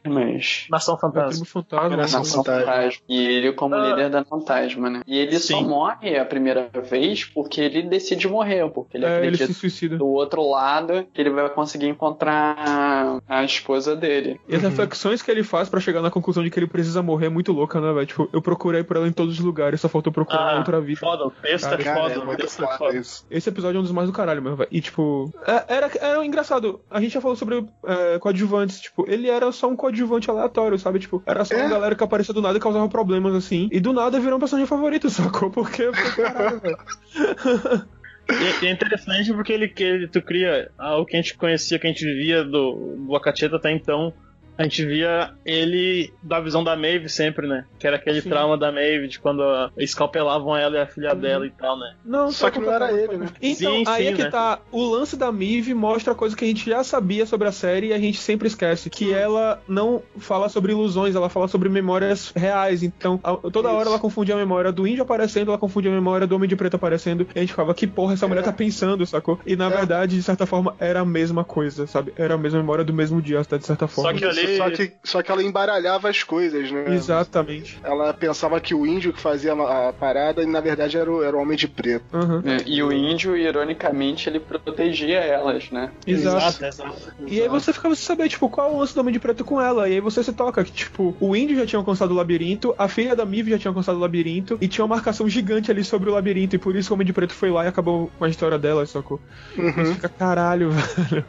Nação 0.69 0.95
É 0.95 0.97
o 0.97 0.99
Fantasma. 1.01 1.29
tribo 1.31 1.45
fantasma. 1.45 1.89
Nação 1.97 2.19
né? 2.19 2.25
Nação 2.25 2.43
Fantasma. 2.43 2.65
Fantasma. 2.73 3.01
E 3.09 3.25
ele 3.27 3.53
como 3.53 3.75
Ah. 3.75 3.87
líder 3.89 4.09
da 4.09 4.23
fantasma, 4.23 4.89
né? 4.89 5.01
E 5.07 5.17
ele 5.17 5.39
só 5.39 5.57
Sim. 5.59 5.65
morre 5.67 6.17
a 6.17 6.25
primeira 6.25 6.69
vez 6.89 7.25
porque 7.25 7.61
ele 7.61 7.83
decide 7.83 8.27
morrer, 8.27 8.69
porque 8.69 8.97
ele 8.97 9.05
É, 9.05 9.09
ele 9.17 9.27
acredita 9.27 9.47
se 9.47 9.53
suicida. 9.53 9.97
do 9.97 10.07
outro 10.07 10.47
lado 10.49 11.05
que 11.13 11.21
ele 11.21 11.29
vai 11.29 11.49
conseguir 11.49 11.87
encontrar 11.87 13.19
a 13.27 13.43
esposa 13.43 13.95
dele. 13.95 14.39
E 14.47 14.55
as 14.55 14.63
Uhum. 14.63 14.69
reflexões 14.69 15.21
que 15.21 15.31
ele 15.31 15.43
faz 15.43 15.69
pra 15.69 15.79
chegar 15.79 16.01
na 16.01 16.11
conclusão 16.11 16.43
de 16.43 16.49
que 16.49 16.59
ele 16.59 16.67
precisa 16.67 17.01
morrer 17.01 17.27
é 17.27 17.29
muito 17.29 17.51
louca, 17.51 17.79
né, 17.79 17.91
velho? 17.93 18.05
Tipo, 18.05 18.29
eu 18.31 18.41
procurei 18.41 18.83
por 18.83 18.97
ela 18.97 19.07
em 19.07 19.11
todos 19.11 19.39
os 19.39 19.45
lugares, 19.45 19.81
só 19.81 19.89
faltou 19.89 20.11
procurar 20.11 20.53
Ah, 20.53 20.57
outra 20.57 20.79
vida. 20.81 20.99
Foda, 20.99 21.25
o 21.25 21.31
texto 21.31 21.69
Cara, 21.69 21.81
é 21.81 21.83
Cara, 21.83 21.99
foda. 22.19 22.33
é 22.33 22.35
texto 22.35 22.63
é 22.63 22.77
foda. 22.77 23.01
Esse 23.31 23.49
episódio 23.49 23.77
é 23.77 23.79
um 23.79 23.83
dos 23.83 23.91
mais 23.91 24.07
do 24.07 24.13
caralho 24.13 24.41
mesmo, 24.41 24.57
velho. 24.57 24.69
E, 24.71 24.81
tipo, 24.81 25.33
é- 25.45 25.65
era, 25.75 25.91
era 25.99 26.25
engraçado. 26.25 26.79
A 26.89 27.01
gente 27.01 27.13
já 27.13 27.21
falou 27.21 27.35
sobre 27.35 27.65
é, 27.85 28.19
coadjuvantes. 28.19 28.79
Tipo, 28.81 29.05
ele 29.09 29.29
era 29.29 29.51
só 29.51 29.67
um 29.67 29.75
coadjuvante 29.75 29.94
aleatório, 30.29 30.77
sabe? 30.77 30.99
Tipo, 30.99 31.21
era 31.25 31.45
só 31.45 31.55
É. 31.55 31.61
uma 31.61 31.69
galera 31.69 31.95
que 31.95 32.03
aparecia 32.03 32.33
do 32.33 32.41
nada 32.41 32.57
e 32.57 32.61
causava 32.61 32.87
problemas, 32.89 33.33
assim. 33.35 33.69
E 33.71 33.79
do 33.79 33.93
nada 33.93 34.19
virou 34.19 34.37
um 34.37 34.39
personagem 34.39 34.67
favorito, 34.67 35.09
sacou? 35.11 35.49
Porque, 35.49 35.83
porque 35.85 36.21
caralho, 36.21 36.59
velho. 36.59 36.77
E, 38.61 38.65
é 38.65 38.71
interessante 38.71 39.31
porque 39.33 39.53
ele, 39.53 39.67
que 39.67 39.83
ele 39.83 40.07
tu 40.07 40.21
cria 40.21 40.71
ah, 40.77 40.97
o 40.97 41.05
que 41.05 41.15
a 41.15 41.21
gente 41.21 41.37
conhecia, 41.37 41.77
que 41.77 41.85
a 41.85 41.89
gente 41.89 42.05
via 42.05 42.43
do, 42.43 42.95
do 43.07 43.15
Akacheta 43.15 43.55
até 43.57 43.71
então. 43.71 44.13
A 44.57 44.63
gente 44.63 44.85
via 44.85 45.31
ele 45.45 46.13
da 46.23 46.39
visão 46.39 46.63
da 46.63 46.75
Maeve 46.75 47.09
sempre, 47.09 47.47
né? 47.47 47.65
Que 47.77 47.87
era 47.87 47.97
aquele 47.97 48.21
Sim. 48.21 48.29
trauma 48.29 48.57
da 48.57 48.71
Maeve 48.71 49.07
de 49.07 49.19
quando 49.19 49.43
escalpelavam 49.77 50.55
ela 50.55 50.77
e 50.77 50.79
a 50.81 50.87
filha 50.87 51.13
dela 51.13 51.45
e 51.45 51.51
tal, 51.51 51.77
né? 51.77 51.93
Não, 52.05 52.31
Só 52.31 52.49
que 52.49 52.59
não 52.59 52.71
era 52.71 52.91
ele, 52.91 53.17
né? 53.17 53.27
Então, 53.41 53.73
Sim, 53.77 53.83
aí 53.87 54.03
sim, 54.05 54.09
é 54.09 54.13
que 54.15 54.23
né? 54.23 54.29
tá. 54.29 54.59
O 54.71 54.83
lance 54.85 55.17
da 55.17 55.31
Mive 55.31 55.73
mostra 55.73 56.15
coisa 56.15 56.35
que 56.35 56.45
a 56.45 56.47
gente 56.47 56.69
já 56.69 56.83
sabia 56.83 57.25
sobre 57.25 57.47
a 57.47 57.51
série 57.51 57.87
e 57.87 57.93
a 57.93 57.99
gente 57.99 58.17
sempre 58.17 58.47
esquece. 58.47 58.89
Que 58.89 59.13
ela 59.13 59.61
não 59.67 60.01
fala 60.17 60.47
sobre 60.49 60.71
ilusões, 60.71 61.15
ela 61.15 61.29
fala 61.29 61.47
sobre 61.47 61.67
memórias 61.69 62.31
reais. 62.35 62.81
Então, 62.83 63.19
a- 63.23 63.35
toda 63.35 63.69
hora 63.69 63.81
Isso. 63.81 63.89
ela 63.89 63.99
confundia 63.99 64.35
a 64.35 64.37
memória 64.37 64.71
do 64.71 64.87
índio 64.87 65.03
aparecendo, 65.03 65.49
ela 65.51 65.57
confundia 65.57 65.91
a 65.91 65.93
memória 65.93 66.25
do 66.25 66.35
homem 66.35 66.47
de 66.49 66.55
preto 66.55 66.75
aparecendo. 66.75 67.27
E 67.35 67.39
a 67.39 67.41
gente 67.41 67.49
ficava, 67.51 67.73
que 67.73 67.85
porra 67.87 68.13
essa 68.13 68.27
mulher 68.27 68.43
tá 68.43 68.53
pensando, 68.53 69.05
sacou? 69.05 69.39
E 69.45 69.55
na 69.55 69.65
É. 69.65 69.69
verdade, 69.69 70.15
de 70.15 70.23
certa 70.23 70.45
forma, 70.45 70.75
era 70.79 71.01
a 71.01 71.05
mesma 71.05 71.43
coisa, 71.43 71.85
sabe? 71.87 72.13
Era 72.17 72.35
a 72.35 72.37
mesma 72.37 72.59
memória 72.59 72.85
do 72.85 72.93
mesmo 72.93 73.21
dia, 73.21 73.39
até 73.41 73.57
de 73.57 73.65
certa 73.65 73.87
forma. 73.87 74.11
Só 74.11 74.17
que 74.17 74.23
ali. 74.23 74.44
Só 74.57 74.69
que, 74.69 74.91
só 75.03 75.21
que 75.23 75.31
ela 75.31 75.43
embaralhava 75.43 76.09
as 76.09 76.23
coisas, 76.23 76.71
né? 76.71 76.93
Exatamente. 76.95 77.77
Ela 77.83 78.13
pensava 78.13 78.59
que 78.59 78.73
o 78.73 78.85
índio 78.85 79.13
que 79.13 79.21
fazia 79.21 79.53
a 79.53 79.93
parada 79.93 80.41
e 80.43 80.45
na 80.45 80.59
verdade 80.61 80.97
era 80.97 81.11
o, 81.11 81.23
era 81.23 81.35
o 81.35 81.39
homem 81.39 81.57
de 81.57 81.67
preto. 81.67 82.05
Aham. 82.13 82.43
É, 82.45 82.63
E 82.65 82.81
o 82.83 82.91
índio, 82.91 83.35
ironicamente, 83.35 84.29
ele 84.29 84.39
protegia 84.39 85.19
elas, 85.19 85.69
né? 85.71 85.91
Exato. 86.05 86.65
exato. 86.65 87.13
E 87.27 87.41
aí 87.41 87.47
você 87.47 87.71
ficava 87.73 87.95
sem 87.95 88.05
saber, 88.05 88.29
tipo, 88.29 88.49
qual 88.49 88.69
é 88.69 88.73
o 88.73 88.79
lance 88.79 88.93
do 88.93 89.01
Homem 89.01 89.13
de 89.13 89.19
Preto 89.19 89.43
com 89.43 89.59
ela? 89.61 89.87
E 89.89 89.93
aí 89.93 89.99
você 89.99 90.23
se 90.23 90.33
toca 90.33 90.63
que, 90.63 90.71
tipo, 90.71 91.15
o 91.19 91.35
índio 91.35 91.55
já 91.57 91.65
tinha 91.65 91.79
alcançado 91.79 92.11
o 92.11 92.15
labirinto, 92.15 92.73
a 92.77 92.87
filha 92.87 93.15
da 93.15 93.25
Mive 93.25 93.51
já 93.51 93.57
tinha 93.59 93.71
alcançado 93.71 93.97
o 93.97 94.01
labirinto, 94.01 94.57
e 94.61 94.67
tinha 94.67 94.83
uma 94.85 94.95
marcação 94.95 95.27
gigante 95.27 95.71
ali 95.71 95.83
sobre 95.83 96.09
o 96.09 96.13
labirinto, 96.13 96.55
e 96.55 96.59
por 96.59 96.75
isso 96.75 96.91
o 96.91 96.93
Homem 96.95 97.05
de 97.05 97.13
Preto 97.13 97.33
foi 97.33 97.49
lá 97.51 97.65
e 97.65 97.67
acabou 97.67 98.11
com 98.17 98.25
a 98.25 98.29
história 98.29 98.57
dela, 98.57 98.85
sacou? 98.85 99.19
Você 99.55 99.61
Uhum. 99.61 99.93
fica, 99.93 100.09
caralho, 100.09 100.69
velho. 100.71 101.25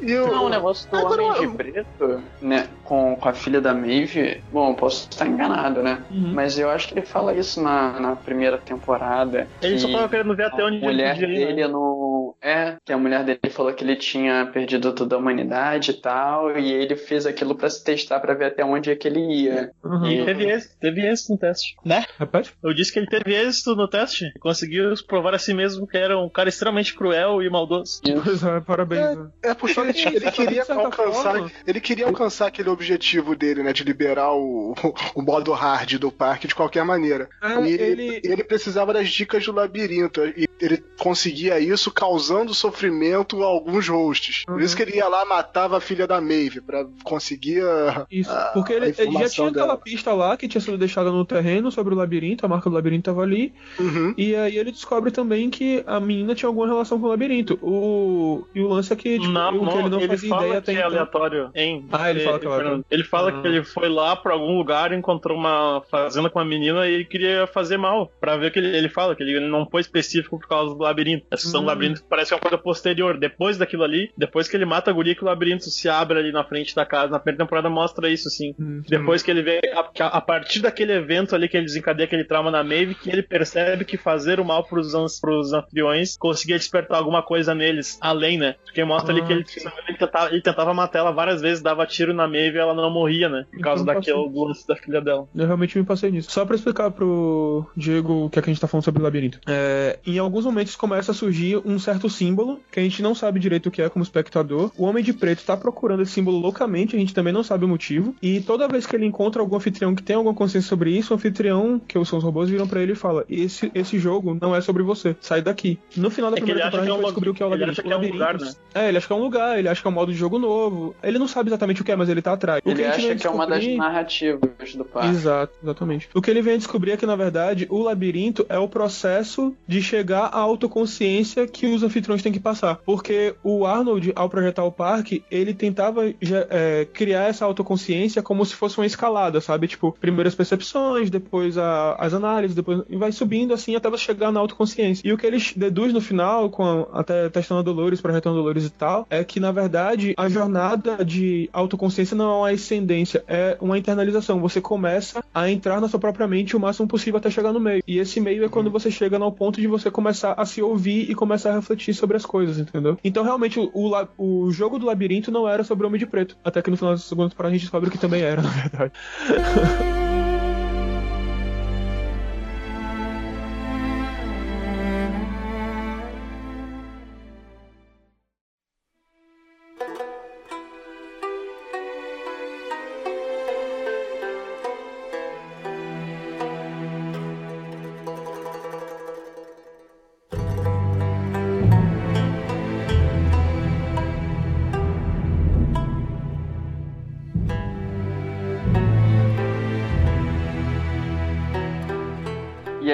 E 0.00 0.14
o, 0.16 0.26
Não, 0.26 0.46
o 0.46 0.48
negócio 0.48 0.88
do 0.90 0.96
Agora, 0.96 1.22
Homem 1.22 1.48
de 1.50 1.56
Preto, 1.56 2.22
né, 2.46 2.68
com, 2.86 3.16
com 3.16 3.28
a 3.28 3.32
filha 3.32 3.60
da 3.60 3.74
Maeve, 3.74 4.42
bom, 4.52 4.70
eu 4.70 4.74
posso 4.74 5.08
estar 5.10 5.26
enganado, 5.26 5.82
né? 5.82 6.02
Uhum. 6.10 6.32
Mas 6.34 6.58
eu 6.58 6.70
acho 6.70 6.88
que 6.88 6.94
ele 6.94 7.04
fala 7.06 7.34
isso 7.34 7.62
na, 7.62 7.98
na 8.00 8.16
primeira 8.16 8.58
temporada. 8.58 9.48
Ele 9.60 9.74
que 9.74 9.80
só 9.80 9.90
tava 9.92 10.08
querendo 10.08 10.34
ver 10.36 10.44
até 10.46 10.62
a 10.62 10.66
onde 10.66 10.78
mulher 10.80 11.16
ele 11.16 11.26
podia 11.26 11.42
ir, 11.42 11.46
dele 11.46 11.62
né? 11.62 11.68
no. 11.68 12.36
É, 12.42 12.76
que 12.84 12.92
a 12.92 12.98
mulher 12.98 13.24
dele 13.24 13.40
falou 13.50 13.72
que 13.72 13.82
ele 13.82 13.96
tinha 13.96 14.46
perdido 14.52 14.92
toda 14.92 15.16
a 15.16 15.18
humanidade 15.18 15.90
e 15.90 15.94
tal, 15.94 16.56
e 16.58 16.72
ele 16.72 16.94
fez 16.96 17.26
aquilo 17.26 17.54
pra 17.56 17.68
se 17.68 17.82
testar 17.82 18.20
pra 18.20 18.34
ver 18.34 18.46
até 18.46 18.64
onde 18.64 18.90
é 18.90 18.96
que 18.96 19.08
ele 19.08 19.20
ia. 19.20 19.70
Uhum. 19.84 20.06
E- 20.06 20.24
Teve 20.24 20.50
êxito, 20.50 20.74
teve 20.80 21.06
êxito 21.06 21.32
no 21.32 21.38
teste. 21.38 21.76
Né? 21.84 22.04
Repete? 22.18 22.52
Eu 22.62 22.74
disse 22.74 22.92
que 22.92 22.98
ele 22.98 23.06
teve 23.08 23.34
êxito 23.34 23.74
no 23.74 23.88
teste. 23.88 24.26
Conseguiu 24.40 24.92
provar 25.06 25.34
a 25.34 25.38
si 25.38 25.52
mesmo 25.54 25.86
que 25.86 25.96
era 25.96 26.18
um 26.18 26.28
cara 26.28 26.48
extremamente 26.48 26.94
cruel 26.94 27.42
e 27.42 27.48
maldoso. 27.50 28.00
Pois 28.24 28.42
é, 28.42 28.60
parabéns. 28.60 29.16
né? 29.16 29.28
É 29.44 29.54
porque 29.54 29.78
ele, 29.80 29.92
ele 30.16 30.30
queria 30.32 30.62
alcançar, 30.68 31.50
ele 31.66 31.80
queria 31.80 32.06
alcançar 32.06 32.46
aquele 32.48 32.68
objetivo 32.76 33.34
dele, 33.34 33.62
né, 33.62 33.72
de 33.72 33.82
liberar 33.82 34.32
o, 34.34 34.74
o 35.14 35.22
modo 35.22 35.52
hard 35.52 35.98
do 35.98 36.12
parque 36.12 36.46
de 36.46 36.54
qualquer 36.54 36.84
maneira. 36.84 37.28
É, 37.42 37.48
e 37.70 37.72
ele- 37.90 38.20
ele 38.32 38.44
precisava 38.44 38.92
das 38.92 39.08
dicas 39.08 39.44
do 39.44 39.52
labirinto 39.52 40.20
e 40.36 40.45
ele 40.60 40.82
conseguia 40.98 41.58
isso 41.60 41.90
causando 41.90 42.54
sofrimento 42.54 43.42
a 43.42 43.46
alguns 43.46 43.88
hosts. 43.88 44.44
Por 44.44 44.54
Uhum. 44.54 44.60
isso 44.60 44.76
que 44.76 44.82
ele 44.82 44.96
ia 44.96 45.08
lá 45.08 45.24
matava 45.24 45.76
a 45.76 45.80
filha 45.80 46.06
da 46.06 46.20
Maeve 46.20 46.60
pra 46.60 46.84
conseguir 47.04 47.62
a, 47.62 48.06
Isso, 48.10 48.30
a- 48.30 48.50
porque 48.54 48.72
a 48.72 48.76
ele, 48.76 48.86
ele 48.98 49.12
já 49.12 49.28
tinha 49.28 49.48
aquela 49.48 49.66
dela. 49.66 49.76
pista 49.78 50.12
lá 50.12 50.36
que 50.36 50.48
tinha 50.48 50.60
sido 50.60 50.78
deixada 50.78 51.10
no 51.10 51.24
terreno 51.24 51.70
sobre 51.70 51.94
o 51.94 51.96
labirinto, 51.96 52.44
a 52.44 52.48
marca 52.48 52.68
do 52.70 52.74
labirinto 52.74 53.04
tava 53.04 53.22
ali, 53.22 53.52
Uhum. 53.78 54.14
E 54.16 54.34
aí 54.34 54.56
ele 54.56 54.72
descobre 54.72 55.10
também 55.10 55.50
que 55.50 55.82
a 55.86 56.00
menina 56.00 56.34
tinha 56.34 56.48
alguma 56.48 56.66
relação 56.66 56.98
com 56.98 57.06
o 57.06 57.08
labirinto. 57.10 57.58
O... 57.62 58.46
E 58.54 58.60
o 58.60 58.68
lance 58.68 58.92
é 58.92 58.96
que, 58.96 59.18
tipo, 59.18 59.30
não, 59.32 59.48
o 59.62 59.68
que 59.68 59.78
ele 59.78 59.88
não 59.88 60.00
fazia 60.00 60.28
fala 60.28 60.46
ideia 60.46 60.52
que 60.62 60.70
até 60.70 60.72
é 60.72 60.74
então. 60.76 60.86
aleatório, 60.90 61.50
hein? 61.54 61.86
Ah, 61.92 62.10
ele 62.10 62.20
fala 62.20 62.38
que 62.38 62.46
é 62.46 62.48
aleatório. 62.48 62.84
Ele 62.90 63.04
fala 63.04 63.30
Ah. 63.30 63.40
que 63.42 63.46
ele 63.48 63.62
foi 63.64 63.88
lá 63.88 64.16
pra 64.16 64.32
algum 64.32 64.56
lugar, 64.56 64.92
encontrou 64.92 65.36
uma 65.36 65.82
fazenda 65.90 66.30
com 66.30 66.38
uma 66.38 66.44
menina 66.44 66.86
e 66.88 66.94
ele 66.94 67.04
queria 67.04 67.46
fazer 67.46 67.76
mal. 67.76 68.10
Pra 68.20 68.36
ver 68.36 68.50
que 68.52 68.58
ele, 68.58 68.74
ele 68.76 68.88
fala 68.88 69.14
que 69.14 69.22
ele 69.22 69.40
não 69.40 69.66
foi 69.68 69.80
específico 69.80 70.38
por 70.46 70.50
causa 70.50 70.74
do 70.74 70.80
labirinto. 70.82 71.26
A 71.30 71.36
questão 71.36 71.60
Hum. 71.60 71.64
do 71.64 71.66
labirinto 71.68 72.04
parece 72.08 72.32
uma 72.32 72.40
coisa 72.40 72.56
posterior. 72.56 73.18
Depois 73.18 73.58
daquilo 73.58 73.82
ali, 73.84 74.10
depois 74.16 74.48
que 74.48 74.56
ele 74.56 74.64
mata 74.64 74.90
a 74.90 74.94
guria, 74.94 75.14
que 75.14 75.22
o 75.22 75.26
labirinto 75.26 75.64
se 75.64 75.88
abre 75.88 76.18
ali 76.18 76.32
na 76.32 76.44
frente 76.44 76.74
da 76.74 76.84
casa. 76.86 77.10
Na 77.12 77.18
primeira 77.18 77.44
temporada 77.44 77.68
mostra 77.68 78.08
isso, 78.08 78.28
assim. 78.28 78.54
Hum. 78.58 78.82
Depois 78.88 79.22
que 79.22 79.30
ele 79.30 79.42
vê, 79.42 79.60
a, 79.74 80.06
a- 80.06 80.20
partir 80.20 80.60
daquele 80.60 80.92
evento 80.92 81.34
ali 81.34 81.48
que 81.48 81.56
ele 81.56 81.66
desencadeia 81.66 82.04
aquele 82.06 82.24
trauma 82.24 82.50
na 82.50 82.62
Maeve, 82.64 82.94
que 82.94 83.10
ele 83.10 83.22
percebe 83.22 83.84
que 83.84 83.96
fazer 83.96 84.38
o 84.40 84.44
mal 84.44 84.64
pros, 84.64 84.94
ans- 84.94 85.20
pros 85.20 85.52
anfitriões 85.52 86.16
conseguia 86.16 86.56
despertar 86.58 86.98
alguma 86.98 87.22
coisa 87.22 87.54
neles, 87.54 87.98
além, 88.00 88.38
né? 88.38 88.54
Porque 88.64 88.84
mostra 88.84 89.12
ali 89.12 89.22
Ah, 89.22 89.26
que 89.26 89.32
ele, 89.32 89.44
ele, 89.88 89.98
tentava, 89.98 90.30
ele 90.30 90.42
tentava 90.42 90.74
matar 90.74 90.98
ela 91.00 91.10
várias 91.12 91.40
vezes, 91.40 91.62
dava 91.62 91.86
tiro 91.86 92.12
na 92.14 92.26
Maeve 92.28 92.56
e 92.56 92.60
ela 92.60 92.74
não 92.74 92.90
morria, 92.90 93.28
né? 93.28 93.46
Por 93.52 93.60
causa 93.60 93.82
Então 93.82 93.94
daquele 93.94 94.16
passou. 94.16 94.46
lance 94.46 94.66
da 94.66 94.76
filha 94.76 95.00
dela. 95.00 95.28
Eu 95.34 95.46
realmente 95.46 95.78
me 95.78 95.84
passei 95.84 96.10
nisso. 96.10 96.30
Só 96.30 96.44
pra 96.44 96.56
explicar 96.56 96.90
pro 96.90 97.66
Diego 97.76 98.26
o 98.26 98.30
que, 98.30 98.38
é 98.38 98.42
que 98.42 98.50
a 98.50 98.52
gente 98.52 98.60
tá 98.60 98.66
falando 98.68 98.84
sobre 98.84 99.00
o 99.00 99.04
labirinto. 99.04 99.38
É, 99.46 99.98
em 100.06 100.18
alguns 100.36 100.44
momentos 100.52 100.76
começa 100.76 101.12
a 101.12 101.14
surgir 101.14 101.58
um 101.64 101.78
certo 101.78 102.10
símbolo 102.10 102.60
que 102.70 102.78
a 102.78 102.82
gente 102.82 103.00
não 103.02 103.14
sabe 103.14 103.40
direito 103.40 103.66
o 103.68 103.70
que 103.70 103.80
é 103.80 103.88
como 103.88 104.02
espectador. 104.02 104.70
O 104.76 104.84
Homem 104.84 105.02
de 105.02 105.14
Preto 105.14 105.42
tá 105.44 105.56
procurando 105.56 106.02
esse 106.02 106.12
símbolo 106.12 106.38
loucamente, 106.38 106.94
a 106.94 106.98
gente 106.98 107.14
também 107.14 107.32
não 107.32 107.42
sabe 107.42 107.64
o 107.64 107.68
motivo. 107.68 108.14
E 108.20 108.40
toda 108.42 108.68
vez 108.68 108.84
que 108.86 108.94
ele 108.94 109.06
encontra 109.06 109.40
algum 109.40 109.56
anfitrião 109.56 109.94
que 109.94 110.02
tem 110.02 110.14
alguma 110.14 110.34
consciência 110.34 110.68
sobre 110.68 110.90
isso, 110.90 111.14
o 111.14 111.16
anfitrião, 111.16 111.80
que 111.88 112.02
são 112.04 112.18
os 112.18 112.24
robôs, 112.24 112.50
viram 112.50 112.68
pra 112.68 112.82
ele 112.82 112.92
e 112.92 112.94
fala: 112.96 113.24
esse, 113.30 113.70
esse 113.74 113.98
jogo 113.98 114.36
não 114.38 114.54
é 114.54 114.60
sobre 114.60 114.82
você, 114.82 115.16
sai 115.22 115.40
daqui. 115.40 115.78
No 115.96 116.10
final 116.10 116.30
da 116.30 116.36
É 116.36 116.40
primeira 116.40 116.60
ele 116.60 116.70
temporada 116.70 116.82
a 116.82 116.86
que 116.86 116.92
é 116.92 116.94
gente 116.96 117.04
descobrir 117.06 117.30
o 117.30 117.34
que 117.34 117.42
é 117.42 117.46
o 117.46 117.48
ele 117.48 117.54
labirinto. 117.64 117.80
acha 117.80 117.82
que 117.82 117.92
é 117.92 117.96
um 117.96 118.12
lugar, 118.12 118.32
labirinto- 118.34 118.58
É, 118.74 118.88
ele 118.88 118.98
acha 118.98 119.06
que 119.06 119.12
é 119.12 119.16
um 119.16 119.22
lugar, 119.22 119.58
ele 119.58 119.68
acha 119.68 119.80
que 119.80 119.88
é 119.88 119.90
um 119.90 119.94
modo 119.94 120.12
de 120.12 120.18
jogo 120.18 120.38
novo. 120.38 120.94
Ele 121.02 121.18
não 121.18 121.26
sabe 121.28 121.48
exatamente 121.48 121.80
o 121.80 121.84
que 121.84 121.92
é, 121.92 121.96
mas 121.96 122.08
ele 122.10 122.20
tá 122.20 122.34
atrás. 122.34 122.60
O 122.64 122.70
Ele 122.70 122.84
acha 122.84 123.14
que 123.16 123.26
é 123.26 123.30
uma 123.30 123.46
das 123.46 123.66
narrativas 123.66 124.74
do 124.76 124.84
parque. 124.84 125.08
Exato, 125.08 125.54
exatamente. 125.62 126.08
O 126.14 126.20
que 126.20 126.30
ele 126.30 126.42
vem 126.42 126.54
a 126.54 126.58
descobrir 126.58 126.90
é 126.90 126.96
que, 126.98 127.06
na 127.06 127.16
verdade, 127.16 127.66
o 127.70 127.78
labirinto 127.82 128.44
é 128.50 128.58
o 128.58 128.68
processo 128.68 129.54
de 129.66 129.80
chegar 129.82 130.25
à 130.26 130.38
autoconsciência 130.38 131.46
que 131.46 131.66
os 131.66 131.82
anfitriões 131.82 132.22
têm 132.22 132.32
que 132.32 132.40
passar. 132.40 132.76
Porque 132.84 133.34
o 133.42 133.66
Arnold, 133.66 134.12
ao 134.14 134.28
projetar 134.28 134.64
o 134.64 134.72
parque, 134.72 135.24
ele 135.30 135.54
tentava 135.54 136.06
é, 136.08 136.86
criar 136.92 137.28
essa 137.28 137.44
autoconsciência 137.44 138.22
como 138.22 138.44
se 138.44 138.54
fosse 138.54 138.78
uma 138.78 138.86
escalada, 138.86 139.40
sabe? 139.40 139.66
Tipo, 139.68 139.96
primeiras 140.00 140.34
percepções, 140.34 141.10
depois 141.10 141.56
a- 141.58 141.94
as 141.98 142.12
análises, 142.14 142.54
depois 142.54 142.82
e 142.88 142.96
vai 142.96 143.12
subindo 143.12 143.52
assim 143.54 143.74
até 143.74 143.88
você 143.90 144.04
chegar 144.04 144.30
na 144.32 144.40
autoconsciência. 144.40 145.06
E 145.06 145.12
o 145.12 145.18
que 145.18 145.26
ele 145.26 145.38
deduz 145.56 145.92
no 145.92 146.00
final, 146.00 146.50
com 146.50 146.62
a- 146.64 147.00
até 147.00 147.28
testando 147.28 147.60
a 147.60 147.62
Dolores, 147.62 148.00
projetando 148.00 148.34
a 148.34 148.36
Dolores 148.38 148.64
e 148.66 148.70
tal, 148.70 149.06
é 149.10 149.22
que, 149.24 149.40
na 149.40 149.52
verdade, 149.52 150.14
a 150.16 150.28
jornada 150.28 151.04
de 151.04 151.48
autoconsciência 151.52 152.16
não 152.16 152.30
é 152.30 152.34
uma 152.38 152.50
ascendência, 152.50 153.24
é 153.26 153.56
uma 153.60 153.78
internalização. 153.78 154.40
Você 154.40 154.60
começa 154.60 155.24
a 155.34 155.50
entrar 155.50 155.80
na 155.80 155.88
sua 155.88 156.00
própria 156.00 156.26
mente 156.26 156.56
o 156.56 156.60
máximo 156.60 156.86
possível 156.88 157.18
até 157.18 157.30
chegar 157.30 157.52
no 157.52 157.60
meio. 157.60 157.82
E 157.86 157.98
esse 157.98 158.20
meio 158.20 158.44
é 158.44 158.48
quando 158.48 158.70
você 158.70 158.90
chega 158.90 159.18
no 159.18 159.30
ponto 159.32 159.60
de 159.60 159.66
você 159.66 159.90
começar 159.90 160.15
começar 160.16 160.34
a 160.36 160.46
se 160.46 160.62
ouvir 160.62 161.10
e 161.10 161.14
começar 161.14 161.50
a 161.50 161.56
refletir 161.56 161.94
sobre 161.94 162.16
as 162.16 162.24
coisas, 162.24 162.58
entendeu? 162.58 162.98
Então, 163.04 163.22
realmente, 163.22 163.60
o, 163.60 163.70
o, 163.74 164.46
o 164.46 164.50
jogo 164.50 164.78
do 164.78 164.86
labirinto 164.86 165.30
não 165.30 165.46
era 165.46 165.62
sobre 165.62 165.84
o 165.84 165.88
Homem 165.88 165.98
de 165.98 166.06
Preto. 166.06 166.36
Até 166.42 166.62
que 166.62 166.70
no 166.70 166.76
final 166.76 166.94
da 166.94 166.98
segunda 166.98 167.28
temporada 167.28 167.50
a 167.50 167.56
gente 167.56 167.62
descobre 167.62 167.90
que 167.90 167.98
também 167.98 168.22
era, 168.22 168.40
na 168.40 168.48
verdade. 168.48 168.92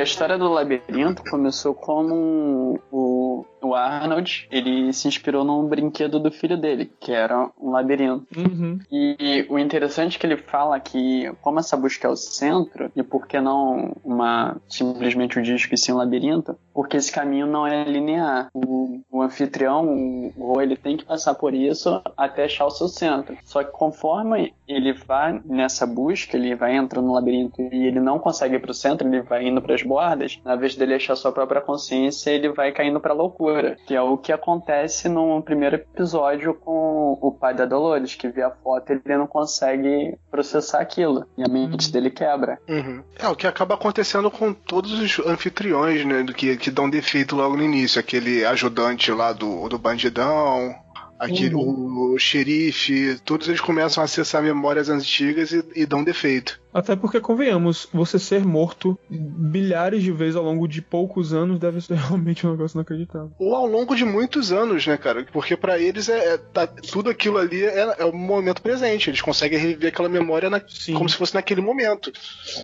a 0.03 0.05
história 0.05 0.37
do 0.37 0.49
labirinto 0.49 1.23
começou 1.31 1.75
como 1.75 2.81
o, 2.91 3.47
o 3.63 3.75
Arnold, 3.75 4.49
ele 4.51 4.93
se 4.93 5.07
inspirou 5.07 5.45
num 5.45 5.65
brinquedo 5.69 6.19
do 6.19 6.31
filho 6.33 6.57
dele, 6.57 6.91
que 6.99 7.13
era 7.13 7.49
um 7.61 7.71
labirinto. 7.71 8.27
Uhum. 8.37 8.81
E 8.91 9.47
o 9.49 9.59
interessante 9.59 10.17
é 10.17 10.21
que 10.21 10.27
ele 10.27 10.37
fala 10.37 10.81
que, 10.81 11.31
como 11.41 11.61
essa 11.61 11.77
busca 11.77 12.09
é 12.09 12.11
o 12.11 12.17
centro, 12.17 12.91
e 12.97 13.03
por 13.03 13.29
que 13.29 13.41
não 13.41 13.97
uma 14.05 14.57
simplesmente 14.69 15.39
o 15.39 15.43
disco 15.43 15.73
e 15.73 15.79
sim 15.79 15.93
um 15.93 15.97
labirinto, 15.97 16.59
porque 16.75 16.97
esse 16.97 17.13
caminho 17.13 17.47
não 17.47 17.65
é 17.65 17.85
linear. 17.85 18.49
O, 18.53 18.82
o 19.23 19.25
anfitrião, 19.25 19.87
o, 19.87 20.33
o 20.37 20.61
ele 20.61 20.77
tem 20.77 20.97
que 20.97 21.05
passar 21.05 21.35
por 21.35 21.55
isso 21.55 22.01
até 22.17 22.45
achar 22.45 22.67
o 22.67 22.71
seu 22.71 22.89
centro. 22.89 23.37
Só 23.45 23.63
que 23.63 23.71
conforme 23.71 24.55
ele 24.67 24.93
vai 24.93 25.41
nessa 25.45 25.87
busca, 25.87 26.37
ele 26.37 26.55
vai 26.55 26.77
entrando 26.77 27.07
no 27.07 27.15
labirinto 27.15 27.61
e 27.61 27.87
ele 27.87 28.01
não 28.01 28.19
consegue 28.19 28.57
ir 28.57 28.61
pro 28.61 28.75
centro, 28.75 29.07
ele 29.07 29.23
vai 29.23 29.47
indo 29.47 29.61
para 29.61 29.75
as 29.75 29.83
bordas, 29.83 30.41
na 30.45 30.57
vez 30.57 30.75
dele 30.75 30.95
achar 30.95 31.17
sua 31.17 31.33
própria 31.33 31.61
consciência, 31.61 32.31
ele 32.31 32.51
vai 32.51 32.73
caindo 32.73 33.01
pra 33.01 33.13
loucura, 33.13 33.77
que 33.87 33.95
é 33.95 34.01
o 34.01 34.17
que 34.17 34.33
acontece 34.33 35.09
no 35.09 35.43
primeiro 35.43 35.77
episódio 35.77 36.55
com 36.55 37.19
o 37.21 37.33
pai 37.33 37.55
da 37.55 37.65
Dolores, 37.65 38.15
que 38.15 38.29
vê 38.29 38.43
a 38.43 38.51
foto 38.51 38.93
e 38.93 39.01
ele 39.05 39.17
não 39.17 39.27
consegue 39.27 40.17
processar 40.31 40.81
aquilo, 40.81 41.27
e 41.37 41.43
a 41.43 41.49
mente 41.49 41.93
dele 41.93 42.11
quebra. 42.11 42.59
Uhum. 42.69 43.03
É 43.19 43.29
o 43.29 43.37
que 43.37 43.47
acaba 43.47 43.75
acontecendo 43.75 44.31
com 44.31 44.53
todos 44.53 44.93
os 44.93 45.19
anfitriões, 45.27 46.05
né? 46.05 46.23
Do 46.23 46.33
que, 46.33 46.57
que 46.57 46.71
dão 46.71 46.89
defeito 46.89 47.37
logo 47.37 47.57
no 47.57 47.63
início. 47.63 48.01
Aquele 48.01 48.45
ajudante 48.45 49.12
lá 49.15 49.33
do, 49.33 49.69
do 49.69 49.79
bandidão, 49.79 50.75
aquele, 51.19 51.55
o, 51.55 52.19
xerife, 52.19 53.19
todos 53.25 53.49
eles 53.49 53.61
começam 53.61 54.03
a 54.03 54.05
acessar 54.05 54.43
memórias 54.43 54.89
antigas 54.89 55.53
e, 55.53 55.65
e 55.75 55.87
dão 55.87 56.03
defeito. 56.03 56.61
Até 56.75 56.97
porque, 56.97 57.21
convenhamos, 57.21 57.87
você 57.93 58.19
ser 58.19 58.45
morto 58.45 58.99
bilhares 59.11 60.03
de 60.03 60.11
vezes 60.11 60.37
ao 60.37 60.43
longo 60.45 60.67
de 60.67 60.81
poucos 60.81 61.33
anos 61.33 61.59
deve 61.59 61.81
ser 61.81 61.95
realmente 61.99 62.47
um 62.47 62.53
negócio 62.53 62.77
inacreditável. 62.77 63.31
Ou 63.39 63.55
ao 63.55 63.67
longo 63.67 63.95
de 63.95 64.05
muitos 64.05 64.53
anos, 64.53 64.87
né, 64.87 64.97
cara? 64.97 65.27
Porque 65.33 65.57
pra 65.57 65.79
eles 65.79 66.09
é, 66.09 66.35
é- 66.35 66.39
tá- 66.39 66.67
tudo 66.67 67.11
aquilo 67.11 67.39
ali 67.39 67.63
é, 67.65 67.97
é 67.99 68.05
o 68.05 68.13
momento 68.15 68.63
presente. 68.63 69.11
Eles 69.11 69.21
conseguem 69.21 69.59
reviver 69.59 69.89
aquela 69.93 70.09
memória 70.09 70.49
na- 70.49 70.63
como 70.95 71.09
se 71.09 71.17
fosse 71.17 71.35
naquele 71.35 71.61
momento. 71.61 72.11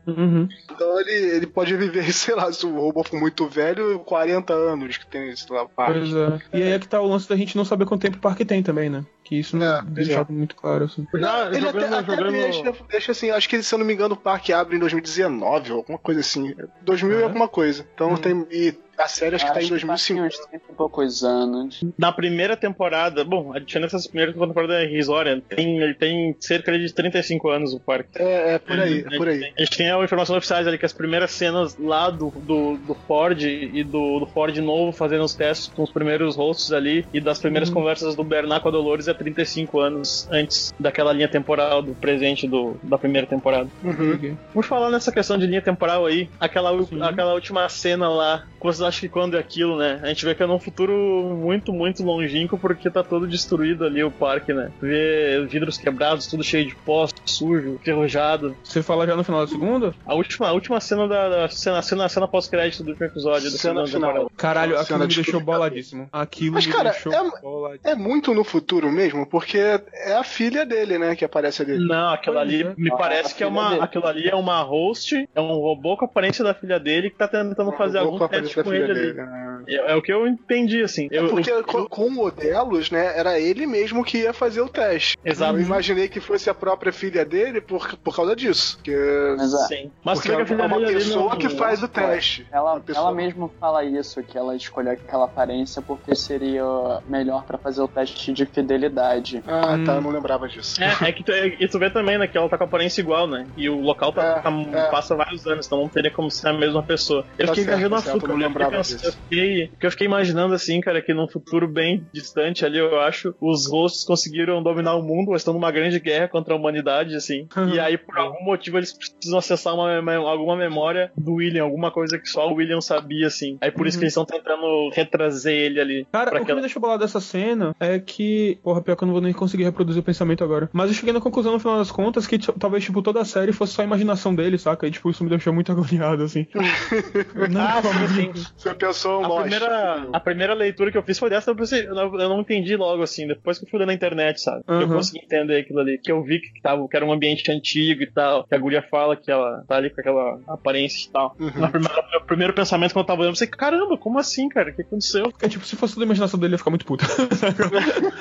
Uhum. 0.06 0.48
Então 0.70 1.00
ele, 1.00 1.12
ele 1.36 1.46
pode 1.46 1.76
viver, 1.76 2.10
sei 2.12 2.34
lá, 2.34 2.50
se 2.52 2.64
o 2.66 2.74
robô 2.74 3.04
for 3.04 3.18
muito 3.18 3.46
velho, 3.46 3.98
40 4.00 4.52
anos 4.54 4.96
que 4.96 5.06
tem, 5.06 5.34
sei 5.36 5.54
lá, 5.54 5.66
parte. 5.66 5.98
Pois 5.98 6.14
é. 6.14 6.38
E 6.58 6.62
aí 6.62 6.72
é 6.72 6.78
que 6.78 6.88
tá 6.88 7.00
o 7.00 7.06
lance 7.08 7.28
da 7.28 7.36
gente 7.36 7.56
não 7.56 7.64
saber 7.64 7.84
quanto 7.84 8.02
tempo 8.02 8.16
o 8.16 8.20
parque 8.20 8.44
tem 8.44 8.62
também, 8.62 8.88
né? 8.88 9.04
Que 9.28 9.38
isso 9.40 9.58
não 9.58 9.66
É, 9.66 9.80
é 10.12 10.24
muito 10.30 10.56
claro, 10.56 10.86
assim. 10.86 11.06
Já 11.14 11.48
Ele 11.48 11.60
jogando, 11.60 11.84
até, 11.84 11.98
até 11.98 12.16
jogando... 12.16 12.32
deixa, 12.32 12.72
deixa 12.90 13.12
assim, 13.12 13.30
acho 13.30 13.46
que 13.46 13.62
se 13.62 13.74
eu 13.74 13.78
não 13.78 13.84
me 13.84 13.92
engano 13.92 14.14
o 14.14 14.16
parque 14.16 14.54
abre 14.54 14.76
em 14.76 14.78
2019, 14.78 15.72
ou 15.72 15.78
alguma 15.78 15.98
coisa 15.98 16.20
assim. 16.20 16.54
2000 16.80 17.18
e 17.18 17.20
É? 17.20 17.24
alguma 17.24 17.46
coisa. 17.46 17.86
Então 17.94 18.12
Hum. 18.12 18.16
tem. 18.16 18.46
E 18.50 18.74
a 18.98 19.08
série 19.08 19.36
acho 19.36 19.46
que 19.46 19.52
tá 19.52 19.60
em 19.60 19.64
Acho 19.64 19.74
que 19.74 19.86
passa 19.86 20.14
2005. 20.14 20.20
uns 20.22 20.46
30 20.48 20.64
e 20.70 20.74
poucos 20.74 21.24
anos. 21.24 21.80
Na 21.96 22.12
primeira 22.12 22.56
temporada, 22.56 23.24
bom, 23.24 23.52
a 23.54 23.58
diferença 23.58 23.96
dessa 23.96 24.08
primeira 24.08 24.32
temporada 24.32 24.74
é 24.74 24.84
irrisória. 24.84 25.42
Tem, 25.48 25.80
ele 25.80 25.94
tem 25.94 26.36
cerca 26.40 26.76
de 26.78 26.92
35 26.92 27.48
anos 27.48 27.72
o 27.72 27.80
parque. 27.80 28.10
É, 28.16 28.54
é 28.54 28.58
por 28.58 28.78
aí, 28.78 29.04
é 29.10 29.16
por 29.16 29.28
aí. 29.28 29.52
A 29.56 29.60
gente 29.60 29.76
tem 29.76 29.90
a 29.90 30.02
informação 30.02 30.36
oficiais 30.36 30.66
ali 30.66 30.78
que 30.78 30.86
as 30.86 30.92
primeiras 30.92 31.30
cenas 31.30 31.76
lá 31.78 32.10
do, 32.10 32.30
do, 32.30 32.76
do 32.76 32.94
Ford 32.94 33.40
e 33.42 33.84
do, 33.84 34.20
do 34.20 34.26
Ford 34.26 34.56
novo 34.58 34.92
fazendo 34.92 35.24
os 35.24 35.34
testes 35.34 35.68
com 35.74 35.82
os 35.82 35.90
primeiros 35.90 36.36
rostos 36.36 36.72
ali 36.72 37.06
e 37.12 37.20
das 37.20 37.38
primeiras 37.38 37.70
conversas 37.70 38.14
do 38.14 38.24
Bernard 38.24 38.62
com 38.62 38.68
a 38.68 38.72
Dolores 38.72 39.08
é 39.08 39.14
35 39.14 39.78
anos 39.80 40.28
antes 40.30 40.74
daquela 40.78 41.12
linha 41.12 41.28
temporal 41.28 41.82
do 41.82 41.94
presente 41.94 42.46
do, 42.46 42.76
da 42.82 42.98
primeira 42.98 43.26
temporada. 43.26 43.68
Uhum. 43.82 44.36
Por 44.52 44.64
falar 44.64 44.90
nessa 44.90 45.12
questão 45.12 45.38
de 45.38 45.46
linha 45.46 45.62
temporal 45.62 46.06
aí, 46.06 46.28
aquela, 46.40 46.70
Sim. 46.84 47.02
aquela 47.02 47.34
última 47.34 47.68
cena 47.68 48.08
lá, 48.08 48.44
vocês 48.60 48.87
acham 48.88 49.00
que 49.00 49.08
quando 49.08 49.36
é 49.36 49.40
aquilo, 49.40 49.76
né? 49.76 50.00
A 50.02 50.08
gente 50.08 50.24
vê 50.24 50.34
que 50.34 50.42
é 50.42 50.46
num 50.46 50.58
futuro 50.58 50.92
muito, 51.36 51.72
muito 51.72 52.02
longínquo 52.02 52.58
porque 52.58 52.90
tá 52.90 53.02
todo 53.02 53.26
destruído 53.26 53.84
ali 53.84 54.02
o 54.02 54.10
parque, 54.10 54.52
né? 54.52 54.70
Vê 54.80 55.44
vidros 55.48 55.78
quebrados, 55.78 56.26
tudo 56.26 56.42
cheio 56.42 56.66
de 56.66 56.74
pó, 56.74 57.06
sujo, 57.24 57.74
enferrujado. 57.74 58.56
Você 58.62 58.82
fala 58.82 59.06
já 59.06 59.14
no 59.16 59.24
final 59.24 59.40
da 59.40 59.46
segunda? 59.46 59.94
A 60.06 60.14
última, 60.14 60.48
a 60.48 60.52
última 60.52 60.80
cena 60.80 61.06
da, 61.06 61.28
da 61.28 61.48
cena, 61.48 61.82
cena, 61.82 62.08
cena 62.08 62.28
pós-crédito 62.28 62.82
do 62.82 62.90
último 62.90 63.06
episódio 63.06 63.50
da 63.50 63.56
Cena 63.58 63.86
segunda 63.86 63.86
final. 63.86 64.10
temporada. 64.10 64.30
Caralho, 64.36 64.70
Cena 64.72 64.82
aquilo 64.82 64.98
me 65.00 65.06
de 65.08 65.14
deixou 65.16 65.40
boladíssimo. 65.40 66.08
Aquilo 66.12 66.54
Mas, 66.54 66.66
me 66.66 66.72
cara, 66.72 66.90
deixou 66.90 67.12
é- 67.12 67.40
boladíssimo. 67.40 67.90
É 67.90 67.94
muito 67.94 68.34
no 68.34 68.44
futuro 68.44 68.90
mesmo, 68.90 69.26
porque 69.26 69.58
é 69.58 70.14
a 70.14 70.24
filha 70.24 70.64
dele, 70.64 70.98
né, 70.98 71.14
que 71.16 71.24
aparece 71.24 71.62
ali. 71.62 71.78
Não, 71.78 72.10
aquilo 72.12 72.38
ali 72.38 72.62
é. 72.62 72.74
me 72.76 72.90
Ah, 72.92 72.96
parece 72.96 73.32
a 73.34 73.36
que 73.36 73.42
é 73.42 73.46
uma. 73.46 73.70
dele. 73.70 73.82
Aquilo 73.82 74.06
ali 74.06 74.28
é 74.28 74.34
uma 74.34 74.62
host, 74.62 75.28
é 75.34 75.40
um 75.40 75.48
robô 75.58 75.96
com 75.96 76.04
a 76.04 76.08
aparência 76.08 76.44
da 76.44 76.54
filha 76.54 76.78
dele 76.78 77.10
que 77.10 77.16
tá 77.16 77.28
tentando 77.28 77.72
fazer 77.72 77.98
algum 77.98 78.22
a 78.22 78.28
teste 78.28 78.54
com 78.54 78.62
da 78.62 78.70
ali. 78.84 79.12
né? 79.14 79.62
É, 79.66 79.92
é 79.92 79.94
o 79.96 80.00
que 80.02 80.12
eu 80.12 80.26
entendi, 80.26 80.82
assim. 80.82 81.08
É 81.10 81.18
Eu, 81.18 81.28
porque 81.28 81.50
eu- 81.50 81.64
com, 81.64 81.86
com 81.86 82.04
o 82.14 82.24
Odelos, 82.26 82.90
né, 82.90 83.18
era 83.18 83.38
ele 83.38 83.66
mesmo 83.66 84.04
que 84.04 84.18
ia 84.18 84.32
fazer 84.32 84.60
o 84.60 84.68
teste. 84.68 85.16
Exato. 85.24 85.56
Eu 85.58 85.60
imaginei 85.62 86.08
que 86.08 86.20
fosse 86.20 86.48
a 86.48 86.54
própria 86.54 86.92
filha 86.92 87.24
dele 87.24 87.60
por, 87.60 87.96
por 87.98 88.14
causa 88.14 88.34
disso. 88.36 88.78
Que, 88.82 88.94
Mas 89.36 89.52
a, 89.54 89.66
Sim. 89.66 89.90
Mas 90.04 90.18
porque 90.20 90.32
é 90.32 90.40
a 90.42 90.46
filha 90.46 90.64
uma 90.66 90.78
dele 90.78 90.94
pessoa 90.94 91.36
que 91.36 91.48
faz 91.50 91.82
o 91.82 91.88
teste. 91.88 92.46
ela, 92.50 92.80
ela 92.94 93.12
mesma 93.12 93.50
fala 93.60 93.84
isso, 93.84 94.22
que 94.22 94.38
ela 94.38 94.54
escolheu 94.56 94.92
aquela 94.92 95.24
aparência 95.26 95.82
porque 95.82 96.14
seria 96.14 96.64
melhor 97.08 97.44
pra 97.44 97.58
fazer 97.58 97.82
o 97.82 97.88
teste 97.88 98.32
de 98.32 98.46
fidelidade. 98.46 99.42
Ah, 99.46 99.74
Hum. 99.74 99.84
tá, 99.84 99.94
eu 99.96 100.00
não 100.00 100.10
lembrava 100.10 100.48
disso. 100.48 100.80
É, 100.82 101.08
é 101.08 101.12
que 101.12 101.22
tu, 101.24 101.32
é, 101.32 101.46
e 101.60 101.68
tu 101.68 101.78
vê 101.78 101.90
também, 101.90 102.18
né, 102.18 102.26
que 102.26 102.36
ela 102.38 102.48
tá 102.48 102.56
com 102.56 102.64
a 102.64 102.66
aparência 102.66 103.00
igual, 103.00 103.26
né? 103.26 103.46
E 103.56 103.68
o 103.68 103.80
local 103.80 104.12
tá, 104.12 104.22
É, 104.22 104.40
tá- 104.40 104.50
é. 104.50 104.90
passa 104.90 105.14
vários 105.14 105.46
anos, 105.46 105.66
então 105.66 105.80
não 105.80 105.88
teria 105.88 106.10
como 106.10 106.30
ser 106.30 106.48
a 106.48 106.52
mesma 106.52 106.82
pessoa. 106.82 107.24
Eu 107.38 107.46
Tá 107.46 107.52
fiquei 107.52 107.64
certo, 107.64 107.76
viajando 107.78 107.94
tá 107.96 108.00
a 108.00 108.04
certo, 108.04 108.20
fuga, 108.20 108.32
eu 108.32 108.38
não 108.38 108.46
Eu 108.68 108.80
lembrava 108.80 108.84
fiquei, 108.84 109.08
eu 109.08 109.12
fiquei, 109.12 109.68
porque 109.68 109.86
eu 109.86 109.90
fiquei 109.90 110.06
imaginando 110.06 110.54
assim, 110.54 110.80
cara, 110.80 111.02
que 111.02 111.12
num 111.14 111.28
futuro 111.28 111.66
bem 111.68 112.06
distante 112.12 112.64
ali, 112.64 112.78
eu 112.78 113.00
acho, 113.00 113.34
os 113.40 113.70
rostos 113.70 114.04
conseguiram 114.04 114.62
dominar 114.62 114.94
o 114.96 115.02
mundo, 115.02 115.30
eles 115.30 115.40
estão 115.42 115.54
numa 115.54 115.70
grande 115.70 115.98
guerra 116.00 116.28
contra 116.28 116.54
a 116.54 116.56
humanidade, 116.56 117.14
assim. 117.14 117.46
Uhum. 117.56 117.68
E 117.74 117.80
aí, 117.80 117.96
por 117.98 118.16
algum 118.18 118.44
motivo, 118.44 118.78
eles 118.78 118.92
precisam 118.96 119.38
acessar 119.38 119.74
uma, 119.74 120.14
alguma 120.16 120.56
memória 120.56 121.10
do 121.16 121.34
William, 121.34 121.64
alguma 121.64 121.90
coisa 121.90 122.18
que 122.18 122.28
só 122.28 122.48
o 122.48 122.54
William 122.54 122.80
sabia, 122.80 123.26
assim. 123.26 123.56
Aí 123.60 123.70
por 123.70 123.86
isso 123.86 123.96
Uhum. 123.96 124.00
que 124.00 124.04
eles 124.04 124.12
estão 124.16 124.24
tentando 124.24 124.90
retrazer 124.94 125.54
ele 125.54 125.80
ali. 125.80 126.06
Cara, 126.12 126.30
o 126.30 126.32
que 126.34 126.38
aquela- 126.42 126.56
me 126.56 126.60
deixou 126.62 126.80
bolado 126.80 127.02
dessa 127.02 127.20
cena 127.20 127.72
é 127.80 127.98
que. 127.98 128.58
Porra, 128.62 128.82
pior 128.82 128.96
que 128.96 129.02
eu 129.04 129.06
não 129.06 129.12
vou 129.12 129.22
nem 129.22 129.32
conseguir 129.32 129.64
reproduzir 129.64 130.00
o 130.00 130.04
pensamento 130.04 130.42
agora. 130.44 130.68
Mas 130.72 130.88
eu 130.88 130.94
cheguei 130.94 131.12
na 131.12 131.20
conclusão 131.20 131.52
no 131.52 131.58
final 131.60 131.78
das 131.78 131.90
contas 131.90 132.26
que 132.26 132.38
t- 132.38 132.52
talvez, 132.58 132.84
tipo, 132.84 133.02
toda 133.02 133.20
a 133.20 133.24
série 133.24 133.52
fosse 133.52 133.72
só 133.74 133.82
a 133.82 133.84
imaginação 133.84 134.34
dele, 134.34 134.58
saca? 134.58 134.86
E, 134.86 134.90
tipo, 134.90 135.10
isso 135.10 135.22
me 135.24 135.30
deixou 135.30 135.52
muito 135.52 135.70
agoniado, 135.72 136.22
assim. 136.22 136.46
não, 137.50 137.60
Ah, 137.60 137.82
sim, 138.08 138.32
sim. 138.34 138.44
Você 138.58 138.74
pensou 138.74 139.24
A 139.24 139.28
Lost. 139.28 139.40
primeira, 139.42 140.08
a 140.12 140.20
primeira 140.20 140.54
leitura 140.54 140.90
que 140.90 140.98
eu 140.98 141.02
fiz 141.04 141.16
foi 141.18 141.30
dessa, 141.30 141.50
eu, 141.50 141.56
pensei, 141.56 141.86
eu 141.86 141.94
não- 141.94 142.20
eu 142.20 142.28
não 142.28 142.40
entendi 142.40 142.76
logo 142.76 143.02
assim, 143.02 143.26
depois 143.28 143.56
que 143.58 143.64
eu 143.64 143.70
fui 143.70 143.78
ler 143.78 143.86
na 143.86 143.94
internet, 143.94 144.40
sabe? 144.40 144.62
Eu 144.66 144.74
Uhum. 144.80 144.88
consegui 144.96 145.20
entender 145.24 145.60
aquilo 145.60 145.78
ali, 145.78 145.96
que 145.98 146.10
eu 146.10 146.22
vi 146.24 146.40
que, 146.40 146.60
tava, 146.60 146.86
que 146.88 146.96
era 146.96 147.06
um 147.06 147.12
ambiente 147.12 147.50
antigo 147.52 148.02
e 148.02 148.10
tal, 148.12 148.44
que 148.44 148.54
a 148.54 148.58
guria 148.58 148.82
fala 148.90 149.16
que 149.16 149.30
ela 149.30 149.62
tá 149.68 149.76
ali 149.76 149.90
com 149.90 150.00
aquela 150.00 150.40
aparência 150.48 151.08
e 151.08 151.12
tal. 151.12 151.36
Uhum. 151.38 151.52
Na 151.54 151.68
primeira, 151.68 152.04
o 152.18 152.26
primeiro 152.26 152.52
pensamento 152.52 152.92
quando 152.92 153.04
eu 153.04 153.06
tava 153.06 153.20
olhando, 153.20 153.34
eu 153.34 153.38
pensei, 153.38 153.46
caramba, 153.48 153.96
como 153.96 154.18
assim, 154.18 154.48
cara? 154.48 154.70
O 154.70 154.74
que 154.74 154.82
aconteceu? 154.82 155.32
É 155.40 155.48
tipo, 155.48 155.64
se 155.64 155.76
fosse 155.76 155.94
toda 155.94 156.04
a 156.04 156.08
imaginação 156.08 156.38
dele, 156.40 156.52
eu 156.52 156.54
ia 156.54 156.58
ficar 156.58 156.70
muito 156.70 156.84
puta. 156.84 157.04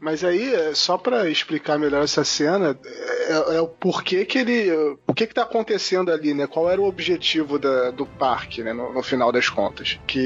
Mas 0.00 0.24
aí, 0.24 0.52
é, 0.54 0.74
só 0.74 0.96
pra 0.98 1.28
explicar 1.28 1.78
melhor 1.78 2.02
essa 2.02 2.24
cena, 2.24 2.76
é, 3.28 3.56
é 3.56 3.60
o 3.60 3.68
porquê 3.68 4.24
que 4.24 4.38
ele. 4.38 4.70
O 5.10 5.14
que 5.14 5.26
que 5.26 5.34
tá 5.34 5.42
acontecendo 5.42 6.10
ali, 6.10 6.32
né? 6.32 6.46
Qual 6.46 6.70
era 6.70 6.80
o 6.80 6.86
objetivo 6.86 7.58
da- 7.58 7.90
do 7.90 8.06
parque, 8.06 8.62
né? 8.62 8.72
No- 8.72 8.92
no, 8.92 9.02
final 9.02 9.32
das 9.32 9.48
contas. 9.48 9.98
Que 10.06 10.18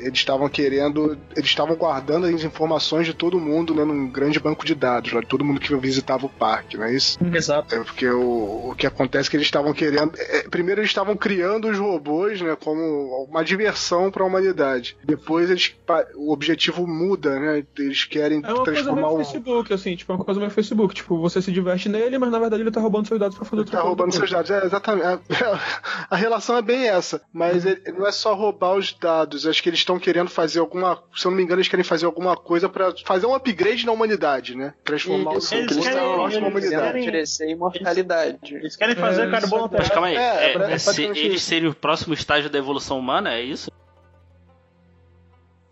eles 0.00 0.18
estavam 0.18 0.48
querendo. 0.48 1.18
Eles 1.34 1.48
estavam 1.48 1.74
guardando 1.76 2.26
as 2.26 2.44
informações 2.44 3.06
de 3.06 3.14
todo 3.14 3.40
mundo, 3.40 3.74
né? 3.74 3.84
Num 3.84 4.08
grande 4.08 4.38
banco 4.38 4.64
de 4.66 4.74
dados, 4.74 5.12
lá, 5.12 5.20
de 5.20 5.26
todo 5.26 5.44
mundo 5.44 5.60
que 5.60 5.74
visitava 5.76 6.26
o 6.26 6.28
parque, 6.28 6.76
não 6.76 6.84
é 6.84 6.94
isso? 6.94 7.18
Exato. 7.34 7.74
É 7.74 7.78
porque 7.82 8.06
o, 8.06 8.70
o 8.70 8.74
que 8.76 8.86
acontece 8.86 9.28
é 9.28 9.30
que 9.30 9.36
eles 9.36 9.46
estavam 9.46 9.72
querendo. 9.72 10.12
é, 10.16 10.48
primeiro 10.48 10.80
eles 10.80 10.90
estavam 10.90 11.16
criando 11.16 11.68
os 11.68 11.78
robôs, 11.78 12.40
né, 12.40 12.56
como 12.62 13.26
uma 13.30 13.42
diversão 13.42 14.10
para 14.10 14.22
a 14.22 14.26
humanidade. 14.26 14.96
Depois 15.04 15.50
eles 15.50 15.74
o 16.16 16.32
objetivo 16.32 16.86
muda, 16.86 17.38
né? 17.40 17.64
Eles 17.78 18.04
querem 18.04 18.42
É 18.44 18.52
uma 18.52 18.56
coisa 18.64 18.72
transformar 18.72 19.00
meio 19.08 19.14
o 19.14 19.16
Facebook, 19.24 19.72
assim, 19.72 19.96
tipo, 19.96 20.12
é 20.12 20.14
uma 20.16 20.24
coisa 20.24 20.38
meio 20.40 20.50
Facebook. 20.50 20.94
Tipo, 20.94 21.18
você 21.18 21.40
se 21.40 21.50
diverte 21.50 21.88
nele, 21.88 22.18
mas 22.18 22.30
na 22.30 22.38
verdade 22.38 22.62
ele 22.62 22.70
tá 22.70 22.80
roubando 22.80 23.08
seus 23.08 23.18
dados 23.18 23.36
pra 23.36 23.46
fazer 23.46 23.60
outra 23.60 23.72
Tá 23.72 23.82
coisa 23.82 23.88
roubando. 23.88 24.17
Seus 24.18 24.30
dados, 24.30 24.50
é, 24.50 24.64
exatamente. 24.64 25.06
A, 25.06 25.18
a 26.10 26.16
relação 26.16 26.56
é 26.56 26.62
bem 26.62 26.88
essa, 26.88 27.20
mas 27.32 27.64
Uhum. 27.64 27.70
ele- 27.70 27.92
não 27.92 28.06
é 28.06 28.12
só 28.12 28.34
roubar 28.34 28.74
os 28.74 28.92
dados. 28.92 29.46
Acho 29.46 29.62
que 29.62 29.68
eles 29.68 29.80
estão 29.80 29.98
querendo 29.98 30.28
fazer 30.30 30.60
alguma, 30.60 31.02
se 31.14 31.26
eu 31.26 31.30
não 31.30 31.36
me 31.36 31.42
engano, 31.44 31.58
eles 31.60 31.68
querem 31.68 31.84
fazer 31.84 32.06
alguma 32.06 32.36
coisa 32.36 32.68
pra 32.68 32.92
fazer 33.04 33.26
um 33.26 33.34
upgrade 33.34 33.86
na 33.86 33.92
humanidade, 33.92 34.54
né? 34.56 34.74
Transformar 34.84 35.36
Isso, 35.36 35.54
o 35.54 35.58
eles 35.58 35.66
que 35.68 35.74
eles 35.74 35.88
querem- 35.88 36.02
humanidade. 36.48 36.68
querem- 36.70 37.02
oferecer 37.02 37.50
imortalidade. 37.50 38.54
Eles 38.54 38.76
querem 38.76 38.94
fazer 38.94 39.28
É, 39.28 39.30
carbono 39.30 39.56
é- 39.56 39.60
Mas 39.62 39.70
terrestre. 39.70 39.92
calma 39.94 40.06
aí, 40.08 40.16
É, 40.16 40.20
é, 40.20 40.50
é 40.50 40.52
pra- 40.52 40.70
é 40.70 40.78
se 40.78 41.02
eles 41.04 41.42
serem 41.42 41.68
o 41.68 41.74
próximo 41.74 42.14
estágio 42.14 42.50
da 42.50 42.58
evolução 42.58 42.98
humana, 42.98 43.34
é 43.34 43.42
isso? 43.42 43.70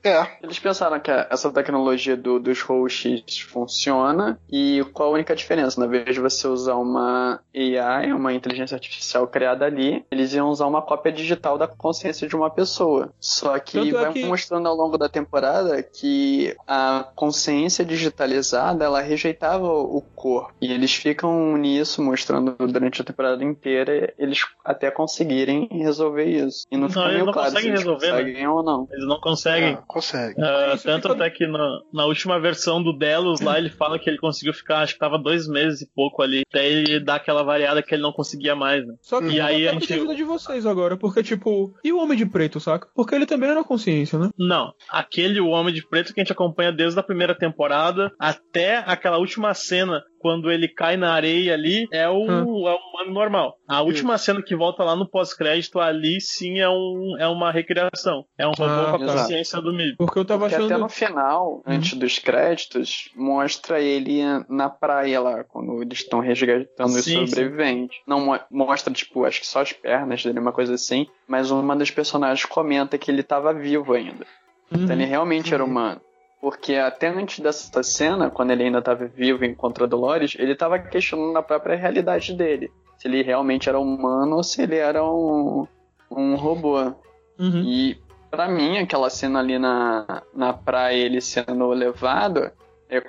É, 0.06 0.36
Eles 0.42 0.58
pensaram 0.58 1.00
que 1.00 1.10
essa 1.10 1.50
tecnologia 1.50 2.16
do- 2.16 2.38
dos 2.38 2.60
hosts 2.62 3.40
funciona 3.40 4.38
e 4.48 4.84
qual 4.92 5.08
a 5.08 5.12
única 5.14 5.34
diferença? 5.34 5.80
Na 5.80 5.86
vez 5.88 6.14
de 6.14 6.20
você 6.20 6.46
usar 6.46 6.76
uma 6.76 7.40
AI, 7.54 8.12
uma 8.12 8.32
inteligência 8.32 8.76
artificial 8.76 9.26
criada 9.26 9.64
ali, 9.64 10.04
eles 10.10 10.32
iam 10.32 10.48
usar 10.48 10.66
uma 10.66 10.80
cópia 10.80 11.10
digital 11.10 11.58
da 11.58 11.66
consciência 11.66 12.28
de 12.28 12.36
uma 12.36 12.48
pessoa. 12.50 13.12
Só 13.20 13.58
que 13.58 13.78
Tanto 13.78 13.96
é 13.96 14.04
vai 14.04 14.12
que- 14.12 14.24
mostrando 14.24 14.68
ao 14.68 14.76
longo 14.76 14.96
da 14.96 15.08
temporada 15.08 15.82
que 15.82 16.54
a 16.68 17.08
consciência 17.16 17.84
digitalizada 17.84 18.84
ela 18.84 19.00
rejeitava 19.00 19.66
o 19.66 20.00
corpo. 20.14 20.52
E 20.60 20.72
eles 20.72 20.94
ficam 20.94 21.56
nisso 21.56 22.00
mostrando 22.00 22.54
durante 22.68 23.00
a 23.02 23.04
temporada 23.04 23.42
inteira 23.42 24.14
eles 24.18 24.46
até 24.64 24.88
conseguirem 24.90 25.68
resolver 25.72 26.24
isso. 26.26 26.64
E 26.70 26.76
não, 26.76 26.82
Não, 26.82 26.88
fica 26.90 27.00
eles 27.02 27.12
meio 27.14 27.26
não 27.26 27.32
claro 27.32 27.48
se 27.48 27.54
conseguem 27.54 27.70
eles 27.72 27.80
resolver, 27.84 28.06
né? 28.12 28.18
conseguem 28.22 28.46
ou 28.48 28.62
não. 28.62 28.88
Eles 28.92 29.06
não 29.08 29.20
conseguem. 29.20 29.72
é, 29.74 29.78
consegue. 29.96 30.34
Ah, 30.40 30.72
isso 30.74 30.84
tanto 30.84 31.08
fica- 31.08 31.14
até 31.14 31.30
que 31.30 31.46
na, 31.46 31.80
na 31.92 32.04
última 32.06 32.38
versão 32.38 32.82
do 32.82 32.92
Delos 32.92 33.40
lá 33.40 33.58
ele 33.58 33.70
fala 33.70 33.98
que 33.98 34.08
ele 34.10 34.18
conseguiu 34.18 34.52
ficar, 34.52 34.80
acho 34.80 34.94
que 34.94 34.98
tava 34.98 35.18
dois 35.18 35.48
meses 35.48 35.80
e 35.82 35.88
pouco 35.94 36.22
ali, 36.22 36.42
até 36.50 36.66
ele 36.68 37.00
dar 37.00 37.16
aquela 37.16 37.42
variada 37.42 37.82
que 37.82 37.94
ele 37.94 38.02
não 38.02 38.12
conseguia 38.12 38.54
mais, 38.54 38.86
né? 38.86 38.94
Só 39.00 39.20
que 39.20 39.28
E 39.28 39.38
eu 39.38 39.44
aí 39.44 39.68
a 39.68 39.72
gente- 39.72 39.92
ajuda 39.94 40.14
de 40.14 40.24
vocês 40.24 40.66
agora, 40.66 40.96
porque, 40.96 41.22
tipo, 41.22 41.74
e 41.84 41.92
o 41.92 41.98
Homem 41.98 42.16
de 42.18 42.26
Preto, 42.26 42.60
saca? 42.60 42.88
Porque 42.94 43.14
ele 43.14 43.26
também 43.26 43.50
era 43.50 43.64
consciência, 43.64 44.18
né? 44.18 44.28
Não, 44.38 44.72
aquele 44.90 45.40
o 45.40 45.48
Homem 45.48 45.72
de 45.74 45.86
Preto 45.88 46.12
que 46.12 46.20
a 46.20 46.22
gente 46.24 46.32
acompanha 46.32 46.72
desde 46.72 46.98
a 47.00 47.02
primeira 47.02 47.34
temporada 47.34 48.10
até 48.18 48.78
aquela 48.78 49.18
última 49.18 49.54
cena 49.54 50.02
quando 50.18 50.50
ele 50.50 50.66
cai 50.66 50.96
na 50.96 51.12
areia 51.12 51.54
ali 51.54 51.86
é 51.92 52.08
o, 52.08 52.22
Hum. 52.24 52.66
é 52.68 52.72
o 52.72 52.76
humano 52.76 53.12
normal. 53.12 53.54
A 53.68 53.82
última 53.82 54.16
cena 54.16 54.40
que 54.42 54.54
volta 54.54 54.84
lá 54.84 54.94
no 54.94 55.08
pós-crédito 55.08 55.80
ali 55.80 56.20
sim 56.20 56.60
é, 56.60 56.68
um, 56.68 57.16
é 57.18 57.26
uma 57.26 57.50
recriação. 57.50 58.24
É 58.38 58.46
um 58.46 58.52
robô 58.52 58.64
Ah, 58.64 58.90
com 58.96 59.02
a 59.02 59.06
tá. 59.06 59.12
consciência 59.14 59.60
do 59.60 59.72
Mib. 59.72 59.96
Porque 59.96 60.18
eu 60.18 60.24
tava 60.24 60.40
Porque 60.44 60.54
achando. 60.54 60.72
até 60.72 60.80
no 60.82 60.88
final, 60.88 61.62
antes 61.66 61.98
dos 61.98 62.18
créditos, 62.18 63.10
mostra 63.16 63.80
ele 63.80 64.20
na 64.48 64.68
praia 64.70 65.20
lá, 65.20 65.42
quando 65.44 65.82
eles 65.82 65.98
estão 65.98 66.20
resgatando 66.20 66.90
os 66.94 67.04
Sim, 67.04 67.20
sim. 67.20 67.26
sobreviventes. 67.26 67.98
Não 68.06 68.20
mo- 68.24 68.40
mostra, 68.50 68.92
tipo, 68.92 69.24
acho 69.24 69.40
que 69.40 69.46
só 69.46 69.60
as 69.62 69.72
pernas 69.72 70.22
dele, 70.24 70.38
uma 70.38 70.52
coisa 70.52 70.74
assim. 70.74 71.06
Mas 71.26 71.50
uma 71.50 71.74
das 71.74 71.90
personagens 71.90 72.44
comenta 72.44 72.96
que 72.98 73.10
ele 73.10 73.22
tava 73.22 73.52
vivo 73.52 73.92
ainda. 73.94 74.24
Uhum. 74.70 74.84
Então 74.84 74.94
ele 74.94 75.04
realmente 75.04 75.52
era 75.52 75.64
humano. 75.64 76.00
Porque 76.40 76.74
até 76.76 77.08
antes 77.08 77.40
dessa 77.40 77.82
cena, 77.82 78.30
quando 78.30 78.50
ele 78.52 78.62
ainda 78.64 78.78
estava 78.78 79.06
vivo 79.06 79.44
e 79.44 79.48
encontra 79.48 79.86
Dolores, 79.86 80.36
ele 80.38 80.52
estava 80.52 80.78
questionando 80.78 81.36
a 81.36 81.42
própria 81.42 81.74
realidade 81.76 82.32
dele. 82.34 82.70
Se 82.98 83.08
ele 83.08 83.22
realmente 83.22 83.68
era 83.68 83.78
humano 83.78 84.36
ou 84.36 84.42
se 84.42 84.62
ele 84.62 84.76
era 84.76 85.04
um, 85.04 85.66
um 86.10 86.34
robô. 86.34 86.94
Uhum. 87.38 87.62
E 87.64 87.98
pra 88.30 88.48
mim, 88.48 88.78
aquela 88.78 89.10
cena 89.10 89.38
ali 89.38 89.58
na, 89.58 90.22
na 90.34 90.52
praia, 90.52 91.04
ele 91.04 91.20
sendo 91.20 91.68
levado, 91.70 92.50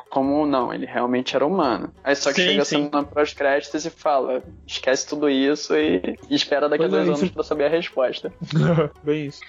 como 0.09 0.45
não, 0.45 0.73
ele 0.73 0.85
realmente 0.85 1.35
era 1.35 1.45
humano. 1.45 1.91
Aí 2.03 2.15
só 2.15 2.29
que 2.33 2.41
Sim, 2.41 2.47
chega 2.47 2.61
a 2.61 2.65
sim. 2.65 2.89
cena 2.89 3.03
pros 3.03 3.33
créditos 3.33 3.85
e 3.85 3.89
fala: 3.89 4.43
esquece 4.65 5.07
tudo 5.07 5.29
isso 5.29 5.75
e, 5.75 6.17
e 6.29 6.35
espera 6.35 6.67
daqui 6.67 6.83
a 6.83 6.87
é, 6.87 6.89
dois 6.89 7.07
isso- 7.07 7.17
anos 7.19 7.29
pra 7.31 7.43
saber 7.43 7.65
a 7.65 7.69
resposta. 7.69 8.33
Bem 9.03 9.27
isso. 9.27 9.41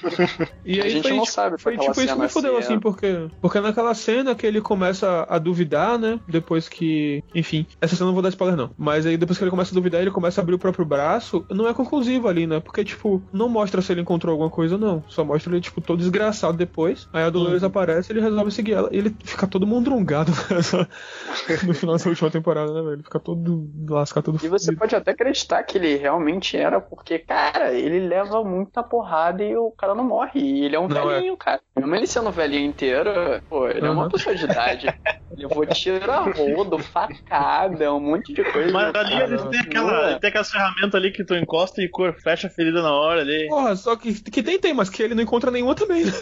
E 0.64 0.80
A 0.80 0.84
aí 0.84 0.90
gente 0.90 1.02
foi, 1.02 1.12
não 1.12 1.22
tipo, 1.24 1.32
sabe 1.32 1.58
foi 1.60 1.72
tipo 1.78 1.90
isso 1.92 2.14
que 2.14 2.20
me 2.20 2.28
se 2.28 2.46
assim, 2.58 2.74
é- 2.74 2.78
porque. 2.80 3.28
Porque 3.40 3.60
naquela 3.60 3.94
cena 3.94 4.34
que 4.34 4.46
ele 4.46 4.60
começa 4.60 5.26
a 5.28 5.38
duvidar, 5.38 5.98
né? 5.98 6.20
Depois 6.28 6.68
que. 6.68 7.22
Enfim, 7.34 7.66
essa 7.80 7.96
cena 7.96 8.04
eu 8.04 8.06
não 8.08 8.14
vou 8.14 8.22
dar 8.22 8.28
spoiler, 8.28 8.56
não. 8.56 8.70
Mas 8.76 9.06
aí 9.06 9.16
depois 9.16 9.38
que 9.38 9.44
ele 9.44 9.50
começa 9.50 9.72
a 9.72 9.74
duvidar, 9.74 10.00
ele 10.02 10.10
começa 10.10 10.40
a 10.40 10.42
abrir 10.42 10.54
o 10.54 10.58
próprio 10.58 10.84
braço. 10.84 11.44
Não 11.50 11.66
é 11.66 11.72
conclusivo 11.72 12.28
ali, 12.28 12.46
né? 12.46 12.60
Porque, 12.60 12.84
tipo, 12.84 13.22
não 13.32 13.48
mostra 13.48 13.80
se 13.80 13.92
ele 13.92 14.02
encontrou 14.02 14.32
alguma 14.32 14.50
coisa, 14.50 14.76
não. 14.76 15.02
Só 15.08 15.24
mostra 15.24 15.52
ele, 15.52 15.60
tipo, 15.60 15.80
todo 15.80 15.98
desgraçado 15.98 16.56
depois. 16.58 17.08
Aí 17.12 17.22
a 17.22 17.30
Dolores 17.30 17.62
aparece 17.62 18.12
e 18.12 18.14
ele 18.14 18.20
resolve 18.20 18.50
seguir 18.50 18.72
ela. 18.74 18.88
E 18.92 18.98
ele 18.98 19.16
fica 19.24 19.46
todo 19.46 19.66
mundrungado 19.66 20.17
no 21.66 21.74
final 21.74 21.94
dessa 21.96 22.08
última 22.08 22.30
temporada, 22.30 22.72
né, 22.72 22.80
velho? 22.80 22.92
Ele 22.94 23.02
fica 23.02 23.18
todo 23.20 23.68
lascado, 23.88 24.24
todo 24.24 24.36
E 24.44 24.48
você 24.48 24.66
fudido. 24.66 24.80
pode 24.80 24.94
até 24.96 25.10
acreditar 25.12 25.62
que 25.62 25.78
ele 25.78 25.96
realmente 25.96 26.56
era, 26.56 26.80
porque, 26.80 27.18
cara, 27.18 27.72
ele 27.72 28.00
leva 28.08 28.42
muita 28.44 28.82
porrada 28.82 29.42
e 29.42 29.56
o 29.56 29.70
cara 29.72 29.94
não 29.94 30.04
morre. 30.04 30.40
E 30.40 30.64
ele 30.64 30.76
é 30.76 30.80
um 30.80 30.88
Não, 30.88 31.10
é. 31.10 31.14
velhinho, 31.16 31.36
cara. 31.36 31.60
Mesmo 31.76 31.94
ele 31.94 32.06
sendo 32.06 32.30
velhinho 32.30 32.66
inteiro, 32.66 33.10
pô, 33.48 33.68
ele 33.68 33.86
é 33.86 33.90
uma 33.90 34.08
pessoa 34.08 34.34
de 34.34 34.44
idade. 34.44 34.86
ele 35.30 35.46
levou 35.46 35.64
tirar 35.66 36.22
rodo, 36.36 36.78
facada, 36.78 37.92
um 37.94 38.00
monte 38.00 38.32
de 38.32 38.42
coisa. 38.44 38.72
Mas 38.72 38.94
ali 38.94 39.10
Cara, 39.10 39.24
eles 39.24 39.42
têm 39.44 39.60
aquela, 39.60 39.92
Ué. 40.06 40.18
tem 40.18 40.28
aquelas 40.28 40.50
ferramentas 40.50 40.94
ali 40.94 41.12
que 41.12 41.24
tu 41.24 41.34
encosta 41.34 41.82
e 41.82 41.88
cor, 41.88 42.14
fecha 42.14 42.46
a 42.46 42.50
ferida 42.50 42.82
na 42.82 42.92
hora 42.92 43.20
ali. 43.20 43.48
Porra, 43.48 43.76
só 43.76 43.96
que, 43.96 44.12
que 44.30 44.42
tem, 44.42 44.58
tem, 44.58 44.74
mas 44.74 44.88
que 44.90 45.02
ele 45.02 45.14
não 45.14 45.22
encontra 45.22 45.50
nenhuma 45.50 45.74
também, 45.74 46.04
né? 46.04 46.12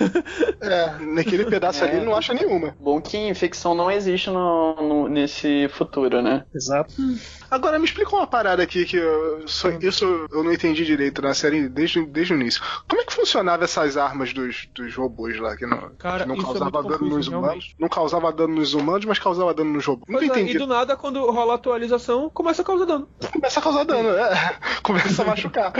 É, 0.60 1.04
naquele 1.04 1.44
pedaço 1.46 1.84
É. 1.84 1.88
ali 1.88 1.96
ele 1.98 2.06
não 2.06 2.14
acha 2.16 2.34
nenhuma. 2.34 2.74
Bom 2.80 3.00
que 3.00 3.16
infecção 3.16 3.74
não 3.74 3.85
existe 3.90 4.30
no, 4.30 4.74
no- 4.76 5.08
nesse 5.08 5.68
futuro, 5.68 6.20
né? 6.22 6.44
Exato. 6.54 6.92
Agora 7.50 7.78
me 7.78 7.84
explica 7.84 8.14
uma 8.14 8.26
parada 8.26 8.62
aqui 8.62 8.84
que 8.84 8.96
eu, 8.96 9.46
só- 9.46 9.70
isso 9.80 10.04
eu 10.32 10.42
não 10.42 10.52
entendi 10.52 10.84
direito 10.84 11.22
na 11.22 11.32
série 11.34 11.68
desde, 11.68 12.04
desde 12.06 12.32
o 12.34 12.36
início. 12.36 12.60
Como 12.88 13.00
é 13.00 13.04
que 13.04 13.12
funcionava 13.14 13.64
essas 13.64 13.96
armas 13.96 14.32
dos, 14.32 14.68
dos 14.74 14.94
robôs 14.94 15.38
lá 15.38 15.56
que 15.56 15.66
não, 15.66 15.90
Cara, 15.98 16.24
que 16.24 16.28
não 16.28 16.34
é 16.36 16.40
causava 16.40 16.64
muito 16.70 16.82
dano 16.88 16.98
confuso, 16.98 17.16
nos 17.16 17.28
realmente. 17.28 17.48
humanos? 17.50 17.74
Não 17.78 17.88
causava 17.88 18.32
dano 18.32 18.54
nos 18.56 18.74
humanos, 18.74 19.04
mas 19.04 19.18
causava 19.18 19.54
dano 19.54 19.70
nos 19.72 19.84
robôs. 19.84 20.06
Não 20.08 20.20
é, 20.20 20.24
entendi. 20.26 20.56
e 20.56 20.58
do 20.58 20.66
nada, 20.66 20.96
quando 20.96 21.24
rola 21.30 21.52
a 21.52 21.56
atualização, 21.56 22.28
começa 22.30 22.62
a 22.62 22.64
causar 22.64 22.84
dano. 22.86 23.08
Começa 23.32 23.60
a 23.60 23.62
causar 23.62 23.84
dano, 23.84 24.08
é. 24.10 24.56
Começa 24.82 25.22
a 25.22 25.26
machucar. 25.26 25.72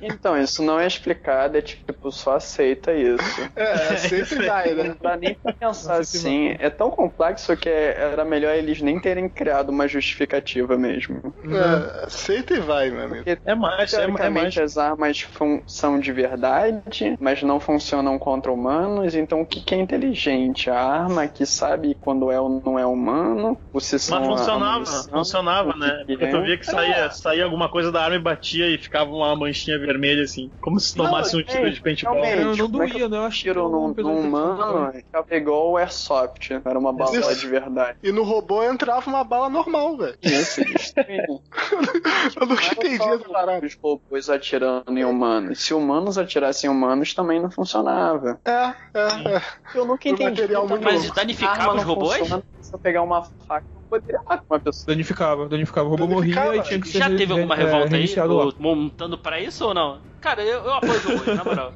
Então, 0.00 0.36
isso 0.40 0.62
não 0.62 0.78
é 0.78 0.86
explicado, 0.86 1.56
é 1.56 1.62
tipo, 1.62 2.10
só 2.10 2.34
aceita 2.36 2.92
isso. 2.92 3.40
É, 3.54 3.96
sempre 3.96 4.46
vai, 4.46 4.74
né? 4.74 4.82
Não 4.84 4.96
dá 5.00 5.16
nem 5.16 5.34
pra 5.34 5.52
pensar 5.52 5.98
assim. 6.00 6.56
É 6.58 6.68
tão 6.68 6.90
complexo 6.90 7.39
que 7.56 7.68
era 7.68 8.24
melhor 8.24 8.54
eles 8.54 8.80
nem 8.80 8.98
terem 9.00 9.28
criado 9.28 9.70
uma 9.70 9.86
justificativa 9.86 10.76
mesmo. 10.76 11.34
É, 11.44 12.04
aceita 12.04 12.54
e 12.54 12.60
vai, 12.60 12.90
meu 12.90 13.04
amigo. 13.04 13.24
Porque 13.24 13.38
É 13.44 13.54
mais, 13.54 13.92
é, 13.94 14.04
é 14.04 14.30
mais. 14.30 14.56
as 14.56 14.78
armas 14.78 15.26
são 15.66 15.98
de 15.98 16.12
verdade, 16.12 17.16
mas 17.20 17.42
não 17.42 17.60
funcionam 17.60 18.18
contra 18.18 18.52
humanos, 18.52 19.14
então 19.14 19.40
o 19.40 19.46
que, 19.46 19.60
que 19.60 19.74
é 19.74 19.78
inteligente? 19.78 20.70
A 20.70 20.80
arma 20.80 21.26
que 21.26 21.46
sabe 21.46 21.96
quando 22.00 22.30
é 22.30 22.40
ou 22.40 22.62
não 22.64 22.78
é 22.78 22.86
humano? 22.86 23.58
Ou 23.72 23.80
se 23.80 23.94
Mas 23.94 24.12
a 24.12 24.24
funcionava, 24.24 24.74
munição, 24.74 25.10
funcionava, 25.10 25.70
o 25.70 25.78
né? 25.78 26.04
que 26.06 26.16
Porque 26.16 26.26
tu 26.28 26.36
é. 26.36 26.42
via 26.42 26.58
que 26.58 26.66
saía, 26.66 27.10
saía 27.10 27.44
alguma 27.44 27.68
coisa 27.68 27.90
da 27.92 28.02
arma 28.02 28.16
e 28.16 28.20
batia 28.20 28.68
e 28.68 28.78
ficava 28.78 29.10
uma 29.10 29.34
manchinha 29.36 29.78
vermelha 29.78 30.22
assim. 30.22 30.50
Como 30.60 30.78
se 30.78 30.96
Não, 30.96 31.06
tomasse 31.06 31.36
um 31.36 31.40
é, 31.40 31.44
tiro 31.44 31.70
de 31.70 31.80
paintball. 31.80 32.14
Não, 32.14 32.54
não 32.54 32.64
é 32.64 32.68
doía, 32.68 33.08
né? 33.08 33.16
Eu 33.16 33.22
acho 33.22 33.40
Tiro 33.40 33.70
que 33.70 33.88
de 33.88 33.94
ter 33.94 34.02
humano 34.02 34.92
é 35.30 35.36
igual 35.36 35.70
o 35.70 35.76
Airsoft, 35.76 36.50
era 36.64 36.78
uma 36.78 36.92
bala 36.92 37.10
Isso. 37.32 37.40
de 37.42 37.46
verdade. 37.48 37.98
E 38.02 38.12
no 38.12 38.22
robô 38.22 38.62
entrava 38.62 39.08
uma 39.08 39.24
bala 39.24 39.48
normal, 39.48 39.96
velho. 39.96 40.16
Isso, 40.22 40.62
destruindo. 40.64 41.40
Eu 42.40 42.46
nunca 42.46 42.64
entendi 42.66 43.02
essa 43.02 43.18
parada. 43.28 43.66
Os 43.66 43.76
robôs 43.82 44.30
atirando 44.30 44.96
em 44.98 45.04
humanos. 45.04 45.60
Se 45.60 45.74
humanos 45.74 46.18
atirassem 46.18 46.68
em 46.68 46.72
humanos, 46.72 47.14
também 47.14 47.40
não 47.40 47.50
funcionava. 47.50 48.40
É, 48.44 48.50
é, 48.52 49.34
é. 49.36 49.42
Eu 49.74 49.84
nunca 49.84 50.08
entendi. 50.08 50.30
material 50.30 50.68
muito. 50.68 50.82
Mas 50.84 51.10
danificava 51.10 51.74
os 51.76 51.82
robôs? 51.82 52.18
funciona, 52.18 52.42
Se 52.60 52.74
eu 52.74 52.78
pegar 52.78 53.02
uma 53.02 53.22
faca, 53.22 53.66
eu 53.74 53.82
poderia 53.88 54.20
matar 54.28 54.44
uma 54.48 54.60
pessoa. 54.60 54.84
Danificava, 54.94 55.48
danificava. 55.48 55.86
O 55.88 55.90
robô 55.90 56.06
Danificava. 56.06 56.46
morria 56.46 56.60
e 56.60 56.64
tinha 56.64 56.80
que 56.80 56.88
ser 56.88 56.98
Já 56.98 57.08
teve 57.08 57.32
alguma 57.32 57.54
re- 57.56 57.62
é, 57.62 57.66
revolta 57.66 57.96
aí? 57.96 58.54
montando 58.58 59.18
pra 59.18 59.40
isso 59.40 59.64
ou 59.66 59.74
não? 59.74 60.00
Cara, 60.20 60.42
eu, 60.42 60.64
eu 60.64 60.74
apoio 60.74 60.92
os 60.94 61.04
robôs, 61.04 61.26
na 61.36 61.44
moral. 61.44 61.72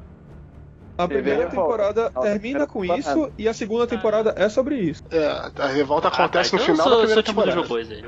A 0.97 1.07
primeira 1.07 1.43
revolta. 1.49 1.55
temporada 1.55 2.11
A 2.15 2.21
termina 2.21 2.65
com 2.65 2.85
isso 2.85 3.31
e 3.37 3.47
a 3.47 3.53
segunda 3.53 3.85
temporada 3.85 4.33
é 4.37 4.47
sobre 4.47 4.77
isso. 4.77 5.03
É, 5.11 5.27
a 5.61 5.67
revolta 5.67 6.07
acontece 6.07 6.55
Ah, 6.55 6.59
tá, 6.59 6.65
no 6.65 6.73
então 6.73 6.75
final 6.75 6.87
eu 7.01 7.07
sou, 7.07 7.15
da 7.15 7.21
primeira 7.21 7.21
dos 7.21 7.31
temporada. 7.31 7.61
robôs 7.61 7.91
aí. 7.91 8.03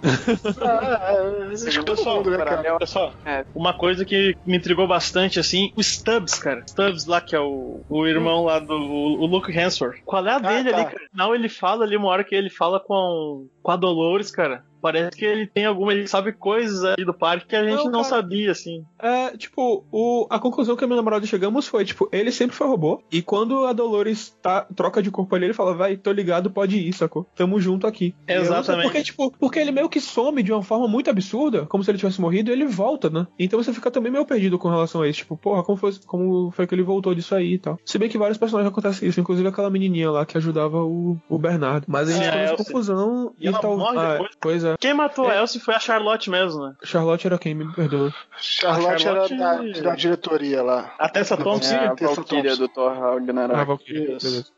Ah, 0.62 1.12
é, 1.12 1.16
é, 1.16 1.78
é, 1.78 1.82
Pessoal, 1.82 2.22
né. 2.24 2.78
Pessoal, 2.78 3.12
uma 3.54 3.74
coisa 3.74 4.04
que 4.04 4.36
me 4.46 4.56
intrigou 4.56 4.86
bastante, 4.86 5.40
assim, 5.40 5.72
o 5.76 5.82
Stubbs, 5.82 6.38
cara. 6.38 6.62
Stubbs 6.68 7.06
lá, 7.06 7.20
que 7.20 7.34
é 7.34 7.40
o, 7.40 7.80
o 7.88 8.06
irmão 8.06 8.44
lá 8.44 8.58
do 8.58 8.74
o, 8.74 9.20
o 9.20 9.26
Luke 9.26 9.50
Hemsworth. 9.50 9.98
Qual 10.04 10.24
é 10.26 10.32
a 10.32 10.38
dele 10.38 10.70
tá. 10.70 10.76
ali, 10.76 10.84
cara? 10.86 11.00
Não, 11.12 11.34
ele 11.34 11.48
fala 11.48 11.84
ali 11.84 11.96
uma 11.96 12.08
hora 12.08 12.22
que 12.24 12.34
ele 12.34 12.50
fala 12.50 12.78
com, 12.78 13.48
com 13.62 13.70
a 13.72 13.76
Dolores, 13.76 14.30
cara. 14.30 14.64
Parece 14.80 15.16
que 15.16 15.24
ele 15.24 15.46
tem 15.46 15.66
alguma. 15.66 15.92
Ele 15.92 16.06
sabe 16.06 16.32
coisas 16.32 16.84
ali 16.84 17.04
do 17.04 17.14
parque 17.14 17.46
que 17.46 17.56
a 17.56 17.64
gente 17.64 17.76
Não, 17.76 17.84
não, 17.84 18.02
cara. 18.02 18.04
sabia, 18.04 18.50
assim. 18.52 18.84
É, 18.98 19.36
tipo, 19.36 19.84
o, 19.90 20.26
a 20.30 20.38
conclusão 20.38 20.76
que 20.76 20.84
a 20.84 20.86
minha 20.86 20.96
namorada 20.96 21.26
chegamos 21.26 21.66
foi, 21.66 21.84
tipo, 21.84 22.08
ele 22.12 22.30
sempre 22.32 22.56
foi 22.56 22.66
robô. 22.66 23.02
E 23.10 23.22
quando 23.22 23.66
a 23.66 23.72
Dolores 23.72 24.36
tá, 24.42 24.66
troca 24.74 25.02
de 25.02 25.10
corpo 25.10 25.34
ali, 25.34 25.46
ele 25.46 25.54
fala, 25.54 25.74
vai, 25.74 25.96
tô 25.96 26.12
ligado, 26.12 26.50
pode 26.50 26.76
ir, 26.78 26.92
sacou? 26.92 27.26
Tamo 27.34 27.60
junto 27.60 27.86
aqui. 27.86 28.14
E 28.26 28.32
Exatamente. 28.32 28.84
Porque, 28.84 29.02
tipo, 29.02 29.30
porque 29.38 29.58
ele 29.58 29.72
meio 29.72 29.88
que 29.88 30.00
some 30.00 30.42
de 30.42 30.52
uma 30.52 30.62
forma 30.62 30.88
muito 30.88 31.10
absurda, 31.10 31.66
como 31.66 31.82
se 31.84 31.90
ele 31.90 31.98
tivesse 31.98 32.20
morrido, 32.20 32.50
e 32.50 32.52
ele 32.52 32.66
volta, 32.66 33.10
né? 33.10 33.26
Então 33.38 33.62
você 33.62 33.72
fica 33.72 33.90
também 33.90 34.12
meio 34.12 34.24
perdido 34.24 34.58
com 34.58 34.68
relação 34.68 35.02
a 35.02 35.08
isso. 35.08 35.20
Tipo, 35.20 35.36
porra, 35.36 35.62
como 35.62 35.76
foi, 35.76 35.92
como 36.06 36.50
foi 36.50 36.66
que 36.66 36.74
ele 36.74 36.82
voltou 36.82 37.14
disso 37.14 37.34
aí 37.34 37.54
e 37.54 37.58
tal. 37.58 37.78
Se 37.84 37.98
bem 37.98 38.08
que 38.08 38.18
vários 38.18 38.38
personagens 38.38 38.70
acontecem 38.70 39.08
isso, 39.08 39.20
inclusive 39.20 39.48
aquela 39.48 39.70
menininha 39.70 40.10
lá 40.10 40.24
que 40.24 40.36
ajudava 40.36 40.82
o, 40.82 41.18
o 41.28 41.38
Bernardo. 41.38 41.86
Mas 41.88 42.08
a 42.08 42.12
gente 42.12 42.24
É, 42.24 42.30
ficou 42.30 42.40
nessa 42.40 42.56
confusão 42.56 43.32
E 43.38 43.46
ela 43.48 43.60
morre 43.62 43.98
ah, 43.98 44.18
depois? 44.30 44.64
É. 44.74 44.76
Quem 44.78 44.94
matou 44.94 45.30
É. 45.30 45.36
a 45.36 45.40
Elsie 45.40 45.60
foi 45.60 45.74
a 45.74 45.78
Charlotte 45.80 46.30
mesmo, 46.30 46.62
né? 46.66 46.74
Charlotte 46.84 47.26
era 47.26 47.38
quem, 47.38 47.54
me 47.54 47.72
perdoa. 47.74 48.12
Charlotte, 48.40 49.02
Charlotte- 49.02 49.34
era 49.34 49.72
da, 49.72 49.80
da 49.90 49.94
diretoria 49.94 50.62
lá. 50.62 50.94
A 50.98 51.08
Tessa 51.08 51.36
Thompson. 51.36 51.74
É 51.74 51.86
a 51.88 51.94
Valkyria 51.94 52.42
Thompson. 52.50 52.56
do 52.58 52.68
Thor 52.68 52.92
Ragnarok. 52.98 53.84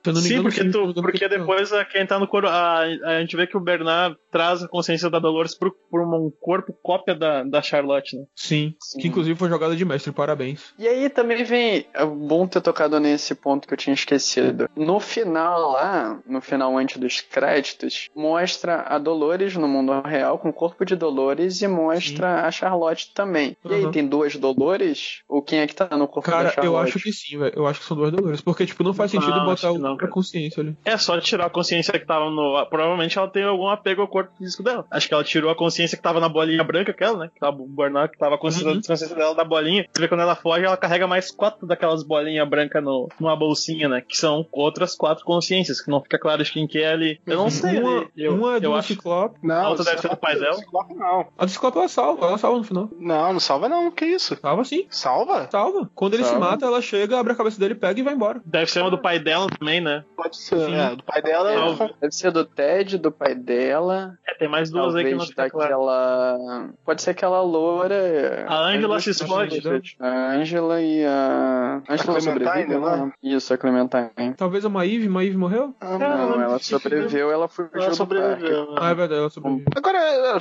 Ah, 0.04 0.11
me 0.12 0.20
Sim, 0.20 0.28
engano, 0.34 0.42
porque, 0.44 0.62
sim, 0.62 0.70
tu- 0.70 0.94
porque 0.94 1.18
que- 1.18 1.28
depois 1.28 1.72
a- 1.72 1.84
quem 1.84 2.06
tá 2.06 2.18
no 2.18 2.26
corpo. 2.28 2.48
A, 2.48 2.80
a 2.80 3.20
gente 3.20 3.36
vê 3.36 3.46
que 3.46 3.56
o 3.56 3.61
Bernard 3.61 4.16
traz 4.30 4.62
a 4.62 4.68
consciência 4.68 5.08
da 5.11 5.18
Dolores 5.18 5.54
pro, 5.54 5.72
por 5.90 6.00
um 6.02 6.30
corpo 6.40 6.72
cópia 6.82 7.14
da, 7.14 7.42
da 7.42 7.62
Charlotte, 7.62 8.16
né? 8.16 8.24
Sim, 8.34 8.74
que 9.00 9.08
inclusive 9.08 9.38
foi 9.38 9.48
jogada 9.48 9.74
de 9.76 9.84
mestre, 9.84 10.12
parabéns. 10.12 10.72
E 10.78 10.86
aí 10.88 11.08
também 11.08 11.42
vem. 11.44 11.86
É 11.94 12.04
bom 12.04 12.46
ter 12.46 12.61
tocado 12.61 12.98
nesse 13.00 13.34
ponto 13.34 13.66
que 13.66 13.74
eu 13.74 13.78
tinha 13.78 13.94
esquecido. 13.94 14.68
No 14.76 15.00
final 15.00 15.72
lá, 15.72 16.18
no 16.26 16.40
final 16.40 16.76
antes 16.76 16.96
dos 16.98 17.20
créditos, 17.20 18.08
mostra 18.14 18.82
a 18.88 18.98
Dolores 18.98 19.56
no 19.56 19.68
mundo 19.68 19.92
real, 20.03 20.38
com 20.38 20.48
o 20.48 20.53
corpo 20.53 20.84
de 20.84 20.94
Dolores, 20.96 21.61
e 21.62 21.68
mostra 21.68 22.46
a 22.46 22.51
Charlotte 22.51 23.12
também. 23.14 23.57
E 23.64 23.74
aí 23.74 23.84
Uhum. 23.84 23.90
tem 23.90 24.07
duas 24.07 24.34
Dolores? 24.36 25.20
Ou 25.28 25.42
quem 25.42 25.61
é 25.61 25.66
que 25.66 25.74
tá 25.74 25.88
no 25.96 26.07
corpo 26.07 26.28
da 26.30 26.36
Cara, 26.36 26.51
Charlotte? 26.51 26.66
eu 26.66 26.78
acho 26.78 26.98
que 27.01 27.12
sim, 27.12 27.38
velho. 27.38 27.53
Eu 27.57 27.66
acho 27.66 27.80
que 27.80 27.86
são 27.86 27.96
duas 27.96 28.12
Dolores. 28.12 28.40
Porque, 28.40 28.66
tipo, 28.66 28.82
não 28.82 28.92
faz 28.94 29.12
Não, 29.12 29.20
sentido 29.20 29.36
acho 29.40 29.46
botar 29.68 29.78
não, 29.78 29.96
cara. 29.96 30.11
consciência 30.12 30.61
ali. 30.62 30.76
É 30.84 30.96
só 30.96 31.18
tirar 31.20 31.46
a 31.46 31.51
consciência 31.51 31.98
que 31.98 32.07
tava 32.07 32.30
no. 32.30 32.64
Provavelmente 32.68 33.18
ela 33.18 33.28
tem 33.28 33.42
algum 33.44 33.68
apego 33.68 34.03
ao 34.03 34.09
corpo 34.09 34.30
físico 34.38 34.62
dela. 34.62 34.86
Acho 34.90 35.09
que 35.09 35.14
ela 35.14 35.24
tirou 35.24 35.51
a 35.51 35.57
consciência 35.57 35.96
que 35.96 36.03
tava 36.03 36.20
na 36.20 36.28
bolinha 36.28 36.62
branca, 36.64 36.90
aquela, 36.92 37.18
né? 37.18 37.30
Que 37.32 37.40
tava 37.40 37.57
o 37.61 37.66
Bernard, 37.66 38.12
que 38.12 38.18
tava 38.18 38.34
a 38.34 38.38
consciência, 38.38 38.70
Uhum. 38.70 38.78
a 38.78 38.86
consciência 38.88 39.16
dela 39.16 39.34
da 39.34 39.44
bolinha. 39.44 39.86
Você 39.92 40.01
vê 40.03 40.09
quando 40.09 40.20
ela 40.20 40.34
foge, 40.36 40.64
ela 40.64 40.76
carrega 40.76 41.07
mais 41.07 41.30
quatro 41.30 41.66
daquelas 41.66 42.03
bolinhas 42.03 42.48
brancas 42.48 42.82
no, 42.82 43.09
numa 43.18 43.36
bolsinha, 43.36 43.88
né? 43.88 44.01
Que 44.07 44.16
são 44.16 44.46
outras 44.53 44.94
quatro 44.94 45.24
consciências, 45.24 45.80
que 45.80 45.90
não 45.90 46.01
fica 46.01 46.18
claro 46.18 46.42
de 46.42 46.51
quem 46.53 46.66
que 46.66 46.78
é 46.78 46.92
ali. 46.92 47.20
Eu 47.26 47.36
não 47.36 47.51
sei, 47.51 47.78
Uma, 47.80 48.01
né? 48.01 48.07
eu, 48.16 48.34
uma 48.34 48.57
é 48.57 48.61
do 48.61 48.66
eu 48.66 48.74
acho. 48.74 48.88
Ciclope. 48.88 49.38
Não, 49.42 49.55
A 49.55 49.68
outra 49.70 49.89
deve 49.91 50.03
ser 50.03 50.09
do 50.09 50.16
pai 50.16 50.38
dela? 50.38 50.57
Não. 50.97 51.26
A 51.38 51.45
do 51.45 51.51
Ciclope 51.51 51.78
ela 51.78 51.88
salva, 51.88 52.26
ela 52.26 52.38
salva 52.38 52.59
no 52.59 52.64
final. 52.64 52.88
não, 52.99 53.32
não 53.34 53.41
salva 53.41 53.68
não, 53.68 53.91
que 53.91 54.05
isso? 54.05 54.36
Salva 54.41 54.64
sim, 54.64 54.86
Salva? 54.91 55.49
salva. 55.51 55.91
Quando 55.95 56.14
ele 56.14 56.24
se 56.24 56.30
Salva. 56.30 56.47
mata, 56.51 56.66
ela 56.66 56.80
chega, 56.82 57.18
abre 57.18 57.32
a 57.32 57.36
cabeça 57.36 57.59
dele, 57.59 57.74
pega 57.74 57.99
e 58.01 58.03
vai 58.03 58.14
embora. 58.14 58.41
Deve 58.45 58.70
ser 58.70 58.80
uma 58.80 58.91
do 58.91 58.99
pai 58.99 59.18
dela 59.18 59.47
também, 59.59 59.80
né? 59.80 60.05
Pode 60.16 60.36
ser. 60.36 60.59
Sim. 60.66 60.74
É, 60.74 60.97
do 60.97 61.03
pai 61.05 61.22
dela. 61.22 61.53
Salve. 61.76 61.95
Deve 62.01 62.14
ser 62.14 62.30
do 62.30 62.45
Ted, 62.45 62.99
do 62.99 63.11
pai 63.12 63.34
dela. 63.34 64.14
É, 64.26 64.34
tem 64.34 64.49
mais 64.49 64.70
duas 64.70 64.95
aí 64.95 65.05
que 65.05 65.11
não 65.11 65.18
Talvez 65.18 65.28
fica 65.30 65.51
claro. 65.51 65.70
daquela. 65.70 66.70
Pode 66.84 67.03
ser 67.03 67.11
aquela 67.11 67.41
loura. 67.43 68.47
A 68.49 68.57
Angela 68.68 69.01
se 69.01 69.11
explode. 69.11 69.61
A 69.99 70.32
Angela 70.32 70.80
e 70.80 71.05
a. 71.05 71.82
A 71.88 71.93
Angela 71.93 72.20
Clementine, 72.20 72.45
sobrevive, 72.45 72.78
né? 72.78 72.97
né? 72.97 73.12
Isso, 73.22 73.53
a 73.55 73.59
Clementine. 73.59 74.34
Talvez 74.36 74.64
a 74.64 74.68
Maeve, 74.68 75.09
Maeve 75.09 75.36
morreu? 75.36 75.74
Ah, 75.80 75.99
Não, 75.99 76.30
não 76.30 76.43
ela 76.43 76.59
se 76.59 76.66
sobreviveu, 76.66 77.30
ela 77.30 77.49
fugiu 77.49 77.70
Ela 77.74 77.88
do 77.91 77.97
sobreviveu. 77.97 78.66
parque. 78.66 78.70
né? 78.72 78.78
Ah, 78.80 78.91
é 78.91 78.95
verdade, 78.95 79.20
ela 79.20 79.30
sobreviveu. 79.30 79.64
Agora, 79.81 80.39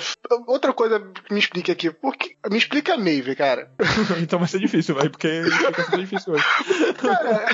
outra 0.48 0.74
coisa 0.74 1.00
que 1.00 1.34
me 1.34 1.40
explica 1.40 1.72
aqui. 1.72 1.90
Por 1.90 2.16
que, 2.16 2.36
me 2.50 2.58
explica 2.58 2.96
a 2.96 2.98
Maeve, 2.98 3.36
cara. 3.36 3.72
então 4.22 4.38
vai 4.38 4.48
ser 4.50 4.60
difícil, 4.60 4.96
vai, 4.96 5.08
porque 5.10 5.44
fica 5.44 5.84
sendo 5.86 5.98
difícil 5.98 6.34
hoje. 6.34 6.44
Cara, 6.96 7.46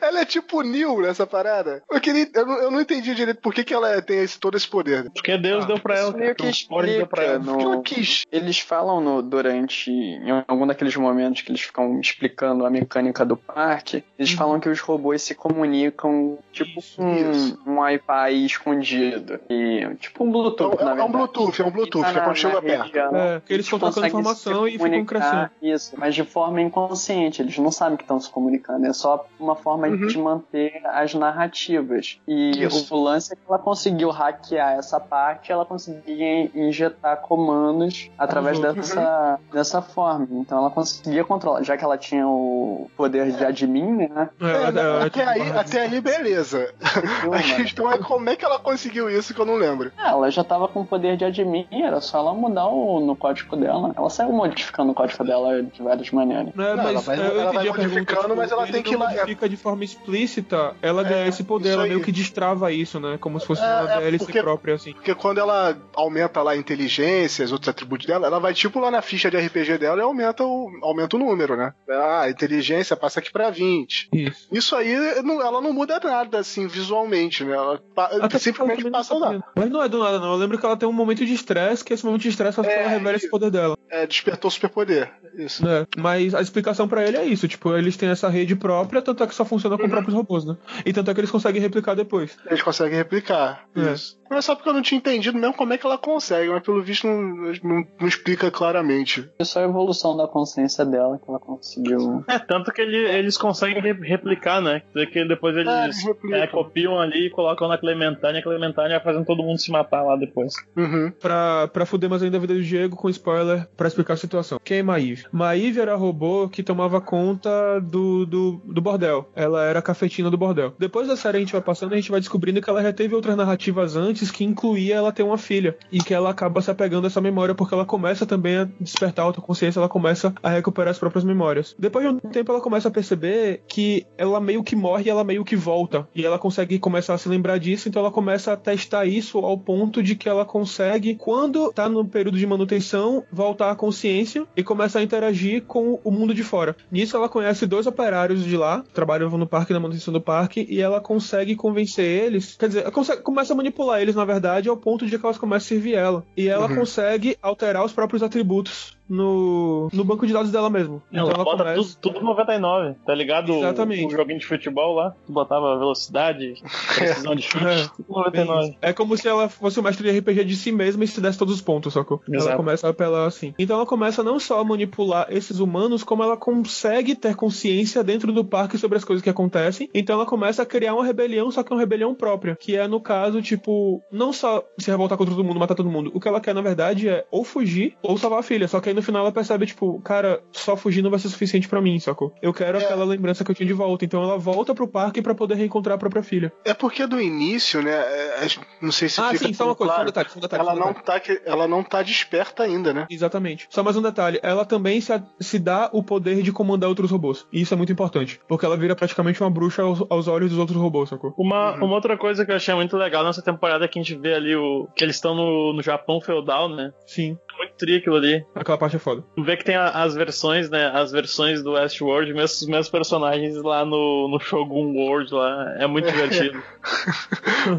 ela 0.00 0.20
é 0.20 0.24
tipo 0.24 0.60
o 0.60 0.62
Neil 0.62 1.00
nessa 1.02 1.26
parada. 1.26 1.82
Eu, 1.90 2.00
queria, 2.00 2.26
eu, 2.34 2.46
não, 2.46 2.62
eu 2.62 2.70
não 2.70 2.80
entendi 2.80 3.14
direito 3.14 3.40
por 3.42 3.52
que, 3.52 3.62
que 3.62 3.74
ela 3.74 4.00
tem 4.00 4.20
esse, 4.20 4.38
todo 4.38 4.56
esse 4.56 4.66
poder. 4.66 5.10
Porque 5.10 5.36
Deus 5.36 5.64
Ah, 5.64 5.66
deu 5.68 5.78
pra 5.78 5.98
ela. 5.98 6.12
Meio 6.12 6.34
que 6.34 6.44
cara. 6.44 6.50
O 6.54 6.66
Ford 6.68 6.86
deu 6.86 7.06
pra 7.06 7.22
explica 7.24 7.50
ela. 7.52 7.58
No... 7.74 7.82
quis? 7.82 8.24
Eles 8.32 8.58
falam 8.58 9.00
no, 9.00 9.22
durante, 9.22 9.90
em 9.90 10.30
algum 10.48 10.66
daqueles 10.66 10.96
momentos 10.96 11.42
que 11.42 11.50
eles 11.50 11.60
ficam 11.60 12.00
explicando 12.00 12.64
a 12.64 12.70
mecânica 12.70 13.24
do 13.24 13.36
parque, 13.36 14.02
eles 14.18 14.32
falam 14.32 14.58
que 14.58 14.68
os 14.68 14.80
robôs 14.80 15.20
se 15.22 15.34
comunicam 15.34 16.38
tipo 16.52 16.80
Isso, 16.80 16.96
com 16.96 17.14
isso. 17.30 17.58
um 17.66 17.78
Wi-Fi 17.78 18.46
escondido. 18.46 19.38
E, 19.50 19.86
tipo 19.96 20.24
um 20.24 20.30
Bluetooth, 20.32 20.80
um- 20.80 20.84
na 20.84 20.94
é 21.02 21.04
um. 21.08 21.12
Bluetooth, 21.12 21.62
é 21.62 21.64
um 21.66 21.70
Bluetooth, 21.70 22.02
Tá 22.04 22.10
é 22.10 22.14
quando 22.14 22.26
na- 22.28 22.34
chega 22.34 22.54
na 22.54 22.62
perto. 22.62 22.98
É, 22.98 23.38
porque 23.40 23.52
eles 23.52 23.66
estão 23.66 23.78
trocando 23.78 24.06
informação 24.06 24.66
e 24.68 24.72
ficam 24.78 25.04
crescendo. 25.04 25.50
Isso, 25.62 25.94
mas 25.96 26.14
de 26.14 26.24
forma 26.24 26.60
inconsciente. 26.60 27.42
Eles 27.42 27.56
não 27.58 27.70
sabem 27.70 27.96
que 27.96 28.04
estão 28.04 28.18
se 28.20 28.30
comunicando. 28.30 28.86
É 28.86 28.92
só 28.92 29.26
uma 29.38 29.54
forma 29.54 29.86
Uhum. 29.88 30.06
de 30.06 30.18
manter 30.18 30.80
as 30.86 31.14
narrativas. 31.14 32.18
E 32.26 32.62
Isso. 32.64 32.94
o 32.94 33.02
lance 33.02 33.32
é 33.32 33.36
que 33.36 33.42
ela 33.48 33.58
conseguiu 33.58 34.10
hackear 34.10 34.72
essa 34.74 34.98
parte, 35.00 35.50
ela 35.52 35.64
conseguia 35.64 36.50
injetar 36.54 37.18
comandos 37.22 38.10
através 38.18 38.58
Uhum. 38.58 38.74
dessa, 38.74 39.38
dessa 39.52 39.82
forma. 39.82 40.26
Então 40.32 40.58
ela 40.58 40.70
conseguia 40.70 41.24
controlar. 41.24 41.62
Já 41.62 41.76
que 41.76 41.84
ela 41.84 41.98
tinha 41.98 42.26
o 42.26 42.90
poder 42.96 43.30
de 43.32 43.44
admin, 43.44 44.08
né? 44.08 44.30
É, 44.40 44.46
É, 44.46 44.50
é, 44.50 45.02
é, 45.02 45.06
até, 45.06 45.08
tipo, 45.08 45.28
aí, 45.30 45.50
até 45.58 45.80
aí, 45.82 46.00
beleza. 46.00 46.74
A 47.32 47.56
questão 47.56 47.90
é 47.90 47.98
como 47.98 48.28
é 48.30 48.36
que 48.36 48.44
ela 48.44 48.58
conseguiu 48.58 49.08
isso 49.10 49.34
que 49.34 49.40
eu 49.40 49.46
não 49.46 49.54
lembro. 49.56 49.92
Ela 49.98 50.30
já 50.30 50.44
tava 50.44 50.68
com 50.68 50.84
poder 50.92 51.16
de 51.16 51.24
admin, 51.24 51.66
era 51.70 52.00
só 52.02 52.18
ela 52.18 52.34
mudar 52.34 52.66
o, 52.66 53.00
no 53.00 53.16
código 53.16 53.56
dela. 53.56 53.92
Ela 53.96 54.10
saiu 54.10 54.30
modificando 54.32 54.92
o 54.92 54.94
código 54.94 55.24
dela 55.24 55.62
de 55.62 55.82
várias 55.82 56.10
maneiras. 56.10 56.54
Né, 56.54 56.74
Não, 56.74 56.76
mas 56.76 56.86
ela 56.86 57.00
vai- 57.00 57.16
é, 57.16 57.20
eu 57.20 57.24
ela 57.40 57.52
vai 57.52 57.62
pergunta, 57.62 57.82
modificando, 57.82 58.22
tipo, 58.22 58.36
mas 58.36 58.52
ela 58.52 58.66
tem 58.66 58.82
que 58.82 58.90
não 58.92 58.98
ir 58.98 59.02
lá- 59.04 59.10
modifica 59.10 59.48
de 59.48 59.56
forma 59.56 59.84
explícita, 59.84 60.74
ela 60.82 61.02
ganha 61.02 61.24
É, 61.24 61.28
esse 61.28 61.42
poder, 61.44 61.70
ela 61.70 61.84
aí. 61.84 61.88
meio 61.90 62.02
que 62.02 62.12
destrava 62.12 62.70
isso, 62.72 63.00
né? 63.00 63.16
Como 63.18 63.40
se 63.40 63.46
fosse 63.46 63.62
É, 63.62 63.64
uma 63.66 63.92
é, 63.92 63.98
DLC 64.00 64.24
porque- 64.26 64.42
própria, 64.42 64.74
assim. 64.74 64.92
Porque 64.92 65.14
quando 65.14 65.38
ela 65.38 65.74
aumenta 65.94 66.42
lá 66.42 66.52
a 66.52 66.56
inteligência, 66.56 67.44
os 67.44 67.52
outros 67.52 67.68
atributos 67.68 68.06
dela, 68.06 68.26
ela 68.26 68.38
vai 68.38 68.52
tipo 68.52 68.78
lá 68.78 68.90
na 68.90 69.00
ficha 69.00 69.30
de 69.30 69.36
RPG 69.38 69.78
dela 69.78 69.98
e 70.00 70.04
aumenta 70.04 70.44
o, 70.44 70.70
aumenta 70.82 71.16
o 71.16 71.18
número, 71.18 71.56
né? 71.56 71.72
Ah, 71.88 72.22
a 72.22 72.30
inteligência 72.30 72.96
passa 72.96 73.20
aqui 73.20 73.32
pra 73.32 73.48
20. 73.50 74.08
Isso. 74.12 74.48
Isso 74.52 74.76
aí, 74.76 75.22
não- 75.22 75.40
ela 75.40 75.60
não 75.60 75.72
muda 75.72 75.98
nada, 76.02 76.38
assim, 76.38 76.66
visualmente, 76.66 77.44
né? 77.44 77.54
Ela 77.54 77.80
Até 78.20 78.38
simplesmente 78.38 78.90
passa 78.90 79.14
também 79.14 79.28
lá. 79.28 79.32
não 79.34 79.40
tá 79.40 79.48
Mas 79.56 79.70
não 79.70 79.82
é 79.82 79.88
do 79.88 79.98
nada, 79.98 80.18
não. 80.18 80.32
Eu 80.32 80.36
lembro 80.38 80.58
que 80.58 80.66
ela 80.66 80.76
tem 80.82 80.88
um 80.88 80.92
momento 80.92 81.24
de 81.24 81.32
estresse, 81.32 81.84
que 81.84 81.94
esse 81.94 82.04
momento 82.04 82.22
de 82.22 82.28
estresse 82.28 82.56
faz 82.56 82.66
com 82.66 82.74
que 82.74 82.78
É, 82.80 82.82
ela 82.82 82.90
revela 82.90 83.16
esse 83.16 83.30
poder 83.30 83.50
dela. 83.52 83.78
É, 83.88 84.04
despertou 84.04 84.48
o 84.48 84.50
superpoder. 84.52 85.12
Isso. 85.38 85.64
né? 85.64 85.86
Mas 85.96 86.34
a 86.34 86.40
explicação 86.40 86.88
pra 86.88 87.06
ele 87.06 87.16
é 87.16 87.24
isso, 87.24 87.46
tipo, 87.46 87.74
eles 87.76 87.96
têm 87.96 88.08
essa 88.08 88.28
rede 88.28 88.56
própria, 88.56 89.00
tanto 89.00 89.22
é 89.22 89.26
que 89.26 89.34
só 89.34 89.44
funciona 89.44 89.76
com 89.76 89.84
Uhum. 89.84 89.90
próprios 89.90 90.14
robôs, 90.14 90.44
né? 90.44 90.56
E 90.84 90.92
tanto 90.92 91.10
é 91.10 91.14
que 91.14 91.20
eles 91.20 91.30
conseguem 91.30 91.60
replicar 91.62 91.94
depois. 91.94 92.36
Eles 92.46 92.62
conseguem 92.62 92.96
replicar. 92.98 93.64
É. 93.76 93.92
Isso. 93.92 94.18
Não 94.32 94.38
é 94.38 94.42
só 94.42 94.54
porque 94.54 94.68
eu 94.70 94.72
não 94.72 94.80
tinha 94.82 94.98
entendido 94.98 95.36
mesmo 95.38 95.54
como 95.54 95.74
é 95.74 95.78
que 95.78 95.84
ela 95.86 95.98
consegue, 95.98 96.48
mas 96.50 96.62
pelo 96.62 96.82
visto 96.82 97.06
não, 97.06 97.52
não, 97.62 97.86
não 98.00 98.08
explica 98.08 98.50
claramente. 98.50 99.28
É 99.38 99.44
só 99.44 99.60
a 99.60 99.64
evolução 99.64 100.16
da 100.16 100.26
consciência 100.26 100.84
dela 100.86 101.18
que 101.22 101.28
ela 101.30 101.38
conseguiu. 101.38 102.24
É, 102.26 102.38
tanto 102.38 102.72
que 102.72 102.80
ele- 102.80 102.96
eles 103.10 103.36
conseguem 103.36 103.82
re- 103.82 103.92
replicar, 104.08 104.60
né? 104.62 104.80
Quer 104.92 105.00
dizer 105.00 105.06
que 105.12 105.28
depois 105.28 105.54
É, 105.56 105.60
eles 105.84 106.02
replicam. 106.02 106.38
é, 106.38 106.46
copiam 106.46 106.98
ali 106.98 107.26
e 107.26 107.30
colocam 107.30 107.68
na 107.68 107.76
Clementine, 107.76 108.38
a 108.38 108.42
Clementine 108.42 108.88
vai 108.88 109.00
fazendo 109.00 109.26
todo 109.26 109.42
mundo 109.42 109.58
se 109.58 109.70
matar 109.70 110.02
lá 110.02 110.16
depois. 110.16 110.54
Uhum. 110.76 111.12
Pra, 111.20 111.68
pra 111.68 111.84
fuder 111.84 112.08
mais 112.08 112.22
ainda 112.22 112.38
a 112.38 112.40
vida 112.40 112.54
do 112.54 112.62
Diego, 112.62 112.96
com 112.96 113.10
spoiler, 113.10 113.68
pra 113.76 113.86
explicar 113.88 114.14
a 114.14 114.16
situação. 114.16 114.58
Quem 114.64 114.78
é 114.78 114.82
Maeve? 114.82 115.24
Maeve 115.30 115.78
era 115.78 115.92
a 115.92 115.96
robô 115.96 116.48
que 116.48 116.62
tomava 116.62 117.00
conta 117.02 117.50
do, 117.80 118.24
do, 118.24 118.62
do 118.64 118.80
bordel. 118.80 119.28
Ela 119.36 119.64
era 119.64 119.78
a 119.80 119.82
cafetina 119.82 120.30
do 120.30 120.38
bordel. 120.38 120.74
Depois 120.78 121.06
da 121.06 121.16
série 121.16 121.36
a 121.36 121.40
gente 121.40 121.52
vai 121.52 121.60
passando, 121.60 121.92
a 121.92 121.96
gente 121.96 122.10
vai 122.10 122.20
descobrindo 122.20 122.60
que 122.62 122.70
ela 122.70 122.82
já 122.82 122.92
teve 122.92 123.14
outras 123.14 123.36
narrativas 123.36 123.94
antes 123.96 124.21
que 124.30 124.44
incluía 124.44 124.96
ela 124.96 125.12
ter 125.12 125.22
uma 125.22 125.38
filha. 125.38 125.76
E 125.90 125.98
que 125.98 126.14
ela 126.14 126.30
acaba 126.30 126.60
se 126.60 126.70
apegando 126.70 127.04
a 127.04 127.08
essa 127.08 127.20
memória 127.20 127.54
porque 127.54 127.74
ela 127.74 127.84
começa 127.84 128.26
também 128.26 128.56
a 128.56 128.68
despertar 128.80 129.22
a 129.22 129.26
autoconsciência, 129.26 129.80
ela 129.80 129.88
começa 129.88 130.34
a 130.42 130.50
recuperar 130.50 130.90
as 130.90 130.98
próprias 130.98 131.24
memórias. 131.24 131.74
Depois 131.78 132.06
de 132.06 132.12
um 132.12 132.18
tempo 132.18 132.52
ela 132.52 132.60
começa 132.60 132.88
a 132.88 132.90
perceber 132.90 133.62
que 133.66 134.06
ela 134.16 134.40
meio 134.40 134.62
que 134.62 134.76
morre 134.76 135.04
e 135.06 135.10
ela 135.10 135.24
meio 135.24 135.44
que 135.44 135.56
volta. 135.56 136.06
E 136.14 136.24
ela 136.24 136.38
consegue 136.38 136.78
começar 136.78 137.14
a 137.14 137.18
se 137.18 137.28
lembrar 137.28 137.58
disso, 137.58 137.88
então 137.88 138.00
ela 138.00 138.10
começa 138.10 138.52
a 138.52 138.56
testar 138.56 139.06
isso 139.06 139.38
ao 139.38 139.58
ponto 139.58 140.02
de 140.02 140.14
que 140.14 140.28
ela 140.28 140.44
consegue, 140.44 141.14
quando 141.14 141.72
tá 141.72 141.88
no 141.88 142.04
período 142.04 142.38
de 142.38 142.46
manutenção, 142.46 143.24
voltar 143.32 143.70
à 143.70 143.76
consciência 143.76 144.46
e 144.56 144.62
começa 144.62 144.98
a 144.98 145.02
interagir 145.02 145.62
com 145.62 146.00
o 146.04 146.10
mundo 146.10 146.34
de 146.34 146.42
fora. 146.42 146.76
Nisso 146.90 147.16
ela 147.16 147.28
conhece 147.28 147.66
dois 147.66 147.86
operários 147.86 148.44
de 148.44 148.56
lá, 148.56 148.82
que 148.82 148.90
trabalham 148.90 149.30
no 149.30 149.46
parque, 149.46 149.72
na 149.72 149.80
manutenção 149.80 150.12
do 150.12 150.20
parque, 150.20 150.66
e 150.68 150.80
ela 150.80 151.00
consegue 151.00 151.54
convencer 151.56 152.04
eles, 152.04 152.56
quer 152.56 152.68
dizer, 152.68 152.90
consegue, 152.90 153.22
começa 153.22 153.52
a 153.52 153.56
manipular 153.56 154.00
eles 154.00 154.11
poderes, 154.12 154.16
na 154.16 154.24
verdade, 154.24 154.68
ao 154.68 154.76
ponto 154.76 155.06
de 155.06 155.18
que 155.18 155.24
elas 155.24 155.38
começam 155.38 155.64
a 155.66 155.68
servir 155.68 155.94
ela. 155.94 156.24
E 156.36 156.48
ela 156.48 156.68
Uhum. 156.68 156.76
consegue 156.76 157.36
alterar 157.42 157.84
os 157.84 157.92
próprios 157.92 158.22
atributos 158.22 158.96
no, 159.08 159.88
no 159.92 160.04
banco 160.04 160.26
de 160.26 160.32
dados 160.32 160.50
dela 160.50 160.70
mesmo. 160.70 161.02
Então 161.10 161.24
Ela 161.24 161.34
ela 161.34 161.44
bota 161.44 161.64
começa. 161.64 161.98
tudo, 162.00 162.14
tudo 162.14 162.24
99, 162.24 162.94
tá 163.04 163.14
ligado? 163.14 163.52
O- 163.52 163.58
Exatamente. 163.58 164.06
O, 164.06 164.10
joguinho 164.16 164.38
de 164.38 164.46
futebol 164.46 164.94
lá, 164.94 165.14
tu 165.26 165.32
botava 165.32 165.78
velocidade, 165.78 166.54
precisão 166.96 167.34
de 167.34 167.42
chute, 167.46 167.64
É. 167.64 167.88
tudo 167.96 168.06
99. 168.08 168.76
É 168.80 168.92
como 168.92 169.16
se 169.16 169.28
ela 169.28 169.48
fosse 169.48 169.78
o 169.78 169.82
mestre 169.82 170.10
de 170.10 170.18
RPG 170.18 170.44
de 170.44 170.56
si 170.56 170.72
mesma 170.72 171.04
e 171.04 171.08
se 171.08 171.20
desse 171.20 171.38
todos 171.38 171.54
os 171.54 171.60
pontos, 171.60 171.92
sacou? 171.94 172.20
Ela 172.28 172.36
Exato. 172.36 172.56
começa 172.56 172.86
a 172.86 172.90
apelar 172.90 173.26
assim. 173.26 173.54
Então 173.58 173.76
ela 173.76 173.86
começa 173.86 174.22
não 174.22 174.38
só 174.38 174.60
a 174.60 174.64
manipular 174.64 175.26
esses 175.30 175.58
humanos, 175.58 176.02
como 176.04 176.22
ela 176.22 176.36
consegue 176.36 177.14
ter 177.14 177.34
consciência 177.36 178.02
dentro 178.02 178.32
do 178.32 178.44
parque 178.44 178.78
sobre 178.78 178.98
as 178.98 179.04
coisas 179.04 179.22
que 179.22 179.30
acontecem. 179.30 179.88
Então 179.94 180.16
ela 180.16 180.26
começa 180.26 180.62
a 180.62 180.66
criar 180.66 180.94
uma 180.94 181.04
rebelião, 181.04 181.50
só 181.50 181.62
que 181.62 181.72
uma 181.72 181.80
rebelião 181.80 182.14
própria. 182.14 182.56
Que 182.56 182.76
é, 182.76 182.86
no 182.88 183.00
caso, 183.00 183.42
tipo, 183.42 184.02
não 184.10 184.32
só 184.32 184.62
se 184.78 184.90
revoltar 184.90 185.18
contra 185.18 185.34
todo 185.34 185.44
mundo, 185.44 185.58
matar 185.60 185.74
todo 185.74 185.90
mundo. 185.90 186.10
O 186.14 186.20
que 186.20 186.28
ela 186.28 186.40
quer, 186.40 186.54
na 186.54 186.60
verdade, 186.62 187.08
é 187.08 187.24
ou 187.30 187.44
fugir 187.44 187.94
ou 188.02 188.16
salvar 188.16 188.40
a 188.40 188.42
filha. 188.42 188.68
Só 188.68 188.80
que 188.80 188.91
aí 188.92 188.96
no 188.96 189.02
final 189.02 189.22
ela 189.22 189.32
percebe, 189.32 189.66
tipo, 189.66 190.00
cara, 190.02 190.42
só 190.52 190.76
fugir 190.76 191.02
não 191.02 191.10
vai 191.10 191.18
ser 191.18 191.28
suficiente 191.28 191.68
pra 191.68 191.80
mim, 191.80 191.98
sacou? 191.98 192.32
Eu 192.40 192.52
quero 192.52 192.78
É. 192.78 192.84
aquela 192.84 193.04
lembrança 193.04 193.44
que 193.44 193.50
eu 193.50 193.54
tinha 193.54 193.66
de 193.66 193.72
volta. 193.72 194.04
Então 194.04 194.22
ela 194.22 194.38
volta 194.38 194.74
pro 194.74 194.86
parque 194.88 195.20
pra 195.22 195.34
poder 195.34 195.54
reencontrar 195.54 195.96
a 195.96 195.98
própria 195.98 196.22
filha. 196.22 196.52
É 196.64 196.74
porque 196.74 197.06
do 197.06 197.20
início, 197.20 197.82
né? 197.82 197.90
é, 197.92 198.44
é, 198.44 198.48
não 198.80 198.92
sei 198.92 199.08
se 199.08 199.20
ah, 199.20 199.30
fica 199.30 199.46
sim, 199.46 199.52
só 199.54 199.64
uma 199.66 199.74
coisa, 199.74 199.92
só 199.92 199.94
um 199.94 200.04
claro, 200.04 200.06
detalhe, 200.12 200.28
só 200.30 200.38
um 200.38 200.42
detalhe. 200.42 200.62
ela 200.62 200.70
só 200.72 200.76
um 200.76 200.80
não 200.80 200.92
detalhe. 200.92 201.04
tá 201.06 201.20
que- 201.20 201.42
ela 201.44 201.68
não 201.68 201.82
tá 201.82 202.02
desperta 202.02 202.62
ainda, 202.62 202.92
né? 202.92 203.06
Exatamente. 203.10 203.66
Só 203.70 203.82
mais 203.82 203.96
um 203.96 204.02
detalhe, 204.02 204.38
ela 204.42 204.64
também 204.64 205.00
se, 205.00 205.12
a- 205.12 205.22
se 205.40 205.58
dá 205.58 205.88
o 205.92 206.02
poder 206.02 206.42
de 206.42 206.52
comandar 206.52 206.88
outros 206.88 207.10
robôs. 207.10 207.46
E 207.52 207.60
isso 207.62 207.74
é 207.74 207.76
muito 207.76 207.92
importante, 207.92 208.40
porque 208.48 208.64
ela 208.66 208.76
vira 208.76 208.94
praticamente 208.94 209.40
uma 209.40 209.50
bruxa 209.50 209.82
aos, 209.82 210.02
aos 210.10 210.28
olhos 210.28 210.50
dos 210.50 210.58
outros 210.58 210.76
robôs, 210.78 211.08
sacou? 211.08 211.32
Uma, 211.38 211.76
Uhum. 211.76 211.84
uma 211.86 211.94
outra 211.94 212.16
coisa 212.16 212.44
que 212.44 212.52
eu 212.52 212.56
achei 212.56 212.74
muito 212.74 212.96
legal 212.96 213.24
nessa 213.24 213.42
temporada 213.42 213.84
é 213.84 213.88
que 213.88 213.98
a 213.98 214.02
gente 214.02 214.16
vê 214.16 214.34
ali 214.34 214.54
o. 214.54 214.88
que 214.94 215.04
eles 215.04 215.16
estão 215.16 215.34
no, 215.34 215.72
no 215.72 215.82
Japão 215.82 216.20
feudal, 216.20 216.68
né? 216.68 216.92
Sim, 217.06 217.36
Muito 217.58 217.74
tri 217.78 217.96
aquilo 217.96 218.16
ali. 218.16 218.44
aquela 218.54 218.78
parte 218.82 218.96
é 218.96 218.98
foda. 218.98 219.22
Tu 219.36 219.42
vê 219.44 219.56
que 219.56 219.64
tem 219.64 219.76
a- 219.76 219.90
as 220.02 220.14
versões, 220.14 220.68
né? 220.68 220.90
As 220.92 221.12
versões 221.12 221.62
do 221.62 221.72
Westworld, 221.72 222.32
mesmo, 222.32 222.44
os 222.44 222.66
mesmos 222.66 222.88
personagens 222.88 223.56
lá 223.62 223.84
no, 223.84 224.28
no 224.28 224.40
Shogun 224.40 224.94
World 224.96 225.32
lá. 225.32 225.74
É 225.78 225.86
muito 225.86 226.06
divertido. 226.10 226.62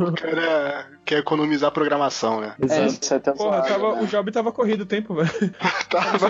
O 0.08 0.14
cara 0.14 0.88
quer 1.06 1.20
economizar 1.20 1.72
programação, 1.72 2.39
né? 2.41 2.56
É, 2.62 2.86
isso 2.86 3.14
é 3.14 3.20
Porra, 3.20 3.36
zoado, 3.62 3.68
tava, 3.68 3.95
né? 3.95 4.01
o 4.01 4.08
job 4.08 4.32
tava 4.32 4.51
corrido 4.51 4.82
o 4.82 4.86
tempo, 4.86 5.14
velho. 5.16 5.30
Tava 5.89 6.30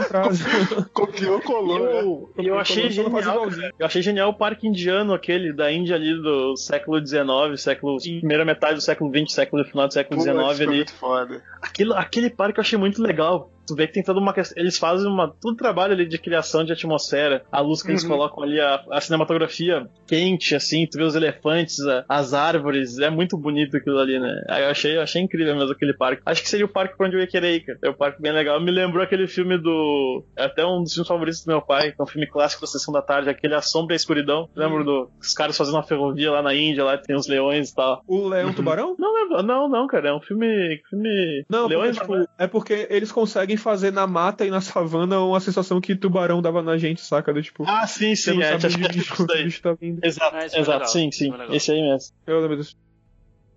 copiou, 0.94 1.40
colou, 1.42 1.80
né? 1.80 2.02
eu, 2.02 2.34
e 2.44 2.48
eu 2.48 2.60
achei 2.60 2.90
genial. 2.92 3.48
Eu 3.80 3.86
achei 3.86 4.02
genial 4.02 4.30
o 4.30 4.34
parque 4.34 4.68
indiano, 4.68 5.14
aquele 5.14 5.54
da 5.54 5.72
Índia 5.72 5.96
ali 5.96 6.14
do 6.22 6.56
século 6.58 7.00
XIX, 7.06 7.24
século. 7.62 7.98
primeira 7.98 8.44
metade 8.46 8.76
do 8.76 8.82
século 8.82 9.10
XX, 9.16 9.34
século 9.34 9.64
final 9.66 9.88
do 9.88 9.94
século 9.94 10.18
Pô, 10.18 10.24
XIX 10.24 10.62
ali. 10.62 10.76
muito 10.78 10.94
foda. 10.94 11.42
Aquilo, 11.62 11.94
aquele 11.94 12.30
parque 12.30 12.60
eu 12.60 12.62
achei 12.62 12.78
muito 12.78 13.02
legal. 13.02 13.50
Tu 13.66 13.76
vê 13.76 13.88
que 13.88 13.94
tem 13.94 14.04
toda 14.04 14.20
uma 14.20 14.34
questão. 14.34 14.62
Eles 14.62 14.78
fazem 14.78 15.08
uma, 15.08 15.34
todo 15.40 15.56
trabalho 15.56 15.94
ali 15.94 16.06
de 16.06 16.18
criação 16.18 16.66
de 16.66 16.74
atmosfera. 16.74 17.46
A 17.50 17.62
luz 17.62 17.82
que 17.82 17.90
eles 17.92 18.04
Uhum. 18.04 18.10
colocam 18.10 18.44
ali, 18.44 18.60
a, 18.60 18.84
a 18.92 19.00
cinematografia 19.00 19.88
quente, 20.06 20.54
assim, 20.54 20.86
tu 20.86 20.98
vê 20.98 21.06
os 21.06 21.16
elefantes, 21.16 21.80
a- 21.80 22.04
as 22.10 22.34
árvores. 22.34 23.00
É 23.00 23.10
muito 23.10 23.38
bonito 23.38 23.78
aquilo 23.78 24.00
ali, 24.00 24.20
né? 24.20 24.34
Eu 24.64 24.70
achei, 24.72 24.98
eu 24.98 25.02
achei 25.02 25.22
incrível 25.22 25.56
mesmo 25.56 25.72
aquele 25.72 25.94
parque. 25.94 26.22
Acho 26.26 26.42
que 26.42 26.50
seria 26.50 26.66
o 26.66 26.70
parque 26.70 26.98
pra 26.98 27.08
onde 27.08 27.16
eu 27.16 27.22
ia 27.22 27.28
querer 27.28 27.56
ir, 27.56 27.62
cara. 27.62 27.80
É 27.84 27.90
um 27.90 27.94
parque 27.94 28.22
bem 28.22 28.32
legal. 28.32 28.60
Me 28.62 28.72
lembrou 28.72 29.04
aquele 29.04 29.28
filme 29.28 29.58
do. 29.58 30.24
É 30.38 30.46
até 30.46 30.66
um 30.66 30.82
dos 30.84 30.94
filmes 30.94 31.08
favoritos 31.08 31.44
do 31.44 31.48
meu 31.48 31.62
pai, 31.62 31.92
que 31.92 32.02
é 32.02 32.04
um 32.04 32.08
filme 32.08 32.28
clássico 32.28 32.62
da 32.62 32.68
Sessão 32.68 32.94
da 32.94 33.02
Tarde, 33.02 33.30
aquele 33.30 33.56
A 33.56 33.62
Sombra 33.62 33.94
e 33.94 33.96
a 33.96 33.98
Escuridão. 33.98 34.50
Lembro 34.56 34.84
do. 34.84 35.10
Os 35.22 35.34
caras 35.34 35.58
fazendo 35.58 35.76
uma 35.76 35.84
ferrovia 35.84 36.32
lá 36.32 36.42
na 36.42 36.54
Índia, 36.54 36.84
lá 36.84 36.98
tem 36.98 37.16
os 37.16 37.28
leões 37.28 37.70
e 37.70 37.76
tal. 37.76 38.02
O 38.08 38.28
Leão 38.28 38.54
Tubarão? 38.54 38.96
Não 38.98 39.14
lembro, 39.14 39.44
não, 39.44 39.70
não, 39.70 39.88
cara. 39.88 40.10
É 40.10 40.14
um 40.14 40.22
filme. 40.22 40.82
filme 40.90 41.46
Não, 41.50 41.64
porque, 41.64 41.76
leões, 41.76 41.98
tipo, 41.98 42.14
é 42.38 42.48
porque 42.48 42.88
eles 42.90 43.12
conseguem 43.12 43.58
fazer 43.58 43.92
na 43.92 44.08
mata 44.08 44.46
e 44.46 44.50
na 44.50 44.62
savana 44.62 45.20
uma 45.20 45.40
sensação 45.40 45.82
que 45.82 45.96
tubarão 45.96 46.42
dava 46.42 46.62
na 46.62 46.78
gente, 46.78 47.02
saca? 47.02 47.34
Do, 47.34 47.42
tipo, 47.42 47.64
Ah, 47.68 47.88
sim, 47.88 48.16
você 48.16 48.32
sim, 48.32 48.38
não 48.38 48.44
é, 48.44 48.60
sabe 48.60 48.76
onde 48.76 49.00
é 49.00 49.62
tá 49.62 49.74
vindo. 49.74 50.00
Exato, 50.04 50.36
Ah, 50.36 50.60
legal, 50.60 50.86
sim, 50.88 51.12
sim. 51.12 51.32
legal. 51.32 51.54
Esse 51.54 51.72
aí 51.72 51.82
mesmo. 51.82 52.16
Eu 52.26 52.40
lembro 52.40 52.58
disso. 52.58 52.76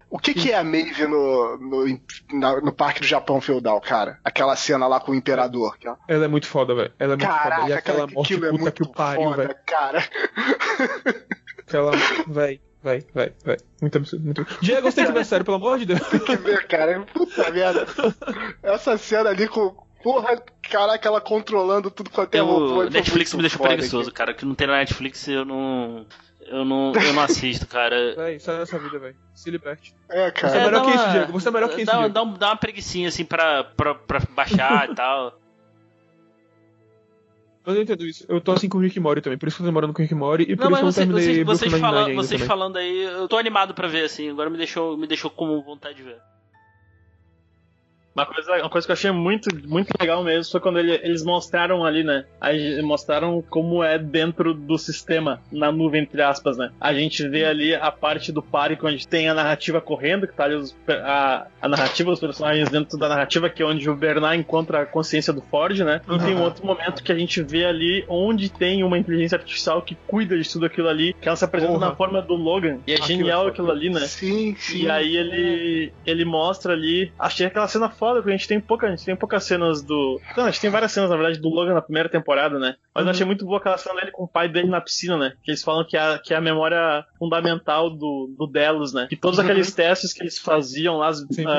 O 0.09 0.19
que, 0.19 0.33
que 0.33 0.53
é 0.53 0.57
a 0.57 0.63
Maeve 0.65 1.07
no, 1.07 1.57
no, 1.59 2.01
na- 2.33 2.61
no 2.61 2.73
parque 2.73 3.01
do 3.01 3.07
Japão 3.07 3.41
feudal, 3.41 3.81
cara? 3.81 4.19
Aquela 4.25 4.55
cena 4.55 4.87
lá 4.87 5.01
com 5.01 5.11
o 5.13 5.15
imperador. 5.15 5.77
Que, 5.79 5.89
ó. 5.89 5.97
Ela 6.09 6.27
é 6.27 6.29
muito 6.29 6.47
foda, 6.47 6.75
velho. 6.75 6.93
Ela 6.99 7.15
é 7.15 7.17
muito 7.17 7.27
foda. 7.29 7.39
Caraca, 7.41 7.69
E 7.69 7.73
aquela 7.73 8.07
morte 8.07 8.33
aquilo 8.35 8.47
é 8.47 8.51
puta 8.51 8.63
muito 8.63 8.75
que 8.75 8.83
o 8.85 8.93
pariu, 8.93 9.25
foda, 9.31 9.37
velho. 9.43 9.57
cara. 9.67 10.05
Aquela. 11.59 11.91
Véi, 12.27 12.61
véi, 12.83 13.05
véi, 13.15 13.33
véi. 13.45 13.57
Muito 13.81 13.99
absurdo, 13.99 14.25
muito 14.25 14.41
absurdo. 14.43 14.61
Diego, 14.65 14.83
você 14.91 14.97
tem 14.97 15.07
que 15.07 15.13
ver 15.13 15.25
sério, 15.25 15.45
pelo 15.45 15.57
amor 15.57 15.79
de 15.79 15.87
Deus. 15.87 16.01
Tem 16.09 16.21
que 16.21 16.37
ver, 16.37 16.67
cara. 16.69 17.01
Puta 17.13 17.51
merda. 17.51 17.87
Essa 18.63 18.97
cena 18.97 19.31
ali 19.31 19.49
com. 19.49 19.85
Porra, 20.03 20.41
caraca, 20.71 21.09
ela 21.09 21.21
controlando 21.21 21.91
tudo 21.91 22.11
quanto 22.11 22.33
é 22.33 22.39
foi 22.39 22.91
Netflix 22.91 23.35
me 23.35 23.41
deixou 23.41 23.59
foda 23.59 23.71
preguiçoso, 23.71 24.13
cara. 24.13 24.33
Que 24.33 24.45
não 24.45 24.55
tem 24.55 24.69
na 24.69 24.75
Netflix 24.77 25.27
eu 25.27 25.45
não. 25.45 26.07
Eu 26.49 26.65
não, 26.65 26.93
eu 26.95 27.13
não 27.13 27.23
assisto, 27.23 27.67
cara. 27.67 28.15
Véi, 28.17 28.39
sai 28.39 28.59
dessa 28.59 28.79
vida, 28.79 28.99
véi. 28.99 29.15
Se 29.35 29.51
liberte. 29.51 29.95
É, 30.09 30.31
Você 30.31 30.47
é 30.47 30.51
cara. 30.51 30.65
melhor 30.67 30.71
dá 30.73 30.81
que 30.85 30.91
isso, 30.97 31.05
uma- 31.05 31.13
Diego. 31.13 31.33
Você 31.33 31.49
é 31.49 31.51
melhor 31.51 31.69
que 31.71 31.77
isso, 31.83 31.87
dá, 31.87 31.99
Diego. 31.99 32.15
dá, 32.15 32.23
um- 32.23 32.33
dá 32.35 32.47
uma 32.51 32.57
preguiçinha 32.57 33.09
assim 33.09 33.25
pra, 33.25 33.65
pra, 33.65 33.95
pra 33.95 34.21
baixar 34.31 34.91
e 34.91 34.95
tal. 34.95 35.39
Mas 37.65 37.75
eu 37.75 37.83
entendo 37.83 38.07
isso. 38.07 38.25
Eu 38.29 38.41
tô 38.41 38.53
assim 38.53 38.69
com 38.69 38.79
o 38.79 38.81
Rick 38.81 39.01
Mori 39.01 39.21
também. 39.21 39.37
Por 39.39 39.49
isso 39.49 39.57
que 39.57 39.63
eu 39.63 39.65
tô 39.65 39.69
demorando 39.71 39.93
com 39.93 40.01
o 40.01 40.03
Rick 40.03 40.15
Mori 40.15 40.45
e 40.49 40.55
por 40.55 40.65
Não, 40.65 40.71
isso 40.71 40.77
que 40.79 40.83
eu 40.83 40.87
não 40.87 40.93
terminei 40.93 41.23
vocês, 41.25 41.47
vocês, 41.47 41.75
ainda 41.75 42.23
vocês 42.23 42.43
falando 42.43 42.77
aí, 42.77 43.03
eu 43.03 43.27
tô 43.27 43.37
animado 43.37 43.75
pra 43.75 43.89
ver, 43.89 44.05
assim. 44.05 44.31
Agora 44.31 44.49
me 44.49 44.57
deixou, 44.57 44.97
me 44.97 45.07
deixou 45.09 45.29
com 45.31 45.61
vontade 45.63 45.97
de 45.97 46.05
ver. 46.05 46.19
Uma 48.17 48.25
coisa, 48.27 48.53
uma 48.61 48.71
coisa 48.71 48.87
que 48.87 48.91
eu 48.93 48.95
achei 48.95 49.11
muito, 49.11 49.49
muito 49.69 49.91
legal 50.01 50.25
mesmo 50.25 50.51
foi 50.51 50.61
quando 50.61 50.79
ele- 50.79 50.99
eles 51.03 51.23
mostraram 51.23 51.85
ali, 51.85 52.03
né? 52.03 52.25
Aí 52.41 52.81
mostraram 52.81 53.43
como 53.51 53.85
é 53.85 53.99
dentro 53.99 54.55
do 54.55 54.79
sistema, 54.79 55.41
na 55.53 55.71
nuvem, 55.71 56.03
entre 56.03 56.23
aspas, 56.23 56.57
né? 56.57 56.71
A 56.81 56.95
gente 56.95 57.29
vê 57.29 57.45
ali 57.45 57.75
a 57.75 57.91
parte 57.93 58.33
do 58.33 58.43
parque 58.43 58.85
onde 58.87 59.07
tem 59.07 59.29
a 59.29 59.35
narrativa 59.35 59.81
correndo, 59.81 60.27
que 60.27 60.35
tá 60.35 60.45
ali 60.45 60.55
os- 60.55 60.75
a, 60.89 61.47
a 61.61 61.69
narrativa 61.69 62.11
dos 62.11 62.21
personagens 62.21 62.71
dentro 62.71 62.97
da 62.99 63.09
narrativa, 63.09 63.51
que 63.51 63.63
é 63.63 63.67
onde 63.67 63.89
o 63.91 63.95
Bernard 63.95 64.39
encontra 64.41 64.81
a 64.83 64.87
consciência 64.87 65.33
do 65.33 65.43
Ford, 65.43 65.79
né? 65.81 66.01
E 66.09 66.19
tem 66.19 66.35
um 66.35 66.43
outro 66.43 66.65
momento 66.65 67.03
que 67.03 67.13
a 67.13 67.19
gente 67.19 67.43
vê 67.43 67.67
ali 67.67 68.05
onde 68.09 68.49
tem 68.49 68.83
uma 68.83 68.97
inteligência 68.99 69.37
artificial 69.37 69.83
que 69.83 69.95
cuida 70.07 70.39
de 70.39 70.49
tudo 70.51 70.65
aquilo 70.65 70.89
ali, 70.89 71.13
que 71.21 71.29
ela 71.29 71.37
se 71.37 71.45
apresenta 71.45 71.73
Porra. 71.75 71.89
na 71.91 71.95
forma 71.95 72.23
do 72.23 72.35
Logan. 72.35 72.79
E 72.87 72.93
é 72.93 72.95
Aquilo 72.97 73.05
é 73.05 73.17
genial 73.19 73.39
foda. 73.41 73.51
aquilo 73.51 73.71
ali, 73.71 73.91
né? 73.91 74.01
Sim, 74.01 74.55
sim. 74.59 74.85
E 74.85 74.91
aí 74.91 75.17
ele 75.17 75.93
ele 76.07 76.25
mostra 76.25 76.73
ali. 76.73 77.13
Achei 77.19 77.47
aquela 77.47 77.69
cena 77.69 77.91
foda, 78.07 78.21
porque 78.21 78.35
a 78.35 78.37
gente 78.37 78.49
tem 78.49 78.61
pouca, 78.61 78.87
a 78.87 78.91
gente 78.91 79.05
tem 79.05 79.17
poucas 79.17 79.45
cenas 79.45 79.83
do. 79.83 80.21
Não, 80.37 80.45
a 80.45 80.51
gente 80.51 80.61
tem 80.61 80.71
várias 80.71 80.93
cenas, 80.93 81.11
na 81.11 81.17
verdade, 81.17 81.41
do 81.41 81.49
Logan 81.49 81.75
na 81.75 81.83
primeira 81.83 82.09
temporada, 82.09 82.59
né? 82.59 82.77
Mas 82.95 83.03
Uhum. 83.03 83.09
eu 83.09 83.11
achei 83.11 83.27
muito 83.27 83.45
boa 83.45 83.59
aquela 83.59 83.77
cena 83.79 83.97
dele 84.01 84.11
com 84.13 84.25
o 84.25 84.29
pai 84.29 84.49
dele 84.49 84.69
na 84.69 84.81
piscina, 84.81 85.17
né? 85.19 85.33
Que 85.43 85.51
eles 85.51 85.63
falam 85.63 85.85
que 85.85 85.97
é, 85.97 86.01
a- 86.01 86.19
que 86.19 86.33
é 86.33 86.37
a 86.37 86.41
memória 86.41 87.05
fundamental 87.19 87.91
do, 87.91 88.33
do 88.39 88.47
Delos, 88.47 88.93
né? 88.95 89.07
Que 89.09 89.17
todos 89.17 89.39
Uhum. 89.39 89.45
aqueles 89.45 89.75
testes 89.75 90.13
que 90.13 90.23
eles 90.23 90.39
faziam 90.39 90.97
lá 90.99 91.11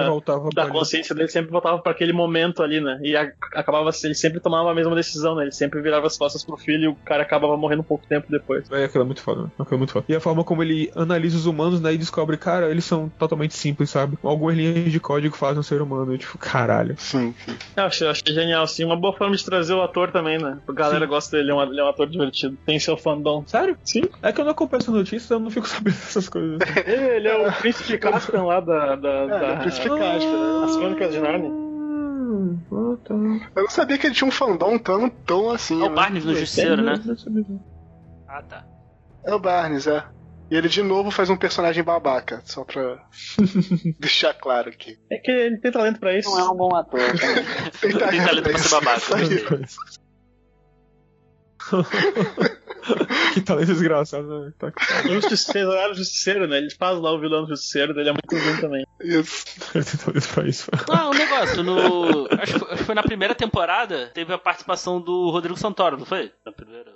voltava 0.07 0.45
da 0.45 0.49
pra 0.51 0.63
ali. 0.63 0.71
consciência 0.71 1.13
dele 1.13 1.27
sempre 1.27 1.51
voltava 1.51 1.79
para 1.79 1.91
aquele 1.91 2.13
momento 2.13 2.63
ali, 2.63 2.79
né? 2.79 2.99
E 3.03 3.15
a- 3.15 3.31
acabava 3.53 3.89
ele 4.03 4.15
sempre 4.15 4.39
tomava 4.39 4.71
a 4.71 4.73
mesma 4.75 4.95
decisão, 4.95 5.35
né? 5.35 5.43
Ele 5.43 5.51
sempre 5.51 5.81
virava 5.81 6.07
as 6.07 6.17
costas 6.17 6.43
pro 6.45 6.57
filho 6.57 6.83
e 6.83 6.87
o 6.87 6.95
cara 6.95 7.23
acabava 7.23 7.55
morrendo 7.57 7.81
um 7.81 7.85
pouco 7.85 8.05
tempo 8.07 8.27
depois. 8.29 8.69
É, 8.71 8.85
aquilo 8.85 9.03
é 9.03 9.05
muito 9.07 9.21
foda, 9.21 9.43
né? 9.43 9.47
Aquilo 9.59 9.75
é 9.75 9.77
muito 9.77 9.93
foda. 9.93 10.05
E 10.09 10.15
a 10.15 10.19
forma 10.19 10.43
como 10.43 10.63
ele 10.63 10.91
analisa 10.95 11.37
os 11.37 11.45
humanos, 11.45 11.81
né? 11.81 11.93
E 11.93 11.97
descobre, 11.97 12.37
cara, 12.37 12.69
eles 12.69 12.85
são 12.85 13.09
totalmente 13.09 13.53
simples, 13.55 13.89
sabe? 13.89 14.17
Algumas 14.23 14.55
linhas 14.55 14.91
de 14.91 14.99
código 14.99 15.35
fazem 15.35 15.59
um 15.59 15.63
ser 15.63 15.81
humano. 15.81 16.13
Eu, 16.13 16.17
tipo, 16.37 16.51
caralho. 16.51 16.95
Sim, 16.97 17.33
sim. 17.45 17.57
Eu 17.75 17.83
achei, 17.85 18.33
genial, 18.33 18.63
assim. 18.63 18.83
Uma 18.83 18.95
boa 18.95 19.13
forma 19.13 19.35
de 19.35 19.43
trazer 19.43 19.73
o 19.73 19.81
ator 19.81 20.11
também, 20.11 20.37
né? 20.37 20.59
A 20.67 20.71
galera 20.71 21.05
Sim. 21.05 21.09
gosta 21.09 21.37
dele, 21.37 21.51
é 21.51 21.53
um, 21.53 21.61
ele 21.63 21.79
é 21.79 21.83
um 21.83 21.89
ator 21.89 22.07
divertido. 22.07 22.57
Tem 22.65 22.79
seu 22.79 22.95
fandom. 22.97 23.43
Sério? 23.45 23.77
Sim. 23.83 24.03
É 24.21 24.31
que 24.31 24.39
eu 24.39 24.45
não 24.45 24.51
acompanho 24.51 24.81
essas 24.81 24.93
notícias, 24.93 25.29
eu 25.29 25.39
não 25.39 25.49
fico 25.49 25.67
sabendo 25.67 25.93
dessas 25.93 26.29
coisas. 26.29 26.59
Ele 26.85 27.27
é 27.27 27.47
o 27.47 27.51
príncipe 27.53 27.97
Caspian 27.97 28.43
lá 28.43 28.59
da. 28.59 28.95
da, 28.95 29.09
É, 29.09 29.27
da 29.27 29.47
é 29.47 29.53
o 29.53 29.59
príncipe 29.59 29.89
Caspian, 29.89 30.59
né? 30.59 30.65
As 30.65 30.77
crônicas 30.77 31.13
de 31.13 31.19
Narnia. 31.19 31.67
Tá. 33.03 33.13
Eu 33.55 33.63
não 33.63 33.69
sabia 33.69 33.97
que 33.97 34.07
ele 34.07 34.13
tinha 34.15 34.27
um 34.27 34.31
fandom 34.31 34.77
tão, 34.77 35.09
tão 35.09 35.49
assim. 35.51 35.81
É 35.81 35.85
o 35.85 35.89
né? 35.89 35.95
Barney 35.95 36.21
no 36.21 36.35
Justiceiro, 36.35 36.81
né? 36.81 36.99
Ah, 38.27 38.41
tá. 38.41 38.65
É 39.23 39.33
o 39.33 39.39
Barnes, 39.39 39.87
é. 39.87 40.03
E 40.49 40.55
ele 40.55 40.69
de 40.69 40.81
novo 40.81 41.11
faz 41.11 41.29
um 41.29 41.35
personagem 41.35 41.83
babaca, 41.83 42.41
só 42.45 42.63
pra 42.63 43.05
deixar 43.99 44.33
claro 44.33 44.69
aqui. 44.69 44.97
É 45.11 45.17
que 45.17 45.29
ele 45.29 45.57
tem 45.59 45.71
talento 45.71 45.99
pra 45.99 46.17
isso. 46.17 46.29
Não 46.29 46.39
é 46.39 46.49
um 46.49 46.55
bom 46.55 46.73
ator. 46.75 46.99
né? 46.99 47.13
Tem 47.81 47.91
Tem 47.91 48.23
talento 48.25 48.49
pra 48.49 48.57
ser 48.57 48.69
babaca. 48.69 49.15
Aí. 49.15 49.27
que 53.33 53.41
talento 53.41 53.67
desgraçado, 53.67 54.45
né? 54.45 54.53
Tá 54.57 54.71
O 55.05 55.09
Justiceiro, 55.21 55.71
era 55.73 55.93
Justiceiro, 55.93 56.47
né? 56.47 56.57
Ele 56.59 56.69
faz 56.75 56.97
lá 56.99 57.11
o 57.11 57.19
vilão 57.19 57.43
do 57.43 57.49
Justiceiro, 57.49 57.93
dele 57.93 58.09
é 58.09 58.13
muito 58.13 58.35
ruim 58.45 58.61
também. 58.61 58.85
Isso. 59.01 59.43
Ele 59.75 59.83
tem 59.83 59.97
talento 59.99 60.29
pra 60.33 60.47
isso. 60.47 60.71
Ah, 60.89 61.09
um 61.09 61.13
negócio, 61.13 61.61
no. 61.63 62.27
Acho, 62.41 62.53
que 62.53 62.59
foi- 62.59 62.67
acho 62.69 62.77
que 62.77 62.83
foi 62.85 62.95
na 62.95 63.03
primeira 63.03 63.35
temporada, 63.35 64.07
teve 64.13 64.31
a 64.33 64.37
participação 64.37 65.01
do 65.01 65.29
Rodrigo 65.29 65.57
Santoro, 65.59 65.97
não 65.97 66.05
foi? 66.05 66.31
Na 66.45 66.53
primeira. 66.53 66.95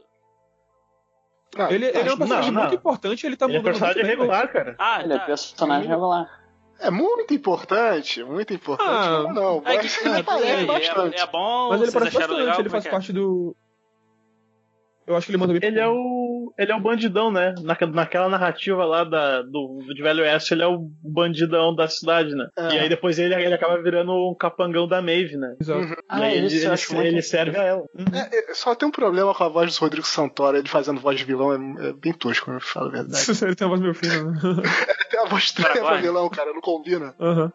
Ah, 1.57 1.73
Ele, 1.73 1.85
ele 1.85 1.97
é 1.97 2.01
um 2.01 2.05
Não, 2.05 2.17
personagem 2.17 2.51
não. 2.51 2.61
muito 2.61 2.75
importante, 2.75 3.25
ele 3.25 3.35
tá 3.35 3.45
Ele 3.45 3.55
é 3.55 3.57
mudando 3.57 3.71
personagem 3.73 4.03
muito 4.03 4.17
bem, 4.17 4.27
regular, 4.27 4.51
cara. 4.51 4.75
Ah, 4.79 5.01
Ele 5.03 5.13
é 5.13 5.19
tá. 5.19 5.25
personagem 5.25 5.89
regular. 5.89 6.41
É 6.79 6.89
muito 6.89 7.33
importante, 7.33 8.23
muito 8.23 8.53
importante. 8.53 8.89
Ah, 8.89 9.23
não, 9.23 9.33
não. 9.33 9.63
É, 9.65 9.77
que, 9.77 9.87
ele 10.03 10.15
é, 10.15 10.19
aparece 10.19 10.47
é, 10.47 10.65
bastante. 10.65 11.21
é 11.21 11.27
bom, 11.27 11.69
Mas 11.69 11.81
ele 11.83 11.91
parece 11.91 12.17
bastante, 12.17 12.39
legal? 12.39 12.59
ele 12.59 12.67
é 12.67 12.71
faz 12.71 12.85
é? 12.85 12.89
parte 12.89 13.13
do. 13.13 13.55
Eu 15.11 15.17
acho 15.17 15.25
que 15.25 15.31
ele 15.31 15.37
manda 15.37 15.53
bem. 15.53 15.61
Ele 15.63 15.79
é 15.79 15.87
o. 15.87 16.53
Ele 16.57 16.71
é 16.71 16.75
o 16.75 16.79
bandidão, 16.79 17.31
né? 17.31 17.53
Naque- 17.61 17.85
naquela 17.85 18.27
narrativa 18.27 18.83
lá 18.83 19.03
da, 19.03 19.41
do, 19.41 19.79
de 19.93 20.01
Velho 20.01 20.23
Oeste, 20.23 20.53
ele 20.53 20.63
é 20.63 20.67
o 20.67 20.89
bandidão 21.03 21.73
da 21.73 21.87
cidade, 21.87 22.35
né? 22.35 22.47
É. 22.57 22.75
E 22.75 22.79
aí 22.79 22.89
depois 22.89 23.17
ele, 23.19 23.33
ele 23.35 23.53
acaba 23.53 23.81
virando 23.81 24.11
um 24.11 24.35
capangão 24.35 24.87
da 24.87 25.01
Maeve, 25.01 25.37
né? 25.37 25.55
Exato. 25.59 25.95
Ah, 26.09 26.19
e 26.19 26.23
aí 26.23 26.37
ele, 26.37 26.47
isso 26.47 26.67
ele, 26.67 26.95
muito 27.01 27.07
ele 27.13 27.21
serve 27.21 27.57
a 27.57 27.63
ela. 27.63 27.83
É, 28.13 28.51
é, 28.51 28.53
só 28.53 28.73
tem 28.75 28.87
um 28.87 28.91
problema 28.91 29.33
com 29.33 29.43
a 29.43 29.47
voz 29.49 29.75
do 29.75 29.79
Rodrigo 29.79 30.05
Santoro, 30.05 30.57
ele 30.57 30.67
fazendo 30.67 30.99
voz 30.99 31.17
de 31.17 31.23
vilão 31.25 31.53
é, 31.53 31.89
é 31.89 31.93
bem 31.93 32.13
tosco, 32.13 32.51
eu 32.51 32.59
falo 32.59 32.87
a 32.87 32.91
verdade. 32.91 33.25
ele 33.43 33.55
tem 33.55 33.67
uma 33.67 33.77
voz 33.77 33.81
meio 33.81 33.93
fina, 33.95 34.23
né? 34.23 34.39
Ele 35.01 35.09
tem 35.09 35.19
uma 35.19 35.29
voz 35.29 35.43
estranha 35.43 35.81
pra 35.83 35.97
vilão, 35.97 36.29
cara, 36.29 36.53
não 36.53 36.61
combina. 36.61 37.13
Aham. 37.19 37.51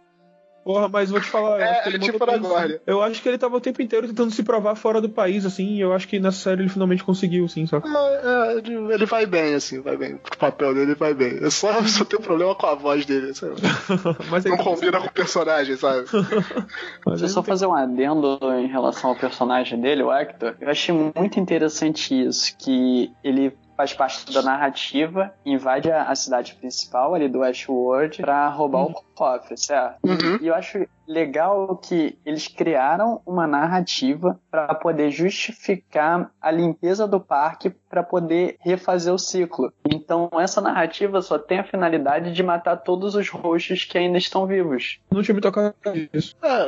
Porra, 0.67 0.89
mas 0.89 1.11
vou 1.11 1.21
te 1.21 1.29
falar. 1.29 1.61
eu 1.61 1.65
É, 1.65 1.71
acho 1.71 1.83
que 1.85 1.89
ele 1.91 1.97
é 1.97 2.01
tipo 2.01 2.19
mandou 2.19 2.27
bem, 2.35 2.43
Paraguai. 2.43 2.69
sim. 2.73 2.79
Eu 2.85 3.01
acho 3.01 3.23
que 3.23 3.29
ele 3.29 3.39
tava 3.39 3.57
o 3.57 3.61
tempo 3.61 3.81
inteiro 3.81 4.09
tentando 4.09 4.33
se 4.33 4.43
provar 4.43 4.75
fora 4.75 5.01
do 5.01 5.09
país, 5.09 5.47
assim, 5.47 5.77
e 5.77 5.81
eu 5.81 5.93
acho 5.93 6.09
que 6.09 6.19
nessa 6.19 6.39
série 6.39 6.63
ele 6.63 6.69
finalmente 6.69 7.05
conseguiu, 7.05 7.47
sim, 7.47 7.67
só. 7.67 7.77
É, 7.79 8.53
é, 8.57 8.93
ele, 8.95 9.07
vai 9.07 9.27
bem, 9.27 9.55
assim, 9.55 9.81
vai 9.81 9.97
bem. 9.97 10.15
O 10.15 10.37
papel 10.37 10.75
dele 10.75 10.97
vai 10.97 11.15
bem. 11.15 11.39
Eu 11.41 11.53
só, 11.53 11.73
só 11.87 12.05
tenho 12.05 12.21
problema 12.21 12.53
com 12.57 12.67
a 12.67 12.75
voz 12.75 13.07
dele, 13.07 13.33
sabe? 13.33 13.55
mas 14.29 14.45
Não 14.45 14.55
ele 14.55 14.63
combina 14.65 14.99
com 15.01 15.07
o 15.07 15.13
personagem, 15.13 15.77
sabe? 15.77 16.05
mas 17.07 17.21
Deixa 17.21 17.25
eu 17.27 17.29
só 17.29 17.43
tem- 17.43 17.49
fazer 17.53 17.67
um 17.67 17.75
adendo 17.75 18.37
em 18.59 18.67
relação 18.67 19.11
ao 19.11 19.17
personagem 19.17 19.81
dele, 19.81 20.03
o 20.03 20.13
Hector. 20.13 20.57
Eu 20.61 20.69
achei 20.69 20.93
muito 20.93 21.39
interessante 21.39 22.13
isso, 22.27 22.53
que 22.59 23.13
ele 23.23 23.53
faz 23.77 23.93
parte 23.93 24.33
da 24.33 24.43
narrativa, 24.43 25.35
invade 25.45 25.91
a, 25.91 26.05
a 26.05 26.15
cidade 26.15 26.55
principal 26.55 27.15
ali 27.15 27.29
do 27.29 27.41
Westworld 27.41 28.23
pra 28.23 28.49
roubar 28.49 28.87
o 28.87 28.95
cofre, 29.15 29.57
certo? 29.57 29.99
Uhum. 30.03 30.39
E 30.41 30.47
eu 30.47 30.55
acho 30.55 30.87
legal 31.07 31.77
que 31.77 32.19
eles 32.25 32.49
criaram 32.49 33.21
uma 33.27 33.47
narrativa 33.47 34.39
para 34.51 34.75
poder 34.75 35.11
justificar 35.11 36.31
a 36.41 36.51
limpeza 36.51 37.07
do 37.07 37.21
parque 37.21 37.71
para 37.89 38.03
poder 38.03 38.57
refazer 38.61 39.13
o 39.13 39.19
ciclo. 39.19 39.73
Então 39.89 40.29
essa 40.39 40.61
narrativa 40.61 41.23
só 41.23 41.39
tem 41.39 41.59
a 41.61 41.65
finalidade 41.65 42.33
de 42.33 42.43
matar 42.43 42.77
todos 42.77 43.15
os 43.15 43.29
roxos 43.31 43.85
que 43.85 43.97
ainda 43.97 44.19
estão 44.19 44.47
vivos. 44.47 44.99
Não 45.11 45.23
tinha 45.23 45.35
me 45.35 45.41
tocado 45.41 45.75
nisso. 46.13 46.35
É, 46.43 46.67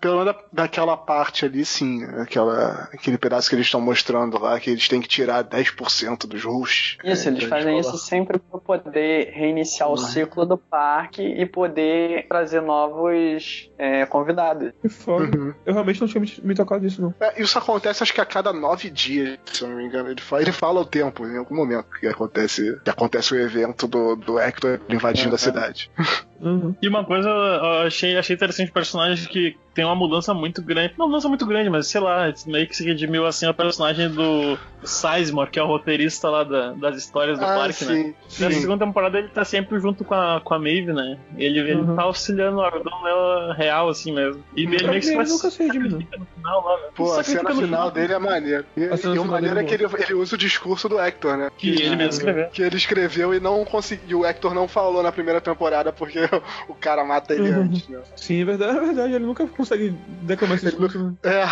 pelo 0.00 0.18
menos 0.24 0.34
da- 0.34 0.42
daquela 0.52 0.96
parte 0.96 1.44
ali, 1.44 1.64
sim. 1.64 2.04
Aquela, 2.20 2.88
aquele 2.92 3.18
pedaço 3.18 3.48
que 3.48 3.54
eles 3.56 3.66
estão 3.66 3.80
mostrando 3.80 4.38
lá, 4.38 4.58
que 4.58 4.70
eles 4.70 4.88
têm 4.88 5.00
que 5.00 5.08
tirar 5.08 5.42
10% 5.44 6.26
dos 6.26 6.44
russos. 6.44 6.96
Isso, 7.04 7.28
É, 7.28 7.32
eles 7.32 7.44
pra 7.46 7.58
fazem 7.58 7.78
isso 7.78 7.96
sempre 7.98 8.38
para 8.38 8.60
poder 8.60 9.30
reiniciar 9.32 9.90
o 9.90 9.96
ciclo 9.96 10.46
do 10.46 10.56
parque 10.56 11.22
e 11.22 11.44
poder 11.44 12.26
trazer 12.28 12.60
novos 12.62 13.70
é, 13.78 14.06
convidados. 14.06 14.72
Que 14.80 14.88
foda. 14.88 15.36
Uhum. 15.36 15.54
Eu 15.64 15.72
realmente 15.72 16.00
não 16.00 16.08
tinha 16.08 16.20
me, 16.20 16.32
me 16.42 16.54
tocado 16.54 16.86
disso, 16.86 17.02
não. 17.02 17.14
É, 17.20 17.40
isso 17.40 17.58
acontece 17.58 18.02
acho 18.02 18.12
que 18.12 18.20
a 18.20 18.26
cada 18.26 18.52
nove 18.52 18.90
dias, 18.90 19.38
se 19.52 19.62
eu 19.62 19.68
não 19.68 19.76
me 19.76 19.84
engano. 19.84 20.10
Ele 20.10 20.20
fala, 20.20 20.42
ele 20.42 20.52
fala 20.52 20.80
o 20.80 20.84
tempo, 20.84 21.26
em 21.26 21.36
algum 21.36 21.56
momento, 21.56 21.86
que 21.98 22.06
acontece, 22.06 22.78
que 22.84 22.90
acontece 22.90 23.34
o 23.34 23.38
evento 23.38 23.86
do, 23.86 24.16
do 24.16 24.38
Hector 24.38 24.80
invadindo 24.88 25.34
a 25.34 25.38
cidade. 25.38 25.90
Uhum. 26.42 26.74
E 26.82 26.88
uma 26.88 27.04
coisa 27.04 27.28
eu 27.28 27.86
achei, 27.86 28.16
achei 28.18 28.34
interessante 28.34 28.70
o 28.70 28.74
personagem 28.74 29.28
que 29.28 29.56
tem 29.74 29.84
uma 29.86 29.94
mudança 29.94 30.34
muito 30.34 30.60
grande. 30.62 30.92
Não 30.98 31.06
mudança 31.08 31.28
muito 31.28 31.46
grande, 31.46 31.70
mas 31.70 31.86
sei 31.86 32.00
lá, 32.00 32.30
meio 32.46 32.66
que 32.66 32.76
se 32.76 32.84
redimiu 32.84 33.24
assim 33.24 33.46
o 33.46 33.54
personagem 33.54 34.10
do 34.10 34.58
Sizemore, 34.84 35.48
que 35.50 35.58
é 35.58 35.62
o 35.62 35.66
roteirista 35.66 36.28
lá 36.28 36.44
da- 36.44 36.72
das 36.72 36.96
histórias 36.96 37.38
do 37.38 37.44
ah, 37.44 37.54
parque, 37.56 37.84
né? 37.86 37.94
sim, 37.94 38.14
Nessa 38.42 38.54
sim. 38.54 38.60
segunda 38.60 38.84
temporada 38.84 39.18
ele 39.18 39.28
tá 39.28 39.44
sempre 39.44 39.78
junto 39.80 40.04
com 40.04 40.14
a, 40.14 40.40
com 40.44 40.52
a 40.52 40.58
Maeve, 40.58 40.92
né? 40.92 41.16
Ele, 41.38 41.60
ele 41.60 41.74
Uhum. 41.80 41.96
tá 41.96 42.02
auxiliando 42.02 42.58
o 42.58 42.60
Ardon 42.60 43.02
nela 43.02 43.54
real, 43.54 43.88
assim 43.88 44.12
mesmo. 44.12 44.42
E 44.54 44.62
ele 44.64 44.86
meio 44.88 45.00
que 45.00 45.06
se 45.06 45.14
nunca 45.16 45.50
se 45.50 45.62
redimiu, 45.62 45.90
no 46.18 46.26
final 46.26 46.64
lá, 46.66 46.76
né? 46.76 46.88
Pô, 46.94 47.04
a 47.12 47.16
Sacrifica 47.24 47.48
cena 47.54 47.62
final 47.66 47.90
dele 47.90 48.12
é 48.12 48.18
maneira. 48.18 48.66
E, 48.76 48.84
A 48.84 49.14
e 49.14 49.18
o 49.18 49.24
maneiro 49.24 49.58
é 49.58 49.64
que 49.64 49.72
ele, 49.74 49.86
ele 49.98 50.14
usa 50.14 50.34
o 50.34 50.38
discurso 50.38 50.86
do 50.88 51.00
Hector, 51.00 51.36
né? 51.38 51.50
Que 51.56 51.70
ele 51.70 51.96
mesmo 51.96 52.10
escreveu. 52.10 52.48
Que 52.50 52.62
ele 52.62 52.76
escreveu 52.76 53.32
e 53.34 53.40
não 53.40 53.64
conseguiu. 53.64 54.20
O 54.20 54.26
Hector 54.26 54.52
não 54.52 54.68
falou 54.68 55.02
na 55.02 55.12
primeira 55.12 55.40
temporada 55.40 55.92
porque 55.92 56.18
o 56.68 56.74
cara 56.74 57.04
mata 57.04 57.34
ele 57.34 57.50
Uhum. 57.50 57.62
antes, 57.62 57.88
né? 57.88 58.00
Sim, 58.16 58.42
é 58.42 58.44
verdade, 58.44 58.76
é 58.78 58.80
verdade. 58.80 59.12
Ele 59.14 59.26
nunca 59.26 59.46
consegue 59.46 59.90
declamar 60.22 60.56
esse 60.56 60.66
discurso, 60.66 60.98
né? 61.02 61.14
É, 61.24 61.44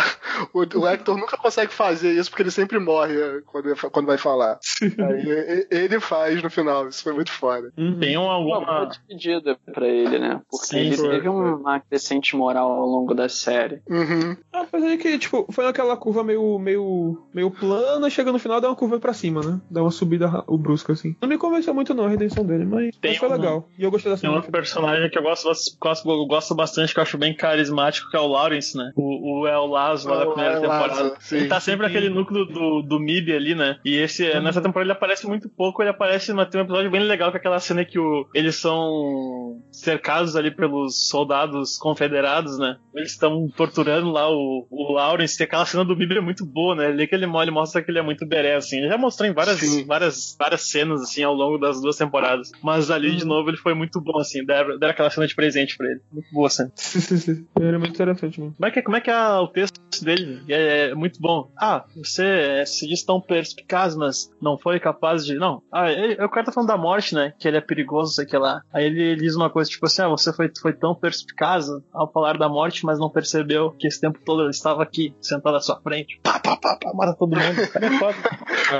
o, 0.53 0.79
o 0.79 0.87
Hector 0.87 1.17
nunca 1.17 1.37
consegue 1.37 1.73
fazer 1.73 2.11
isso 2.13 2.29
porque 2.29 2.43
ele 2.43 2.51
sempre 2.51 2.79
morre 2.79 3.19
é, 3.19 3.41
quando, 3.45 3.75
quando 3.91 4.05
vai 4.05 4.17
falar. 4.17 4.59
Aí 4.81 5.65
ele 5.69 5.99
faz 5.99 6.41
no 6.41 6.49
final, 6.49 6.87
isso 6.87 7.03
foi 7.03 7.13
muito 7.13 7.31
foda. 7.31 7.71
Uhum. 7.77 7.99
Tem 7.99 8.17
uma, 8.17 8.37
Uma 8.37 8.55
alguma. 8.55 8.85
despedida 8.85 9.57
pra 9.73 9.87
ele, 9.87 10.19
né? 10.19 10.41
Porque 10.49 10.65
Sim, 10.67 10.77
ele 10.79 10.97
foi, 10.97 11.09
teve 11.09 11.27
foi. 11.27 11.53
uma 11.53 11.79
crescente 11.79 12.35
moral 12.35 12.71
ao 12.71 12.85
longo 12.85 13.13
da 13.13 13.27
série. 13.29 13.81
Uhum. 13.89 14.35
Ah, 14.53 14.65
mas 14.71 14.83
aí 14.83 14.97
que, 14.97 15.17
tipo, 15.19 15.45
foi 15.51 15.63
naquela 15.65 15.95
curva 15.97 16.23
meio, 16.23 16.57
meio, 16.59 17.17
meio 17.33 17.51
plana, 17.51 18.09
chega 18.09 18.31
no 18.31 18.39
final 18.39 18.59
dá 18.61 18.69
uma 18.69 18.75
curva 18.75 18.99
pra 18.99 19.13
cima, 19.13 19.41
né? 19.41 19.59
Dá 19.69 19.81
uma 19.81 19.91
subida 19.91 20.43
o 20.47 20.57
brusca, 20.57 20.93
assim. 20.93 21.15
Não 21.21 21.29
me 21.29 21.37
convenceu 21.37 21.73
muito 21.73 21.93
não 21.93 22.05
a 22.05 22.09
redenção 22.09 22.45
dele, 22.45 22.65
mas, 22.65 22.95
Tem 22.97 23.11
mas 23.11 23.17
foi 23.17 23.29
um- 23.29 23.31
legal. 23.31 23.69
E 23.77 23.83
eu 23.83 23.91
gostei 23.91 24.11
da 24.11 24.17
Tem 24.17 24.29
cena. 24.29 24.41
Personagem 24.71 25.09
que 25.09 25.17
eu 25.17 25.23
gosto, 25.23 25.49
gosto, 25.79 26.27
gosto 26.27 26.55
bastante, 26.55 26.93
que 26.93 26.99
eu 26.99 27.03
acho 27.03 27.17
bem 27.17 27.35
carismático, 27.35 28.09
que 28.09 28.15
é 28.15 28.19
o 28.19 28.27
Lawrence, 28.27 28.77
né? 28.77 28.91
O, 28.95 29.41
o 29.41 29.47
El 29.47 29.67
Lazo 29.67 30.09
lá 30.09 30.19
da 30.19 30.29
O 30.29 30.33
primeira 30.33 30.55
El 30.55 30.61
temporada. 30.61 31.03
Lazo. 31.03 31.35
Ele 31.35 31.47
tá 31.47 31.59
sempre 31.59 31.85
naquele 31.85 32.09
núcleo 32.09 32.45
do, 32.45 32.81
do 32.81 32.99
MIB 32.99 33.33
ali, 33.33 33.55
né? 33.55 33.77
E 33.83 33.97
esse, 33.97 34.23
nessa 34.39 34.61
temporada 34.61 34.87
ele 34.87 34.97
aparece 34.97 35.27
muito 35.27 35.49
pouco, 35.49 35.81
ele 35.81 35.89
aparece 35.89 36.31
numa, 36.31 36.45
tem 36.45 36.61
um 36.61 36.63
episódio 36.63 36.89
bem 36.89 37.01
legal, 37.01 37.31
que 37.31 37.37
é 37.37 37.39
aquela 37.39 37.59
cena 37.59 37.83
que 37.83 37.99
o, 37.99 38.27
eles 38.33 38.55
são 38.55 39.61
cercados 39.71 40.35
ali 40.35 40.51
pelos 40.51 41.07
soldados 41.07 41.77
confederados, 41.77 42.57
né? 42.57 42.77
Eles 42.95 43.11
estão 43.11 43.47
torturando 43.55 44.11
lá 44.11 44.29
o, 44.29 44.67
o 44.69 44.93
Lawrence, 44.93 45.41
e 45.41 45.43
aquela 45.43 45.65
cena 45.65 45.83
do 45.83 45.95
MIB 45.95 46.17
é 46.17 46.21
muito 46.21 46.45
boa, 46.45 46.75
né? 46.75 46.87
Ali 46.87 47.07
que 47.07 47.15
ele 47.15 47.27
mole 47.27 47.51
mostra 47.51 47.81
que 47.81 47.91
ele 47.91 47.99
é 47.99 48.03
muito 48.03 48.25
beré, 48.25 48.55
assim. 48.55 48.77
Ele 48.77 48.89
já 48.89 48.97
mostrou 48.97 49.27
em 49.27 49.33
várias, 49.33 49.59
Sim. 49.59 49.85
várias, 49.85 50.35
várias 50.37 50.69
cenas, 50.69 51.01
assim, 51.01 51.23
ao 51.23 51.33
longo 51.33 51.57
das 51.57 51.81
duas 51.81 51.97
temporadas. 51.97 52.51
Mas 52.63 52.89
ali, 52.91 53.15
de 53.15 53.25
novo, 53.25 53.49
ele 53.49 53.57
foi 53.57 53.73
muito 53.73 53.99
bom, 53.99 54.19
assim. 54.19 54.45
Deram, 54.63 54.79
deram 54.79 54.91
aquela 54.91 55.09
cena 55.09 55.27
de 55.27 55.35
presente 55.35 55.77
pra 55.77 55.87
ele. 55.87 56.01
Muito 56.11 56.27
boa 56.31 56.49
cena. 56.49 56.71
Era 57.59 57.79
muito 57.79 57.93
interessante, 57.93 58.39
mano. 58.39 58.53
Como 58.57 58.67
é 58.67 58.71
que, 58.71 58.79
é- 58.79 58.81
como 58.81 58.97
é, 58.97 59.01
que 59.01 59.09
é 59.09 59.27
o 59.37 59.47
texto 59.47 59.79
dele? 60.03 60.41
É, 60.49 60.89
é 60.89 60.95
muito 60.95 61.19
bom. 61.19 61.51
Ah, 61.59 61.83
você 61.95 62.25
é, 62.25 62.65
se 62.65 62.87
diz 62.87 63.03
tão 63.03 63.19
perspicaz, 63.21 63.95
mas 63.95 64.29
não 64.41 64.57
foi 64.57 64.79
capaz 64.79 65.25
de. 65.25 65.35
Não. 65.35 65.61
Ah, 65.71 65.91
ele, 65.91 66.13
o 66.23 66.29
cara 66.29 66.45
tá 66.45 66.51
falando 66.51 66.69
da 66.69 66.77
morte, 66.77 67.13
né? 67.15 67.33
Que 67.39 67.47
ele 67.47 67.57
é 67.57 67.61
perigoso, 67.61 68.13
sei 68.13 68.25
que 68.25 68.37
lá. 68.37 68.61
Aí 68.73 68.85
ele 68.85 69.15
diz 69.15 69.35
uma 69.35 69.49
coisa 69.49 69.69
tipo 69.69 69.85
assim: 69.85 70.01
ah, 70.03 70.07
você 70.07 70.31
foi, 70.33 70.51
foi 70.61 70.73
tão 70.73 70.93
perspicaz 70.95 71.65
ao 71.93 72.11
falar 72.11 72.37
da 72.37 72.49
morte, 72.49 72.85
mas 72.85 72.99
não 72.99 73.09
percebeu 73.09 73.71
que 73.71 73.87
esse 73.87 73.99
tempo 73.99 74.19
todo 74.25 74.41
ele 74.43 74.49
estava 74.51 74.81
aqui, 74.83 75.13
sentado 75.21 75.55
à 75.57 75.61
sua 75.61 75.79
frente. 75.81 76.19
Pá, 76.23 76.39
pá, 76.39 76.55
pá, 76.57 76.75
pá, 76.77 76.91
mata 76.93 77.15
todo 77.17 77.29
mundo. 77.29 77.41
É 77.81 77.89
foda. 77.97 78.15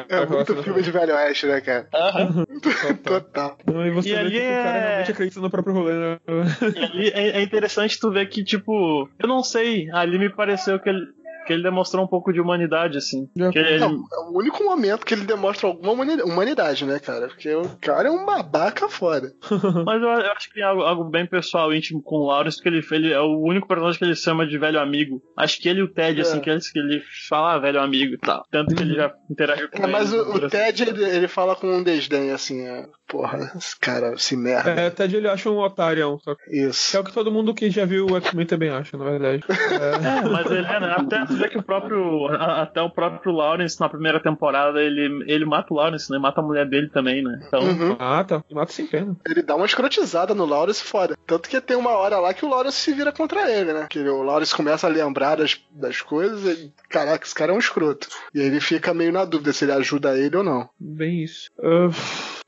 É 0.08 0.26
muito 0.26 0.64
filme 0.64 0.82
de 0.82 0.92
Velho 0.92 1.14
Oeste, 1.14 1.46
né, 1.48 1.60
cara? 1.60 1.88
Aham. 1.94 2.46
Total. 3.04 3.58
Não, 3.66 3.86
e 3.86 3.92
você 3.92 4.10
E 4.10 4.12
vê 4.14 4.18
ali 4.20 4.32
que 4.32 4.38
o 4.38 4.64
cara 4.64 4.78
é- 4.78 4.88
realmente 4.88 5.12
acredita 5.12 5.42
no 5.42 5.50
próprio 5.64 5.84
rolê, 5.84 5.94
né? 5.94 6.20
É, 7.14 7.40
é 7.40 7.42
interessante 7.42 8.00
tu 8.00 8.12
ver 8.12 8.28
que, 8.28 8.44
tipo, 8.44 9.10
eu 9.20 9.28
não 9.28 9.44
sei, 9.44 9.90
ali 9.92 10.18
me 10.18 10.30
pareceu 10.30 10.80
que 10.80 10.90
ele, 10.90 11.08
que 11.52 11.56
ele 11.56 11.64
demonstrou 11.64 12.04
um 12.04 12.08
pouco 12.08 12.32
de 12.32 12.40
humanidade, 12.40 12.98
assim. 12.98 13.28
Que 13.52 13.60
ele, 13.60 13.84
É, 13.84 13.86
o- 13.86 13.90
é 13.92 14.30
o 14.30 14.38
único 14.38 14.64
momento 14.64 15.06
que 15.06 15.14
ele 15.14 15.26
demonstra 15.26 15.68
alguma 15.68 15.92
humani- 15.92 16.22
humanidade, 16.22 16.86
né, 16.86 16.98
cara? 17.00 17.28
Porque 17.28 17.54
o 17.54 17.64
cara 17.82 18.08
é 18.08 18.12
um 18.12 18.26
babaca 18.26 18.88
foda. 18.88 19.34
Mas 19.86 20.02
eu, 20.02 20.08
eu 20.10 20.32
acho 20.32 20.48
que 20.48 20.56
tem 20.56 20.64
algo, 20.64 20.82
algo 20.84 21.04
bem 21.06 21.26
pessoal, 21.26 21.74
íntimo 21.74 22.02
com 22.02 22.16
o 22.16 22.28
Lawrence, 22.28 22.58
porque 22.58 22.70
ele, 22.70 22.86
ele 22.92 23.14
é 23.14 23.20
o 23.20 23.40
único 23.42 23.68
personagem 23.68 24.00
que 24.00 24.06
ele 24.06 24.16
chama 24.16 24.48
de 24.48 24.58
velho 24.58 24.80
amigo. 24.80 25.22
Acho 25.38 25.60
que 25.62 25.68
ele 25.68 25.80
e 25.80 25.84
o 25.84 25.88
Ted, 25.94 26.20
É. 26.20 26.22
assim, 26.22 26.40
que 26.40 26.50
eles 26.50 26.72
que 26.72 26.80
ele 26.80 27.04
fala 27.28 27.54
ah, 27.54 27.60
velho 27.60 27.82
amigo 27.82 28.14
e 28.14 28.18
tal. 28.18 28.44
Tanto 28.50 28.74
que 28.76 28.82
ele 28.84 28.96
já 28.96 29.12
interagiu 29.30 29.70
com 29.70 29.84
É, 29.84 29.88
mas 29.88 30.14
ele. 30.14 30.22
o, 30.22 30.36
o 30.36 30.50
Ted, 30.50 30.84
ele, 30.84 31.04
ele 31.04 31.28
fala 31.28 31.56
com 31.56 31.68
um 31.68 31.84
desdém, 31.84 32.32
assim, 32.32 32.62
é, 32.66 32.86
porra, 33.08 33.52
esse 33.58 33.78
cara 33.80 34.18
se 34.18 34.38
merda. 34.38 34.70
É, 34.72 34.90
Ted 34.90 35.16
ele 35.16 35.28
acha 35.28 35.50
um 35.50 35.58
otário, 35.60 36.18
só 36.24 36.34
que 36.36 36.56
Isso. 36.56 36.96
é 36.96 37.00
o 37.00 37.04
que 37.04 37.12
todo 37.14 37.32
mundo 37.32 37.54
que 37.54 37.70
já 37.70 37.84
viu 37.86 38.06
o 38.06 38.16
X-Men 38.18 38.46
também 38.46 38.70
acha, 38.70 38.96
na 38.98 39.04
verdade. 39.06 39.44
É. 39.50 39.52
É, 40.22 40.30
mas 40.30 40.46
ele 40.52 40.66
é, 40.66 40.80
né? 40.80 40.96
Até 40.98 41.26
vê 41.42 41.50
que 41.50 41.58
o 41.58 41.64
próprio. 41.64 42.28
Até 42.28 42.82
o 42.82 42.90
próprio 42.90 43.32
Lawrence 43.32 43.80
na 43.80 43.90
primeira 43.90 44.20
temporada, 44.20 44.82
ele, 44.82 45.24
ele 45.28 45.46
mata 45.46 45.74
o 45.74 45.78
Lawrence, 45.78 46.12
né? 46.12 46.18
Mata 46.18 46.42
a 46.42 46.44
mulher 46.44 46.68
dele 46.68 46.90
também, 46.90 47.24
né? 47.24 47.42
Então. 47.48 47.62
Uhum. 47.62 47.96
Ah, 48.00 48.24
tá. 48.24 48.44
Mata 48.52 48.72
sem 48.72 48.86
pena. 48.86 49.16
Ele 49.28 49.42
dá 49.42 49.56
uma 49.56 49.66
escrotizada 49.66 50.34
no 50.34 50.46
Lawrence 50.46 50.84
foda. 50.84 51.18
Tanto 51.26 51.50
que 51.50 51.60
tem 51.62 51.78
uma 51.78 51.92
hora 51.92 52.20
lá 52.20 52.34
que 52.34 52.46
o 52.46 52.50
Lawrence 52.50 52.78
se 52.78 52.94
vira 52.94 53.12
contra 53.12 53.50
ele, 53.50 53.74
né? 53.74 53.88
Que 53.90 54.00
o 54.00 54.22
Lawrence 54.22 54.56
começa 54.56 54.88
a 54.88 54.90
lembrar 54.90 55.36
das, 55.36 55.60
das 55.72 56.02
coisas 56.02 56.58
e, 56.58 56.74
caraca, 56.90 57.26
esse 57.26 57.36
cara 57.36 57.52
é 57.52 57.56
um 57.56 57.60
escroto. 57.60 58.08
E 58.34 58.40
aí 58.40 58.48
ele 58.48 58.60
fica 58.60 58.94
meio 58.94 59.12
na 59.12 59.26
dúvida 59.26 59.54
se 59.54 59.66
ele 59.66 59.72
ajuda 59.72 60.18
ele 60.18 60.38
ou 60.38 60.44
não. 60.44 60.70
Bem 60.80 61.24
isso. 61.24 61.50
Ah, 61.60 61.90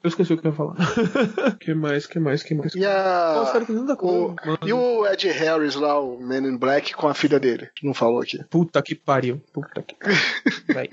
eu 0.04 0.10
esqueci 0.10 0.34
o 0.34 0.38
que 0.38 0.46
eu 0.46 0.52
ia 0.52 0.58
falar. 0.58 0.76
que 1.60 1.74
mais, 1.74 2.06
que 2.06 2.20
mais, 2.20 2.44
que 2.44 2.54
mais? 2.54 2.76
E 2.76 2.86
a. 2.86 3.34
Nossa, 3.36 3.54
cara, 3.54 3.66
tem 3.66 3.76
tanta 3.78 3.96
coisa. 3.96 4.36
o, 4.62 4.68
e 4.68 4.74
o 4.74 5.08
Ed 5.08 5.30
Harris 5.30 5.76
lá, 5.76 5.98
o 5.98 6.20
Man 6.20 6.40
in 6.40 6.58
Black, 6.58 6.94
com 6.94 7.08
a 7.08 7.14
filha 7.14 7.40
dele. 7.40 7.70
Não 7.82 7.94
falou 7.94 8.22
aqui. 8.22 8.44
Puta 8.50 8.82
que 8.82 8.96
pariu. 8.96 9.42
Puta 9.54 9.82
que 9.82 9.96
pariu. 9.96 10.20
Vai. 10.74 10.90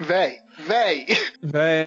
Véi, 0.00 0.38
véi. 0.68 1.06
Véi. 1.42 1.86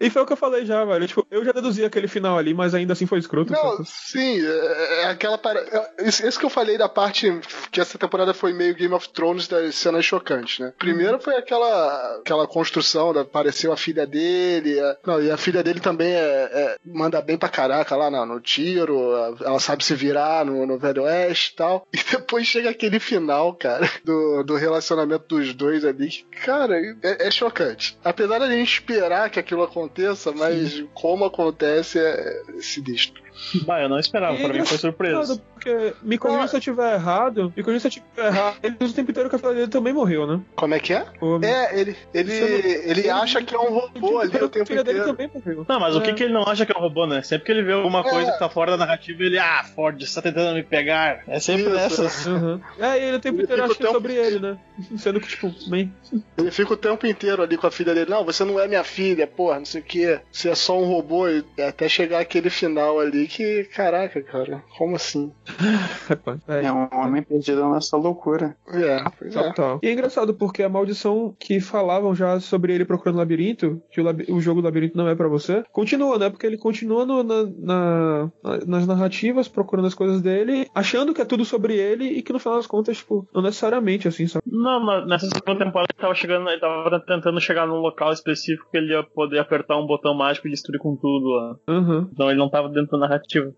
e 0.00 0.10
foi 0.10 0.22
o 0.22 0.26
que 0.26 0.32
eu 0.32 0.36
falei 0.36 0.64
já, 0.64 0.84
velho. 0.84 1.06
Tipo, 1.06 1.26
eu 1.30 1.44
já 1.44 1.52
deduzi 1.52 1.84
aquele 1.84 2.08
final 2.08 2.38
ali, 2.38 2.54
mas 2.54 2.74
ainda 2.74 2.92
assim 2.92 3.06
foi 3.06 3.18
escroto. 3.18 3.52
Não, 3.52 3.84
sim, 3.84 4.40
é, 4.44 5.02
é 5.02 5.04
aquela 5.06 5.36
parada. 5.38 5.90
Isso, 6.00 6.26
isso 6.26 6.38
que 6.38 6.46
eu 6.46 6.50
falei 6.50 6.78
da 6.78 6.88
parte 6.88 7.32
que 7.70 7.80
essa 7.80 7.98
temporada 7.98 8.32
foi 8.34 8.52
meio 8.52 8.74
Game 8.74 8.94
of 8.94 9.08
Thrones 9.10 9.48
das 9.48 9.74
cenas 9.74 10.04
chocantes, 10.04 10.58
né? 10.60 10.72
Primeiro 10.78 11.18
foi 11.20 11.36
aquela, 11.36 12.18
aquela 12.20 12.46
construção 12.46 13.12
da 13.12 13.22
apareceu 13.22 13.72
a 13.72 13.76
filha 13.76 14.06
dele. 14.06 14.78
a- 14.80 14.96
não, 15.06 15.20
e 15.22 15.30
a 15.30 15.36
filha 15.36 15.62
dele 15.62 15.80
também 15.80 16.12
é, 16.12 16.18
é- 16.52 16.76
manda 16.84 17.20
bem 17.20 17.36
pra 17.36 17.48
caraca 17.48 17.96
lá 17.96 18.10
no, 18.10 18.24
no 18.26 18.40
tiro, 18.40 19.14
a- 19.16 19.34
ela 19.44 19.58
sabe 19.60 19.84
se 19.84 19.94
virar 19.94 20.44
no, 20.44 20.66
no 20.66 20.78
Velho 20.78 21.02
Oeste 21.02 21.52
e 21.52 21.56
tal. 21.56 21.86
E 21.92 21.98
depois 22.16 22.46
chega 22.46 22.70
aquele 22.70 23.00
final, 23.00 23.54
cara, 23.54 23.88
do, 24.04 24.42
do 24.44 24.56
relacionamento 24.56 25.24
dos 25.28 25.52
dois 25.54 25.84
ali, 25.84 26.08
cara, 26.44 26.76
é, 27.02 27.23
é 27.24 27.30
chocante. 27.30 27.96
Apesar 28.04 28.38
da 28.38 28.50
gente 28.50 28.74
esperar 28.74 29.30
que 29.30 29.40
aquilo 29.40 29.62
aconteça, 29.62 30.30
mas 30.32 30.84
como 30.92 31.24
acontece 31.24 31.98
é 31.98 32.42
sinistro. 32.60 33.22
Bah, 33.66 33.80
eu 33.82 33.88
não 33.88 33.98
esperava, 33.98 34.36
pra 34.36 34.52
mim 34.52 34.64
foi 34.64 34.78
surpresa. 34.78 35.40
Porque 35.54 35.94
me 36.02 36.18
corrija 36.18 36.48
se 36.48 36.56
eu 36.56 36.60
tiver 36.60 36.94
errado. 36.94 37.52
Me 37.56 37.62
corrija 37.62 37.80
se 37.80 37.86
eu 37.98 38.02
tiver 38.02 38.26
errado. 38.26 38.56
Ele 38.62 38.76
o 38.80 38.92
tempo 38.92 39.10
inteiro 39.10 39.28
que 39.30 39.36
a 39.36 39.38
filha 39.38 39.54
dele 39.54 39.68
também 39.68 39.92
morreu, 39.92 40.26
né? 40.26 40.40
Como 40.54 40.74
é 40.74 40.78
que 40.80 40.92
é? 40.92 41.06
O, 41.20 41.42
É, 41.44 41.80
ele, 41.80 41.96
ele, 42.12 42.32
ele 42.32 42.90
ele- 43.00 43.10
acha 43.10 43.42
que 43.42 43.54
é 43.54 43.58
um 43.58 43.72
robô 43.72 44.18
ali 44.18 44.36
o 44.36 44.44
a 44.44 44.48
tempo 44.48 44.66
filha 44.66 44.84
dele 44.84 44.98
inteiro. 45.00 45.16
também 45.16 45.30
morreu. 45.34 45.66
Não, 45.68 45.80
mas 45.80 45.96
o 45.96 46.00
que, 46.00 46.10
É. 46.10 46.12
que 46.14 46.22
ele 46.24 46.32
não 46.32 46.42
acha 46.44 46.64
que 46.66 46.72
é 46.72 46.78
um 46.78 46.80
robô, 46.82 47.06
né? 47.06 47.22
Sempre 47.22 47.46
que 47.46 47.52
ele 47.52 47.62
vê 47.62 47.72
alguma 47.72 48.00
É. 48.00 48.02
coisa 48.10 48.32
que 48.32 48.38
tá 48.38 48.48
fora 48.48 48.72
da 48.72 48.76
narrativa, 48.76 49.22
ele, 49.22 49.38
ah, 49.38 49.64
Ford, 49.74 50.00
você 50.00 50.14
tá 50.14 50.22
tentando 50.22 50.54
me 50.54 50.62
pegar. 50.62 51.22
É 51.26 51.40
sempre 51.40 51.64
Isso. 51.64 51.74
nessas. 51.74 52.26
Uhum. 52.26 52.60
É, 52.78 52.98
e 52.98 53.02
ele 53.04 53.16
o 53.16 53.20
tempo 53.20 53.36
Ele 53.36 53.44
inteiro 53.44 53.64
acha 53.64 53.74
que 53.74 53.82
é 53.82 53.86
tempo- 53.86 53.94
sobre 53.98 54.14
ele, 54.14 54.38
né? 54.38 54.56
Sendo 54.98 55.20
que, 55.20 55.28
tipo, 55.28 55.52
bem. 55.68 55.92
Ele 56.38 56.50
fica 56.50 56.72
o 56.72 56.76
tempo 56.76 57.06
inteiro 57.06 57.42
ali 57.42 57.56
com 57.56 57.66
a 57.66 57.70
filha 57.70 57.94
dele. 57.94 58.10
Não, 58.10 58.24
você 58.24 58.44
não 58.44 58.60
é 58.60 58.68
minha 58.68 58.84
filha, 58.84 59.26
porra, 59.26 59.58
não 59.58 59.64
sei 59.64 59.80
o 59.80 59.84
que. 59.84 60.18
Você 60.30 60.50
é 60.50 60.54
só 60.54 60.78
um 60.80 60.84
robô. 60.84 61.28
E 61.28 61.44
até 61.62 61.88
chegar 61.88 62.20
aquele 62.20 62.50
final 62.50 63.00
ali 63.00 63.23
que, 63.26 63.64
caraca, 63.74 64.22
cara, 64.22 64.62
como 64.78 64.96
assim? 64.96 65.32
É. 66.48 66.64
É 66.66 66.72
um 66.72 66.88
homem 66.92 67.22
perdido 67.22 67.66
nessa 67.70 67.96
loucura. 67.96 68.56
É, 68.68 69.02
pois 69.18 69.34
é. 69.34 69.42
Total. 69.42 69.78
E 69.82 69.88
é 69.88 69.92
engraçado 69.92 70.34
porque 70.34 70.62
a 70.62 70.68
maldição 70.68 71.34
que 71.38 71.60
falavam 71.60 72.14
já 72.14 72.38
sobre 72.40 72.74
ele 72.74 72.84
procurando 72.84 73.16
labirinto, 73.18 73.82
que 73.90 74.00
o, 74.00 74.04
labi- 74.04 74.26
o 74.28 74.40
jogo 74.40 74.60
do 74.60 74.64
labirinto 74.66 74.96
não 74.96 75.08
é 75.08 75.14
pra 75.14 75.28
você, 75.28 75.64
continua, 75.72 76.18
né? 76.18 76.30
Porque 76.30 76.46
ele 76.46 76.58
continua 76.58 77.04
no- 77.06 77.22
na- 77.22 77.44
na- 77.58 78.30
nas 78.66 78.86
narrativas, 78.86 79.48
procurando 79.48 79.86
as 79.86 79.94
coisas 79.94 80.20
dele, 80.20 80.68
achando 80.74 81.14
que 81.14 81.20
é 81.22 81.24
tudo 81.24 81.44
sobre 81.44 81.74
ele 81.76 82.04
e 82.04 82.22
que 82.22 82.32
no 82.32 82.38
final 82.38 82.56
das 82.56 82.66
contas, 82.66 82.98
tipo, 82.98 83.26
não 83.34 83.42
necessariamente 83.42 84.06
assim, 84.08 84.26
sabe? 84.26 84.44
Não, 84.46 84.84
na- 84.84 85.06
nessa 85.06 85.26
segunda 85.26 85.64
temporada 85.64 85.88
ele 85.92 86.00
tava 86.02 86.14
chegando, 86.14 86.48
ele 86.50 86.60
tava 86.60 87.00
tentando 87.00 87.40
chegar 87.40 87.66
num 87.66 87.80
local 87.80 88.12
específico 88.12 88.68
que 88.70 88.76
ele 88.76 88.92
ia 88.92 89.02
poder 89.02 89.38
apertar 89.38 89.76
um 89.78 89.86
botão 89.86 90.14
mágico 90.14 90.46
e 90.46 90.50
destruir 90.50 90.78
com 90.78 90.96
tudo 90.96 91.28
lá. 91.28 91.56
Aham. 91.68 92.08
Então 92.12 92.28
ele 92.30 92.38
não 92.38 92.48
tava 92.50 92.68
dentro 92.68 92.92
da 92.92 92.98
narrativa. 92.98 93.13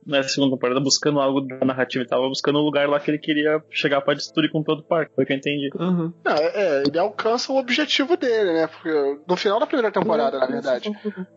Nessa 0.07 0.29
segunda 0.31 0.55
temporada 0.57 0.81
buscando 0.81 1.21
algo 1.21 1.41
da 1.41 1.65
narrativa, 1.65 2.03
ele 2.03 2.09
tava 2.09 2.29
buscando 2.29 2.59
um 2.59 2.63
lugar 2.63 2.89
lá 2.89 2.99
que 3.01 3.11
ele 3.11 3.19
queria 3.19 3.63
chegar 3.71 4.01
pra 4.01 4.15
destruir 4.15 4.51
com 4.51 4.63
todo 4.63 4.81
o 4.81 4.85
parque. 4.85 5.13
Foi 5.15 5.25
o 5.25 5.27
que 5.27 5.33
eu 5.33 5.37
entendi. 5.37 5.71
Aham. 5.79 6.13
Não, 6.25 6.33
é, 6.33 6.47
é, 6.55 6.83
ele 6.87 6.99
alcança 6.99 7.53
o 7.53 7.57
objetivo 7.59 8.17
dele, 8.17 8.53
né? 8.53 8.67
Porque 8.67 9.19
no 9.29 9.37
final 9.37 9.59
da 9.61 9.67
primeira 9.67 9.91
temporada, 9.91 10.39
na 10.39 10.47
verdade. 10.47 10.91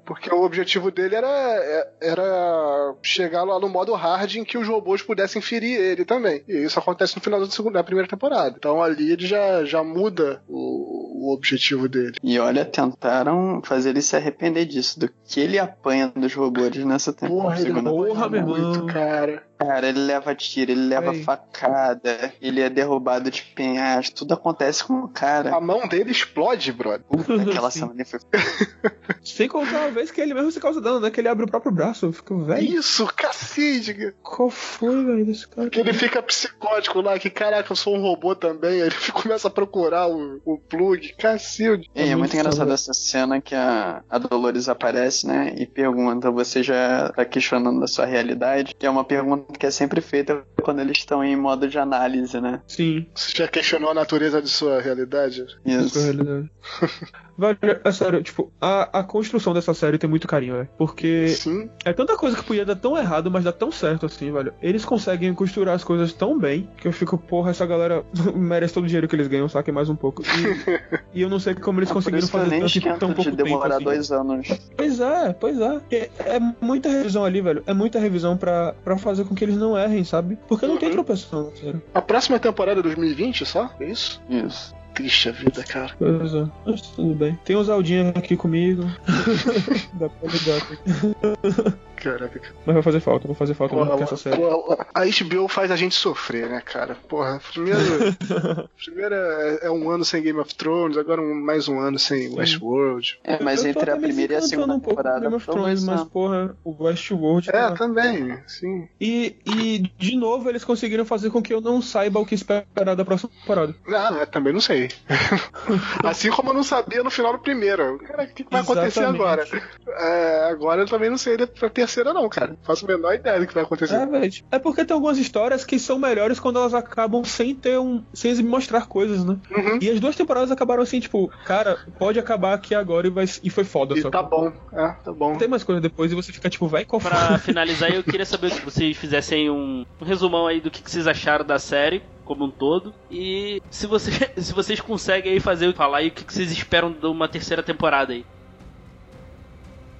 Porque 0.05 0.33
o 0.33 0.43
objetivo 0.43 0.91
dele 0.91 1.15
era, 1.15 1.27
é- 1.27 1.87
era 2.01 2.95
chegar 3.03 3.43
lá 3.43 3.59
no 3.59 3.69
modo 3.69 3.93
hard 3.93 4.35
em 4.35 4.43
que 4.43 4.57
os 4.57 4.67
robôs 4.67 5.01
pudessem 5.01 5.41
ferir 5.41 5.79
ele 5.79 6.05
também. 6.05 6.43
E 6.47 6.63
isso 6.63 6.79
acontece 6.79 7.15
no 7.15 7.21
final 7.21 7.39
da, 7.39 7.45
segunda, 7.47 7.79
da 7.79 7.83
primeira 7.83 8.07
temporada. 8.09 8.55
Então 8.57 8.81
ali 8.81 9.11
ele 9.11 9.25
já, 9.25 9.63
já 9.65 9.83
muda 9.83 10.41
o, 10.47 11.29
o 11.29 11.33
objetivo 11.33 11.87
dele. 11.87 12.13
E 12.23 12.39
olha, 12.39 12.65
tentaram 12.65 13.61
fazer 13.63 13.89
ele 13.91 14.01
se 14.01 14.15
arrepender 14.15 14.65
disso, 14.65 14.99
do 14.99 15.09
que 15.27 15.39
ele 15.39 15.59
apanha 15.59 16.11
dos 16.15 16.33
robôs 16.33 16.75
nessa 16.85 17.13
temporada. 17.13 17.41
Porra, 17.43 17.55
ele 17.55 17.65
segunda 17.65 17.89
porra, 18.09 18.29
porra, 18.29 18.29
meu 18.29 18.41
muito, 18.41 18.79
irmão. 18.79 18.87
cara. 18.87 19.49
Cara, 19.59 19.89
ele 19.89 19.99
leva 19.99 20.33
tiro, 20.33 20.71
ele 20.71 20.87
leva 20.87 21.13
Ei. 21.13 21.21
facada, 21.21 22.33
ele 22.41 22.61
é 22.61 22.69
derrubado 22.69 23.29
de 23.29 23.41
penhasco, 23.43 24.15
tudo 24.15 24.33
acontece 24.33 24.85
com 24.85 25.01
o 25.01 25.09
cara. 25.09 25.53
A 25.53 25.59
mão 25.59 25.85
dele 25.85 26.11
explode, 26.11 26.71
brother. 26.71 27.01
Puta, 27.01 27.33
aquela 27.43 27.67
ali 27.67 28.05
foi. 28.05 28.19
Sem 29.21 29.49
contar 29.49 29.85
a 29.85 29.89
vez 29.89 30.11
que 30.11 30.21
ele 30.21 30.33
mesmo 30.33 30.49
se 30.49 30.61
causa 30.61 30.79
dano, 30.79 31.01
né? 31.01 31.11
Que 31.11 31.19
ele 31.19 31.27
abre 31.27 31.43
o 31.43 31.49
próprio 31.49 31.73
braço. 31.73 32.05
Eu 32.05 32.13
fico, 32.13 32.37
velho, 32.45 32.79
Isso, 32.79 33.05
cacete. 33.13 34.13
qual 34.23 34.49
foi, 34.49 35.03
velho, 35.03 35.25
desse 35.25 35.45
cara? 35.45 35.69
Que 35.69 35.81
ele 35.81 35.93
fica 35.93 36.23
psicótico 36.23 37.01
lá, 37.01 37.19
que 37.19 37.29
caraca, 37.29 37.69
eu 37.69 37.75
sou 37.75 37.97
um 37.97 38.01
robô 38.01 38.33
também. 38.35 38.81
Aí 38.81 38.87
ele 38.87 38.95
começa 39.11 39.49
a 39.49 39.51
procurar 39.51 40.07
o, 40.07 40.39
o 40.45 40.57
plug. 40.57 41.15
Cacilde. 41.17 41.89
É, 41.93 42.07
é 42.07 42.15
muito 42.15 42.33
engraçado 42.33 42.71
essa 42.71 42.93
cena 42.93 43.41
que 43.41 43.53
a, 43.53 44.03
a 44.09 44.17
Dolores 44.17 44.69
aparece, 44.69 45.27
né? 45.27 45.53
E 45.57 45.65
pergunta: 45.67 46.31
Você 46.31 46.63
já 46.63 47.11
tá 47.13 47.25
questionando 47.25 47.83
a 47.83 47.87
sua 47.87 47.98
realidade? 48.05 48.75
Que 48.77 48.85
é 48.85 48.89
uma 48.89 49.03
pergunta 49.03 49.53
que 49.57 49.65
é 49.65 49.71
sempre 49.71 50.01
feita 50.01 50.43
quando 50.61 50.79
eles 50.79 50.97
estão 50.97 51.23
em 51.23 51.35
modo 51.35 51.67
de 51.67 51.77
análise, 51.79 52.39
né? 52.39 52.61
Sim, 52.67 53.05
Você 53.15 53.31
já 53.37 53.47
questionou 53.47 53.91
a 53.91 53.93
natureza 53.93 54.41
de 54.41 54.49
sua 54.49 54.81
realidade? 54.81 55.41
isso 55.41 55.57
é 55.65 55.71
Isso. 55.81 55.99
realidade. 55.99 56.51
Velho, 57.39 57.57
é 57.85 57.91
sério, 57.93 58.21
tipo, 58.21 58.51
a, 58.59 58.99
a 58.99 59.01
construção 59.01 59.53
dessa 59.53 59.73
série 59.73 59.97
tem 59.97 60.09
muito 60.09 60.27
carinho, 60.27 60.55
velho. 60.55 60.67
Porque 60.77 61.29
Sim. 61.29 61.69
é 61.85 61.93
tanta 61.93 62.17
coisa 62.17 62.35
que 62.35 62.43
podia 62.43 62.65
dar 62.65 62.75
tão 62.75 62.97
errado, 62.97 63.31
mas 63.31 63.45
dá 63.45 63.51
tão 63.53 63.71
certo 63.71 64.07
assim, 64.07 64.29
velho. 64.29 64.53
Eles 64.61 64.83
conseguem 64.83 65.33
costurar 65.33 65.73
as 65.73 65.81
coisas 65.81 66.11
tão 66.11 66.37
bem 66.37 66.69
que 66.75 66.85
eu 66.85 66.91
fico, 66.91 67.17
porra, 67.17 67.51
essa 67.51 67.65
galera 67.65 68.03
merece 68.35 68.73
todo 68.73 68.83
o 68.83 68.87
dinheiro 68.87 69.07
que 69.07 69.15
eles 69.15 69.27
ganham, 69.29 69.47
saquem 69.47 69.73
mais 69.73 69.87
um 69.89 69.95
pouco. 69.95 70.21
E, 70.21 70.79
e 71.19 71.21
eu 71.21 71.29
não 71.29 71.39
sei 71.39 71.55
como 71.55 71.79
eles 71.79 71.89
É 71.89 71.93
conseguiram 71.93 72.27
fazer 72.27 72.49
tanto 72.49 72.61
em 72.61 72.65
esquento 72.65 72.99
tão 72.99 73.13
pouco 73.13 73.31
de 73.31 73.37
tempo. 73.37 73.43
demorar 73.47 73.75
assim. 73.75 73.85
dois 73.85 74.11
anos. 74.11 74.47
Pois 74.75 74.99
é, 74.99 75.31
pois 75.31 75.61
é. 75.61 75.81
É, 75.91 76.09
é 76.35 76.39
muita 76.59 76.89
revisão 76.89 77.23
ali, 77.23 77.39
velho. 77.39 77.63
É 77.65 77.73
muita 77.89 77.99
revisão 77.99 78.37
pra, 78.37 78.73
pra 78.83 78.97
fazer 78.97 79.25
com 79.25 79.33
que 79.33 79.43
eles 79.43 79.57
não 79.57 79.75
errem, 79.77 80.03
sabe? 80.03 80.37
Porque 80.47 80.67
não 80.67 80.77
tem 80.77 80.89
Uhum. 80.89 80.95
tropeção 80.95 81.45
na 81.49 81.55
série. 81.55 81.81
A 81.93 82.01
próxima 82.01 82.37
temporada 82.37 82.79
é 82.79 82.83
2020 82.83 83.45
só? 83.45 83.69
É 83.79 83.85
isso? 83.85 84.21
Isso. 84.29 84.75
Triste 84.93 85.29
a 85.29 85.31
vida, 85.31 85.63
cara. 85.63 85.91
Pois 85.97 86.33
é. 86.35 86.45
Mas 86.65 86.81
tudo 86.81 87.15
bem. 87.15 87.39
Tem 87.45 87.55
o 87.55 87.63
Zaldinha 87.63 88.09
aqui 88.09 88.35
comigo. 88.37 88.83
Dá 89.93 90.07
pra 90.09 90.29
lidar. 90.29 91.77
Caraca, 91.99 92.39
cara. 92.39 92.53
Mas 92.65 92.73
vai 92.73 92.83
fazer 92.83 92.99
falta, 92.99 93.27
vai 93.27 93.35
fazer 93.35 93.53
falta 93.53 93.75
muito 93.75 93.91
com 93.91 94.03
essa 94.03 94.17
série. 94.17 94.37
Porra, 94.37 94.87
a 94.93 95.01
HBO 95.05 95.47
faz 95.47 95.71
a 95.71 95.75
gente 95.75 95.95
sofrer, 95.95 96.49
né, 96.49 96.61
cara? 96.63 96.95
Porra, 97.07 97.39
primeiro. 97.51 97.79
primeiro 98.83 99.15
é, 99.15 99.59
é 99.63 99.71
um 99.71 99.89
ano 99.89 100.05
sem 100.05 100.21
Game 100.23 100.39
of 100.39 100.53
Thrones, 100.55 100.97
agora 100.97 101.21
um- 101.21 101.35
mais 101.35 101.67
um 101.67 101.79
ano 101.79 101.99
sem 101.99 102.33
Westworld. 102.33 103.19
É, 103.23 103.41
mas 103.43 103.63
Eu 103.63 103.71
entre 103.71 103.91
a 103.91 103.97
primeira 103.97 104.33
e 104.33 104.35
a 104.37 104.41
segunda 104.41 104.75
um 104.75 104.79
temporada 104.79 105.19
Game 105.21 105.35
of 105.35 105.45
Thrones, 105.45 105.83
mas 105.83 106.03
porra, 106.03 106.55
o 106.63 106.83
Westworld. 106.83 107.49
É, 107.49 107.51
tá- 107.51 107.71
também, 107.73 108.37
sim. 108.47 108.87
E, 108.99 109.35
e, 109.45 109.79
de 109.97 110.15
novo, 110.15 110.49
eles 110.49 110.63
conseguiram 110.63 111.05
fazer 111.05 111.29
com 111.29 111.41
que 111.41 111.53
eu 111.53 111.61
não 111.61 111.81
saiba 111.81 112.19
o 112.19 112.25
que 112.25 112.35
esperar 112.35 112.95
da 112.95 113.05
próxima 113.05 113.29
temporada. 113.41 113.75
Ah, 113.93 114.25
também 114.25 114.53
não 114.53 114.61
sei. 114.61 114.89
assim 116.03 116.29
como 116.29 116.49
eu 116.49 116.53
não 116.53 116.63
sabia 116.63 117.03
no 117.03 117.11
final 117.11 117.33
do 117.33 117.39
primeiro. 117.39 117.97
Cara, 117.99 118.23
o 118.23 118.27
que, 118.27 118.45
vai 118.49 118.61
acontecer 118.61 118.99
Exatamente. 119.01 119.21
agora? 119.21 119.45
É, 119.87 120.49
agora 120.49 120.81
eu 120.81 120.85
também 120.87 121.09
não 121.09 121.17
sei 121.17 121.37
pra 121.47 121.69
terceira, 121.89 122.13
não, 122.13 122.29
cara. 122.29 122.55
Faço 122.63 122.85
a 122.85 122.87
menor 122.87 123.15
ideia 123.15 123.39
do 123.39 123.47
que 123.47 123.53
vai 123.53 123.63
acontecer. 123.63 123.95
É, 123.95 124.05
velho. 124.05 124.33
É 124.51 124.59
porque 124.59 124.85
tem 124.85 124.93
algumas 124.93 125.17
histórias 125.17 125.65
que 125.65 125.79
são 125.79 125.97
melhores 125.97 126.39
quando 126.39 126.59
elas 126.59 126.73
acabam 126.73 127.23
sem 127.23 127.55
ter 127.55 127.79
um. 127.79 128.03
sem 128.13 128.33
se 128.35 128.43
mostrar 128.43 128.87
coisas, 128.87 129.25
né? 129.25 129.37
Uhum. 129.51 129.79
E 129.81 129.89
as 129.89 129.99
duas 129.99 130.15
temporadas 130.15 130.51
acabaram 130.51 130.83
assim, 130.83 130.99
tipo, 130.99 131.29
cara, 131.45 131.79
pode 131.97 132.19
acabar 132.19 132.53
aqui 132.53 132.75
agora 132.75 133.07
e, 133.07 133.09
vai, 133.09 133.25
e 133.43 133.49
foi 133.49 133.63
foda. 133.63 133.97
E 133.97 134.01
só 134.01 134.09
tá 134.09 134.21
bom. 134.21 134.53
É, 134.71 134.87
tá 135.03 135.11
bom. 135.11 135.35
Tem 135.35 135.47
mais 135.47 135.63
coisa 135.63 135.81
depois 135.81 136.11
e 136.11 136.15
você 136.15 136.31
fica 136.31 136.49
tipo, 136.49 136.67
vai 136.67 136.85
qual 136.85 136.99
foi? 136.99 137.09
Pra 137.09 137.37
finalizar, 137.39 137.91
eu 137.91 138.03
queria 138.03 138.25
saber 138.25 138.51
se 138.51 138.61
vocês 138.61 138.95
fizessem 138.95 139.49
um, 139.49 139.85
um 139.99 140.05
resumão 140.05 140.47
aí 140.47 140.61
do 140.61 140.69
que, 140.69 140.81
que 140.81 140.91
vocês 140.91 141.07
acharam 141.07 141.45
da 141.45 141.57
série 141.57 142.03
como 142.23 142.45
um 142.45 142.51
todo 142.51 142.93
e 143.09 143.59
se, 143.71 143.87
você, 143.87 144.11
se 144.37 144.53
vocês 144.53 144.79
conseguem 144.79 145.33
aí 145.33 145.39
fazer 145.39 145.73
falar 145.73 145.99
aí 145.99 146.09
o 146.09 146.11
que, 146.11 146.23
que 146.23 146.31
vocês 146.31 146.51
esperam 146.51 146.91
de 146.91 147.07
uma 147.07 147.27
terceira 147.27 147.63
temporada 147.63 148.13
aí. 148.13 148.23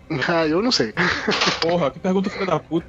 Ah, 0.28 0.48
eu 0.48 0.62
não 0.62 0.72
sei. 0.72 0.94
Porra, 1.62 1.92
que 1.92 2.00
pergunta 2.00 2.30
filha 2.30 2.46
da 2.46 2.60
puta. 2.60 2.88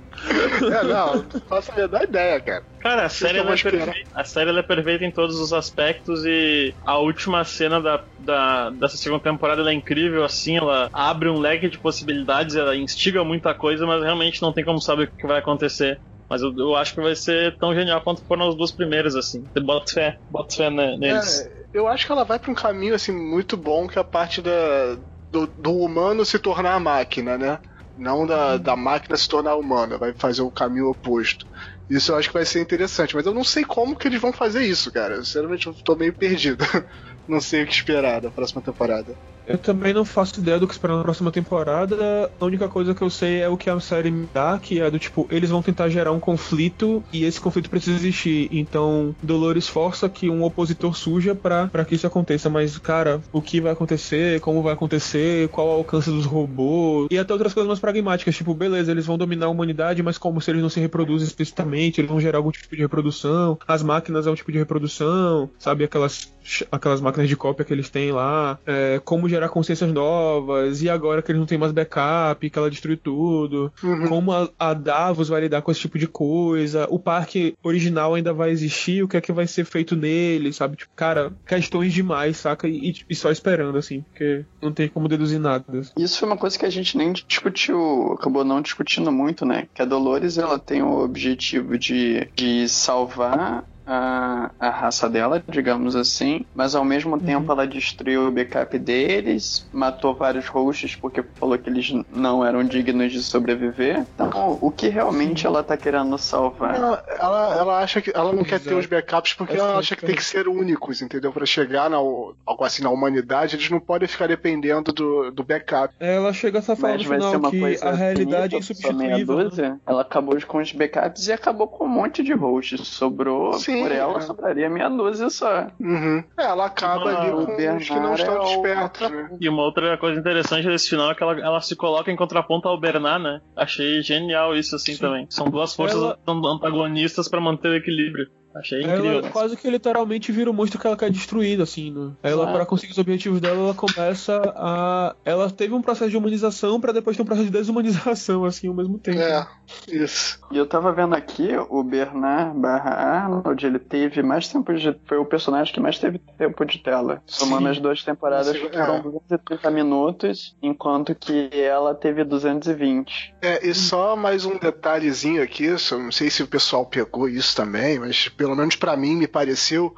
É, 0.71 0.85
não, 0.85 1.23
não 1.23 1.31
faço 1.49 1.71
a 1.73 1.77
menor 1.77 2.03
ideia, 2.05 2.41
cara. 2.41 2.65
Cara, 2.81 3.05
a 3.05 3.09
série, 3.11 3.39
ela 3.39 3.53
é 3.53 3.57
perfeita, 3.59 3.93
a 4.15 4.25
série 4.25 4.49
ela 4.49 4.61
é 4.61 4.63
perfeita 4.63 5.05
em 5.05 5.13
todos 5.13 5.39
os 5.39 5.53
aspectos 5.53 6.25
e 6.25 6.75
a 6.87 6.97
última 6.99 7.45
cena 7.45 7.81
da, 7.81 8.03
da- 8.19 8.71
dessa 8.71 8.97
segunda 8.97 9.23
temporada 9.23 9.61
ela 9.61 9.71
é 9.71 9.75
incrível, 9.75 10.25
assim, 10.25 10.57
ela 10.57 10.89
abre 10.93 11.29
um 11.29 11.39
leque 11.39 11.69
de 11.69 11.79
possibilidades, 11.79 12.57
ela 12.57 12.75
instiga 12.75 13.23
muita 13.23 13.55
coisa, 13.55 13.87
mas 13.87 14.03
realmente 14.03 14.41
não 14.41 14.53
tem 14.55 14.65
como 14.65 14.81
saber 14.81 15.05
o 15.05 15.13
que 15.15 15.27
vai 15.27 15.39
acontecer. 15.41 16.01
Mas 16.29 16.41
eu, 16.43 16.55
eu 16.57 16.75
acho 16.77 16.95
que 16.95 17.01
vai 17.03 17.15
ser 17.15 17.57
tão 17.59 17.75
genial 17.75 18.01
quanto 18.03 18.25
foram 18.27 18.49
as 18.49 18.57
duas 18.57 18.73
primeiras, 18.75 19.15
assim. 19.17 19.47
Bota 19.63 19.93
fé, 19.93 20.17
bota 20.31 20.55
fé 20.55 20.71
ne- 20.71 20.97
neles. 20.97 21.43
É, 21.75 21.79
eu 21.79 21.87
acho 21.89 22.07
que 22.07 22.13
ela 22.13 22.25
vai 22.25 22.39
pra 22.39 22.51
um 22.51 22.55
caminho 22.55 22.95
assim 22.95 23.13
muito 23.13 23.57
bom 23.57 23.87
que 23.89 23.99
é 23.99 24.01
a 24.01 24.05
parte 24.05 24.41
da, 24.41 24.97
do, 25.33 25.47
do 25.57 25.77
humano 25.77 26.25
se 26.25 26.39
tornar 26.39 26.75
a 26.75 26.81
máquina, 26.81 27.39
né? 27.39 27.61
Não 27.97 28.27
da, 28.27 28.57
da 28.57 28.77
máquina 28.77 29.17
se 29.17 29.29
tornar 29.29 29.57
humana, 29.57 29.99
vai 29.99 30.15
fazer 30.15 30.43
o 30.43 30.51
caminho 30.53 30.89
oposto. 30.89 31.47
Isso 31.89 32.13
eu 32.13 32.17
acho 32.17 32.29
que 32.29 32.35
vai 32.35 32.47
ser 32.47 32.61
interessante, 32.61 33.15
mas 33.17 33.27
eu 33.27 33.35
não 33.35 33.45
sei 33.45 33.65
como 33.65 33.97
que 33.97 34.07
eles 34.09 34.21
vão 34.21 34.33
fazer 34.33 34.63
isso, 34.65 34.93
cara. 34.93 35.17
Sinceramente, 35.25 35.67
eu 35.67 35.75
tô 35.85 35.97
meio 35.97 36.15
perdido. 36.17 36.65
não 37.29 37.41
sei 37.41 37.63
o 37.63 37.67
que 37.67 37.73
esperar 37.73 38.21
da 38.21 38.31
próxima 38.31 38.61
temporada. 38.61 39.15
Eu 39.51 39.59
também 39.59 39.93
não 39.93 40.05
faço 40.05 40.39
ideia 40.39 40.61
do 40.61 40.67
que 40.69 40.75
esperar 40.75 40.97
na 40.97 41.03
próxima 41.03 41.33
temporada. 41.33 42.31
A 42.39 42.45
única 42.45 42.69
coisa 42.69 42.95
que 42.95 43.03
eu 43.03 43.11
sei 43.11 43.41
é 43.41 43.49
o 43.49 43.57
que 43.57 43.69
a 43.69 43.81
série 43.81 44.11
me 44.11 44.29
dá, 44.33 44.59
que 44.63 44.81
é 44.81 44.89
do 44.89 44.99
tipo, 44.99 45.27
eles 45.29 45.51
vão 45.51 45.61
tentar 45.61 45.89
gerar 45.89 46.13
um 46.13 46.21
conflito 46.21 47.03
e 47.13 47.25
esse 47.25 47.41
conflito 47.41 47.69
precisa 47.69 47.97
existir. 47.97 48.49
Então, 48.53 49.15
Dolores 49.21 49.67
força 49.67 50.09
que 50.09 50.31
um 50.31 50.45
opositor 50.45 50.95
surja 50.95 51.35
pra, 51.35 51.67
pra 51.67 51.85
que 51.85 51.97
isso 51.97 52.07
aconteça. 52.07 52.49
Mas, 52.49 52.79
cara, 52.79 53.21
o 53.33 53.43
que 53.43 53.61
vai 53.61 53.73
acontecer, 53.73 54.41
como 54.41 54.63
vai 54.63 54.73
acontecer, 54.73 55.49
qual 55.49 55.67
o 55.67 55.73
alcance 55.73 56.11
dos 56.11 56.27
robôs 56.27 57.09
e 57.11 57.19
até 57.19 57.33
outras 57.33 57.53
coisas 57.53 57.67
mais 57.67 57.81
pragmáticas, 57.81 58.37
tipo, 58.37 58.55
beleza, 58.55 58.93
eles 58.93 59.07
vão 59.07 59.19
dominar 59.19 59.47
a 59.47 59.51
humanidade, 59.51 60.01
mas 60.01 60.17
como 60.17 60.41
se 60.41 60.51
eles 60.51 60.63
não 60.63 60.69
se 60.69 60.79
reproduzem 60.79 61.27
explicitamente, 61.27 62.01
eles 62.01 62.11
vão 62.11 62.21
gerar 62.21 62.39
algum 62.39 62.53
tipo 62.53 62.77
de 62.77 62.83
reprodução, 62.83 63.59
as 63.67 63.83
máquinas 63.83 64.29
é 64.29 64.31
um 64.31 64.35
tipo 64.35 64.53
de 64.53 64.59
reprodução, 64.59 65.51
sabe? 65.59 65.83
Aquelas, 65.83 66.33
aquelas 66.71 67.01
máquinas 67.11 67.29
de 67.29 67.37
cópia 67.37 67.65
que 67.65 67.73
eles 67.73 67.91
têm 67.91 68.13
lá, 68.13 68.59
é, 68.67 69.01
como 69.05 69.29
gerar 69.29 69.49
consciências 69.49 69.93
novas, 69.93 70.83
e 70.83 70.89
agora 70.89 71.23
que 71.23 71.31
eles 71.31 71.41
não 71.41 71.47
têm 71.47 71.59
mais 71.59 71.73
backup, 71.73 72.49
que 72.49 72.59
ela 72.59 72.71
destruiu 72.71 72.97
tudo, 72.97 73.73
Uhum. 73.83 74.09
como 74.09 74.33
a, 74.33 74.49
a 74.59 74.75
Davos 74.75 75.29
vai 75.29 75.41
lidar 75.43 75.63
com 75.63 75.71
esse 75.71 75.81
tipo 75.81 75.99
de 75.99 76.07
coisa, 76.07 76.87
o 76.91 76.99
parque 76.99 77.55
original 77.63 78.15
ainda 78.15 78.33
vai 78.33 78.51
existir, 78.51 79.03
o 79.03 79.09
que 79.09 79.17
é 79.17 79.21
que 79.21 79.33
vai 79.33 79.47
ser 79.47 79.65
feito 79.65 79.97
nele, 79.97 80.53
sabe? 80.53 80.77
Tipo, 80.77 80.93
cara, 80.95 81.33
questões 81.47 81.93
demais, 81.93 82.37
saca? 82.37 82.69
E, 82.69 82.95
e 83.09 83.15
só 83.15 83.31
esperando, 83.31 83.77
assim, 83.79 84.03
porque 84.03 84.45
não 84.63 84.73
tem 84.73 84.89
como 84.89 85.09
deduzir 85.09 85.39
nada. 85.41 85.65
Isso 85.97 86.19
foi 86.19 86.29
uma 86.29 86.37
coisa 86.37 86.59
que 86.59 86.67
a 86.67 86.71
gente 86.71 86.97
nem 86.97 87.13
discutiu, 87.13 88.13
acabou 88.13 88.45
não 88.45 88.61
discutindo 88.61 89.11
muito, 89.11 89.45
né? 89.45 89.67
Que 89.75 89.83
a 89.83 89.85
Dolores 89.85 90.39
ela 90.39 90.59
tem 90.59 90.83
o 90.83 91.01
objetivo 91.03 91.79
de, 91.79 92.29
de 92.35 92.69
salvar 92.69 93.65
a, 93.91 94.51
a 94.61 94.71
raça 94.71 95.09
dela, 95.11 95.43
digamos 95.49 95.97
assim, 95.97 96.45
mas 96.55 96.77
ao 96.77 96.85
mesmo 96.85 97.19
tempo 97.19 97.51
ela 97.51 97.67
destruiu 97.67 98.29
o 98.29 98.31
backup 98.31 98.79
deles, 98.79 99.67
matou 99.73 100.15
vários 100.15 100.47
hosts 100.47 100.95
porque 100.95 101.23
falou 101.35 101.59
que 101.59 101.69
eles 101.69 101.93
não 102.15 102.45
eram 102.45 102.63
dignos 102.63 103.13
de 103.13 103.21
sobreviver. 103.21 104.07
Então, 104.15 104.59
o 104.61 104.71
que 104.71 104.89
realmente 104.89 105.45
ela 105.45 105.65
tá 105.65 105.77
querendo 105.77 106.17
salvar? 106.19 106.77
Ela, 106.77 107.05
ela, 107.19 107.57
ela 107.59 107.79
acha 107.81 108.01
que 108.01 108.13
ela 108.15 108.33
não 108.33 108.45
quer 108.45 108.61
ter 108.61 108.69
Exato. 108.71 108.79
os 108.79 108.87
backups 108.87 109.35
porque 109.35 109.57
ela 109.57 109.73
é 109.73 109.75
a 109.75 109.79
acha 109.79 109.97
que 109.97 110.07
tem 110.07 110.15
que 110.15 110.25
ser 110.25 110.47
únicos, 110.47 111.03
entendeu? 111.03 111.33
Pra 111.33 111.45
chegar 111.45 111.91
na, 111.91 111.97
algo 111.97 112.65
assim 112.65 112.83
na 112.83 112.91
humanidade, 112.91 113.57
eles 113.57 113.71
não 113.71 113.81
podem 113.81 114.07
ficar 114.07 114.29
dependendo 114.29 114.93
do, 114.93 115.33
do 115.33 115.43
backup. 115.43 115.93
Ela 115.99 116.33
chega 116.33 116.61
a 116.61 116.63
falar 116.63 116.95
Mas 116.95 117.03
no 117.03 117.09
vai 117.09 117.21
ser 117.21 117.27
final 117.27 117.41
uma 117.41 117.51
que 117.51 117.61
coisa 117.61 117.89
a 117.89 117.93
realidade 117.93 118.55
é 118.55 118.59
insubstituível. 118.59 119.51
né? 119.51 119.79
Ela 119.85 120.03
acabou 120.03 120.41
com 120.47 120.59
os 120.59 120.73
backups 120.73 121.27
e 121.27 121.33
acabou 121.33 121.67
com 121.67 121.85
um 121.85 121.89
monte 121.89 122.23
de 122.23 122.33
hosts. 122.33 122.87
Sobrou 122.87 123.55
Sim, 123.55 123.80
por 123.83 123.93
ela, 123.93 124.19
é. 124.19 124.21
sobraria 124.21 124.71
meia 124.71 124.89
dúzia 124.89 125.31
só. 125.31 125.67
Uhum. 125.81 126.23
É, 126.39 126.45
ela 126.45 126.67
acaba 126.67 127.11
Ah, 127.11 127.21
ali 127.23 127.31
com 127.31 127.39
os 127.77 127.89
que 127.89 127.95
não 128.01 128.15
estão 128.15 128.37
é 128.37 128.41
despertos, 128.41 129.11
né? 129.11 129.31
E 129.41 129.49
uma 129.49 129.63
outra 129.63 129.97
coisa 129.99 130.19
interessante 130.21 130.67
desse 130.67 130.91
final 130.91 131.11
é 131.11 131.15
que 131.15 131.23
ela, 131.23 131.39
ela 131.41 131.61
se 131.61 131.75
coloca 131.77 132.11
em 132.11 132.17
contraponto 132.17 132.69
ao 132.69 132.79
Bernard, 132.79 133.23
né? 133.23 133.41
Achei 133.57 134.03
genial 134.03 134.55
isso 134.57 134.77
assim 134.77 134.95
Sim. 134.95 135.01
também. 135.01 135.27
São 135.31 135.49
duas 135.49 135.75
forças 135.75 136.01
Ela- 136.01 136.19
antagonistas 136.27 137.29
pra 137.29 137.41
manter 137.41 137.69
o 137.69 137.75
equilíbrio. 137.75 138.29
Achei 138.55 138.83
incrível. 138.83 139.19
Ela 139.21 139.31
quase 139.31 139.57
que 139.57 139.71
literalmente 139.71 140.33
vira 140.33 140.51
o 140.51 140.55
monstro 140.55 140.79
que 140.81 140.87
ela 140.87 140.97
quer 140.97 141.11
destruir, 141.11 141.61
assim, 141.61 141.91
né? 141.93 142.13
Ela, 142.23 142.49
Ah. 142.49 142.53
para 142.53 142.67
conseguir 142.67 142.93
os 142.93 142.99
objetivos 142.99 143.41
dela, 143.41 143.57
ela 143.59 143.75
começa 143.75 144.41
a. 144.57 145.15
Ela 145.25 145.49
teve 145.51 145.73
um 145.75 145.81
processo 145.83 146.11
de 146.11 146.17
humanização 146.17 146.81
pra 146.81 146.93
depois 146.93 147.17
ter 147.17 147.23
um 147.23 147.27
processo 147.27 147.47
de 147.47 147.53
desumanização, 147.53 148.45
assim, 148.47 148.67
ao 148.69 148.75
mesmo 148.75 148.99
tempo. 148.99 149.19
É, 149.21 149.47
isso. 149.89 150.41
E 150.51 150.57
eu 150.59 150.67
tava 150.67 150.93
vendo 150.93 151.15
aqui, 151.15 151.51
o 151.69 151.83
Bernard 151.85 152.59
barra 152.59 152.91
Arnold, 152.91 153.65
ele 153.65 153.79
teve 153.79 154.23
mais 154.23 154.49
tempo 154.49 154.75
de. 154.75 154.97
Foi 155.07 155.19
o 155.19 155.25
personagem 155.25 155.73
que 155.73 155.81
mais 155.81 155.99
teve 155.99 156.19
tempo 156.37 156.65
de 156.65 156.79
tela. 156.79 157.23
Somando 157.27 157.65
Sim. 157.67 157.71
as 157.71 157.79
duas 157.79 158.03
temporadas, 158.03 158.57
Sim, 158.57 158.69
foram 158.69 158.97
é. 158.97 159.03
230 159.03 159.71
minutos, 159.71 160.57
enquanto 160.63 161.15
que 161.15 161.49
ela 161.53 161.95
teve 161.95 162.25
220. 162.25 163.35
É, 163.43 163.67
e 163.67 163.75
só 163.75 164.17
mais 164.17 164.45
um 164.45 164.59
detalhezinho 164.59 165.43
aqui, 165.43 165.65
eu 165.67 165.77
não 165.99 166.13
sei 166.13 166.31
se 166.31 166.43
o 166.43 166.47
pessoal 166.47 166.85
pegou 166.87 167.29
isso 167.29 167.55
também, 167.57 167.99
mas 167.99 168.29
pelo 168.41 168.57
menos 168.57 168.75
pra 168.75 168.97
mim 168.97 169.17
me 169.17 169.29
pareceu. 169.29 169.95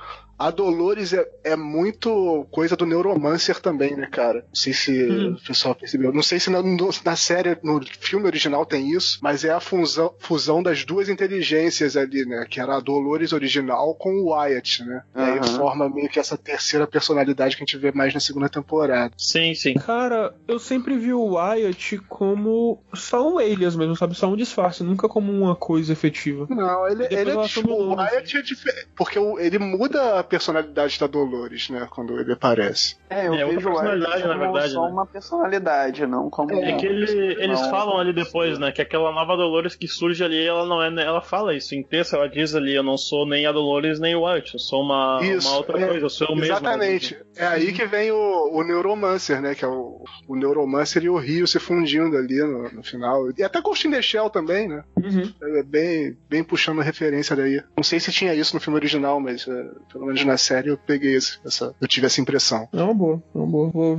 A 0.46 0.50
Dolores 0.50 1.12
é, 1.12 1.26
é 1.44 1.56
muito 1.56 2.46
coisa 2.50 2.76
do 2.76 2.84
Neuromancer 2.86 3.60
também, 3.60 3.96
né, 3.96 4.08
cara? 4.10 4.40
Não 4.48 4.54
sei 4.54 4.72
se 4.72 4.90
Hum. 5.10 5.36
o 5.40 5.46
pessoal 5.46 5.74
percebeu. 5.74 6.12
Não 6.12 6.22
sei 6.22 6.38
se 6.40 6.50
na, 6.50 6.62
no- 6.62 6.90
na 7.04 7.16
série, 7.16 7.56
no 7.62 7.80
filme 8.00 8.26
original 8.26 8.64
tem 8.66 8.90
isso, 8.90 9.18
mas 9.22 9.44
é 9.44 9.50
a 9.50 9.60
fusão, 9.60 10.12
fusão 10.18 10.62
das 10.62 10.84
duas 10.84 11.08
inteligências 11.08 11.96
ali, 11.96 12.24
né? 12.24 12.46
Que 12.48 12.60
era 12.60 12.76
a 12.76 12.80
Dolores 12.80 13.32
original 13.32 13.94
com 13.94 14.14
o 14.16 14.30
Wyatt, 14.32 14.84
né? 14.84 15.02
E 15.16 15.20
aí 15.20 15.46
forma 15.56 15.88
meio 15.88 16.08
que 16.08 16.18
essa 16.18 16.36
terceira 16.36 16.86
personalidade 16.86 17.56
que 17.56 17.62
a 17.62 17.66
gente 17.66 17.76
vê 17.78 17.92
mais 17.92 18.12
na 18.14 18.20
segunda 18.20 18.48
temporada. 18.48 19.12
Sim, 19.16 19.54
sim. 19.54 19.74
Cara, 19.74 20.34
eu 20.48 20.58
sempre 20.58 20.96
vi 20.98 21.12
o 21.12 21.34
Wyatt 21.34 21.98
como 22.08 22.82
só 22.94 23.28
um 23.28 23.38
alias 23.38 23.76
mesmo, 23.76 23.96
sabe? 23.96 24.14
Só 24.14 24.28
um 24.28 24.36
disfarce, 24.36 24.82
nunca 24.82 25.08
como 25.08 25.32
uma 25.32 25.54
coisa 25.56 25.92
efetiva. 25.92 26.46
Não, 26.50 26.88
ele, 26.88 27.04
ele 27.10 27.30
é 27.30 27.42
tipo, 27.46 27.70
o 27.70 27.94
Wyatt 27.96 28.36
é 28.36 28.42
diferente. 28.42 28.88
Porque 28.96 29.18
ele 29.38 29.58
muda 29.58 30.18
a 30.20 30.24
personalidade 30.36 30.98
da 30.98 31.06
Dolores, 31.06 31.68
né? 31.68 31.86
Quando 31.90 32.18
ele 32.18 32.32
aparece. 32.32 32.96
É, 33.10 33.28
eu 33.28 33.34
É 33.34 33.44
vejo 33.44 33.58
o 33.68 33.72
personalidade, 33.74 34.22
na 34.22 34.28
como 34.38 34.40
verdade, 34.52 34.72
só 34.72 34.84
né? 34.86 34.90
uma 34.92 35.06
personalidade, 35.06 36.06
não 36.06 36.30
como. 36.30 36.52
É 36.52 36.72
que 36.76 36.86
ele- 36.86 37.34
eles 37.42 37.60
Não. 37.60 37.70
falam 37.70 37.98
ali 37.98 38.12
depois, 38.12 38.58
né? 38.58 38.72
Que 38.72 38.80
aquela 38.82 39.12
nova 39.12 39.36
Dolores 39.36 39.74
que 39.74 39.86
surge 39.86 40.24
ali, 40.24 40.44
ela 40.46 40.64
não 40.66 40.82
é. 40.82 40.88
Ela 41.04 41.20
fala 41.20 41.54
isso 41.54 41.74
em 41.74 41.82
texto, 41.82 42.16
ela 42.16 42.28
diz 42.28 42.54
ali: 42.54 42.74
eu 42.74 42.82
não 42.82 42.96
sou 42.96 43.26
nem 43.28 43.46
a 43.46 43.52
Dolores 43.52 44.00
nem 44.00 44.14
o 44.14 44.22
Wyatt, 44.22 44.54
eu 44.54 44.60
sou 44.60 44.82
uma, 44.82 45.20
Isso, 45.22 45.48
uma 45.48 45.56
outra 45.58 45.78
é, 45.78 45.86
coisa, 45.86 46.06
eu 46.06 46.10
sou 46.10 46.26
eu 46.28 46.34
mesmo. 46.36 46.52
Exatamente. 46.52 47.16
É 47.36 47.46
aí 47.46 47.72
que 47.72 47.84
vem 47.86 48.10
o, 48.10 48.50
o 48.52 48.62
Neuromancer, 48.64 49.40
né? 49.40 49.54
Que 49.54 49.64
é 49.64 49.68
o, 49.68 50.02
o 50.28 50.34
Neuromancer 50.36 51.02
e 51.04 51.10
o 51.10 51.18
Rio 51.18 51.46
se 51.46 51.58
fundindo 51.58 52.16
ali 52.16 52.38
no, 52.42 52.70
no 52.72 52.82
final. 52.82 53.22
E 53.36 53.42
até 53.42 53.60
Ghost 53.60 53.86
in 53.86 53.90
the 53.90 54.00
Shell 54.02 54.30
também, 54.30 54.68
né? 54.68 54.82
Uhum. 54.96 55.32
É 55.58 55.62
bem, 55.62 56.16
bem 56.28 56.42
puxando 56.42 56.80
referência 56.80 57.36
daí. 57.36 57.62
Não 57.76 57.82
sei 57.84 58.00
se 58.00 58.10
tinha 58.12 58.34
isso 58.34 58.54
no 58.54 58.60
filme 58.60 58.78
original, 58.78 59.20
mas 59.20 59.46
é, 59.46 59.64
pelo 59.92 60.06
menos 60.06 60.21
na 60.24 60.36
série 60.36 60.68
eu 60.68 60.76
peguei 60.78 61.14
esse- 61.14 61.38
essa. 61.44 61.74
Eu 61.80 61.88
tive 61.88 62.06
essa 62.06 62.20
impressão. 62.20 62.68
É 62.72 62.82
uma 62.82 62.94
boa, 62.94 63.22
é 63.34 63.38
uma 63.38 63.46
boa. 63.46 63.70
Vou 63.70 63.96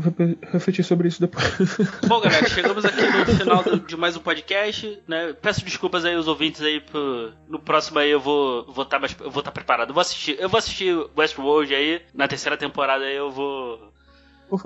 refletir 0.51 0.83
sobre 0.83 1.07
isso 1.07 1.19
depois. 1.21 1.43
Bom, 2.07 2.19
galera, 2.21 2.47
chegamos 2.49 2.83
aqui 2.85 3.01
no 3.01 3.25
final 3.37 3.63
do- 3.63 3.79
de 3.79 3.95
mais 3.97 4.15
um 4.15 4.19
podcast, 4.21 5.01
né? 5.07 5.33
Peço 5.41 5.63
desculpas 5.63 6.05
aí 6.05 6.15
aos 6.15 6.27
ouvintes 6.27 6.61
aí 6.61 6.79
por... 6.79 7.33
no 7.47 7.59
próximo 7.59 7.99
aí 7.99 8.09
eu 8.09 8.19
vou 8.19 8.65
vou 8.71 8.83
estar 8.83 8.99
mais 8.99 9.15
eu 9.19 9.29
vou 9.31 9.39
estar 9.41 9.51
preparado. 9.51 9.89
Eu 9.89 9.93
vou 9.93 10.01
assistir, 10.01 10.37
eu 10.39 10.49
vou 10.49 10.57
assistir 10.57 10.95
Westworld 11.17 11.73
aí 11.73 12.01
na 12.13 12.27
terceira 12.27 12.57
temporada 12.57 13.03
aí 13.05 13.15
eu 13.15 13.31
vou 13.31 13.91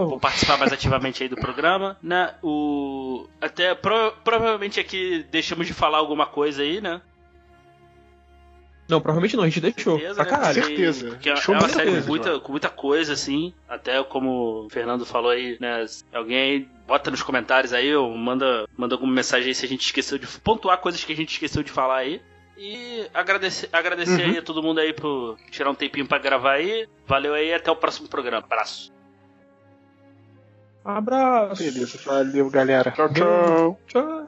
vou 0.09 0.19
participar 0.19 0.57
mais 0.57 0.73
ativamente 0.73 1.23
aí 1.23 1.29
do 1.29 1.35
programa, 1.37 1.97
né? 2.01 2.33
O 2.43 3.25
até 3.39 3.73
pro- 3.73 4.11
provavelmente 4.23 4.79
aqui 4.79 5.25
deixamos 5.31 5.65
de 5.67 5.73
falar 5.73 5.97
alguma 5.99 6.25
coisa 6.25 6.61
aí, 6.61 6.81
né? 6.81 7.01
Não, 8.89 9.01
provavelmente 9.01 9.35
não, 9.35 9.43
a 9.43 9.47
gente 9.47 9.59
deixou. 9.59 9.97
Certeza, 9.99 10.15
Pra 10.15 10.23
né? 10.23 10.29
caralho. 10.29 10.63
Certeza. 10.65 11.07
Porque 11.09 11.29
é 11.29 11.35
Show 11.35 11.55
é 11.55 11.59
uma 11.59 11.67
série 11.69 12.01
com 12.01 12.07
muita, 12.07 12.39
com 12.39 12.51
muita 12.51 12.69
coisa, 12.69 13.13
assim. 13.13 13.53
Até 13.67 14.01
como 14.03 14.65
o 14.65 14.69
Fernando 14.69 15.05
falou 15.05 15.29
aí, 15.31 15.57
né? 15.59 15.85
Alguém 16.13 16.37
aí 16.37 16.67
bota 16.87 17.11
nos 17.11 17.21
comentários 17.21 17.73
aí, 17.73 17.93
ou 17.93 18.15
manda, 18.17 18.65
manda 18.77 18.95
alguma 18.95 19.11
mensagem 19.11 19.49
aí 19.49 19.55
se 19.55 19.65
a 19.65 19.69
gente 19.69 19.81
esqueceu 19.85 20.17
de 20.17 20.25
pontuar 20.39 20.77
coisas 20.77 21.03
que 21.03 21.11
a 21.11 21.15
gente 21.15 21.33
esqueceu 21.33 21.61
de 21.63 21.71
falar 21.71 21.97
aí. 21.97 22.21
E 22.57 23.05
agradecer, 23.13 23.69
agradecer 23.71 24.23
Uhum. 24.23 24.31
aí 24.31 24.37
a 24.37 24.41
todo 24.41 24.63
mundo 24.63 24.79
aí 24.79 24.91
por 24.93 25.37
tirar 25.51 25.69
um 25.69 25.75
tempinho 25.75 26.07
pra 26.07 26.17
gravar 26.17 26.53
aí. 26.53 26.87
Valeu 27.05 27.33
aí, 27.33 27.53
até 27.53 27.69
o 27.69 27.75
próximo 27.75 28.07
programa. 28.07 28.39
Abraço. 28.39 28.91
Abraço. 30.83 31.61
Beleza, 31.61 31.99
valeu, 32.05 32.49
galera. 32.49 32.91
Tchau. 32.91 34.26